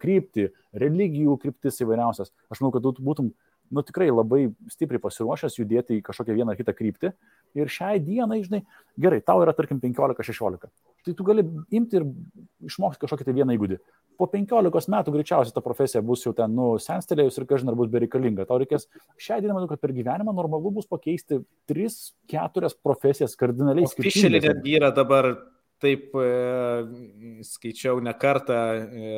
kryptį, 0.00 0.48
religijų 0.84 1.36
kryptis 1.42 1.82
įvairiausias, 1.84 2.32
aš 2.50 2.62
manau, 2.62 2.72
kad 2.74 2.86
tu 2.88 3.04
būtum, 3.04 3.34
nu 3.70 3.82
tikrai 3.82 4.08
labai 4.12 4.48
stipriai 4.72 5.02
pasiruošęs 5.02 5.58
judėti 5.58 5.98
į 5.98 6.04
kažkokią 6.04 6.36
vieną 6.36 6.52
ar 6.52 6.58
kitą 6.58 6.74
kryptį. 6.76 7.12
Ir 7.58 7.70
šiai 7.70 8.00
dienai, 8.02 8.40
žinai, 8.44 8.64
gerai, 9.00 9.20
tau 9.24 9.40
yra, 9.44 9.54
tarkim, 9.56 9.80
15-16. 9.82 10.70
Tai 11.04 11.14
tu 11.14 11.26
gali 11.26 11.44
imti 11.74 12.00
ir 12.00 12.06
išmokti 12.66 13.04
kažkokį 13.04 13.28
tai 13.28 13.36
vieną 13.36 13.56
įgūdį. 13.56 13.78
Po 14.18 14.28
15 14.30 14.90
metų 14.92 15.14
greičiausiai 15.14 15.54
ta 15.54 15.62
profesija 15.64 16.02
bus 16.04 16.24
jau 16.26 16.34
ten, 16.36 16.52
nu, 16.54 16.74
senstelėjus 16.82 17.40
ir 17.40 17.48
kažin 17.50 17.72
ar 17.72 17.78
bus 17.78 17.90
bereikalinga. 17.92 18.46
Tau 18.48 18.60
reikės, 18.62 18.86
šią 19.20 19.40
dieną 19.42 19.56
matau, 19.58 19.72
kad 19.72 19.82
per 19.82 19.94
gyvenimą 19.96 20.34
normalu 20.36 20.72
bus 20.78 20.88
pakeisti 20.90 21.40
3-4 21.70 22.74
profesijas 22.84 23.36
kardinaliai 23.40 23.88
skirtingas. 23.90 24.14
Oficialiai 24.14 24.46
netgi 24.48 24.78
yra 24.78 24.92
dabar 24.94 25.32
taip 25.82 26.14
e, 26.16 26.28
skaičiau 27.44 27.98
ne 28.04 28.14
kartą 28.16 28.56
e, 28.56 29.10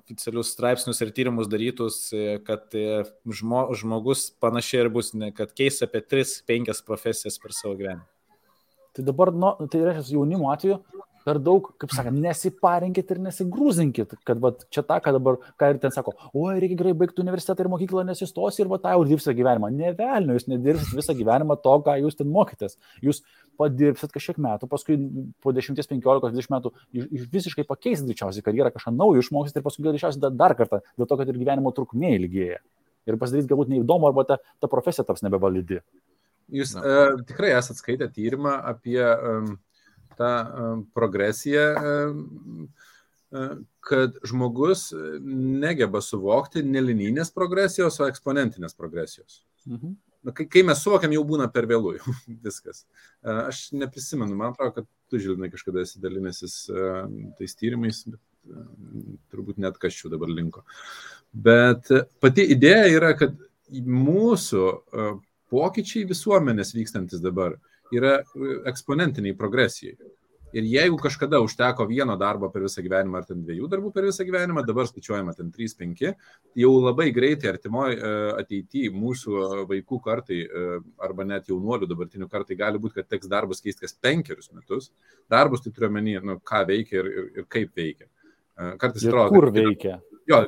oficialius 0.00 0.50
straipsnius 0.54 1.02
ir 1.04 1.12
tyrimus 1.14 1.50
darytus, 1.50 2.00
e, 2.16 2.38
kad 2.46 2.74
e, 2.78 3.04
žmo, 3.28 3.66
žmogus 3.78 4.26
panašiai 4.42 4.86
ir 4.86 4.90
bus, 4.94 5.12
ne, 5.14 5.30
kad 5.36 5.52
keis 5.54 5.82
apie 5.86 6.02
3-5 6.02 6.82
profesijas 6.88 7.38
per 7.42 7.54
savo 7.56 7.76
gyvenimą. 7.78 8.08
Tai 8.94 9.04
dabar, 9.06 9.32
nu, 9.34 9.50
tai 9.70 9.82
reiškia, 9.88 10.14
jaunimo 10.14 10.50
atveju 10.54 10.78
per 11.24 11.40
daug, 11.40 11.70
kaip 11.80 11.92
sakant, 11.94 12.18
nesiparinkit 12.20 13.12
ir 13.14 13.20
nesigrūzinkit, 13.24 14.12
kad 14.28 14.40
va, 14.42 14.52
čia 14.74 14.84
tą, 14.86 14.98
ką 15.04 15.14
dabar, 15.16 15.38
ką 15.60 15.70
ir 15.72 15.80
ten 15.82 15.94
sako, 15.94 16.12
oi, 16.36 16.58
reikia 16.62 16.76
gerai 16.82 16.92
baigti 17.00 17.24
universitetą 17.24 17.64
ir 17.64 17.70
mokyklą, 17.72 18.04
nesistos 18.08 18.60
ir 18.60 18.68
va, 18.70 18.78
tą 18.82 18.92
jau 18.92 19.06
dirbsite 19.08 19.34
gyvenimą. 19.38 19.72
Nevelniu, 19.74 20.36
jūs 20.36 20.46
nedirbsit 20.52 20.92
visą 20.98 21.16
gyvenimą 21.16 21.56
to, 21.64 21.74
ką 21.86 21.96
jūs 22.02 22.20
ten 22.20 22.30
mokytės. 22.34 22.76
Jūs 23.04 23.22
padirbsit 23.60 24.12
kažkiek 24.14 24.40
metų, 24.44 24.68
paskui 24.70 24.98
po 25.42 25.54
10, 25.56 25.80
15, 25.80 26.30
20 26.34 26.54
metų 26.54 26.72
visiškai 27.32 27.66
pakeisit 27.68 28.08
greičiausiai 28.08 28.44
karjerą, 28.44 28.72
kažką 28.74 28.94
naujo 28.94 29.22
išmoksit 29.24 29.60
ir 29.60 29.66
paskui 29.66 29.86
greičiausiai 29.86 30.26
dar, 30.26 30.34
dar 30.36 30.56
kartą, 30.58 30.82
dėl 30.98 31.08
to, 31.08 31.20
kad 31.20 31.30
ir 31.30 31.38
gyvenimo 31.40 31.72
trukmė 31.76 32.16
ilgėja. 32.18 32.60
Ir 33.04 33.20
pasidarys 33.20 33.48
galbūt 33.48 33.70
neįdomu, 33.70 34.08
arba 34.08 34.24
ta, 34.28 34.40
ta 34.60 34.70
profesija 34.72 35.04
taps 35.06 35.22
nebevalidi. 35.24 35.80
Jūs 36.52 36.74
uh, 36.76 37.20
tikrai 37.28 37.54
esate 37.56 37.78
skaitę 37.78 38.08
tyrimą 38.12 38.56
apie 38.72 38.98
um, 39.00 39.54
tą 40.18 40.32
progresiją, 40.96 41.66
kad 43.84 44.18
žmogus 44.26 44.88
negeba 45.24 46.00
suvokti 46.04 46.62
nelinijinės 46.62 47.32
progresijos, 47.34 47.98
o 48.00 48.08
eksponentinės 48.08 48.76
progresijos. 48.78 49.42
Mhm. 49.66 49.96
Kai, 50.32 50.46
kai 50.48 50.62
mes 50.64 50.80
suvokiam, 50.80 51.12
jau 51.12 51.24
būna 51.28 51.50
per 51.52 51.66
vėlų 51.68 51.98
viskas. 52.46 52.84
Aš 53.22 53.66
neprisimenu, 53.76 54.36
man 54.38 54.54
atrodo, 54.54 54.78
kad 54.78 54.86
tu, 55.12 55.20
Žilnai, 55.20 55.50
kažkada 55.52 55.82
esi 55.84 56.00
dalinęsis 56.00 56.54
tais 57.38 57.58
tyrimais, 57.60 58.00
bet 58.08 58.20
turbūt 59.32 59.60
net 59.60 59.76
kažčiau 59.80 60.10
dabar 60.12 60.32
linko. 60.32 60.64
Bet 61.32 61.90
pati 62.24 62.46
idėja 62.54 62.88
yra, 62.92 63.12
kad 63.18 63.36
mūsų 63.72 64.64
pokyčiai 65.52 66.06
visuomenės 66.08 66.74
vykstantis 66.76 67.22
dabar 67.24 67.58
yra 67.94 68.18
eksponentiniai 68.70 69.36
progresijai. 69.38 69.96
Ir 70.54 70.66
jeigu 70.70 70.94
kažkada 71.02 71.40
užteko 71.42 71.82
vieno 71.90 72.14
darbo 72.14 72.46
per 72.54 72.62
visą 72.62 72.82
gyvenimą 72.84 73.18
ar 73.18 73.24
ten 73.26 73.40
dviejų 73.42 73.66
darbų 73.72 73.90
per 73.94 74.06
visą 74.06 74.22
gyvenimą, 74.28 74.62
dabar 74.62 74.86
skaičiuojama 74.86 75.34
ten 75.34 75.48
3-5, 75.50 76.12
jau 76.62 76.70
labai 76.78 77.08
greitai 77.16 77.50
artimoje 77.50 77.98
ateityje 78.38 78.92
mūsų 78.94 79.64
vaikų 79.72 79.98
kartai 80.04 80.44
arba 81.02 81.26
net 81.26 81.50
jaunuolių 81.50 81.88
dabartinių 81.90 82.30
kartai 82.30 82.58
gali 82.60 82.78
būti, 82.78 83.00
kad 83.00 83.10
teks 83.10 83.30
darbus 83.32 83.64
keisti 83.64 83.82
kas 83.82 83.98
penkerius 83.98 84.52
metus. 84.54 84.92
Darbus 85.30 85.64
tai 85.64 85.74
turiu 85.74 85.90
menį, 85.96 86.20
nu, 86.22 86.38
ką 86.38 86.62
veikia 86.70 87.02
ir, 87.02 87.10
ir, 87.10 87.30
ir 87.40 87.50
kaip 87.50 87.74
veikia. 87.74 88.06
Kartais 88.54 89.06
atrodo. 89.08 89.30
Kur 89.34 89.50
veikia? 89.54 90.00
jo, 90.28 90.40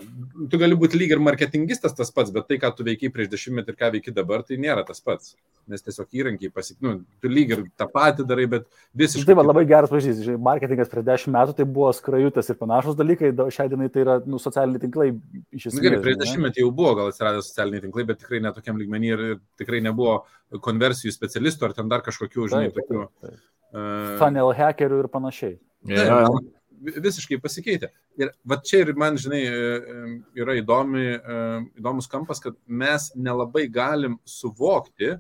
tu 0.51 0.61
gali 0.61 0.77
būti 0.79 0.99
lyg 0.99 1.13
ir 1.15 1.21
marketingistas 1.23 1.95
tas 1.97 2.11
pats, 2.15 2.33
bet 2.35 2.49
tai, 2.49 2.59
ką 2.63 2.73
tu 2.77 2.87
veikiai 2.87 3.13
prieš 3.13 3.29
dešimtmetį 3.33 3.73
ir 3.73 3.79
ką 3.79 3.91
veiki 3.97 4.15
dabar, 4.15 4.45
tai 4.47 4.59
nėra 4.61 4.85
tas 4.87 5.03
pats. 5.05 5.37
Nes 5.67 5.83
tiesiog 5.83 6.15
įrankiai 6.15 6.53
pasik, 6.55 6.77
nu, 6.85 6.93
tu 7.19 7.31
lyg 7.31 7.51
ir 7.51 7.63
tą 7.75 7.89
patį 7.91 8.23
darai, 8.31 8.45
bet 8.53 8.69
visiškai. 8.95 9.25
Tai 9.33 9.35
va, 9.41 9.45
labai 9.49 9.65
geras 9.67 9.91
pavyzdys. 9.91 10.29
Marketingas 10.39 10.93
prieš 10.93 11.07
dešimt 11.09 11.35
metų 11.35 11.57
tai 11.59 11.67
buvo 11.67 11.89
skrajutas 11.97 12.53
ir 12.53 12.59
panašus 12.61 12.95
dalykai, 13.01 13.33
šią 13.35 13.67
dieną 13.73 13.89
tai 13.91 14.05
yra 14.05 14.17
nu, 14.31 14.39
socialiniai 14.39 14.85
tinklai 14.85 15.09
iš 15.51 15.67
esmės. 15.73 15.81
Na 15.81 15.87
gerai, 15.89 16.01
prieš 16.05 16.21
dešimtmetį 16.23 16.63
jau 16.63 16.71
buvo 16.71 16.95
gal 17.01 17.11
atsiradę 17.11 17.43
socialiniai 17.43 17.83
tinklai, 17.83 18.07
bet 18.13 18.23
tikrai 18.23 18.45
netokiam 18.47 18.79
lygmenį 18.79 19.11
ir, 19.11 19.25
ir 19.33 19.43
tikrai 19.59 19.83
nebuvo 19.83 20.21
konversijų 20.63 21.17
specialistų 21.19 21.67
ar 21.67 21.75
ten 21.81 21.91
dar 21.91 22.07
kažkokių, 22.07 22.47
žinai, 22.55 22.71
taip, 22.71 22.85
tokių. 22.85 23.09
Taip, 23.11 23.35
taip. 23.35 23.47
Uh, 23.75 24.15
Funnel 24.23 24.55
hackerių 24.55 25.03
ir 25.03 25.11
panašiai. 25.11 25.59
Yeah. 25.91 26.31
Visiškai 26.85 27.39
pasikeitė. 27.43 27.91
Ir 28.21 28.33
va 28.45 28.59
čia 28.65 28.83
ir 28.85 28.93
man, 28.99 29.17
žinai, 29.21 29.41
e, 29.47 30.11
yra 30.39 30.57
įdomi, 30.61 31.07
e, 31.17 31.39
įdomus 31.81 32.11
kampas, 32.13 32.43
kad 32.43 32.57
mes 32.67 33.09
nelabai 33.15 33.67
galim 33.73 34.19
suvokti, 34.29 35.15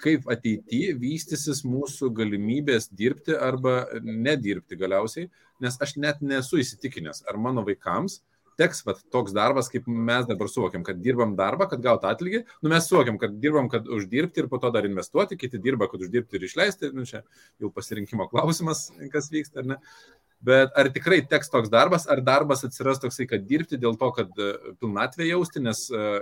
kaip 0.00 0.28
ateityje 0.30 0.94
vystysis 0.98 1.62
mūsų 1.64 2.10
galimybės 2.18 2.90
dirbti 2.90 3.36
arba 3.38 3.84
nedirbti 4.02 4.76
galiausiai, 4.76 5.30
nes 5.62 5.78
aš 5.80 5.96
net 5.96 6.20
nesu 6.20 6.58
įsitikinęs, 6.60 7.22
ar 7.30 7.38
mano 7.40 7.64
vaikams 7.66 8.20
teks 8.58 8.84
vat, 8.86 9.00
toks 9.12 9.34
darbas, 9.34 9.68
kaip 9.72 9.86
mes 9.88 10.26
dabar 10.28 10.50
suvokiam, 10.50 10.84
kad 10.86 11.00
dirbam 11.02 11.34
darbą, 11.38 11.66
kad 11.70 11.82
gautų 11.84 12.10
atlygį, 12.10 12.42
nu 12.62 12.72
mes 12.72 12.88
suvokiam, 12.88 13.18
kad 13.20 13.34
dirbam, 13.42 13.68
kad 13.72 13.88
uždirbti 13.90 14.44
ir 14.44 14.50
po 14.50 14.60
to 14.62 14.70
dar 14.74 14.86
investuoti, 14.88 15.38
kiti 15.40 15.60
dirba, 15.62 15.88
kad 15.90 16.04
uždirbti 16.04 16.38
ir 16.38 16.46
išleisti, 16.48 16.92
nu 16.94 17.06
čia 17.08 17.24
jau 17.62 17.72
pasirinkimo 17.74 18.28
klausimas, 18.30 18.86
kas 19.12 19.30
vyksta, 19.34 19.64
ar 19.64 19.72
ne. 19.74 19.80
Bet 20.44 20.74
ar 20.76 20.90
tikrai 20.92 21.22
teks 21.28 21.48
toks 21.52 21.70
darbas, 21.72 22.04
ar 22.10 22.20
darbas 22.24 22.64
atsiras 22.66 23.00
toksai, 23.00 23.26
kad 23.30 23.46
dirbti 23.48 23.78
dėl 23.80 23.96
to, 24.00 24.10
kad 24.16 24.32
e, 24.36 24.50
pilnatvė 24.82 25.30
jausti, 25.30 25.62
nes 25.64 25.86
e, 25.88 26.20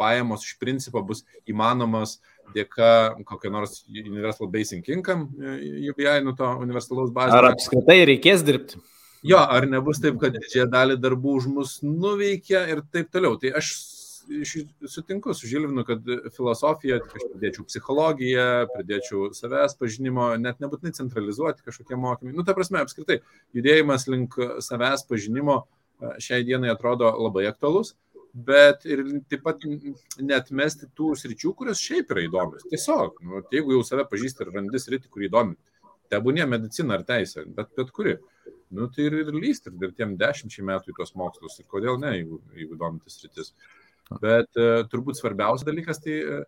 pajamos 0.00 0.46
iš 0.46 0.56
principo 0.60 1.02
bus 1.04 1.20
įmanomos 1.48 2.16
dėka 2.54 2.90
kokio 3.28 3.50
nors 3.52 3.82
Universal 3.90 4.48
Basic 4.52 4.88
Income, 4.94 5.28
e, 5.36 5.90
UBI, 5.92 6.20
nu 6.24 6.32
to 6.38 6.48
universalaus 6.62 7.12
bazės. 7.12 7.36
Ar 7.36 7.50
apskritai 7.50 7.98
reikės 8.12 8.44
dirbti? 8.46 8.80
Jo, 9.26 9.40
ar 9.42 9.66
nebus 9.68 10.00
taip, 10.00 10.16
kad 10.22 10.36
didžiąją 10.36 10.68
dalį 10.70 10.96
darbų 11.02 11.36
už 11.40 11.48
mus 11.50 11.76
nuveikia 11.84 12.62
ir 12.72 12.84
taip 12.94 13.10
toliau. 13.12 13.36
Tai 13.42 13.52
aš 13.58 13.72
sutinku 14.88 15.34
su 15.34 15.46
Žilvinu, 15.46 15.84
kad 15.86 16.02
filosofija, 16.36 16.98
aš 17.00 17.26
pridėčiau 17.32 17.66
psichologiją, 17.68 18.46
pridėčiau 18.72 19.30
savęs 19.36 19.76
pažinimo, 19.80 20.28
net 20.40 20.60
nebūtinai 20.62 20.94
centralizuoti 20.96 21.64
kažkokie 21.66 21.98
mokymai. 22.00 22.34
Nu, 22.36 22.44
ta 22.46 22.54
prasme, 22.56 22.82
apskritai, 22.82 23.20
judėjimas 23.56 24.08
link 24.10 24.36
savęs 24.64 25.06
pažinimo 25.10 25.62
šiai 26.22 26.44
dienai 26.46 26.72
atrodo 26.72 27.08
labai 27.10 27.46
aktualus, 27.50 27.94
bet 28.36 28.84
ir 28.88 29.04
taip 29.30 29.46
pat 29.46 29.64
netmesti 30.20 30.90
tų 30.96 31.14
sričių, 31.16 31.54
kurios 31.56 31.80
šiaip 31.80 32.12
yra 32.12 32.26
įdomios. 32.26 32.66
Tiesiog, 32.70 33.22
nu, 33.24 33.40
jeigu 33.52 33.78
jau 33.78 33.84
save 33.86 34.04
pažįsti 34.10 34.44
ir 34.44 34.52
randi 34.58 34.82
sritį, 34.82 35.12
kurį 35.12 35.30
įdomi, 35.30 35.56
tebūnė 36.12 36.44
medicina 36.50 36.98
ar 36.98 37.06
teisė, 37.08 37.46
bet 37.56 37.72
bet 37.78 37.94
kuri. 37.96 38.18
Nu, 38.76 38.88
tai 38.90 39.06
ir, 39.06 39.14
ir 39.22 39.34
lyst, 39.38 39.68
ir, 39.70 39.78
ir 39.78 39.92
tiem 39.94 40.16
dešimčiai 40.18 40.64
metų 40.66 40.90
į 40.90 40.96
tuos 40.98 41.14
mokslus, 41.14 41.60
ir 41.62 41.68
kodėl 41.70 42.00
ne, 42.02 42.16
jeigu, 42.18 42.40
jeigu 42.58 42.78
domintis 42.80 43.20
rytis. 43.22 43.52
Uh, 43.52 43.75
Bet 44.22 44.60
uh, 44.60 44.84
turbūt 44.90 45.18
svarbiausias 45.18 45.66
dalykas 45.66 46.00
tai 46.02 46.20
uh, 46.22 46.44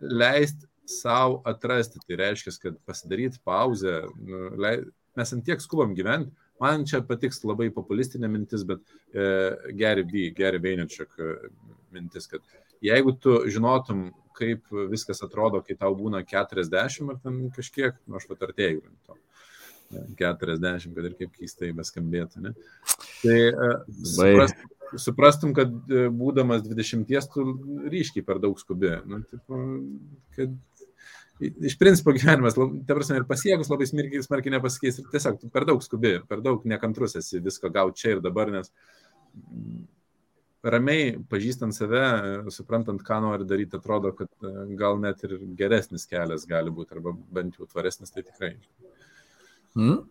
leisti 0.00 0.68
savo 0.88 1.40
atrasti. 1.48 2.02
Tai 2.04 2.20
reiškia, 2.20 2.54
kad 2.62 2.76
pasidaryti 2.88 3.40
pauzę, 3.44 4.02
nu, 4.24 4.50
mes 5.18 5.34
ant 5.34 5.44
tiek 5.46 5.62
skubam 5.64 5.96
gyventi. 5.96 6.34
Man 6.58 6.82
čia 6.90 7.00
patiks 7.06 7.44
labai 7.46 7.68
populistinė 7.70 8.30
mintis, 8.30 8.64
bet 8.66 8.82
uh, 8.82 9.54
Gary 9.78 10.04
B, 10.04 10.28
Gary 10.36 10.60
Vaynerchuk 10.62 11.20
uh, 11.22 11.36
mintis, 11.94 12.26
kad 12.30 12.42
jeigu 12.84 13.14
tu 13.22 13.36
žinotum, 13.50 14.08
kaip 14.38 14.66
viskas 14.90 15.22
atrodo, 15.26 15.62
kai 15.66 15.74
tau 15.78 15.94
būna 15.98 16.22
40 16.26 17.12
ar 17.12 17.22
ten 17.22 17.40
kažkiek, 17.54 17.96
nu, 18.06 18.18
aš 18.18 18.28
patartėjau 18.30 18.84
to. 19.06 19.18
40, 20.18 20.92
kad 20.92 21.06
ir 21.08 21.14
kaip 21.16 21.30
keistai 21.38 21.70
beskambėtų. 21.72 22.42
Ne? 22.44 22.50
Tai 23.22 23.38
uh, 23.48 23.78
suprast, 24.04 24.66
suprastum, 24.96 25.52
kad 25.56 25.72
e, 25.90 26.06
būdamas 26.14 26.64
20, 26.64 27.28
tu 27.34 27.44
ryškiai 27.92 28.24
per 28.26 28.40
daug 28.42 28.58
skubi. 28.60 28.94
Nu, 29.08 29.20
tipo, 29.26 29.60
kad 30.36 30.54
iš 31.38 31.76
principo 31.78 32.12
gyvenimas, 32.16 32.56
ta 32.56 32.96
prasme, 32.96 33.20
ir 33.20 33.28
pasiekus 33.28 33.70
labai 33.70 33.86
smarkiai, 33.88 34.24
smarkiai 34.24 34.56
nepasikeis 34.56 34.98
ir 34.98 35.12
tiesiog 35.12 35.38
tu 35.40 35.50
per 35.52 35.66
daug 35.68 35.82
skubi, 35.84 36.16
per 36.28 36.42
daug 36.44 36.64
nekantrus 36.68 37.18
esi 37.20 37.42
visko 37.44 37.70
gauti 37.74 38.02
čia 38.02 38.16
ir 38.16 38.22
dabar, 38.24 38.50
nes 38.52 38.72
mm, 39.38 39.84
ramiai 40.74 41.12
pažįstant 41.30 41.76
save, 41.76 42.02
suprantant, 42.54 43.02
ką 43.06 43.20
nori 43.22 43.46
daryti, 43.48 43.78
atrodo, 43.78 44.12
kad 44.18 44.30
e, 44.42 44.54
gal 44.78 44.98
net 45.02 45.22
ir 45.28 45.38
geresnis 45.58 46.08
kelias 46.10 46.46
gali 46.48 46.74
būti, 46.74 46.96
arba 46.96 47.14
bent 47.34 47.60
jau 47.60 47.68
tvaresnis, 47.70 48.10
tai 48.14 48.26
tikrai. 48.26 48.54
Hmm? 49.78 50.02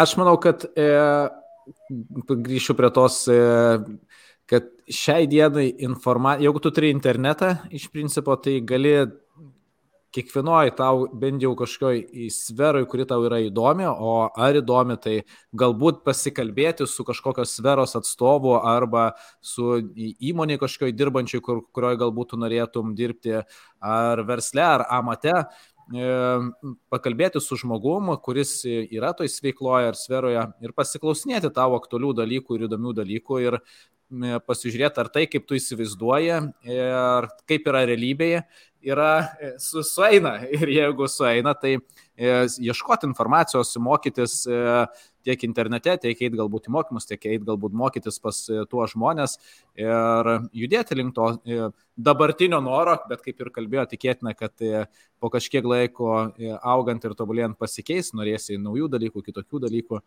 Aš 0.00 0.16
manau, 0.20 0.36
kad 0.42 0.68
e, 0.76 0.90
grįšiu 1.90 2.76
prie 2.78 2.90
tos, 2.94 3.22
e, 3.30 3.38
kad 4.50 4.68
šiai 4.90 5.28
dienai 5.30 5.68
informacija, 5.86 6.44
jeigu 6.46 6.62
tu 6.62 6.72
turi 6.74 6.90
internetą, 6.94 7.54
iš 7.70 7.88
principo, 7.92 8.36
tai 8.36 8.58
gali 8.66 8.94
kiekvienoje 10.10 10.72
tau 10.74 11.04
bent 11.14 11.42
jau 11.42 11.52
kažkokioj 11.58 12.30
sferoje, 12.34 12.86
kuri 12.90 13.06
tau 13.06 13.22
yra 13.28 13.38
įdomi, 13.44 13.86
o 13.86 14.14
ar 14.34 14.58
įdomi, 14.58 14.96
tai 15.02 15.16
galbūt 15.54 16.02
pasikalbėti 16.06 16.86
su 16.90 17.06
kažkokios 17.06 17.54
sferos 17.60 17.94
atstovu 17.98 18.56
arba 18.58 19.12
su 19.40 19.78
įmonė 19.94 20.58
kažkokioj 20.62 20.96
dirbančiai, 20.98 21.42
kur, 21.46 21.62
kurioje 21.70 22.00
galbūt 22.02 22.34
norėtum 22.42 22.94
dirbti, 22.98 23.38
ar 23.78 24.24
versle, 24.26 24.66
ar 24.66 24.86
amate, 24.98 25.36
pakalbėti 25.90 27.40
su 27.42 27.58
žmogumu, 27.58 28.14
kuris 28.22 28.60
yra 28.66 29.10
toj 29.16 29.30
veikloje 29.42 29.90
ar 29.90 29.98
sferoje 29.98 30.44
ir 30.62 30.74
pasiklausinėti 30.76 31.50
tavo 31.54 31.80
aktualių 31.80 32.12
dalykų 32.22 32.58
ir 32.58 32.68
įdomių 32.68 32.94
dalykų 33.00 33.40
ir 33.42 33.58
pasižiūrėti, 34.46 34.98
ar 35.02 35.08
tai, 35.14 35.26
kaip 35.30 35.46
tu 35.46 35.54
įsivaizduoji 35.54 36.38
ir 36.66 37.28
kaip 37.46 37.68
yra 37.70 37.84
realybėje, 37.86 38.42
yra 38.82 39.36
e, 39.40 39.54
su, 39.58 39.82
sueina. 39.82 40.40
Ir 40.56 40.68
jeigu 40.72 41.08
sueina, 41.08 41.54
tai 41.54 41.76
ieškoti 42.18 43.06
informacijos, 43.08 43.74
mokytis 43.80 44.42
e, 44.48 44.86
tiek 45.24 45.44
internete, 45.44 45.94
tiek 46.00 46.16
eiti 46.16 46.36
galbūt 46.36 46.68
į 46.68 46.74
mokymus, 46.74 47.06
tiek 47.08 47.24
eiti 47.28 47.44
galbūt 47.46 47.76
mokytis 47.76 48.20
pas 48.22 48.36
tuos 48.70 48.94
žmonės 48.94 49.36
ir 49.78 50.30
judėti 50.56 50.96
link 50.96 51.14
to 51.16 51.28
dabartinio 52.00 52.60
noro, 52.64 52.96
bet 53.08 53.24
kaip 53.24 53.40
ir 53.40 53.52
kalbėjo, 53.54 53.86
tikėtina, 53.92 54.34
kad 54.36 54.54
po 55.20 55.32
kažkiek 55.32 55.66
laiko 55.68 56.14
augant 56.60 57.04
ir 57.04 57.16
tobulėjant 57.18 57.58
pasikeis, 57.60 58.14
norėsi 58.16 58.56
naujų 58.60 58.88
dalykų, 58.96 59.26
kitokių 59.28 59.66
dalykų. 59.66 60.00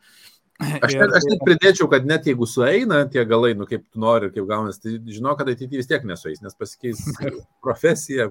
Aš 0.61 0.93
net, 0.93 1.09
aš 1.17 1.25
net 1.31 1.41
pridėčiau, 1.41 1.87
kad 1.89 2.05
net 2.05 2.27
jeigu 2.29 2.45
sueina 2.47 3.01
tie 3.09 3.23
galai, 3.25 3.55
nu 3.57 3.65
kaip 3.69 3.87
tu 3.89 4.01
nori 4.01 4.29
kaip 4.33 4.45
gaunasi, 4.49 4.81
tai 4.83 5.15
žinau, 5.15 5.33
kad 5.37 5.49
ateityje 5.49 5.81
vis 5.81 5.89
tiek 5.89 6.05
nesueis, 6.05 6.43
nes 6.45 6.53
pasikeis 6.57 7.01
profesija. 7.65 8.29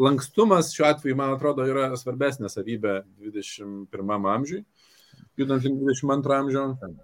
Lankstumas 0.00 0.72
šiuo 0.72 0.88
atveju, 0.88 1.18
man 1.18 1.34
atrodo, 1.36 1.66
yra 1.68 1.90
svarbesnė 2.00 2.48
savybė 2.52 3.02
21 3.18 4.28
amžiui, 4.34 4.64
judant 5.38 5.64
link 5.64 5.80
22 5.82 6.38
amžiaus. 6.38 6.98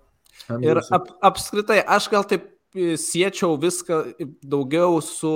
Ir 0.64 0.80
ap, 0.92 1.10
apskritai, 1.22 1.80
aš 1.82 2.10
gal 2.12 2.26
taip 2.28 2.50
siečiau 2.74 3.58
viską 3.60 4.00
daugiau 4.42 4.98
su 5.04 5.30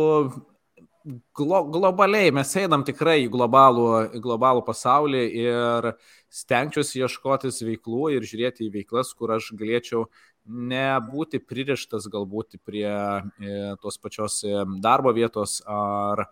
glo, 1.39 1.63
globaliai, 1.71 2.33
mes 2.35 2.55
einam 2.59 2.85
tikrai 2.87 3.21
į 3.25 3.31
globalų, 3.33 3.87
globalų 4.23 4.65
pasaulį 4.67 5.23
ir 5.43 5.93
stengčiausi 6.41 7.05
ieškotis 7.05 7.63
veiklų 7.65 8.11
ir 8.17 8.27
žiūrėti 8.29 8.67
į 8.67 8.73
veiklas, 8.81 9.15
kur 9.17 9.37
aš 9.37 9.53
galėčiau 9.59 10.07
nebūti 10.49 11.43
pririštas 11.45 12.09
galbūt 12.11 12.57
prie 12.65 12.89
e, 12.89 13.57
tos 13.83 13.99
pačios 14.01 14.41
e, 14.45 14.55
darbo 14.81 15.13
vietos 15.13 15.59
ar 15.69 16.25
e, 16.25 16.29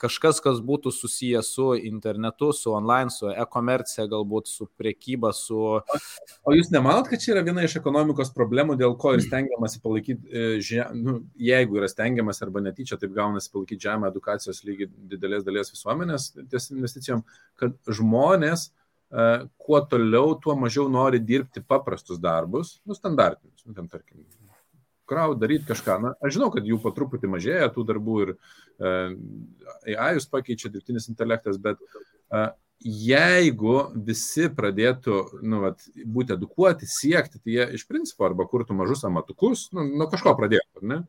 kažkas, 0.00 0.38
kas 0.40 0.62
būtų 0.64 0.92
susijęs 0.96 1.50
su 1.56 1.66
internetu, 1.76 2.52
su 2.56 2.72
online, 2.72 3.12
su 3.12 3.28
e-komercija, 3.28 4.06
galbūt 4.08 4.48
su 4.48 4.68
priekyba, 4.78 5.32
su... 5.36 5.58
O 6.46 6.54
jūs 6.56 6.72
nemanot, 6.72 7.10
kad 7.10 7.20
čia 7.20 7.34
yra 7.34 7.44
viena 7.44 7.66
iš 7.66 7.76
ekonomikos 7.82 8.32
problemų, 8.36 8.78
dėl 8.80 8.96
ko 9.00 9.12
ir 9.16 9.24
stengiamasi 9.26 9.82
palaikyti, 9.84 10.46
žem... 10.64 10.96
nu, 11.04 11.18
jeigu 11.36 11.82
yra 11.82 11.90
stengiamas 11.92 12.40
arba 12.46 12.64
netyčia, 12.64 12.96
taip 13.00 13.12
gaunasi 13.16 13.52
palaikyti 13.52 13.90
žemę 13.90 14.08
edukacijos 14.10 14.64
lygį 14.64 14.88
didelės 15.12 15.44
dalies 15.44 15.74
visuomenės 15.74 16.32
ties 16.48 16.72
investicijom, 16.72 17.26
kad 17.60 17.76
žmonės 17.86 18.70
E, 19.06 19.24
kuo 19.62 19.80
toliau, 19.86 20.34
tuo 20.42 20.56
mažiau 20.58 20.88
nori 20.90 21.20
dirbti 21.22 21.62
paprastus 21.62 22.18
darbus, 22.18 22.72
nu, 22.84 22.96
standartinius, 22.98 23.62
nu, 23.66 23.74
ten, 23.76 23.86
tarkim, 23.92 24.24
kraut, 25.08 25.38
daryti 25.40 25.68
kažką. 25.68 25.96
Na, 26.02 26.12
aš 26.20 26.36
žinau, 26.36 26.50
kad 26.54 26.66
jų 26.66 26.78
po 26.82 26.92
truputį 26.94 27.30
mažėja 27.32 27.70
tų 27.74 27.86
darbų 27.88 28.20
ir 28.24 28.32
e, 28.36 28.94
AI 29.96 30.12
jūs 30.18 30.28
pakeičia 30.32 30.70
dirbtinis 30.72 31.08
intelektas, 31.12 31.58
bet 31.62 31.80
e, 31.80 32.46
jeigu 32.84 33.76
visi 34.06 34.48
pradėtų 34.52 35.20
nu, 35.42 35.62
vat, 35.64 35.84
būti 36.04 36.36
edukuoti, 36.36 36.88
siekti, 36.90 37.40
tai 37.40 37.54
jie 37.54 37.68
iš 37.78 37.86
principo 37.88 38.26
arba 38.28 38.46
kurtų 38.48 38.76
mažus 38.76 39.04
amatukus, 39.08 39.68
nu, 39.76 39.86
nuo 39.96 40.10
kažko 40.12 40.36
pradėtų, 40.38 40.84
ne? 40.86 41.02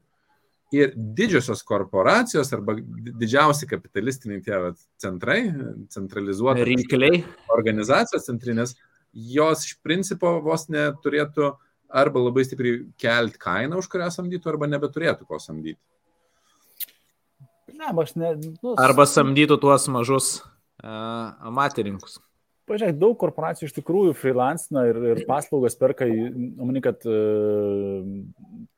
Ir 0.75 0.91
didžiosios 0.95 1.61
korporacijos 1.63 2.49
arba 2.51 2.73
didžiausi 2.75 3.69
kapitalistiniai 3.69 4.41
tie 4.43 4.57
centrai, 4.99 5.37
centralizuotos 5.93 6.67
rinkliai, 6.67 7.21
organizacijos 7.55 8.27
centrinės, 8.27 8.73
jos 9.15 9.63
iš 9.63 9.77
principo 9.79 10.33
vos 10.43 10.67
neturėtų 10.67 11.53
arba 11.89 12.21
labai 12.21 12.45
stipriai 12.47 12.81
kelti 12.99 13.39
kainą, 13.41 13.79
už 13.81 13.89
kurią 13.91 14.09
samdytų, 14.13 14.51
arba 14.51 14.69
nebeturėtų 14.71 15.27
ko 15.27 15.39
samdyti. 15.41 15.79
Ne, 17.77 17.91
aš 17.91 18.15
ne. 18.17 18.33
Nu, 18.63 18.73
arba 18.79 19.05
samdytų 19.09 19.59
tuos 19.61 19.85
mažus 19.91 20.29
uh, 20.41 21.35
amaterininkus. 21.45 22.17
Pažiūrėk, 22.67 22.97
daug 22.99 23.13
korporacijų 23.21 23.69
iš 23.69 23.75
tikrųjų 23.77 24.15
freelancina 24.17 24.83
ir, 24.89 24.97
ir 25.13 25.21
paslaugas 25.27 25.77
perka, 25.79 26.07
omeny, 26.07 26.81
kad 26.83 27.05
uh, 27.07 28.03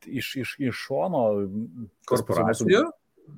iš, 0.05 0.35
iš, 0.43 0.55
iš 0.69 0.83
šono. 0.85 1.23
Korporacijų? 2.09 2.83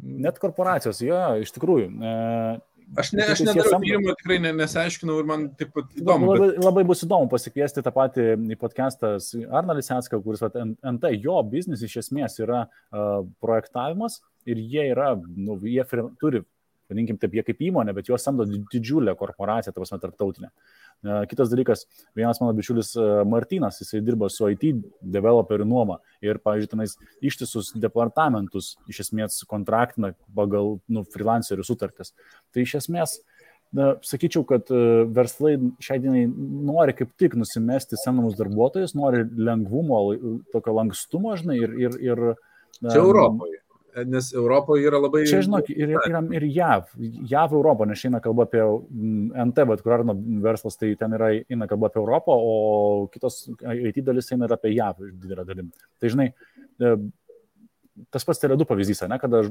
Net 0.02 0.39
korporacijos, 0.39 1.02
jo, 1.03 1.19
iš 1.43 1.52
tikrųjų. 1.56 1.88
Uh, 1.91 2.60
Aš, 2.99 3.11
ne, 3.15 3.23
aš 3.31 3.41
nedariau 3.45 3.80
tyrimo, 3.80 4.13
tikrai 4.19 4.38
ne, 4.43 4.51
nesiaiškinau 4.59 5.19
ir 5.22 5.27
man 5.30 5.45
taip 5.59 5.72
pat 5.76 5.93
įdomu. 5.95 6.27
Labai, 6.34 6.47
bet... 6.49 6.57
labai 6.65 6.84
bus 6.89 7.03
įdomu 7.05 7.30
pasikviesti 7.31 7.84
tą 7.85 7.93
patį 7.95 8.26
į 8.51 8.57
podcastą 8.59 9.13
Arną 9.47 9.77
Lisenską, 9.77 10.19
kuris 10.26 10.43
vat, 10.43 10.57
NT, 10.59 11.13
jo 11.23 11.38
biznis 11.47 11.84
iš 11.88 12.01
esmės 12.03 12.35
yra 12.43 12.65
uh, 12.68 13.22
projektavimas 13.43 14.19
ir 14.49 14.59
jie 14.59 14.89
yra, 14.91 15.13
nu, 15.15 15.55
jie 15.63 15.85
turi 16.19 16.43
vadinkim 16.91 17.18
taip, 17.19 17.35
jie 17.35 17.43
kaip 17.47 17.61
įmonė, 17.69 17.93
bet 17.95 18.09
juos 18.11 18.23
samdo 18.26 18.45
didžiulę 18.45 19.13
korporaciją, 19.19 19.73
ta 19.73 19.81
prasme, 19.81 19.99
tarptautinę. 20.03 20.51
E, 21.01 21.18
kitas 21.31 21.51
dalykas, 21.51 21.85
vienas 22.18 22.41
mano 22.43 22.53
bičiulis 22.57 22.93
e, 22.99 23.07
Martinas, 23.30 23.80
jisai 23.81 24.03
dirba 24.05 24.30
su 24.31 24.49
IT 24.51 24.68
developerių 25.15 25.68
nuoma 25.69 25.99
ir, 26.23 26.41
pavyzdžiui, 26.43 26.72
tenais 26.73 26.97
ištisus 27.31 27.72
departamentus 27.81 28.76
iš 28.91 29.05
esmės 29.07 29.41
kontraktina 29.49 30.13
pagal 30.35 30.77
nu, 30.91 31.05
freelancerių 31.15 31.65
sutartis. 31.68 32.13
Tai 32.51 32.65
iš 32.65 32.77
esmės, 32.84 33.18
na, 33.76 33.95
sakyčiau, 34.05 34.45
kad 34.47 34.69
e, 34.73 34.84
verslai 35.15 35.55
šiai 35.81 36.01
dienai 36.03 36.27
nori 36.27 36.97
kaip 36.97 37.15
tik 37.22 37.39
nusimesti 37.39 37.99
senamus 38.03 38.38
darbuotojus, 38.39 38.97
nori 38.99 39.26
lengvumo, 39.26 40.03
tokio 40.53 40.77
lankstumo, 40.81 41.35
žinai, 41.39 41.59
ir... 41.63 41.77
ir, 41.88 41.99
ir 42.11 42.26
Čia 42.81 42.97
Europoje 42.97 43.59
nes 44.07 44.31
Europoje 44.34 44.85
yra 44.88 44.99
labai... 45.01 45.23
Čia, 45.30 45.41
žinok, 45.45 45.69
ir, 45.73 45.93
ir, 45.95 46.18
ir 46.38 46.45
JAV. 46.47 46.91
JAV 47.31 47.55
Europą, 47.57 47.88
nes 47.89 48.03
eina 48.07 48.22
kalba 48.23 48.45
apie 48.47 48.61
mm, 48.63 49.31
NT, 49.49 49.65
bet 49.72 49.84
kur 49.85 49.95
arno 49.97 50.15
verslas, 50.43 50.80
tai 50.80 50.93
ten 50.99 51.18
yra, 51.18 51.31
eina 51.41 51.68
kalba 51.69 51.91
apie 51.91 52.01
Europą, 52.01 52.35
o 52.35 53.07
kitos 53.13 53.43
IT 53.59 54.01
dalis 54.07 54.31
eina 54.31 54.47
ir 54.47 54.55
apie 54.55 54.73
JAV 54.76 55.03
didelę 55.11 55.45
dalim. 55.47 55.72
Tai 56.01 56.11
žinai, 56.13 56.27
e, 56.31 56.93
tas 58.13 58.27
pats 58.27 58.41
Tele2 58.41 58.68
pavyzdys, 58.69 59.03
ne, 59.11 59.19
kada 59.22 59.43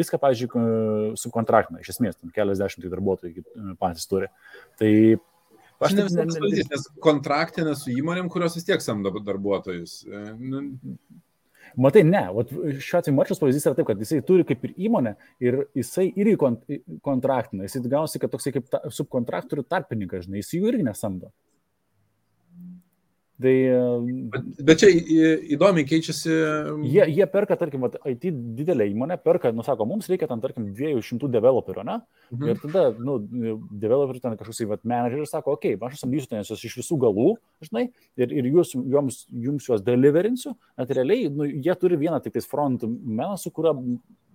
viską, 0.00 0.20
pavyzdžiui, 0.22 0.68
subkontraktina, 1.20 1.82
iš 1.84 1.94
esmės, 1.96 2.20
keliasdešimt 2.36 2.88
darbuotojų 2.88 3.44
e, 3.44 3.74
patys 3.80 4.08
turi. 4.10 4.30
Tai 4.80 4.92
Aš 5.78 5.94
ne 5.94 6.08
visai 6.08 6.24
pavyzdys, 6.26 6.70
nes 6.72 6.86
kontraktinė 7.04 7.76
su 7.78 7.92
įmonėm, 7.94 8.26
kurios 8.32 8.56
vis 8.58 8.66
tiek 8.66 8.82
samdo 8.82 9.12
darbuotojus. 9.22 10.00
Matai, 11.76 12.04
ne, 12.06 12.22
Vat 12.34 12.52
šiuo 12.52 13.00
atveju 13.00 13.16
Marčios 13.16 13.40
pavyzdys 13.42 13.66
yra 13.68 13.76
taip, 13.78 13.88
kad 13.90 14.00
jisai 14.02 14.20
turi 14.26 14.46
kaip 14.48 14.64
ir 14.66 14.74
įmonę 14.88 15.14
ir 15.44 15.60
jisai 15.76 16.08
irgi 16.14 16.36
kont 16.40 16.64
kontraktina, 17.04 17.66
jisai 17.66 17.82
gausi, 17.90 18.20
kad 18.22 18.32
toksai 18.32 18.54
kaip 18.56 18.70
ta, 18.72 18.82
subkontraktorių 18.94 19.66
tarpininkas, 19.68 20.26
žinai, 20.26 20.42
jis 20.42 20.54
jų 20.56 20.72
irgi 20.72 20.86
nesamdo. 20.88 21.32
Tai, 23.38 23.52
bet, 24.32 24.46
bet 24.66 24.80
čia 24.82 24.88
įdomiai 25.54 25.86
keičiasi. 25.86 26.32
Jie, 26.90 27.04
jie 27.14 27.26
perka, 27.30 27.54
tarkim, 27.60 27.84
IT 28.10 28.24
didelė 28.58 28.88
įmonė, 28.90 29.14
perka, 29.22 29.52
nu 29.54 29.62
sako, 29.62 29.86
mums 29.86 30.08
reikia 30.10 30.26
ten, 30.26 30.42
tarkim, 30.42 30.72
200 30.74 31.30
developerių, 31.36 31.84
ne? 31.86 32.00
Mhm. 32.32 32.48
Ir 32.50 32.58
tada, 32.64 32.82
nu, 32.98 33.14
developerių 33.84 34.24
ten 34.24 34.34
kažkoks, 34.40 34.82
manageris 34.82 35.30
sako, 35.34 35.54
okei, 35.54 35.76
okay, 35.78 35.86
aš 35.86 36.02
samdysiu 36.02 36.32
ten 36.32 36.42
jūs 36.42 36.66
iš 36.66 36.78
visų 36.80 36.98
galų, 37.06 37.28
žinai, 37.62 37.86
ir, 38.18 38.34
ir 38.40 38.50
jūs, 38.56 38.74
jums, 38.74 39.20
jums 39.30 39.70
juos 39.70 39.86
deliverinsiu, 39.86 40.56
net 40.80 40.94
realiai, 40.98 41.30
nu, 41.30 41.46
jie 41.46 41.78
turi 41.78 42.00
vieną 42.00 42.18
tik 42.24 42.34
tais 42.34 42.50
front 42.50 42.88
meną, 42.88 43.36
su 43.38 43.54
kuriuo 43.54 43.76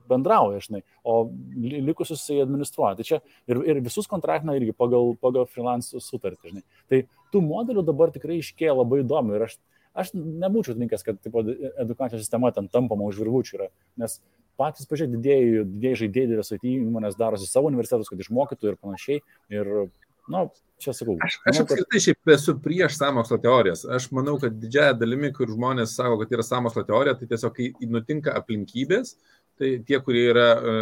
bendrauja, 0.09 0.61
žinai, 0.63 0.83
o 1.03 1.17
likusius 1.57 2.23
jisai 2.23 2.41
administruoja. 2.43 2.97
Tai 2.99 3.07
čia 3.07 3.19
ir, 3.49 3.61
ir 3.69 3.81
visus 3.85 4.09
kontraktina 4.11 4.55
irgi 4.59 4.75
pagal, 4.77 5.13
pagal 5.21 5.47
freelance 5.49 5.99
sutartį, 6.03 6.53
žinai. 6.53 6.63
Tai 6.91 7.03
tų 7.33 7.43
modelių 7.45 7.85
dabar 7.87 8.13
tikrai 8.15 8.39
iškėja 8.41 8.77
labai 8.77 9.01
įdomu 9.03 9.37
ir 9.37 9.47
aš, 9.47 9.57
aš 9.97 10.13
nebūčiau 10.17 10.77
linkęs, 10.77 11.05
kad 11.07 11.19
tipo, 11.23 11.45
edukacijos 11.81 12.25
sistema 12.25 12.53
ten 12.55 12.69
tampama 12.71 13.09
už 13.09 13.21
virvučių 13.23 13.59
yra, 13.59 13.69
nes 14.01 14.19
patys 14.59 14.89
pažiūrėjau, 14.89 15.17
didėjai, 15.17 15.65
didėjai 15.65 15.99
žaidėjai, 16.03 16.29
didelės 16.29 16.53
IT 16.55 16.67
įmonės 16.69 17.17
darosi 17.19 17.49
savo 17.49 17.71
universitetus, 17.71 18.11
kad 18.11 18.21
išmokytų 18.21 18.69
ir 18.69 18.79
panašiai. 18.81 19.23
Ir, 19.53 19.71
na, 20.29 20.43
nu, 20.45 20.63
čia 20.83 20.93
sakau. 20.95 21.15
Aš, 21.23 21.39
aš 21.49 21.61
apskritai 21.63 22.01
šiaip 22.05 22.33
esu 22.35 22.55
prieš 22.63 22.97
samokslo 22.99 23.39
teorijas. 23.43 23.83
Aš 23.97 24.09
manau, 24.15 24.35
kad 24.41 24.55
didžiaja 24.59 24.95
dalimi, 24.97 25.31
kur 25.35 25.51
žmonės 25.51 25.95
sako, 25.97 26.19
kad 26.21 26.35
yra 26.37 26.45
samokslo 26.45 26.85
teorija, 26.87 27.15
tai 27.19 27.29
tiesiog, 27.31 27.55
kai 27.57 27.89
nutinka 27.89 28.35
aplinkybės, 28.39 29.15
tai 29.63 29.73
tie, 29.87 29.99
kurie 30.03 30.27
yra 30.29 30.47
e, 30.53 30.73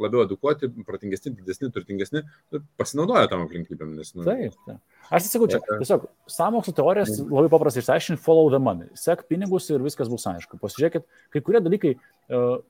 labiau 0.00 0.22
edukuoti, 0.24 0.68
protingesni, 0.86 1.32
didesni, 1.34 1.70
turtingesni, 1.74 2.22
nu, 2.54 2.62
pasinaudoja 2.78 3.30
tam 3.30 3.44
aplinkybėm. 3.46 3.96
Nes, 3.98 4.12
nu, 4.14 4.26
taip, 4.26 4.54
taip. 4.66 4.82
Aš 5.10 5.26
tai 5.26 5.32
sakau, 5.32 5.48
čia 5.50 5.60
tiesiog 5.66 6.06
samokslo 6.30 6.74
teorijas 6.76 7.16
labai 7.24 7.48
paprastai 7.52 7.82
išsiaiškinti, 7.82 8.22
follow 8.22 8.52
the 8.52 8.60
money. 8.62 8.86
Sek 8.98 9.26
pinigus 9.30 9.66
ir 9.72 9.82
viskas 9.82 10.12
bus 10.12 10.28
aišku. 10.30 10.60
Pasižiūrėkit, 10.62 11.08
kai 11.34 11.42
kurie 11.46 11.62
dalykai 11.64 11.96
uh, 11.96 12.60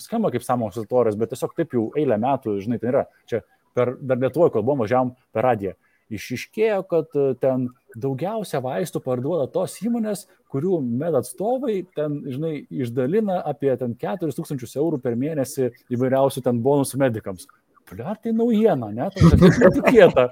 skamba 0.00 0.32
kaip 0.32 0.46
samokslo 0.46 0.86
teorijos, 0.88 1.18
bet 1.20 1.34
tiesiog 1.34 1.52
taip 1.58 1.76
jau 1.76 1.88
eilę 1.98 2.16
metų, 2.22 2.56
žinai, 2.64 2.80
tai 2.80 2.92
yra. 2.94 3.04
Čia 3.28 3.42
per, 3.76 3.94
dar 4.00 4.20
Lietuvoje, 4.22 4.54
kol 4.54 4.64
buvom 4.64 4.86
važiavom 4.86 5.12
per 5.34 5.44
radiją, 5.44 5.76
išiškėjo, 6.14 6.80
kad 6.88 7.14
e, 7.16 7.28
ten 7.42 7.68
daugiausia 7.98 8.60
vaistų 8.64 9.02
parduoda 9.04 9.48
tos 9.52 9.76
įmonės, 9.84 10.26
kurių 10.52 10.80
med 10.84 11.16
atstovai 11.18 11.82
ten, 11.96 12.20
žinai, 12.28 12.54
išdalina 12.72 13.40
apie 13.48 13.74
ten 13.80 13.94
4000 14.00 14.76
eurų 14.80 15.00
per 15.04 15.16
mėnesį 15.20 15.72
įvairiausių 15.94 16.44
ten 16.44 16.62
bonusų 16.64 17.00
medikams. 17.04 17.48
Pliar 17.88 18.18
tai 18.20 18.34
naujiena, 18.36 18.90
ne? 18.92 19.06
Tai 19.14 19.48
netikėta. 19.64 20.26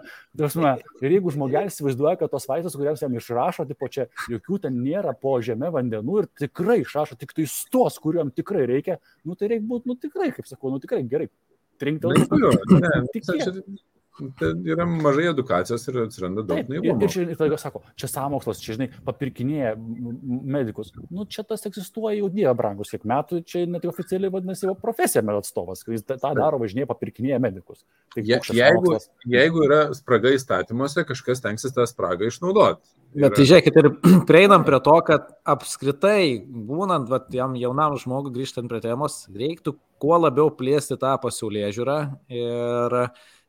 Ir 1.00 1.14
jeigu 1.14 1.32
žmogelis 1.32 1.78
įsivaizduoja, 1.78 2.18
kad 2.20 2.32
tos 2.34 2.44
vaistus, 2.50 2.76
kuriems 2.76 3.00
jam 3.00 3.16
išrašo, 3.16 3.64
tipo 3.70 3.88
čia 3.92 4.08
jokių 4.28 4.60
ten 4.66 4.76
nėra 4.84 5.14
po 5.16 5.38
žemė 5.40 5.72
vandenų 5.72 6.20
ir 6.20 6.30
tikrai 6.44 6.82
išrašo 6.82 7.16
tik 7.16 7.32
tai 7.36 7.48
tos, 7.72 7.96
kuriuom 8.04 8.34
tikrai 8.36 8.66
reikia, 8.68 9.00
nu 9.24 9.38
tai 9.40 9.48
reikia 9.54 9.70
būti, 9.72 9.88
nu 9.88 9.96
tikrai, 10.00 10.28
kaip 10.36 10.48
sakau, 10.50 10.74
nu 10.74 10.82
tikrai 10.84 11.00
gerai. 11.08 11.30
Trinktelės. 11.80 12.28
Tai 14.16 14.50
yra 14.64 14.86
mažai 14.88 15.26
edukacijos 15.28 15.82
ir 15.90 15.98
atsiranda 16.06 16.44
daug 16.46 16.70
naivumo. 16.70 16.96
Ir, 17.04 17.16
ir, 17.20 17.32
ir 17.34 17.38
tada 17.38 17.58
sako, 17.60 17.82
čia 18.00 18.08
samokslas, 18.08 18.62
čia, 18.62 18.76
žinai, 18.78 18.88
papirkinėja 19.04 19.74
medikus. 19.76 20.92
Nu, 21.10 21.26
čia 21.28 21.44
tas 21.44 21.66
egzistuoja 21.68 22.16
jau 22.16 22.30
dieve 22.32 22.54
brangus, 22.56 22.94
kiek 22.94 23.04
metų, 23.08 23.42
čia 23.48 23.66
net 23.68 23.84
oficialiai 23.88 24.32
vadinasi 24.32 24.72
profesija 24.80 25.24
med 25.26 25.42
atstovas, 25.42 25.84
kuris 25.84 26.06
tą 26.08 26.18
daro 26.24 26.60
važinėje, 26.62 26.88
papirkinėja 26.88 27.40
medikus. 27.44 27.84
Tai 28.16 28.24
Je, 28.24 28.40
jeigu, 28.56 28.96
jeigu 29.28 29.66
yra 29.68 29.80
spraga 29.96 30.32
įstatymuose, 30.36 31.04
kažkas 31.08 31.44
tenksis 31.44 31.76
tą 31.76 31.84
spragą 31.88 32.30
išnaudoti. 32.30 32.88
Bet 33.16 33.36
tai 33.36 33.46
žiūrėkit, 33.48 33.76
ir 33.80 33.90
prieinam 34.28 34.64
prie 34.66 34.80
to, 34.84 34.96
kad 35.06 35.28
apskritai, 35.48 36.40
būnant 36.42 37.12
vat, 37.12 37.28
jam 37.34 37.54
jaunam 37.60 37.96
žmogui 38.00 38.34
grįžtant 38.34 38.72
prie 38.72 38.82
temos, 38.84 39.24
reiktų 39.32 39.76
kuo 40.02 40.18
labiau 40.20 40.50
plėsti 40.52 40.98
tą 41.00 41.14
pasaulyje 41.22 41.72
žiūrą 41.78 41.98
ir 42.32 42.98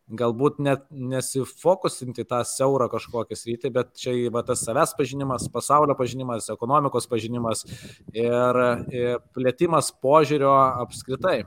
galbūt 0.07 0.59
net 0.63 0.85
nesifokusinti 0.91 2.23
tą 2.27 2.41
siaurą 2.47 2.87
kažkokią 2.91 3.37
sritį, 3.37 3.71
bet 3.75 3.93
čia 3.99 4.15
va, 4.33 4.43
tas 4.47 4.63
savęs 4.63 4.95
pažinimas, 4.97 5.49
pasaulio 5.51 5.97
pažinimas, 5.99 6.49
ekonomikos 6.53 7.09
pažinimas 7.11 7.65
ir, 8.13 8.61
ir 8.93 9.17
plėtimas 9.35 9.91
požiūrio 10.03 10.53
apskritai. 10.83 11.41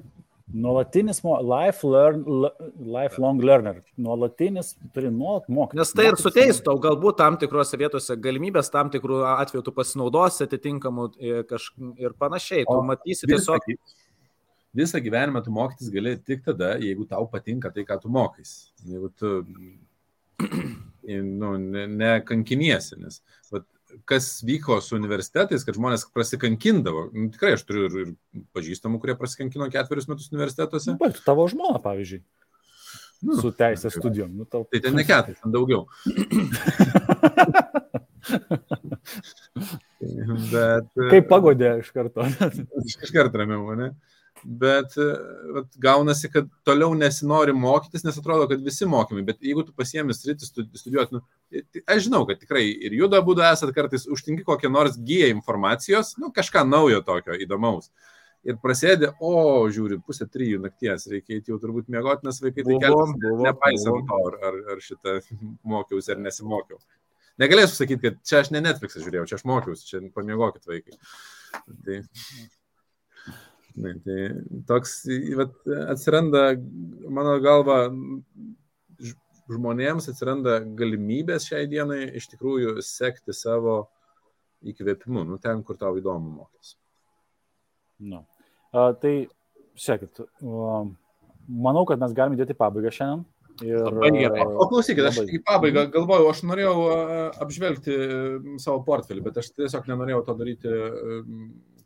Nuolatinis 0.51 1.21
life 1.23 1.87
learn, 1.87 2.25
lifelong 2.83 3.39
learner. 3.43 3.85
Nuolatinis 3.97 4.75
turi 4.95 5.11
nuolat 5.15 5.47
mokyti. 5.49 5.79
Nes 5.79 5.93
tai 5.95 6.09
ir 6.11 6.19
suteis 6.19 6.59
tau 6.67 6.75
galbūt 6.83 7.21
tam 7.21 7.39
tikrose 7.39 7.79
vietose 7.79 8.17
galimybės, 8.19 8.73
tam 8.75 8.91
tikrų 8.91 9.23
atveju 9.31 9.63
tu 9.69 9.75
pasinaudosi 9.77 10.49
atitinkamų 10.49 11.07
ir, 11.23 11.45
kaž, 11.47 11.71
ir 12.03 12.17
panašiai. 12.19 12.67
Tu 12.67 12.75
o, 12.75 12.83
matysi 12.83 13.31
tiesiog. 13.31 13.69
Visą, 13.71 14.10
visą 14.77 15.01
gyvenimą 15.03 15.43
tu 15.45 15.53
mokytis 15.55 15.91
gali 15.93 16.17
tik 16.19 16.45
tada, 16.47 16.77
jeigu 16.79 17.07
tau 17.09 17.27
patinka 17.31 17.73
tai, 17.75 17.85
ką 17.89 17.99
tu 18.03 18.13
mokais. 18.13 18.55
Jeigu 18.87 19.11
tu 19.19 19.29
nu, 21.41 21.53
nekankiniesi, 22.01 22.99
ne 22.99 23.09
nes 23.09 23.21
vat, 23.53 23.67
kas 24.07 24.27
vyko 24.47 24.79
su 24.85 24.99
universitetais, 24.99 25.65
kad 25.67 25.79
žmonės 25.79 26.07
prasikankindavo. 26.15 27.09
Nu, 27.15 27.31
tikrai 27.35 27.57
aš 27.57 27.65
turiu 27.67 27.89
ir, 27.89 27.97
ir 28.05 28.45
pažįstamų, 28.57 29.01
kurie 29.03 29.17
prasikankino 29.19 29.71
ketverius 29.73 30.09
metus 30.11 30.31
universitetuose. 30.31 30.99
Bet 31.01 31.25
tavo 31.27 31.49
žmona, 31.51 31.83
pavyzdžiui. 31.83 32.23
Nu, 33.21 33.35
su 33.37 33.51
teisės 33.53 33.99
studijom. 33.99 34.31
Nu, 34.33 34.47
tau... 34.49 34.63
Tai 34.71 34.79
ten 34.81 34.95
ne 34.97 35.05
keturis, 35.05 35.43
ten 35.43 35.53
daugiau. 35.53 35.83
Bet, 40.53 40.89
Kaip 40.97 41.29
pagodė 41.31 41.77
iš 41.83 41.91
karto. 41.95 42.27
iš 42.89 43.13
karto 43.13 43.41
ramiau, 43.41 43.75
ne? 43.79 43.89
Bet 44.45 44.95
vat, 45.55 45.67
gaunasi, 45.83 46.31
kad 46.33 46.47
toliau 46.67 46.95
nesinori 46.97 47.53
mokytis, 47.57 48.05
nes 48.07 48.19
atrodo, 48.19 48.47
kad 48.51 48.63
visi 48.65 48.89
mokymai, 48.89 49.25
bet 49.27 49.43
jeigu 49.45 49.65
tu 49.67 49.75
pasiemi 49.77 50.17
sritį 50.17 50.49
studijuoti, 50.49 51.17
nu, 51.17 51.23
tai 51.73 51.83
aš 51.95 52.07
žinau, 52.07 52.23
kad 52.29 52.41
tikrai 52.41 52.65
ir 52.71 52.97
juda 52.97 53.21
būdu 53.25 53.45
esat 53.47 53.75
kartais 53.77 54.09
užtinki 54.11 54.47
kokią 54.47 54.73
nors 54.73 54.97
gyją 54.97 55.31
informacijos, 55.35 56.15
nu, 56.21 56.33
kažką 56.37 56.65
naujo 56.69 57.03
tokio 57.07 57.37
įdomaus. 57.37 57.91
Ir 58.47 58.57
prasidė, 58.57 59.11
o, 59.21 59.35
žiūri, 59.69 59.99
pusė 60.01 60.25
trijų 60.25 60.63
nakties, 60.65 61.05
reikia 61.13 61.43
jau 61.45 61.59
turbūt 61.61 61.91
miegoti, 61.93 62.25
nes 62.25 62.39
vaikai 62.41 62.65
tai 62.65 62.79
kelia, 62.81 63.35
nepaisant 63.45 64.07
to, 64.09 64.21
ar, 64.31 64.39
ar, 64.49 64.57
ar 64.73 64.81
šitą 64.81 65.19
mokiausi 65.75 66.15
ar 66.15 66.23
nesimokiau. 66.25 66.81
Negalėsiu 67.41 67.77
sakyti, 67.77 68.01
kad 68.05 68.17
čia 68.25 68.41
aš 68.41 68.51
ne 68.53 68.61
Netflix'ą 68.65 69.05
žiūrėjau, 69.05 69.27
čia 69.29 69.37
aš 69.39 69.45
mokiausi, 69.49 69.87
čia 69.89 70.01
pamiegokit 70.17 70.65
vaikai. 70.69 70.97
Tai... 71.85 72.01
Ne, 73.79 73.95
tai 74.03 74.19
toks 74.67 75.05
vat, 75.39 75.55
atsiranda, 75.93 76.43
mano 77.07 77.37
galva, 77.43 77.79
žmonėms 79.51 80.11
atsiranda 80.11 80.59
galimybės 80.79 81.47
šiai 81.51 81.69
dienai 81.71 82.03
iš 82.19 82.29
tikrųjų 82.33 82.79
sekti 82.85 83.35
savo 83.37 83.83
įkvėpimu, 84.67 85.25
nu 85.29 85.39
ten, 85.43 85.63
kur 85.65 85.79
tau 85.81 85.97
įdomu 85.99 86.35
mokytis. 86.41 86.75
Nu. 88.01 88.25
A, 88.75 88.91
tai, 88.97 89.15
sekit, 89.79 90.23
manau, 90.41 91.85
kad 91.89 92.01
mes 92.03 92.15
galime 92.17 92.39
dėti 92.41 92.59
pabaigą 92.59 92.93
šiandien. 92.95 93.27
Ir, 93.61 93.77
labai 93.85 94.11
gerai. 94.15 94.45
O 94.57 94.67
klausykit, 94.71 95.05
aš 95.05 95.19
į 95.29 95.43
pabaigą 95.45 95.85
galvojau, 95.93 96.31
aš 96.31 96.45
norėjau 96.49 96.77
apžvelgti 97.45 97.97
savo 98.63 98.81
portfelį, 98.87 99.25
bet 99.27 99.41
aš 99.43 99.51
tiesiog 99.53 99.91
nenorėjau 99.91 100.23
to 100.29 100.37
daryti 100.39 100.77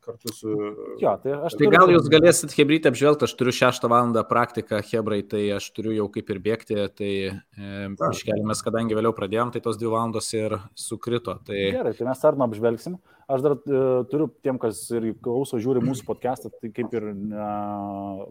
kartu 0.05 0.33
su... 0.35 0.53
Jo, 1.01 1.15
tai 1.23 1.35
aš 1.49 1.57
tai 1.59 1.71
gal 1.73 1.91
jūs 1.93 2.11
galėsit 2.13 2.55
Hebrytę 2.57 2.93
apžvelgti, 2.93 3.27
aš 3.27 3.35
turiu 3.39 3.55
6 3.57 3.89
valandą 3.89 4.23
praktiką 4.29 4.83
Hebrai, 4.85 5.23
tai 5.27 5.43
aš 5.57 5.71
turiu 5.77 5.95
jau 5.97 6.07
kaip 6.13 6.31
ir 6.35 6.41
bėgti, 6.45 6.79
tai 6.99 7.11
e, 7.33 7.73
iškeliamės, 8.11 8.63
kadangi 8.67 8.99
vėliau 8.99 9.15
pradėjom, 9.17 9.55
tai 9.55 9.65
tos 9.65 9.81
2 9.81 9.93
valandos 9.93 10.31
ir 10.37 10.59
sukrito. 10.79 11.39
Tai... 11.47 11.59
Gerai, 11.79 11.95
tai 11.97 12.09
mes 12.09 12.25
Arno 12.29 12.49
apžvelgsim. 12.49 13.01
Aš 13.25 13.41
dar 13.41 13.57
e, 13.57 13.81
turiu 14.11 14.29
tiem, 14.45 14.59
kas 14.61 14.83
ir 14.93 15.09
klauso, 15.25 15.57
žiūri 15.63 15.81
mūsų 15.85 16.05
podcastą, 16.05 16.51
tai 16.61 16.69
kaip 16.77 16.93
ir, 16.93 17.09
e, 17.15 17.49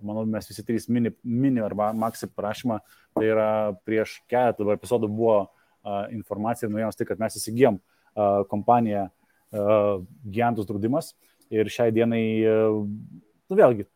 manau, 0.05 0.27
mes 0.29 0.49
visi 0.51 0.65
trys 0.67 0.85
mini, 0.93 1.15
mini 1.25 1.63
arba 1.65 1.89
maksi 1.97 2.29
prašymą, 2.29 2.77
tai 3.17 3.25
yra 3.31 3.49
prieš 3.87 4.19
keletą 4.29 4.69
epizodų 4.75 5.09
buvo 5.09 5.39
e, 5.41 5.47
informacija 6.19 6.67
ir 6.67 6.75
naujienos 6.75 6.99
tai, 6.99 7.07
kad 7.09 7.21
mes 7.21 7.39
įsigijom 7.39 7.79
e, 7.79 8.27
kompaniją 8.51 9.07
e, 9.07 9.11
Giantus 10.29 10.69
draudimas. 10.69 11.13
E, 11.49 11.61
Ir 11.61 11.69
šiai 11.69 11.93
dienai, 11.93 12.25
e, 12.41 12.53
nu 13.49 13.57
vėlgi, 13.57 13.87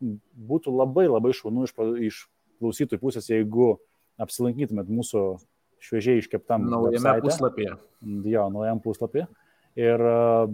būtų 0.49 0.73
labai 0.75 1.07
labai 1.07 1.33
šaunu 1.35 1.65
iš, 1.65 1.73
iš 2.09 2.23
klausytojų 2.61 3.01
pusės, 3.01 3.29
jeigu 3.31 3.75
apsilankytumėt 4.21 4.89
mūsų 4.89 5.23
šviežiai 5.87 6.21
iškeptam 6.21 6.65
naujame 6.69 6.97
website. 6.97 7.25
puslapyje. 7.25 7.75
Jo, 8.29 8.47
naujam 8.53 8.81
puslapyje. 8.81 9.27
Ir 9.77 10.01
uh, 10.01 10.49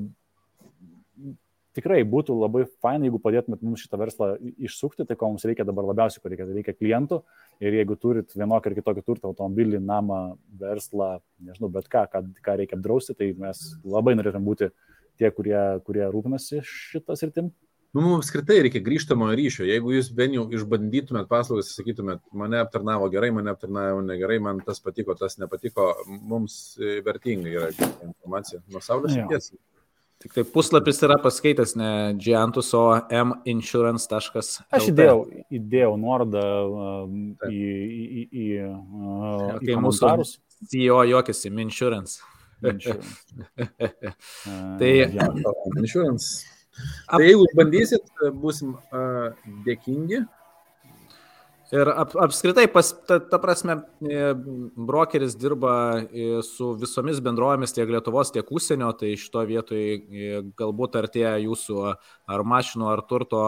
tikrai 1.76 2.02
būtų 2.03 2.36
labai 2.36 2.65
fainai, 2.84 3.07
jeigu 3.07 3.22
padėtumėt 3.24 3.64
mums 3.64 3.86
šitą 3.86 3.99
verslą 4.02 4.34
išsukti, 4.68 5.07
tai 5.07 5.15
ko 5.20 5.32
mums 5.32 5.48
reikia 5.48 5.64
dabar 5.68 5.88
labiausiai, 5.88 6.20
ko 6.20 6.32
reikia, 6.32 6.48
tai 6.49 6.57
reikia 6.57 6.76
klientų. 6.76 7.22
Ir 7.64 7.80
jeigu 7.80 7.95
turit 7.99 8.36
vienokį 8.36 8.72
ar 8.72 8.78
kitokį 8.82 9.06
turtą, 9.07 9.32
automobilį, 9.32 9.80
namą, 9.80 10.22
verslą, 10.60 11.14
nežinau, 11.40 11.72
bet 11.72 11.88
ką, 11.91 12.03
ką, 12.11 12.26
ką 12.44 12.57
reikia 12.60 12.76
apdrausti, 12.80 13.15
tai 13.15 13.32
mes 13.40 13.64
labai 13.88 14.18
norėtume 14.20 14.44
būti 14.52 14.68
uh, 14.68 14.93
tie, 15.19 15.30
kurie, 15.35 15.60
kurie 15.88 16.06
rūpinasi 16.14 16.64
šitas 16.68 17.26
rytim? 17.26 17.52
Nu, 17.94 18.02
mums 18.02 18.26
apskritai 18.26 18.64
reikia 18.65 18.81
grįžtamojo 18.81 19.35
ryšio. 19.38 19.65
Jeigu 19.69 19.91
jūs 19.94 20.07
bent 20.18 20.34
jau 20.34 20.48
išbandytumėt 20.57 21.27
paslaugas, 21.30 21.76
sakytumėt, 21.77 22.23
mane 22.34 22.57
aptarnavo 22.64 23.06
gerai, 23.14 23.30
mane 23.35 23.52
aptarnavo 23.53 24.02
negerai, 24.02 24.40
man 24.41 24.64
tas 24.65 24.81
patiko, 24.81 25.14
tas 25.19 25.38
nepatiko, 25.38 25.91
mums 26.10 26.56
vertinga 27.06 27.53
yra 27.53 27.69
informacija 28.07 28.64
nuo 28.73 28.81
saulės 28.81 29.14
švies. 29.14 29.52
Tik 30.23 30.34
tai 30.34 30.45
puslapis 30.48 31.03
yra 31.03 31.19
paskaitęs 31.22 31.76
ne 31.76 31.91
Giantus, 32.18 32.72
o 32.73 32.85
minsurance.lt. 33.45 34.44
Aš 34.73 34.90
įdėjau, 34.90 35.18
įdėjau 35.52 35.94
nuorodą 35.99 36.44
uh, 36.64 37.02
į, 37.49 37.57
į, 37.60 38.03
į, 38.03 38.23
į, 38.23 38.45
uh, 38.64 39.57
okay, 39.57 39.73
į 39.73 39.76
komentarus. 39.76 40.38
CEO 40.72 41.02
juokiasi, 41.11 41.52
Minsurance. 41.52 42.23
tai, 44.80 44.94
insurance. 45.77 46.45
Tai 47.10 47.22
jeigu 47.22 47.45
bandysit, 47.57 48.07
busim 48.41 48.77
uh, 48.77 49.30
dėkingi. 49.68 50.23
Ir 51.73 51.90
ap, 51.90 52.11
apskritai, 52.22 52.68
pas, 52.69 52.91
ta, 53.07 53.18
ta 53.18 53.40
prasme, 53.41 53.80
e, 54.06 54.26
brokeris 54.90 55.34
dirba 55.41 55.72
e, 56.06 56.27
su 56.45 56.68
visomis 56.77 57.18
bendrovėmis 57.23 57.73
tiek 57.73 57.90
Lietuvos, 57.90 58.30
tiek 58.35 58.52
užsienio, 58.53 58.91
tai 58.99 59.15
šito 59.18 59.41
vietoj 59.49 59.81
e, 59.81 60.44
galbūt 60.60 60.99
artėja 61.02 61.34
jūsų 61.41 61.80
ar 61.90 62.45
mašinų, 62.53 62.91
ar 62.91 63.02
turto 63.10 63.41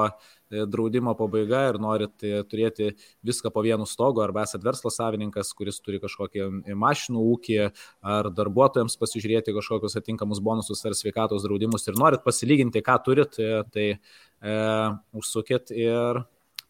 draudimo 0.49 1.15
pabaiga 1.17 1.65
ir 1.69 1.79
norit 1.81 2.25
turėti 2.49 2.91
viską 3.25 3.51
po 3.53 3.63
vienu 3.65 3.87
stogu, 3.89 4.23
arba 4.23 4.45
esat 4.45 4.63
verslo 4.65 4.91
savininkas, 4.93 5.51
kuris 5.57 5.81
turi 5.83 5.99
kažkokį 6.03 6.75
mašinų 6.77 7.25
ūkį, 7.33 7.59
ar 8.15 8.31
darbuotojams 8.35 8.97
pasižiūrėti 9.01 9.55
kažkokius 9.55 9.99
atinkamus 10.01 10.41
bonusus 10.45 10.83
ar 10.85 10.97
sveikatos 10.97 11.45
draudimus 11.47 11.87
ir 11.89 11.99
norit 11.99 12.25
pasilyginti, 12.25 12.83
ką 12.85 12.99
turit, 13.05 13.39
tai 13.73 13.87
e, 13.95 14.59
užsukit 15.17 15.73
ir 15.75 16.25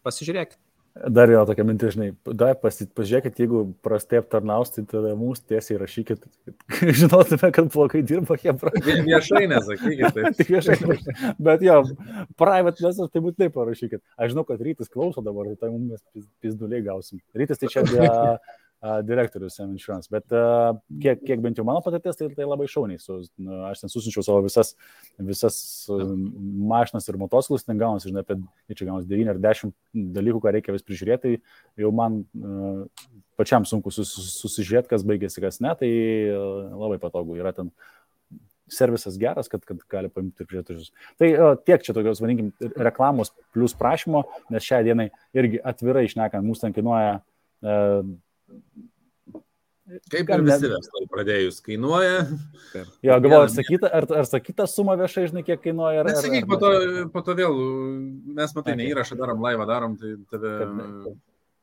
pasižiūrėkit. 0.06 0.65
Dar 0.96 1.28
jo 1.28 1.42
tokia 1.44 1.64
mintis, 1.68 1.92
žinai, 1.92 2.06
dar 2.40 2.54
pasi- 2.56 2.86
pažiūrėkit, 2.96 3.36
jeigu 3.42 3.58
prastai 3.84 4.22
aptarnaus, 4.22 4.70
tai 4.72 4.84
tada 4.88 5.10
mums 5.18 5.42
tiesiai 5.44 5.76
rašykit, 5.82 6.22
kad 6.48 6.94
žinotume, 7.00 7.50
kad 7.52 7.68
blogai 7.74 8.00
dirba 8.06 8.38
Hebra. 8.40 8.72
Vie- 8.86 9.02
Viešai 9.04 9.42
nesakykit. 9.50 10.14
Tai. 10.16 10.30
Tik 10.38 10.52
viešai. 10.54 10.78
Bet 11.36 11.60
jo, 11.66 11.82
private 12.40 12.80
message 12.86 13.12
tai 13.12 13.20
būtinai 13.26 13.50
parašykit. 13.52 14.00
Aš 14.16 14.32
žinau, 14.32 14.46
kad 14.48 14.62
rytis 14.64 14.88
klauso 14.88 15.20
dabar, 15.26 15.52
tai 15.60 15.68
mums 15.74 15.98
mes 15.98 16.26
pizduliai 16.40 16.80
gausim. 16.88 17.20
Rytis 17.36 17.60
tai 17.60 17.68
čia 17.74 17.84
direktorius 19.08 19.58
M 19.64 19.72
Insurance, 19.72 20.10
bet 20.12 20.26
kiek, 21.02 21.22
kiek 21.24 21.40
bent 21.42 21.58
jau 21.58 21.64
mano 21.66 21.80
patirtis, 21.84 22.18
tai, 22.18 22.28
tai 22.36 22.46
labai 22.46 22.68
šauniai. 22.70 23.00
Su, 23.02 23.18
nu, 23.40 23.62
aš 23.70 23.82
ten 23.82 23.92
susinčiau 23.92 24.24
savo 24.26 24.42
visas, 24.44 24.74
visas 25.16 25.58
mašinas 25.88 27.08
ir 27.08 27.18
motociklus, 27.20 27.64
ten 27.66 27.80
gaunasi, 27.80 28.10
žinai, 28.12 28.24
apie, 28.26 28.38
čia 28.76 28.88
gaunasi 28.88 29.10
9 29.10 29.32
ar 29.32 29.42
10 29.48 29.74
dalykų, 30.18 30.42
ką 30.44 30.54
reikia 30.58 30.76
vis 30.76 30.86
prižiūrėti, 30.86 31.38
tai 31.40 31.86
jau 31.86 31.92
man 31.96 32.22
pačiam 33.40 33.66
sunku 33.68 33.92
sus, 33.94 34.12
susižiūrėti, 34.42 34.92
kas 34.92 35.06
baigėsi, 35.08 35.42
kas 35.44 35.62
ne, 35.64 35.72
tai 35.80 35.92
labai 36.76 37.00
patogu 37.02 37.38
yra 37.40 37.54
ten 37.56 37.72
servisas 38.68 39.16
geras, 39.18 39.48
kad, 39.48 39.62
kad 39.66 39.80
gali 39.90 40.10
paimti 40.10 40.42
ir 40.42 40.48
prižiūrėtus. 40.50 40.90
Tai 41.20 41.28
o, 41.38 41.50
tiek 41.68 41.84
čia 41.86 41.94
tokios, 41.96 42.20
vadinkim, 42.22 42.50
reklamos 42.82 43.32
plus 43.54 43.76
prašymo, 43.78 44.24
nes 44.52 44.66
šią 44.66 44.82
dieną 44.86 45.08
irgi 45.38 45.60
atvirai 45.62 46.06
išnekant, 46.08 46.46
mūsų 46.46 46.66
ten 46.66 46.74
kainuoja. 46.76 47.20
E, 47.62 47.76
Kaip 50.10 50.30
ir 50.34 50.42
visi 50.42 50.66
verslai 50.70 51.04
pradėjus 51.10 51.60
kainuoja. 51.62 52.24
jo, 53.06 53.18
galvoju, 53.22 53.42
ar 53.44 53.52
sakyta, 53.54 53.90
ar, 53.94 54.06
ar 54.18 54.26
sakyta 54.26 54.66
suma 54.70 54.96
viešai, 54.98 55.28
žinai, 55.30 55.44
kiek 55.46 55.60
kainuoja. 55.62 56.00
Ar, 56.02 56.08
Nesakyk, 56.10 56.42
ar, 56.42 56.48
po 56.50 56.58
to, 56.62 56.70
po 57.14 57.22
to 57.28 57.36
vėl, 57.38 57.54
mes 58.34 58.56
matai, 58.56 58.74
Okay. 58.74 58.80
ne 58.80 58.88
įrašą 58.90 59.18
darom, 59.20 59.44
laivą 59.46 59.66
darom, 59.70 59.94
tai 60.00 60.16
tave... 60.32 60.56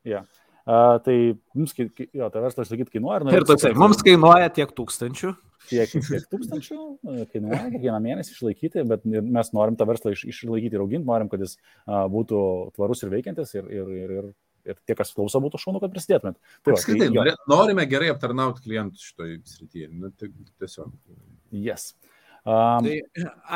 Ja. 0.08 0.24
A, 0.64 1.02
tai 1.04 1.18
mums, 1.52 1.76
jo, 1.76 2.30
tai 2.32 2.44
verslas 2.46 2.72
sakyt, 2.72 2.94
kainuoja. 2.94 3.20
ar 3.20 3.36
Ir 3.36 3.44
toksai, 3.50 3.74
mums 3.76 4.00
kainuoja 4.08 4.48
tiek 4.56 4.72
tūkstančių. 4.72 5.34
tiek, 5.68 5.92
tiek 5.92 6.24
tūkstančių 6.32 6.78
e, 6.80 7.26
kainuoja 7.34 7.60
kiekvieną 7.74 8.00
mėnesį 8.08 8.38
išlaikyti, 8.38 8.86
bet 8.88 9.04
mes 9.04 9.52
norim 9.56 9.76
tą 9.80 9.88
verslą 9.92 10.16
iš, 10.16 10.24
išlaikyti 10.32 10.80
ir 10.80 10.86
auginti, 10.86 11.08
norim, 11.12 11.28
kad 11.32 11.44
jis 11.44 11.58
a, 11.84 12.06
būtų 12.08 12.40
tvarus 12.80 13.04
ir 13.04 13.12
veikiantis 13.12 13.52
ir, 13.60 13.68
ir, 13.68 13.92
ir, 14.00 14.16
ir, 14.22 14.32
ir 14.66 14.78
tie, 14.88 14.96
kas 14.96 15.12
klauso, 15.16 15.42
būtų 15.44 15.60
šaunu, 15.62 15.82
kad 15.84 15.92
prisidėtumėt. 15.94 16.38
Tai 16.64 16.72
va, 16.74 16.78
Apskritai, 16.78 17.08
jo, 17.10 17.18
nori- 17.20 17.36
norime 17.52 17.86
gerai 17.90 18.10
aptarnauti 18.14 18.64
klientus 18.66 19.04
šitoj 19.12 19.38
srityje. 19.50 19.90
Nu, 19.92 20.12
tai 20.16 20.30
tiesiog. 20.62 20.92
yes. 21.52 21.94
Um, 22.44 22.84
Tai 22.84 22.96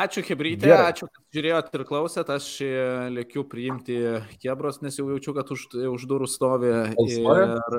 ačiū 0.06 0.22
Hebrytė, 0.24 0.64
Gerai. 0.70 0.92
ačiū, 0.94 1.10
kad 1.12 1.24
žiūrėjot 1.36 1.74
ir 1.76 1.82
klausėt. 1.90 2.30
Aš 2.32 2.46
e, 2.64 2.68
lėkiu 3.12 3.42
priimti 3.44 3.98
Hebros, 4.40 4.78
nes 4.80 4.96
jau 4.96 5.04
jaučiu, 5.10 5.34
kad 5.36 5.50
už, 5.52 5.66
už 5.92 6.06
durų 6.08 6.24
stovi. 6.32 6.70
Ir, 7.04 7.76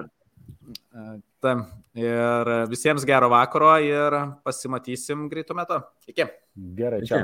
e, 0.94 1.08
tam, 1.42 1.64
ir 1.98 2.52
visiems 2.70 3.08
gero 3.10 3.32
vakaro 3.34 3.72
ir 3.82 4.20
pasimatysim 4.46 5.26
greitų 5.34 5.58
metų. 5.58 5.80
Iki. 6.14 6.28
gerai, 6.78 7.02
Iki. 7.02 7.24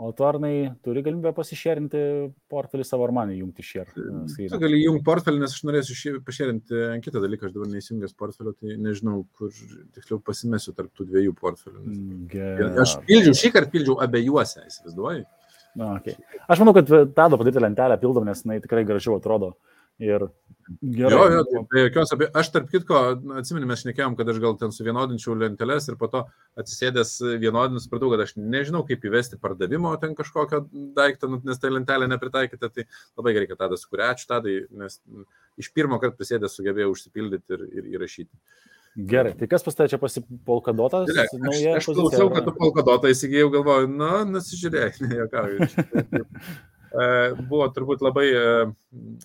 O 0.00 0.12
tu 0.16 0.24
Arnai 0.24 0.70
turi 0.80 1.02
galimybę 1.04 1.34
pasišerinti 1.36 1.98
portfelį 2.48 2.86
savo 2.88 3.04
ar 3.04 3.12
man 3.12 3.32
įjungti 3.34 3.64
šį 3.68 3.80
ar 3.82 3.88
Tu 4.54 4.60
gali 4.62 4.78
įjungti 4.80 5.04
portfelį, 5.04 5.40
nes 5.42 5.52
aš 5.52 5.64
norėsiu 5.68 5.96
ant 6.54 6.72
kitą 7.04 7.20
dalyką, 7.20 7.50
aš 7.50 7.52
dabar 7.52 7.68
neįsijungęs 7.74 8.14
portfelio, 8.16 8.54
tai 8.56 8.78
nežinau, 8.80 9.26
kur 9.36 9.52
tiksliau 9.98 10.22
pasimesiu 10.24 10.72
tarp 10.78 10.88
tų 10.96 11.04
dviejų 11.10 11.34
portfelių. 11.36 11.84
nes- 11.84 11.98
Mm. 12.00 12.80
Aš 12.80 12.96
pildžiau, 13.04 13.36
šį 13.42 13.52
kartą 13.52 13.70
pildžiau 13.76 13.98
abiejuose, 14.00 14.64
įsivaizduoji. 14.70 15.26
Na, 15.76 15.92
okay. 16.00 16.16
Aš 16.48 16.58
manau, 16.64 16.72
kad 16.74 16.88
Tado 17.14 17.36
padaryti 17.38 17.60
lentelę 17.60 18.00
pildom, 18.00 18.24
nes 18.24 18.42
jinai 18.42 18.60
tikrai 18.64 18.84
gražiau 18.88 19.20
atrodo. 19.20 19.52
Ir 20.00 20.30
gerai. 20.80 21.12
Jo, 21.12 21.24
jo, 21.28 21.40
tai 21.44 21.60
be 21.72 21.82
jokios 21.84 22.14
abejos. 22.14 22.32
Aš 22.40 22.50
tarp 22.54 22.70
kitko, 22.72 23.00
atsimenu, 23.40 23.68
mes 23.68 23.82
šnekėjom, 23.82 24.14
kad 24.18 24.30
aš 24.32 24.38
gal 24.42 24.56
ten 24.60 24.72
suvienodinčiau 24.74 25.34
lenteles 25.36 25.88
ir 25.90 25.98
po 26.00 26.08
to 26.12 26.22
atsisėdęs 26.60 27.12
vienodinus, 27.42 27.84
supratau, 27.88 28.12
kad 28.14 28.22
aš 28.24 28.32
nežinau, 28.38 28.80
kaip 28.88 29.04
įvesti 29.04 29.40
pardavimo 29.42 29.92
ten 30.00 30.16
kažkokio 30.18 30.62
daikto, 30.96 31.28
nu, 31.32 31.42
nes 31.44 31.60
tai 31.60 31.74
lentelė 31.74 32.08
nepritaikyta, 32.14 32.72
tai 32.72 32.86
labai 33.18 33.36
gerai, 33.36 33.50
kad 33.50 33.60
tada 33.66 33.80
sukūrė, 33.80 34.08
ačiū 34.14 34.30
tadai, 34.30 34.56
nes 34.82 35.00
iš 35.60 35.70
pirmo 35.76 36.00
karto 36.00 36.20
prisėdęs 36.20 36.56
sugebėjau 36.56 36.94
užsipildyti 36.94 37.58
ir, 37.58 37.68
ir 37.82 37.94
įrašyti. 37.98 38.32
Gerai. 39.10 39.36
Tai 39.38 39.46
kas 39.46 39.62
pas 39.62 39.76
tave 39.78 39.90
čia 39.92 40.00
pasipolkadotas? 40.02 41.12
Aš, 41.14 41.60
aš 41.76 41.86
klausiau, 41.92 42.26
kad 42.34 42.42
tu 42.48 42.54
polkadotą 42.56 43.12
įsigijau, 43.12 43.52
galvoju, 43.54 43.86
na, 43.94 44.24
nusižiūrėk, 44.26 44.98
nejuokauju. 45.04 45.68
E, 45.68 46.24
Buvo 47.50 47.68
turbūt 47.70 48.02
labai 48.02 48.26
e, 48.34 48.42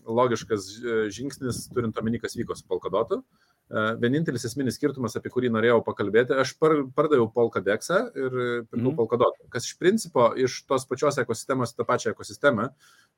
logiškas 0.06 0.70
e, 0.78 0.98
žingsnis, 1.14 1.66
turint 1.74 1.98
omeny, 1.98 2.20
kas 2.22 2.38
vyko 2.38 2.58
su 2.58 2.66
polkadotu. 2.70 3.22
E, 3.66 3.86
Vienintelis 4.02 4.46
esminis 4.46 4.78
skirtumas, 4.78 5.16
apie 5.18 5.32
kurį 5.34 5.50
norėjau 5.50 5.80
pakalbėti, 5.88 6.36
aš 6.38 6.54
par, 6.62 6.76
pardaviau 6.94 7.26
polkadeksą 7.34 8.02
ir 8.14 8.36
e, 8.38 8.50
pirkau 8.70 8.92
Mhm. 8.92 8.98
polkadotą, 9.00 9.50
kas 9.50 9.66
iš 9.66 9.80
principo 9.82 10.28
iš 10.38 10.60
tos 10.70 10.86
pačios 10.86 11.18
ekosistemos, 11.18 11.74
tą 11.74 11.88
pačią 11.88 12.14
ekosistemą 12.14 12.70
e, 12.70 12.74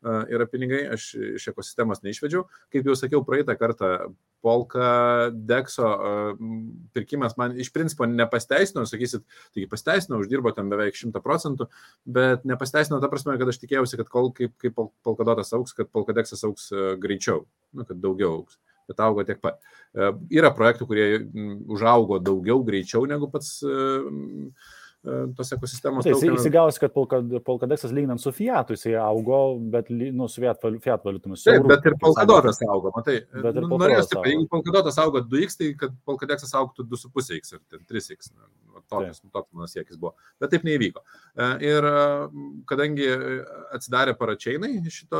yra 0.06 0.46
pinigai, 0.50 0.84
aš 0.94 1.10
iš 1.40 1.48
ekosistemos 1.52 2.04
neišvedžiau. 2.06 2.46
Kaip 2.74 2.88
jau 2.88 2.96
sakiau 2.98 3.24
praeitą 3.26 3.56
kartą, 3.60 3.92
polka 4.46 5.32
dekso 5.34 5.88
e, 5.88 6.12
pirkimas 6.96 7.36
man 7.40 7.58
iš 7.60 7.72
principo 7.74 8.06
nepasteisino, 8.10 8.86
sakysit, 8.88 9.26
taigi 9.56 9.68
pasteisino, 9.72 10.22
uždirbo 10.22 10.54
ten 10.56 10.70
beveik 10.72 10.98
100 10.98 11.24
procentų, 11.26 11.70
bet 12.06 12.46
nepasteisino 12.48 13.02
ta 13.02 13.10
prasme, 13.12 13.38
kad 13.42 13.52
aš 13.52 13.62
tikėjausi, 13.64 14.00
kad 14.00 14.12
kol 14.14 14.32
kaip, 14.38 14.56
kaip 14.62 14.78
pol- 14.78 14.94
polkadotas 15.08 15.54
auks, 15.58 15.76
kad 15.78 15.92
polkadeksas 15.94 16.46
auks 16.48 16.72
e, 16.72 16.90
greičiau, 17.02 17.46
nu, 17.74 17.88
kad 17.88 18.02
daugiau 18.04 18.42
auks. 18.42 18.60
Bet 18.88 19.02
augo 19.04 19.26
tiek 19.28 19.42
pat. 19.44 19.58
Yra 20.32 20.48
projektų, 20.56 20.86
kurie 20.88 21.08
užaugo 21.76 22.22
daugiau, 22.24 22.62
greičiau 22.64 23.02
negu 23.10 23.28
pats 23.28 23.58
tos 25.38 25.52
ekosistemos. 25.56 26.04
Tai 26.04 26.12
jis 26.14 26.24
įsigausi, 26.36 26.80
kad 26.80 26.94
polkad- 26.94 27.38
polkadeksas 27.46 27.92
lyginant 27.96 28.20
su 28.20 28.32
Fiatu, 28.32 28.74
jisai 28.76 28.96
augo, 29.00 29.60
bet 29.60 29.90
nu, 29.90 30.28
su 30.28 30.42
Fiat, 30.42 30.60
Fiat 30.84 31.04
valiutomis. 31.06 31.44
Taip, 31.44 31.62
siauru, 31.62 31.68
bet 31.72 31.86
ir 31.86 31.96
polkadotas 32.02 32.62
augo, 32.68 32.92
matai. 32.96 33.22
Nu, 33.34 33.68
Norėjau 33.78 34.08
taip, 34.10 34.24
jeigu 34.26 34.48
polkadotas 34.52 34.98
augo 34.98 35.22
2x, 35.22 35.58
tai 35.58 35.74
kad 35.80 35.94
polkadeksas 36.06 36.52
augtų 36.54 36.88
2,5x 36.90 37.54
ar 37.54 37.60
ten 37.70 37.86
3x. 37.88 38.32
na, 38.36 38.48
va 38.74 38.82
Toks, 38.88 39.22
mano 39.54 39.68
siekis 39.68 39.98
buvo. 40.00 40.14
Bet 40.40 40.52
taip 40.52 40.64
neįvyko. 40.64 41.02
E, 41.36 41.48
Ir 41.68 41.84
e, 41.84 41.96
kadangi 42.70 43.04
e, 43.04 43.18
atsidarė 43.76 44.14
paračiainai 44.18 44.80
šito, 44.90 45.20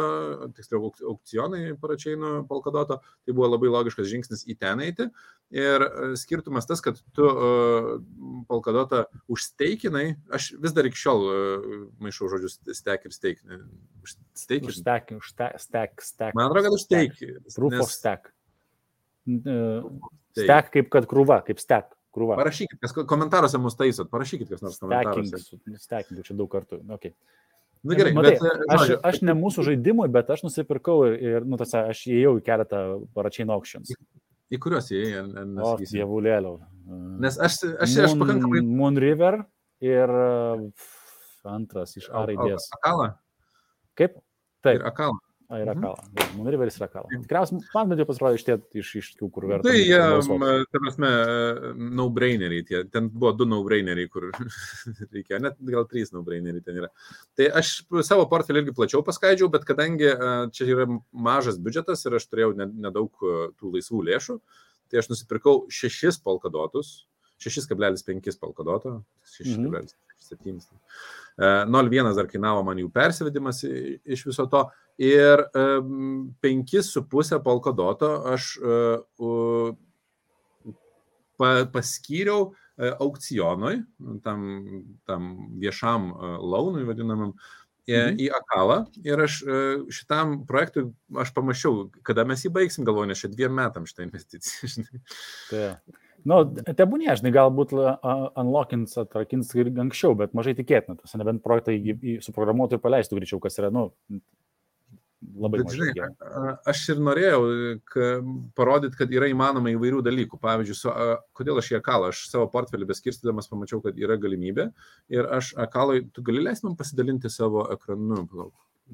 tiksliau 0.56 0.88
auk- 0.88 1.04
aukcionai 1.04 1.74
paračiaino 1.80 2.46
polkadoto, 2.48 3.00
tai 3.26 3.34
buvo 3.34 3.50
labai 3.50 3.68
logiškas 3.74 4.08
žingsnis 4.08 4.46
į 4.48 4.58
ten 4.60 4.80
eiti. 4.86 5.10
Ir 5.56 5.84
e, 5.86 6.08
skirtumas 6.20 6.68
tas, 6.68 6.82
kad 6.84 6.98
tu 7.16 7.24
e, 7.24 7.52
polkadotą 8.50 9.06
užsteikinai, 9.32 10.18
aš 10.36 10.50
vis 10.60 10.74
dar 10.76 10.90
iki 10.90 11.00
šiol 11.00 11.24
e, 11.24 11.38
maišau 12.04 12.28
žodžius 12.34 12.58
stek 12.76 13.08
ir 13.08 13.16
steik. 13.16 13.40
Steik 14.36 14.68
už 14.68 14.82
stack, 14.82 15.14
stack, 15.64 16.04
stack. 16.04 16.36
Man 16.36 16.50
atrodo, 16.50 16.68
kad 16.68 16.76
užteik. 16.76 17.16
Proof 17.56 17.80
of 17.86 17.94
stack. 17.94 18.34
N- 19.28 19.40
e, 19.40 19.56
Taip. 20.36 20.44
Stack 20.44 20.76
kaip 20.76 20.92
kad 20.94 21.08
krūva, 21.10 21.40
kaip 21.48 21.64
stack. 21.64 21.96
Krūva. 22.18 22.36
Parašykit, 22.40 22.80
kas 22.82 22.96
komentaruose 23.08 23.60
mus 23.62 23.76
taisot, 23.78 24.10
parašykit 24.12 24.50
kas 24.52 24.64
nors 24.66 24.80
komentaruose. 24.82 25.40
stacking, 25.80 26.24
čia 26.26 26.36
daug 26.36 26.50
kartų. 26.52 26.82
Okay. 26.98 27.14
Na 27.88 27.96
gerai, 27.96 28.14
Matai, 28.18 28.36
bet, 28.42 28.64
Aš, 28.74 28.94
aš 29.06 29.20
ne 29.24 29.36
mūsų 29.38 29.68
žaidimui, 29.68 30.08
bet 30.12 30.32
aš 30.34 30.48
nusipirkau 30.48 31.04
ir, 31.08 31.18
ir 31.22 31.46
nu, 31.48 31.60
tas, 31.62 31.76
aš 31.78 32.08
įėjau 32.10 32.40
į 32.40 32.46
keletą 32.48 32.82
paračiai 33.16 33.46
auctions. 33.54 33.94
Į 34.54 34.60
kuriuos 34.64 34.92
jie, 34.94 35.04
O, 35.64 35.76
dievulėliau. 35.82 36.58
Nes 37.24 37.38
aš, 37.44 37.60
aš, 37.84 37.98
aš 38.08 38.16
pakankamai... 38.20 38.62
Moon 38.64 39.00
River 39.02 39.42
ir 39.84 40.14
uh, 40.14 40.64
antras 41.52 41.98
iš 42.00 42.08
A 42.12 42.24
raidės. 42.28 42.70
Akalą. 42.80 43.12
Kaip? 43.98 44.20
Taip, 44.66 44.80
Ir 44.80 44.88
akalą. 44.88 45.20
Yra 45.48 45.72
Mhm. 45.74 45.82
kala. 45.82 46.04
Moon 46.36 46.48
Riveris 46.52 46.76
yra 46.76 46.88
kala. 46.92 47.08
Tikriausiai 47.08 47.62
man 47.74 47.88
bent 47.88 48.02
jau 48.02 48.06
pasirodė 48.10 48.36
iš 48.36 48.44
tie, 48.44 48.56
iš, 48.82 48.90
iš 49.00 49.08
tų, 49.16 49.30
kur 49.32 49.46
verta. 49.48 49.70
Tai 49.70 49.78
jie, 49.80 49.96
ta 49.96 50.80
prasme, 50.84 51.12
no-braineriai, 51.96 52.66
tie, 52.68 52.82
ten 52.92 53.08
buvo 53.08 53.32
du 53.32 53.46
no-braineriai, 53.48 54.10
kur 54.12 54.28
reikėjo, 55.16 55.40
net 55.46 55.56
gal 55.64 55.86
trys 55.88 56.12
no-braineriai 56.12 56.60
ten 56.66 56.76
yra. 56.82 56.90
Tai 57.40 57.48
aš 57.62 57.86
savo 58.04 58.26
portfelį 58.28 58.66
irgi 58.66 58.76
plačiau 58.76 59.04
paskaidžiau, 59.08 59.48
bet 59.54 59.64
kadangi 59.64 60.10
e, 60.12 60.18
čia 60.52 60.68
yra 60.68 60.88
mažas 61.16 61.56
biudžetas 61.64 62.04
ir 62.10 62.20
aš 62.20 62.28
turėjau 62.28 62.52
ne- 62.60 62.68
nedaug 62.90 63.08
e, 63.24 63.38
tų 63.56 63.72
laisvų 63.78 64.04
lėšų, 64.12 64.36
tai 64.92 65.00
aš 65.00 65.08
nusipirkau 65.14 65.62
šešis 65.72 66.20
polkadotus, 66.28 67.06
6,5 67.40 68.36
polkadoto, 68.42 68.98
6,7. 69.24 70.60
E, 70.60 70.68
0,1 71.38 72.16
dar 72.18 72.30
kainavo 72.30 72.64
man 72.66 72.80
jų 72.82 72.90
persivedimas 72.94 73.64
iš 73.64 74.26
viso 74.30 74.48
to. 74.50 74.64
Ir 74.98 75.44
um, 75.54 76.32
5,5 76.42 77.38
polkadoto 77.46 78.10
aš 78.34 78.56
uh, 78.58 78.96
uh, 79.22 79.76
pa, 81.38 81.52
paskyriau 81.74 82.50
aukcionui, 82.78 83.80
tam, 84.22 84.42
tam 85.10 85.30
viešam 85.58 86.12
launui 86.46 86.84
vadinamam. 86.86 87.32
mhm. 88.04 88.18
į 88.20 88.26
Akalą 88.36 88.82
ir 89.08 89.22
aš 89.24 89.38
e, 89.48 89.60
šitam 89.96 90.42
projektui, 90.48 90.90
aš 91.24 91.32
pamačiau, 91.36 91.86
kada 92.04 92.26
mes 92.28 92.44
jį 92.44 92.52
baigsim, 92.58 92.84
galvoju, 92.88 93.08
nes 93.08 93.22
čia 93.24 93.32
dviem 93.32 93.56
metam 93.56 93.88
šitą 93.88 94.04
investiciją. 94.04 94.84
Tai, 95.50 95.62
nu, 96.28 96.40
tebūnė, 96.78 97.12
žinai, 97.20 97.34
galbūt 97.36 97.76
unlockins, 97.78 98.98
atrakins 99.02 99.54
ir 99.58 99.72
anksčiau, 99.86 100.18
bet 100.20 100.36
mažai 100.38 100.56
tikėtina, 100.58 100.98
tas 101.00 101.16
nebent 101.20 101.44
projektą 101.46 101.76
suprogramuotų 102.26 102.78
ir 102.78 102.84
paleistų 102.84 103.20
greičiau, 103.20 103.40
kas 103.44 103.60
yra, 103.62 103.72
nu, 103.74 103.90
labai 105.38 105.62
Bet, 105.64 105.74
žinai, 105.74 106.10
aš 106.70 106.84
ir 106.94 107.02
norėjau 107.04 107.40
parodyti, 108.58 109.00
kad 109.00 109.14
yra 109.14 109.30
įmanoma 109.32 109.74
įvairių 109.74 110.04
dalykų. 110.06 110.40
Pavyzdžiui, 110.44 110.78
su, 110.78 110.94
kodėl 111.38 111.62
aš 111.62 111.72
į 111.74 111.80
akalą, 111.80 112.12
aš 112.14 112.28
savo 112.32 112.48
portfelį 112.54 112.90
beskirstydamas 112.92 113.50
pamačiau, 113.52 113.82
kad 113.86 113.98
yra 114.00 114.20
galimybė 114.22 114.70
ir 115.14 115.32
aš 115.40 115.54
akaloj, 115.68 116.06
tu 116.14 116.26
gali 116.28 116.46
leisti 116.46 116.68
man 116.68 116.78
pasidalinti 116.80 117.32
savo 117.34 117.66
ekranu. 117.74 118.24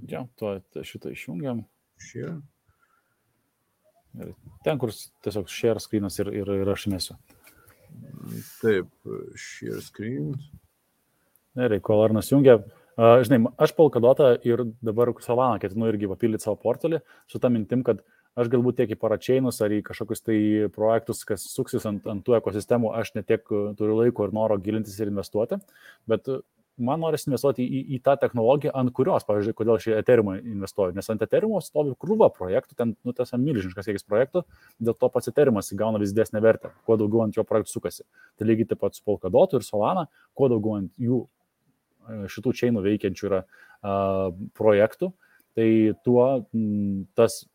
Ja, 0.09 0.25
to, 0.39 0.55
šitą 0.87 1.11
išjungiam. 1.13 1.65
Šie. 2.01 2.25
Ir 2.25 2.41
ten, 4.65 4.77
kur 4.81 4.93
tiesiog 5.25 5.49
share 5.51 5.81
screenas 5.83 6.19
ir, 6.21 6.31
ir, 6.43 6.53
ir 6.63 6.73
aš 6.73 6.87
mėsiu. 6.93 7.17
Taip, 8.61 8.89
share 9.37 9.81
screen. 9.85 10.33
Gerai, 11.57 11.77
kol 11.85 12.01
Arnas 12.01 12.31
jungia, 12.33 12.59
Uh, 12.93 13.23
žinai, 13.25 13.39
aš 13.57 13.71
Polkadotą 13.73 14.35
ir 14.45 14.61
dabar 14.85 15.09
Savaną 15.25 15.57
ketinu 15.57 15.87
irgi 15.89 16.05
papildyti 16.11 16.45
savo 16.45 16.59
portfelį 16.61 16.99
su 17.25 17.39
tą 17.41 17.49
mintim, 17.49 17.81
kad 17.81 18.03
aš 18.37 18.51
galbūt 18.53 18.77
tiek 18.77 18.93
į 18.93 18.97
paračeinus 19.01 19.57
ar 19.65 19.73
į 19.73 19.79
kažkokius 19.87 20.21
tai 20.21 20.37
projektus, 20.75 21.23
kas 21.25 21.47
suksis 21.49 21.87
ant, 21.89 22.05
ant 22.09 22.21
tų 22.25 22.37
ekosistemų, 22.37 22.91
aš 22.99 23.15
netiek 23.17 23.41
turiu 23.49 23.97
laiko 23.97 24.27
ir 24.27 24.35
noro 24.37 24.59
gilintis 24.61 24.99
ir 25.01 25.09
investuoti, 25.09 25.57
bet 26.09 26.29
man 26.77 27.03
norisi 27.03 27.29
investuoti 27.29 27.65
į, 27.65 27.81
į 27.95 27.99
tą 28.05 28.15
technologiją, 28.21 28.73
ant 28.77 28.93
kurios, 28.95 29.25
pavyzdžiui, 29.27 29.55
kodėl 29.57 29.75
aš 29.75 29.87
į 29.89 29.95
Ethereum 29.99 30.31
investuoju, 30.37 30.95
nes 30.97 31.09
ant 31.13 31.21
Ethereum 31.25 31.55
stovi 31.61 31.93
krūva 31.99 32.29
projektų, 32.33 32.77
ten, 32.79 32.95
nu, 33.05 33.13
tas 33.17 33.35
milžiniškas 33.37 33.89
kiekis 33.89 34.07
projektų, 34.09 34.43
dėl 34.81 34.97
to 34.97 35.09
pats 35.13 35.29
Ethereum 35.29 35.61
įgauna 35.61 36.01
vis 36.01 36.15
didesnę 36.15 36.41
vertę, 36.43 36.73
kuo 36.87 36.97
daugiau 36.99 37.25
ant 37.25 37.37
jo 37.37 37.45
projektų 37.47 37.75
sukasi. 37.75 38.07
Tai 38.39 38.49
lygiai 38.49 38.71
taip 38.71 38.81
pat 38.83 38.97
su 38.97 39.05
Polkadotu 39.05 39.59
ir 39.59 39.67
Solana, 39.67 40.07
kuo 40.33 40.49
daugiau 40.51 40.79
ant 40.81 40.91
jų 41.01 41.23
šitų 42.33 42.53
čeinų 42.59 42.83
veikiančių 42.83 43.29
yra 43.29 43.43
projektų, 44.57 45.13
tai 45.53 45.69
tuo 46.05 46.25
tas 47.17 47.43
e, 47.43 47.52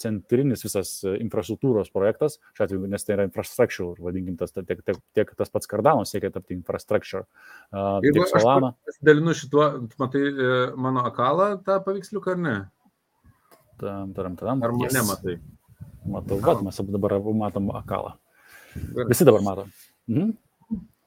centrinis 0.00 0.64
visas 0.64 0.90
infrastruktūros 1.18 1.90
projektas, 1.94 2.38
šiuo 2.56 2.66
atveju, 2.66 2.90
nes 2.90 3.06
tai 3.06 3.16
yra 3.16 3.26
infrastructure, 3.28 3.94
vadinkim, 4.02 4.36
tas, 4.40 4.52
tiek, 4.54 4.82
tiek, 4.84 5.00
tiek 5.16 5.32
tas 5.38 5.52
pats 5.52 5.70
Cardano 5.70 6.04
siekia 6.08 6.32
tapti 6.34 6.56
infrastructure. 6.56 7.24
Uh, 7.72 7.98
Jeigu 8.04 8.26
aš 8.26 8.98
dalinu 9.04 9.34
šituo, 9.36 9.66
matai 10.00 10.24
e, 10.28 10.52
mano 10.80 11.04
akalą 11.08 11.54
tą 11.64 11.80
paveiksliuką 11.86 12.36
ar 12.36 12.40
ne? 12.44 12.56
Tam, 13.80 14.12
tam, 14.14 14.36
tam. 14.38 14.62
Ar 14.62 14.74
mane 14.76 15.00
yes. 15.00 15.08
matai? 15.08 15.38
Matau, 16.04 16.38
vad, 16.44 16.60
mes 16.64 16.80
dabar 16.92 17.16
matom 17.32 17.70
akalą. 17.74 18.14
Visi 19.08 19.24
dabar 19.24 19.42
matom. 19.44 19.70
Mhm. 20.10 20.34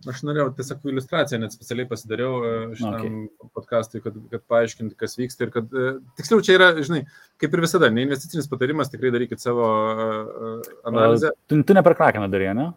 Aš 0.06 0.20
norėjau 0.28 0.52
tiesiog 0.54 0.84
iliustraciją, 0.92 1.40
net 1.42 1.54
specialiai 1.56 1.88
pasidariau 1.90 2.34
e, 2.46 2.50
šitam 2.78 2.98
okay. 3.00 3.48
podcastui, 3.58 4.02
kad, 4.04 4.18
kad 4.30 4.44
paaiškinti, 4.54 4.94
kas 5.00 5.18
vyksta 5.18 5.48
ir 5.48 5.54
kad, 5.56 5.72
e, 5.74 5.94
tiksliau, 6.20 6.44
čia 6.46 6.54
yra, 6.60 6.68
žinai, 6.78 7.00
kaip 7.42 7.56
ir 7.58 7.64
visada, 7.66 7.90
ne 7.90 8.04
investicinis 8.06 8.50
patarimas, 8.52 8.92
tikrai 8.94 9.10
darykit 9.16 9.42
savo 9.42 9.66
uh, 9.66 10.68
analizę. 10.86 11.32
Tu, 11.50 11.58
tu 11.66 11.74
ne 11.74 11.82
per 11.88 11.98
krakeną 11.98 12.28
darė, 12.30 12.52
ne? 12.60 12.68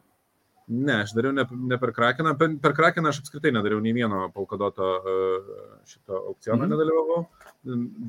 Ne, 0.71 0.97
aš 1.03 1.13
dariau 1.19 1.35
ne, 1.37 1.45
ne 1.69 1.81
per 1.83 1.93
krakeną, 1.93 2.33
per, 2.41 2.55
per 2.65 2.75
krakeną 2.79 3.13
aš 3.13 3.21
apskritai 3.21 3.53
nedariau 3.53 3.83
nei 3.85 3.93
vieno 3.93 4.23
polkadoto 4.33 4.89
uh, 4.97 5.53
šito 5.85 6.23
aukciono, 6.23 6.63
mm 6.63 6.65
-hmm. 6.65 6.73
nedalyvavau. 6.73 7.23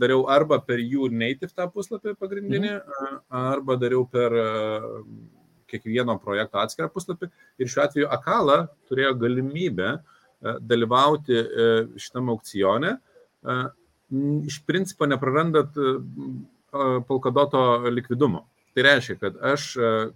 Dariau 0.05 0.23
arba 0.31 0.61
per 0.63 0.79
jų 0.79 1.11
native 1.11 1.51
tą 1.51 1.67
puslapį 1.67 2.15
pagrindinį, 2.15 2.71
mm 2.71 2.79
-hmm. 2.79 3.21
arba 3.43 3.75
dariau 3.75 4.07
per 4.07 4.39
kiekvieno 5.71 6.17
projekto 6.21 6.61
atskirą 6.61 6.89
puslapį. 6.93 7.29
Ir 7.61 7.71
šiuo 7.71 7.85
atveju 7.85 8.09
Akala 8.11 8.63
turėjo 8.89 9.15
galimybę 9.21 9.89
e, 9.95 9.99
dalyvauti 10.59 11.37
e, 11.37 11.67
šitam 12.01 12.31
aukcione, 12.33 12.95
e, 12.97 13.59
iš 14.51 14.61
principo 14.67 15.07
neprarandat 15.07 15.77
Polkadoto 17.07 17.61
likvidumo. 17.91 18.45
Tai 18.71 18.83
reiškia, 18.85 19.17
kad 19.19 19.39
aš 19.43 19.65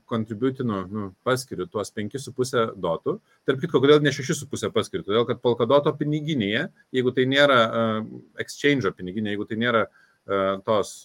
kontributinu, 0.07 0.77
nu, 0.87 1.07
paskiriu 1.27 1.65
tuos 1.67 1.91
5,5 1.91 2.77
dotų. 2.79 3.17
Tarp 3.47 3.59
kitko, 3.59 3.81
kodėl 3.83 3.99
ne 4.03 4.13
6,5 4.15 4.71
paskiriu? 4.75 5.03
Todėl, 5.03 5.25
kad 5.27 5.41
Polkadoto 5.43 5.91
piniginėje, 5.99 6.69
jeigu 6.95 7.11
tai 7.15 7.27
nėra 7.27 7.59
uh, 7.65 8.07
exchange 8.39 8.91
piniginė, 8.95 9.33
jeigu 9.35 9.47
tai 9.51 9.59
nėra 9.59 9.83
uh, 9.87 10.55
tos, 10.63 11.01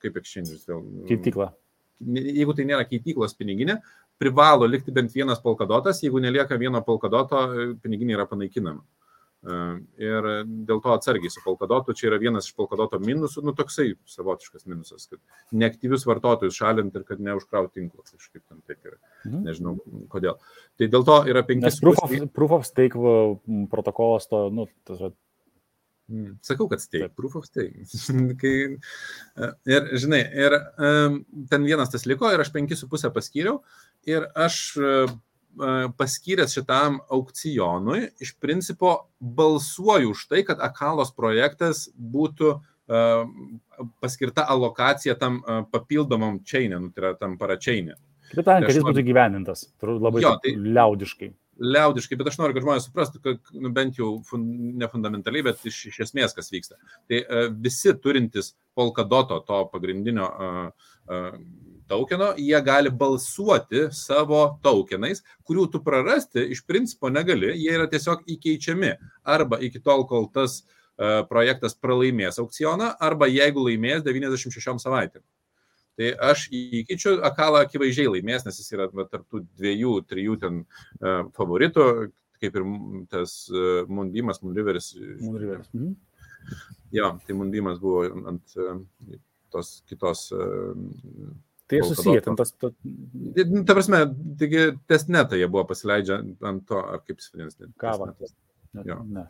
kaip 0.00 0.16
exchange, 0.22 0.56
vėl. 0.68 0.86
Keitykla 1.12 1.50
jeigu 2.00 2.54
tai 2.56 2.66
nėra 2.68 2.86
keityklos 2.88 3.36
piniginė, 3.38 3.80
privalo 4.20 4.68
likti 4.68 4.92
bent 4.92 5.12
vienas 5.14 5.40
polkadotas, 5.42 6.02
jeigu 6.04 6.20
nelieka 6.20 6.58
vieno 6.60 6.82
polkadoto, 6.84 7.44
piniginė 7.82 8.18
yra 8.18 8.26
panaikinama. 8.28 8.82
E, 9.40 9.54
ir 10.04 10.26
dėl 10.68 10.82
to 10.84 10.92
atsargiai 10.92 11.32
su 11.32 11.40
polkadotu, 11.44 11.94
čia 11.96 12.10
yra 12.10 12.18
vienas 12.20 12.50
iš 12.50 12.56
polkadoto 12.58 13.00
minusų, 13.00 13.44
nu 13.48 13.54
toksai 13.56 13.94
savotiškas 14.12 14.66
minusas, 14.68 15.06
kad 15.08 15.20
neaktyvius 15.56 16.04
vartotojus 16.08 16.58
šalint 16.60 16.96
ir 16.96 17.06
kad 17.08 17.22
neužkrauti 17.24 17.80
tinklą, 17.80 18.04
kažkaip 18.04 18.42
tam 18.44 18.60
taip 18.68 18.84
yra. 18.84 18.98
Mhm. 19.24 19.46
Nežinau 19.48 19.78
kodėl. 20.12 20.36
Tai 20.76 20.90
dėl 20.92 21.08
to 21.08 21.16
yra 21.32 21.44
penkis. 21.48 21.80
Proof 21.80 22.04
of, 22.04 22.14
proof 22.36 22.54
of 22.58 22.68
stake 22.68 23.00
protokolas 23.72 24.28
to, 24.28 24.44
nu, 24.52 24.68
tas. 24.84 25.08
Sakau, 26.42 26.66
kad 26.70 26.82
stake, 26.82 27.10
proof 27.16 27.36
of 27.40 27.46
stake. 27.46 27.86
Kai, 28.40 28.54
e, 28.74 29.50
ir, 29.70 29.90
žinai, 30.02 30.22
ir 30.46 30.56
ten 31.50 31.66
vienas 31.66 31.92
tas 31.92 32.06
liko 32.10 32.30
ir 32.32 32.42
aš 32.42 32.52
5,5 32.54 33.12
paskyriau 33.14 33.60
ir 34.08 34.26
aš 34.34 34.62
uh, 34.80 35.12
paskyręs 35.98 36.54
šitam 36.54 37.00
aukcionui, 37.10 38.08
iš 38.20 38.34
principo 38.38 39.10
balsuoju 39.20 40.10
už 40.10 40.26
tai, 40.30 40.44
kad 40.46 40.60
Akalos 40.62 41.12
projektas 41.16 41.88
būtų 41.94 42.60
paskirta 44.02 44.44
alokacija 44.50 45.14
tam 45.18 45.40
papildomam 45.70 46.40
čeinė, 46.44 46.80
nu, 46.80 46.90
tai 46.90 47.04
yra 47.04 47.12
tam 47.18 47.36
paračeinė. 47.38 47.94
Kitaip 48.30 48.46
tariant, 48.46 48.66
kad 48.66 48.78
jis 48.78 48.86
būtų 48.86 49.04
gyvenintas, 49.06 49.62
labai 49.82 50.22
jo, 50.22 50.32
tai, 50.42 50.54
liaudiškai 50.58 51.30
liaudiškai, 51.60 52.16
bet 52.18 52.30
aš 52.30 52.38
noriu, 52.40 52.56
kad 52.56 52.64
žmonės 52.64 52.86
suprastų, 52.88 53.20
kad 53.24 53.52
nu, 53.52 53.70
bent 53.76 53.98
jau 54.00 54.14
fun, 54.26 54.44
ne 54.80 54.88
fundamentaliai, 54.90 55.44
bet 55.50 55.64
iš, 55.68 55.82
iš 55.92 55.98
esmės 56.06 56.34
kas 56.36 56.50
vyksta. 56.52 56.78
Tai 57.10 57.20
uh, 57.22 57.48
visi 57.52 57.94
turintys 58.00 58.54
Polkadoto, 58.76 59.40
to 59.44 59.60
pagrindinio 59.72 60.28
uh, 60.30 60.90
uh, 61.10 61.36
tokeno, 61.90 62.32
jie 62.38 62.60
gali 62.64 62.92
balsuoti 62.94 63.88
savo 63.96 64.44
tokenais, 64.64 65.24
kurių 65.48 65.66
tu 65.72 65.82
prarasti 65.84 66.46
iš 66.54 66.62
principo 66.68 67.10
negali, 67.12 67.52
jie 67.58 67.74
yra 67.76 67.88
tiesiog 67.90 68.24
įkeičiami 68.36 68.94
arba 69.28 69.60
iki 69.60 69.82
tol, 69.84 70.06
kol 70.08 70.30
tas 70.32 70.62
uh, 70.62 71.20
projektas 71.28 71.76
pralaimės 71.76 72.40
aukcioną, 72.40 72.94
arba 73.02 73.28
jeigu 73.28 73.66
laimės 73.66 74.06
96 74.06 74.80
savaitėm. 74.86 75.24
Tai 76.00 76.14
aš 76.30 76.46
įkeičiu, 76.48 77.18
Akalą 77.28 77.60
akivaizdžiai 77.66 78.08
laimės, 78.14 78.46
nes 78.46 78.56
jis 78.56 78.72
yra 78.72 78.86
va, 78.88 79.04
tarptų 79.04 79.42
dviejų, 79.60 79.90
trijų 80.08 80.38
ten 80.40 80.62
uh, 80.62 81.26
favoritų, 81.36 81.84
kaip 82.40 82.56
ir 82.56 82.64
tas 83.12 83.34
uh, 83.52 83.82
Mundimas, 83.84 84.40
Mundiveris. 84.40 84.94
Mundiveris. 85.20 85.68
Mhm. 85.76 85.92
Jo, 86.96 87.12
tai 87.26 87.36
Mundimas 87.36 87.82
buvo 87.82 88.06
ant 88.32 88.56
uh, 88.56 88.80
tos 89.52 89.76
kitos. 89.90 90.30
Uh, 90.32 91.36
Tai 91.70 91.82
susiję, 91.86 92.20
ten 92.24 92.36
tas. 92.36 92.56
Ta... 92.58 92.72
Nu, 93.46 93.60
ta 93.62 93.76
prasme, 93.76 94.00
taigi 94.40 94.64
testnetą 94.90 95.38
jie 95.38 95.46
buvo 95.46 95.68
pasileidžia 95.68 96.16
ant 96.48 96.64
to, 96.66 96.80
ar 96.80 97.04
kaip 97.06 97.20
vadinasi. 97.28 97.68
Kavą. 97.78 98.08
Ne. 98.74 98.96
ne. 99.06 99.26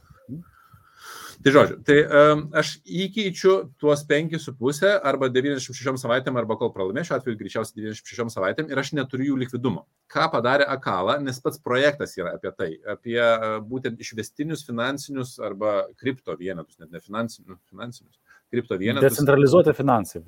Tai 1.40 1.52
žodžiu, 1.54 1.76
tai 1.88 1.96
um, 2.04 2.42
aš 2.60 2.74
įkeičiu 2.84 3.52
tuos 3.80 4.02
5,5 4.08 4.90
arba 5.08 5.30
96 5.32 6.02
savaitėm, 6.02 6.36
arba 6.36 6.58
kol 6.60 6.72
pralaimė, 6.74 7.04
šiuo 7.08 7.16
atveju 7.16 7.38
greičiausiai 7.40 7.86
96 7.86 8.34
savaitėm 8.36 8.68
ir 8.68 8.80
aš 8.82 8.92
neturiu 8.98 9.30
jų 9.30 9.38
likvidumo. 9.46 9.86
Ką 10.12 10.26
padarė 10.34 10.66
Akala, 10.68 11.16
nes 11.24 11.40
pats 11.40 11.62
projektas 11.64 12.12
yra 12.20 12.34
apie 12.36 12.52
tai, 12.58 12.68
apie 12.92 13.16
uh, 13.16 13.56
būtent 13.64 14.02
išvestinius 14.04 14.66
finansinius 14.68 15.38
arba 15.40 15.86
kripto 15.96 16.36
vienetus, 16.36 16.76
net 16.82 16.92
ne 16.92 17.00
finansinius. 17.00 17.56
finansinius 17.72 18.20
kripto 18.50 18.76
vienetus. 18.76 19.14
Decentralizuoti 19.14 19.72
finansai. 19.78 20.22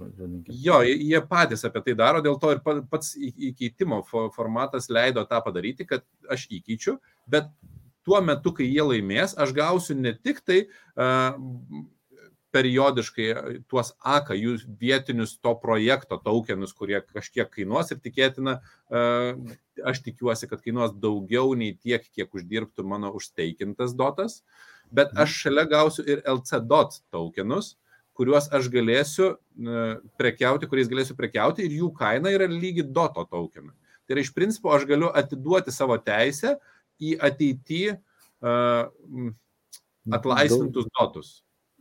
Jo, 0.62 0.80
jie 0.86 1.20
patys 1.28 1.66
apie 1.66 1.82
tai 1.88 1.96
daro, 1.98 2.22
dėl 2.24 2.38
to 2.40 2.52
ir 2.54 2.62
pats 2.62 3.12
įkeitimo 3.18 4.02
formatas 4.06 4.88
leido 4.94 5.24
tą 5.28 5.42
padaryti, 5.44 5.86
kad 5.88 6.06
aš 6.30 6.46
įkeičiu, 6.54 6.96
bet 7.30 7.50
tuo 8.06 8.20
metu, 8.24 8.52
kai 8.56 8.68
jie 8.68 8.84
laimės, 8.84 9.36
aš 9.38 9.54
gausiu 9.56 9.96
ne 9.98 10.14
tik 10.18 10.40
tai 10.46 10.64
uh, 10.66 11.36
periodiškai 12.52 13.28
tuos 13.70 13.92
AKA, 14.04 14.36
jų 14.36 14.56
vietinius 14.80 15.34
to 15.40 15.54
projekto 15.60 16.18
tokenus, 16.20 16.74
kurie 16.76 17.00
kažkiek 17.00 17.48
kainuos 17.50 17.92
ir 17.92 18.00
tikėtina, 18.04 18.58
aš 19.88 20.02
tikiuosi, 20.04 20.48
kad 20.50 20.60
kainuos 20.64 20.92
daugiau 21.00 21.54
nei 21.58 21.72
tiek, 21.74 22.04
kiek 22.12 22.32
uždirbtų 22.36 22.84
mano 22.84 23.12
užteikintas 23.16 23.96
dotas. 23.96 24.42
bet 24.92 25.08
aš 25.16 25.32
šalia 25.46 25.64
gausiu 25.64 26.02
ir 26.04 26.20
LC.dot 26.28 26.98
tokenus, 27.08 27.78
kuriuos 28.12 28.50
aš 28.52 28.68
galėsiu 28.68 29.30
prekiauti, 30.20 30.68
kuriais 30.68 30.90
galėsiu 30.90 31.16
prekiauti 31.16 31.64
ir 31.64 31.78
jų 31.78 31.88
kaina 31.96 32.28
yra 32.28 32.44
lygi 32.44 32.84
doto 32.84 33.24
tokenui. 33.24 33.72
Tai 34.04 34.16
yra 34.16 34.20
iš 34.20 34.34
principo 34.36 34.68
aš 34.74 34.84
galiu 34.84 35.08
atiduoti 35.08 35.72
savo 35.72 35.96
teisę 35.96 36.58
į 37.00 37.16
ateitį 37.22 37.84
atlaisvintus 40.10 40.90
dotus. 40.90 41.32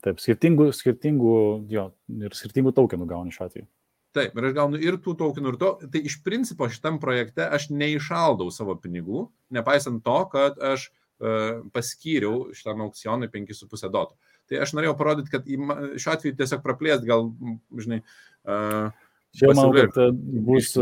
Taip, 0.02 0.18
skirtingų, 0.22 0.72
skirtingų, 0.74 1.36
jo, 1.70 1.86
ir 2.26 2.34
skirtingų 2.38 2.74
tokenų 2.78 3.06
gauni 3.10 3.34
šiuo 3.34 3.46
atveju. 3.50 3.68
Taip, 4.16 4.34
ir 4.36 4.48
aš 4.50 4.56
gaunu 4.58 4.80
ir 4.82 4.98
tų 5.00 5.14
tokenų, 5.20 5.54
ir 5.54 5.60
to. 5.62 5.70
Tai 5.94 6.02
iš 6.10 6.18
principo 6.26 6.68
šitam 6.72 6.98
projekte 7.04 7.46
aš 7.46 7.70
neišaldau 7.72 8.50
savo 8.52 8.76
pinigų, 8.82 9.28
nepaisant 9.56 10.02
to, 10.04 10.18
kad 10.34 10.58
aš 10.72 10.90
uh, 10.90 11.62
paskyriau 11.76 12.50
šitam 12.58 12.84
aukcionui 12.88 13.30
5,5 13.32 13.88
dotų. 13.94 14.18
Tai 14.52 14.60
aš 14.66 14.74
norėjau 14.76 14.98
parodyti, 15.00 15.32
kad 15.32 15.48
šiuo 15.48 16.16
atveju 16.18 16.36
tiesiog 16.42 16.66
praplėst 16.66 17.06
gal, 17.08 17.30
žinai, 17.78 18.02
uh, 18.50 18.90
Čia 19.32 19.54
manau, 19.56 19.72
kad 19.72 19.96
bus, 20.44 20.74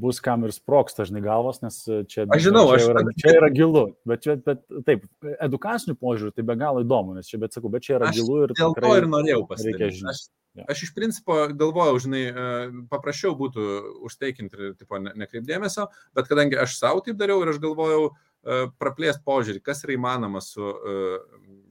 bus 0.00 0.20
kam 0.24 0.46
ir 0.48 0.54
sproks 0.56 0.96
dažnai 0.96 1.20
galvas, 1.24 1.60
nes 1.60 1.76
čia, 2.08 2.24
aš 2.24 2.46
žinau, 2.46 2.62
čia, 2.70 2.78
aš... 2.78 2.86
yra, 2.94 3.02
čia 3.20 3.34
yra 3.40 3.50
gilu, 3.52 3.82
bet, 4.08 4.22
čia, 4.24 4.38
bet 4.40 4.62
taip, 4.86 5.04
edukacinių 5.36 5.98
požiūrių 6.00 6.32
tai 6.32 6.46
be 6.48 6.56
galo 6.60 6.80
įdomu, 6.80 7.18
nes 7.18 7.28
čia, 7.28 7.42
bet 7.42 7.52
sakau, 7.52 7.68
bet 7.74 7.84
čia 7.84 7.98
yra 7.98 8.08
aš 8.08 8.22
gilu 8.22 8.40
ir 8.46 8.56
dėl 8.56 8.72
to 8.78 8.94
ir 8.96 9.08
norėjau 9.12 9.44
pasakyti. 9.50 9.90
Aš, 10.14 10.24
Ja. 10.54 10.62
aš 10.70 10.84
iš 10.86 10.90
principo 10.94 11.34
galvojau, 11.50 11.96
žinai, 11.98 12.20
paprasčiau 12.86 13.32
būtų 13.34 13.64
užteikinti 14.06 14.54
ir 14.54 14.76
tipo, 14.78 15.00
nekreipdėmesio, 15.02 15.88
bet 16.14 16.28
kadangi 16.30 16.60
aš 16.62 16.76
savo 16.78 17.02
taip 17.02 17.18
dariau 17.18 17.42
ir 17.42 17.50
aš 17.50 17.58
galvojau 17.58 18.12
praplėst 18.78 19.24
požiūrį, 19.26 19.64
kas 19.66 19.82
yra 19.82 19.96
įmanoma 19.96 20.38
su 20.44 20.70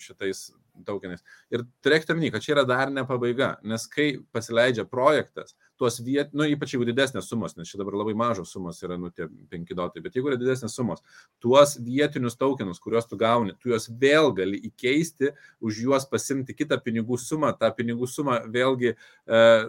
šitais 0.04 0.50
tokenais. 0.88 1.24
Ir 1.54 1.66
turėkite 1.86 2.16
omeny, 2.16 2.32
kad 2.34 2.44
čia 2.46 2.56
yra 2.58 2.66
dar 2.68 2.92
ne 2.94 3.06
pabaiga, 3.08 3.54
nes 3.64 3.86
kai 3.92 4.08
pasileidžia 4.36 4.88
projektas, 4.90 5.56
tuos 5.80 6.00
viet, 6.04 6.32
nu, 6.38 6.46
ypač 6.50 6.74
jeigu 6.76 6.86
didesnės 6.88 7.28
sumos, 7.30 7.56
nes 7.58 7.70
čia 7.70 7.80
dabar 7.82 7.98
labai 7.98 8.14
mažos 8.18 8.52
sumos 8.54 8.80
yra, 8.86 8.98
nu, 9.00 9.10
tie 9.14 9.28
penki 9.52 9.76
dotai, 9.78 10.04
bet 10.06 10.16
jeigu 10.18 10.30
yra 10.32 10.38
didesnės 10.40 10.76
sumos, 10.78 11.02
tuos 11.44 11.76
vietinius 11.84 12.38
tokenus, 12.40 12.82
kuriuos 12.84 13.08
tu 13.10 13.18
gauni, 13.20 13.56
tu 13.60 13.72
juos 13.72 13.90
vėl 14.02 14.32
gali 14.38 14.60
įkeisti, 14.70 15.34
už 15.64 15.82
juos 15.86 16.06
pasimti 16.10 16.56
kitą 16.58 16.78
pinigų 16.84 17.18
sumą, 17.22 17.54
tą 17.58 17.72
pinigų 17.76 18.10
sumą 18.10 18.40
vėlgi 18.54 18.94
e, 18.94 18.98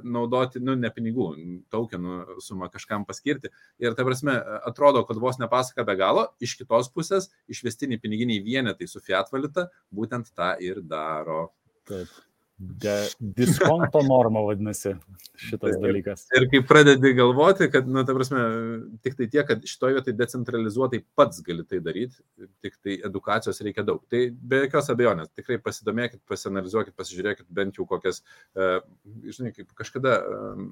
naudoti, 0.05 0.62
nu, 0.64 0.76
ne 0.78 0.93
pinigų, 0.94 1.31
tokenų 1.72 2.40
sumą 2.44 2.68
kažkam 2.72 3.06
paskirti. 3.09 3.52
Ir 3.82 3.97
ta 3.97 4.06
prasme, 4.06 4.36
atrodo, 4.68 5.05
kad 5.09 5.20
vos 5.22 5.40
nepasaka 5.40 5.86
be 5.89 5.97
galo, 6.01 6.28
iš 6.44 6.59
kitos 6.60 6.93
pusės 6.93 7.31
išvestiniai 7.51 8.02
piniginiai 8.02 8.44
vienetai 8.44 8.89
su 8.90 9.02
fiat 9.05 9.32
valiuta 9.32 9.68
būtent 9.94 10.31
tą 10.36 10.55
ir 10.62 10.85
daro. 10.85 11.48
Taip. 11.89 12.12
De, 12.59 13.09
diskonto 13.18 13.98
norma 14.06 14.39
vadinasi 14.47 14.93
šitas 15.43 15.74
dalykas. 15.82 16.20
Ir 16.39 16.44
kai 16.52 16.60
pradedi 16.62 17.10
galvoti, 17.18 17.66
kad, 17.72 17.89
na, 17.89 17.98
nu, 17.98 18.05
ta 18.06 18.14
prasme, 18.14 18.44
tik 19.02 19.16
tai 19.18 19.26
tiek, 19.32 19.43
kad 19.48 19.66
šitoje 19.66 19.97
vietoje 19.97 20.14
decentralizuotai 20.20 21.01
pats 21.18 21.43
gali 21.43 21.64
tai 21.66 21.81
daryti, 21.82 22.22
tik 22.62 22.78
tai 22.78 23.01
edukacijos 23.10 23.59
reikia 23.66 23.82
daug. 23.89 24.05
Tai 24.06 24.22
be 24.31 24.62
jokios 24.62 24.93
abejonės, 24.94 25.32
tikrai 25.35 25.59
pasidomėkit, 25.66 26.22
pasianalizuokit, 26.31 26.94
pasižiūrėkit 27.01 27.51
bent 27.59 27.82
jau 27.82 27.89
kokias, 27.90 28.22
uh, 28.55 28.78
žinai, 29.26 29.51
kaip 29.59 29.74
kažkada 29.82 30.20
um, 30.22 30.70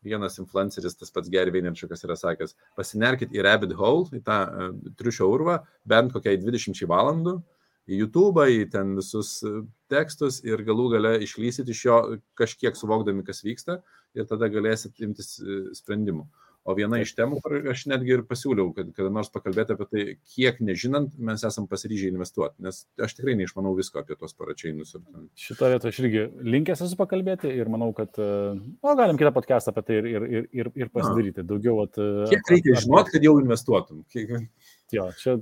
vienas 0.00 0.40
influenceris, 0.40 0.96
tas 0.96 1.12
pats 1.12 1.28
Gary 1.28 1.52
Vaynerchukas 1.52 2.08
yra 2.08 2.16
sakęs, 2.16 2.56
pasinerkit 2.80 3.36
į 3.36 3.44
rabbit 3.44 3.76
hole, 3.76 4.08
į 4.16 4.24
tą 4.24 4.42
uh, 4.48 4.74
triušio 4.96 5.28
urvą, 5.36 5.60
bent 5.84 6.16
kokiai 6.16 6.40
20 6.40 6.88
valandų, 6.88 7.42
uh, 7.42 7.59
į 7.90 8.02
YouTube, 8.04 8.44
į 8.46 8.66
ten 8.72 8.94
visus 8.98 9.38
e, 9.46 9.62
tekstus 9.92 10.40
ir 10.46 10.62
galų 10.66 10.90
gale 10.94 11.16
išlysit 11.24 11.70
iš 11.72 11.86
jo 11.86 11.98
kažkiek 12.38 12.78
suvokdami, 12.78 13.26
kas 13.26 13.42
vyksta 13.46 13.80
ir 14.16 14.28
tada 14.30 14.50
galėsit 14.52 15.02
imtis 15.04 15.36
e, 15.42 15.64
sprendimų. 15.76 16.28
O 16.68 16.74
viena 16.76 16.98
iš 17.00 17.14
temų, 17.16 17.38
kur 17.40 17.54
aš 17.72 17.86
netgi 17.88 18.12
ir 18.18 18.22
pasiūliau, 18.28 18.68
kad 18.76 18.90
kada 18.92 19.08
nors 19.12 19.30
pakalbėti 19.32 19.72
apie 19.72 19.86
tai, 19.88 20.02
kiek 20.28 20.58
nežinant, 20.60 21.14
mes 21.16 21.40
esam 21.48 21.64
pasiryžę 21.70 22.10
investuoti, 22.12 22.60
nes 22.66 22.82
aš 23.00 23.14
tikrai 23.16 23.32
neišmanau 23.40 23.72
visko 23.78 24.02
apie 24.02 24.18
tos 24.20 24.36
paračiainus. 24.36 24.92
Šitą 25.40 25.70
vietą 25.72 25.88
aš 25.88 26.02
irgi 26.02 26.26
linkęs 26.44 26.84
esu 26.84 26.98
pakalbėti 27.00 27.48
ir 27.48 27.72
manau, 27.72 27.94
kad, 27.96 28.12
e, 28.20 28.58
o 28.84 28.92
galim 28.98 29.20
kitą 29.20 29.32
podcastą 29.36 29.72
apie 29.72 29.86
tai 29.88 30.02
ir, 30.02 30.10
ir, 30.10 30.28
ir, 30.28 30.50
ir, 30.60 30.70
ir 30.84 30.92
pasidaryti. 30.92 31.46
Daugiau, 31.48 31.80
at, 31.86 31.96
kiek 32.34 32.52
reikia 32.52 32.76
žinoti, 32.84 33.16
kad 33.16 33.24
jau 33.30 33.38
investuotum? 33.40 34.04
Kiek... 34.12 34.36
Jo, 34.92 35.08
čia 35.16 35.38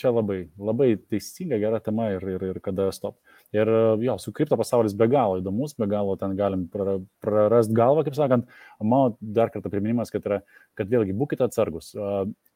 čia 0.00 0.12
labai, 0.14 0.38
labai 0.58 0.94
teisinga, 1.10 1.58
gera 1.62 1.80
tema 1.84 2.10
ir, 2.14 2.24
ir, 2.34 2.46
ir 2.52 2.60
kada 2.64 2.90
stop. 2.94 3.18
Ir 3.54 3.70
jo, 4.02 4.16
su 4.18 4.32
kripto 4.34 4.58
pasaulis 4.60 4.96
be 4.98 5.08
galo 5.10 5.38
įdomus, 5.40 5.76
be 5.78 5.88
galo 5.90 6.16
ten 6.20 6.34
galim 6.38 6.66
prarasti 6.72 7.76
galvą, 7.76 8.06
kaip 8.06 8.18
sakant. 8.18 8.50
Mano 8.82 9.14
dar 9.20 9.52
kartą 9.54 9.70
priminimas, 9.72 10.10
kad, 10.14 10.26
yra, 10.26 10.40
kad 10.78 10.90
vėlgi 10.90 11.16
būkite 11.16 11.46
atsargus. 11.46 11.94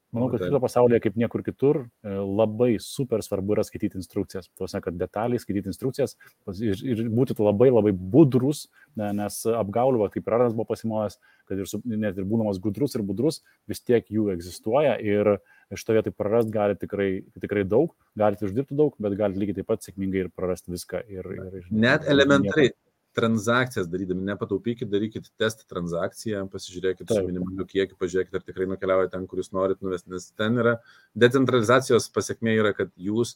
Manau, 0.09 0.31
kad 0.32 0.40
kripto 0.40 0.60
pasaulyje, 0.62 1.02
kaip 1.05 1.16
niekur 1.20 1.43
kitur, 1.44 1.78
e, 2.01 2.12
labai 2.16 2.70
super 2.81 3.20
svarbu 3.24 3.59
yra 3.59 3.65
skaityti 3.66 3.98
instrukcijas. 4.01 4.48
Tuose, 4.56 4.81
kad 4.81 4.97
detaliai 4.97 5.40
skaityti 5.43 5.69
instrukcijas 5.69 6.16
ir, 6.65 6.81
ir 6.81 7.02
būti 7.12 7.36
labai 7.36 7.69
labai 7.69 7.93
budrus, 7.93 8.65
nes 8.97 9.43
apgauliu, 9.52 10.06
kaip 10.15 10.31
Raras 10.32 10.56
buvo 10.56 10.70
pasimojęs, 10.70 11.19
kad 11.51 11.60
ir, 11.60 11.69
su, 11.69 11.82
net 11.85 12.16
ir 12.16 12.28
būdamas 12.28 12.60
gudrus 12.65 12.97
ir 12.97 13.05
budrus, 13.05 13.43
vis 13.69 13.85
tiek 13.85 14.09
jų 14.09 14.31
egzistuoja 14.32 14.97
ir 15.05 15.36
iš 15.74 15.85
to 15.85 15.97
vietoj 15.97 16.15
prarast 16.16 16.51
gali 16.53 16.77
tikrai, 16.78 17.09
tikrai 17.40 17.65
daug, 17.69 17.93
galite 18.19 18.47
uždirbti 18.49 18.77
daug, 18.78 18.95
bet 19.03 19.16
galite 19.19 19.40
lygiai 19.43 19.61
taip 19.61 19.69
pat 19.70 19.85
sėkmingai 19.85 20.24
ir 20.24 20.31
prarasti 20.35 20.73
viską. 20.74 21.03
Ir, 21.12 21.32
ir, 21.39 21.73
net 21.73 22.09
elementariai. 22.09 22.74
Transakcijas 23.19 23.89
darydami, 23.90 24.23
nepataupykit, 24.28 24.86
darykit 24.93 25.24
testą 25.40 25.65
transakciją, 25.73 26.45
pasižiūrėkit 26.53 27.09
su 27.11 27.23
minimaliu 27.24 27.65
kiekiu, 27.66 27.97
pažiūrėkit, 27.99 28.36
ar 28.36 28.45
tikrai 28.47 28.69
nukeliauja 28.70 29.09
ten, 29.11 29.24
kur 29.27 29.40
jūs 29.40 29.49
norit 29.57 29.81
nuvesti, 29.82 30.12
nes 30.12 30.28
ten 30.39 30.61
yra 30.62 30.77
decentralizacijos 31.19 32.07
pasiekmė 32.15 32.55
yra, 32.61 32.70
kad 32.77 32.93
jūs, 33.09 33.32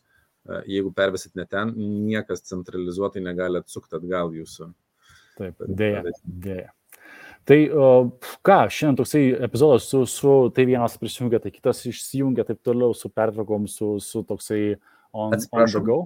e, 0.46 0.60
jeigu 0.76 0.92
pervesit 0.94 1.34
ne 1.40 1.48
ten, 1.50 1.72
niekas 2.12 2.44
centralizuotai 2.52 3.24
negali 3.24 3.59
atsukti 3.64 3.98
atgal 3.98 4.30
jūsų. 4.36 4.70
Taip, 5.40 5.66
dėja, 5.66 6.04
dėja. 6.46 6.70
Tai 7.48 7.59
ką, 8.47 8.56
šiandien 8.70 8.98
toksai 9.01 9.23
epizodas 9.48 9.89
su, 9.90 10.05
su 10.06 10.32
tai 10.55 10.66
vienas 10.69 10.94
prisijungia, 11.01 11.40
tai 11.43 11.51
kitas 11.55 11.82
išsijungia, 11.90 12.47
taip 12.47 12.60
toliau 12.62 12.94
su 12.94 13.10
pertraukom, 13.10 13.66
su, 13.70 13.97
su 14.02 14.23
toksai 14.28 14.77
on, 15.12 15.35
on 15.35 15.66
the 15.66 15.82
go. 15.82 16.05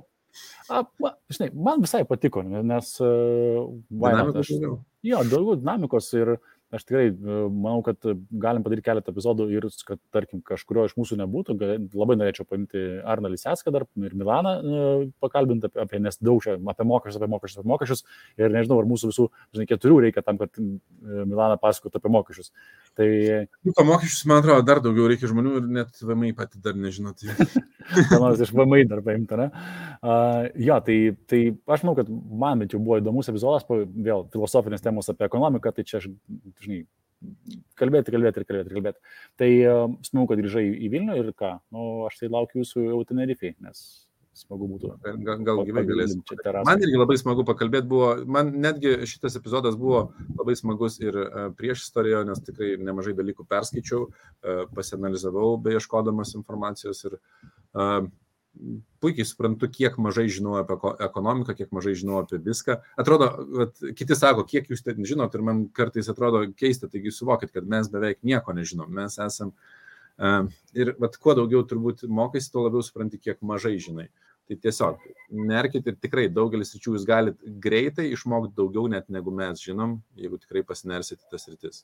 A, 0.68 0.82
ma, 1.00 1.12
žinai, 1.32 1.50
man 1.68 1.84
visai 1.84 2.02
patiko, 2.08 2.42
nes... 2.44 2.94
Uh, 3.00 3.68
jo, 5.06 5.22
daugiau 5.30 5.56
dinamikos 5.60 6.10
ir 6.16 6.34
aš 6.74 6.86
tikrai 6.86 7.10
uh, 7.10 7.46
manau, 7.52 7.82
kad 7.86 8.00
galim 8.42 8.64
padaryti 8.64 8.86
keletą 8.88 9.12
epizodų 9.14 9.48
ir, 9.54 9.68
kad, 9.86 10.00
tarkim, 10.14 10.42
kažkurio 10.46 10.86
iš 10.88 10.96
mūsų 10.98 11.18
nebūtų. 11.22 11.56
Labai 11.94 12.18
norėčiau 12.18 12.46
paimti 12.48 12.82
Arną 13.06 13.30
Lisecką 13.34 13.74
dar 13.74 13.86
ir 14.02 14.16
Milaną 14.18 14.54
uh, 14.56 15.04
pakalbinti 15.22 15.70
apie, 15.70 15.82
apie 15.84 16.02
nes 16.02 16.18
daug 16.22 16.42
čia, 16.44 16.56
apie 16.72 16.88
mokesčius, 16.88 17.20
apie 17.20 17.30
mokesčius, 17.34 17.62
apie 17.62 17.72
mokesčius. 17.72 18.04
Ir 18.40 18.52
nežinau, 18.54 18.80
ar 18.82 18.90
mūsų 18.90 19.12
visų, 19.12 19.28
žinai, 19.56 19.68
keturių 19.70 20.02
reikia 20.06 20.24
tam, 20.26 20.40
kad 20.42 20.52
Milaną 20.58 21.60
pasakotų 21.62 22.02
apie 22.02 22.14
mokesčius. 22.16 22.52
Tai... 22.98 23.08
Nu, 23.66 23.76
to 23.76 23.86
mokesčius, 23.86 24.26
man 24.30 24.42
atrodo, 24.42 24.66
dar 24.66 24.82
daugiau 24.84 25.08
reikia 25.10 25.30
žmonių 25.30 25.56
ir 25.60 25.72
net 25.80 26.02
VMI 26.02 26.34
pati 26.36 26.62
dar 26.64 26.78
nežinot. 26.78 27.24
ką 28.10 28.18
nors 28.20 28.40
iš 28.42 28.52
VMI 28.54 28.86
dar 28.90 29.02
paimti, 29.04 29.38
ne? 29.38 29.46
Uh, 30.00 30.46
jo, 30.60 30.78
tai, 30.86 30.96
tai 31.30 31.40
aš 31.70 31.84
manau, 31.84 31.96
kad 31.98 32.10
man 32.10 32.62
bent 32.62 32.74
jau 32.74 32.80
buvo 32.82 32.98
įdomus 33.00 33.30
epizodas, 33.30 33.66
vėl 33.68 34.26
filosofinės 34.32 34.84
temos 34.84 35.10
apie 35.12 35.26
ekonomiką, 35.28 35.72
tai 35.74 35.86
čia 35.86 36.00
aš, 36.00 36.08
žinai, 36.64 36.80
kalbėti, 37.80 38.12
kalbėti 38.14 38.42
ir 38.42 38.48
kalbėti 38.48 38.74
kalbėti. 38.74 39.14
Tai 39.40 39.52
uh, 39.66 39.86
smagu, 40.06 40.30
kad 40.32 40.42
grįžai 40.42 40.66
į 40.86 40.90
Vilnių 40.92 41.20
ir 41.20 41.30
ką, 41.36 41.56
nu, 41.74 41.86
aš 42.08 42.20
tai 42.20 42.32
laukiu 42.32 42.62
jūsų 42.62 42.88
jau 42.88 43.00
Tenerifei, 43.08 43.54
nes 43.64 43.82
smagu 44.36 44.68
būtų. 44.68 44.90
Gal, 45.24 45.40
gal 45.46 45.62
gyvai 45.64 45.84
galėsim. 45.88 46.20
Man 46.66 46.82
irgi 46.84 46.98
labai 47.00 47.16
smagu 47.20 47.46
pakalbėti 47.48 47.88
buvo, 47.88 48.10
man 48.28 48.52
netgi 48.60 48.92
šitas 49.08 49.38
epizodas 49.40 49.78
buvo 49.80 50.10
labai 50.36 50.56
smagus 50.58 50.98
ir 51.00 51.16
uh, 51.22 51.48
prieš 51.56 51.86
istoriją, 51.86 52.22
nes 52.28 52.42
tikrai 52.44 52.74
nemažai 52.76 53.16
dalykų 53.16 53.48
perskaičiau, 53.48 54.10
uh, 54.10 54.62
pasianalizavau, 54.76 55.54
beieškodamas 55.64 56.36
informacijos 56.36 57.02
ir 57.08 57.16
uh, 57.16 58.04
puikiai 59.02 59.26
suprantu, 59.28 59.68
kiek 59.72 59.96
mažai 60.02 60.26
žinau 60.32 60.56
apie 60.60 60.76
ekonomiką, 61.06 61.54
kiek 61.58 61.72
mažai 61.76 61.94
žinau 61.98 62.20
apie 62.22 62.38
viską. 62.42 62.78
Atrodo, 63.00 63.30
vat, 63.60 63.80
kiti 63.98 64.16
sako, 64.18 64.46
kiek 64.48 64.70
jūs 64.72 64.84
ten 64.86 65.04
žinot 65.06 65.34
ir 65.36 65.44
man 65.46 65.64
kartais 65.76 66.08
atrodo 66.12 66.44
keista, 66.58 66.90
taigi 66.92 67.12
suvokit, 67.14 67.52
kad 67.54 67.68
mes 67.68 67.90
beveik 67.92 68.22
nieko 68.26 68.54
nežinom. 68.56 68.92
Mes 68.98 69.18
esam 69.22 69.52
uh, 69.52 70.46
ir 70.76 70.94
vat, 71.02 71.18
kuo 71.20 71.36
daugiau 71.38 71.64
turbūt 71.68 72.06
mokaisi, 72.08 72.52
tuo 72.52 72.66
labiau 72.66 72.84
supranti, 72.86 73.20
kiek 73.22 73.42
mažai 73.46 73.76
žinai. 73.82 74.08
Tai 74.46 74.56
tiesiog 74.62 75.02
nerkit 75.50 75.88
ir 75.90 75.96
tikrai 75.98 76.28
daugelis 76.30 76.70
ryčių 76.76 76.94
jūs 76.94 77.06
galite 77.06 77.54
greitai 77.62 78.12
išmokti 78.14 78.54
daugiau 78.54 78.86
net 78.90 79.08
negu 79.10 79.34
mes 79.34 79.58
žinom, 79.62 79.98
jeigu 80.18 80.38
tikrai 80.38 80.62
pasinersit 80.66 81.24
į 81.24 81.32
tas 81.32 81.48
rytis. 81.50 81.80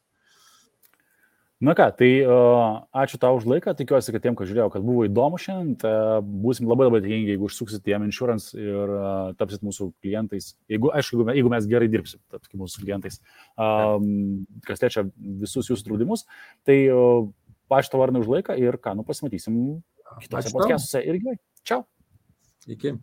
Na 1.63 1.77
ką, 1.79 1.85
tai 1.95 2.09
uh, 2.27 2.81
ačiū 2.91 3.21
tau 3.23 3.37
už 3.39 3.45
laiką, 3.47 3.77
tikiuosi, 3.79 4.11
kad 4.11 4.25
tiem, 4.25 4.35
kas 4.35 4.49
žiūrėjo, 4.51 4.67
kad 4.75 4.83
buvo 4.83 5.05
įdomu 5.07 5.39
šiandien, 5.39 5.77
tai 5.79 5.93
būsim 6.43 6.67
labai 6.67 6.89
labai 6.89 7.01
dėkingi, 7.05 7.37
jeigu 7.37 7.47
užsuksit 7.47 7.87
į 7.87 7.95
M-Insurance 8.01 8.57
ir 8.59 8.91
uh, 8.97 9.29
tapsit 9.39 9.63
mūsų 9.63 9.93
klientais. 10.03 10.57
Jeigu, 10.73 10.91
aišku, 10.91 11.21
jeigu, 11.21 11.37
jeigu 11.39 11.53
mes 11.55 11.69
gerai 11.71 11.87
dirbsim, 11.93 12.19
tapsit 12.35 12.59
mūsų 12.59 12.83
klientais, 12.83 13.21
um, 13.55 14.43
kas 14.67 14.83
liečia 14.83 15.07
visus 15.45 15.71
jūsų 15.71 15.87
draudimus, 15.87 16.27
tai 16.67 16.81
uh, 16.91 17.31
pašto 17.71 18.03
varnai 18.03 18.25
už 18.25 18.35
laiką 18.35 18.59
ir 18.59 18.81
ką, 18.83 18.97
nu 18.99 19.07
pasimatysim 19.07 19.63
kitose 20.19 20.49
Ačiū 20.49 20.51
tau. 20.51 20.59
podcastuose 20.59 21.07
irgi. 21.07 21.39
Čiau. 21.63 21.87
Iki. 22.67 22.97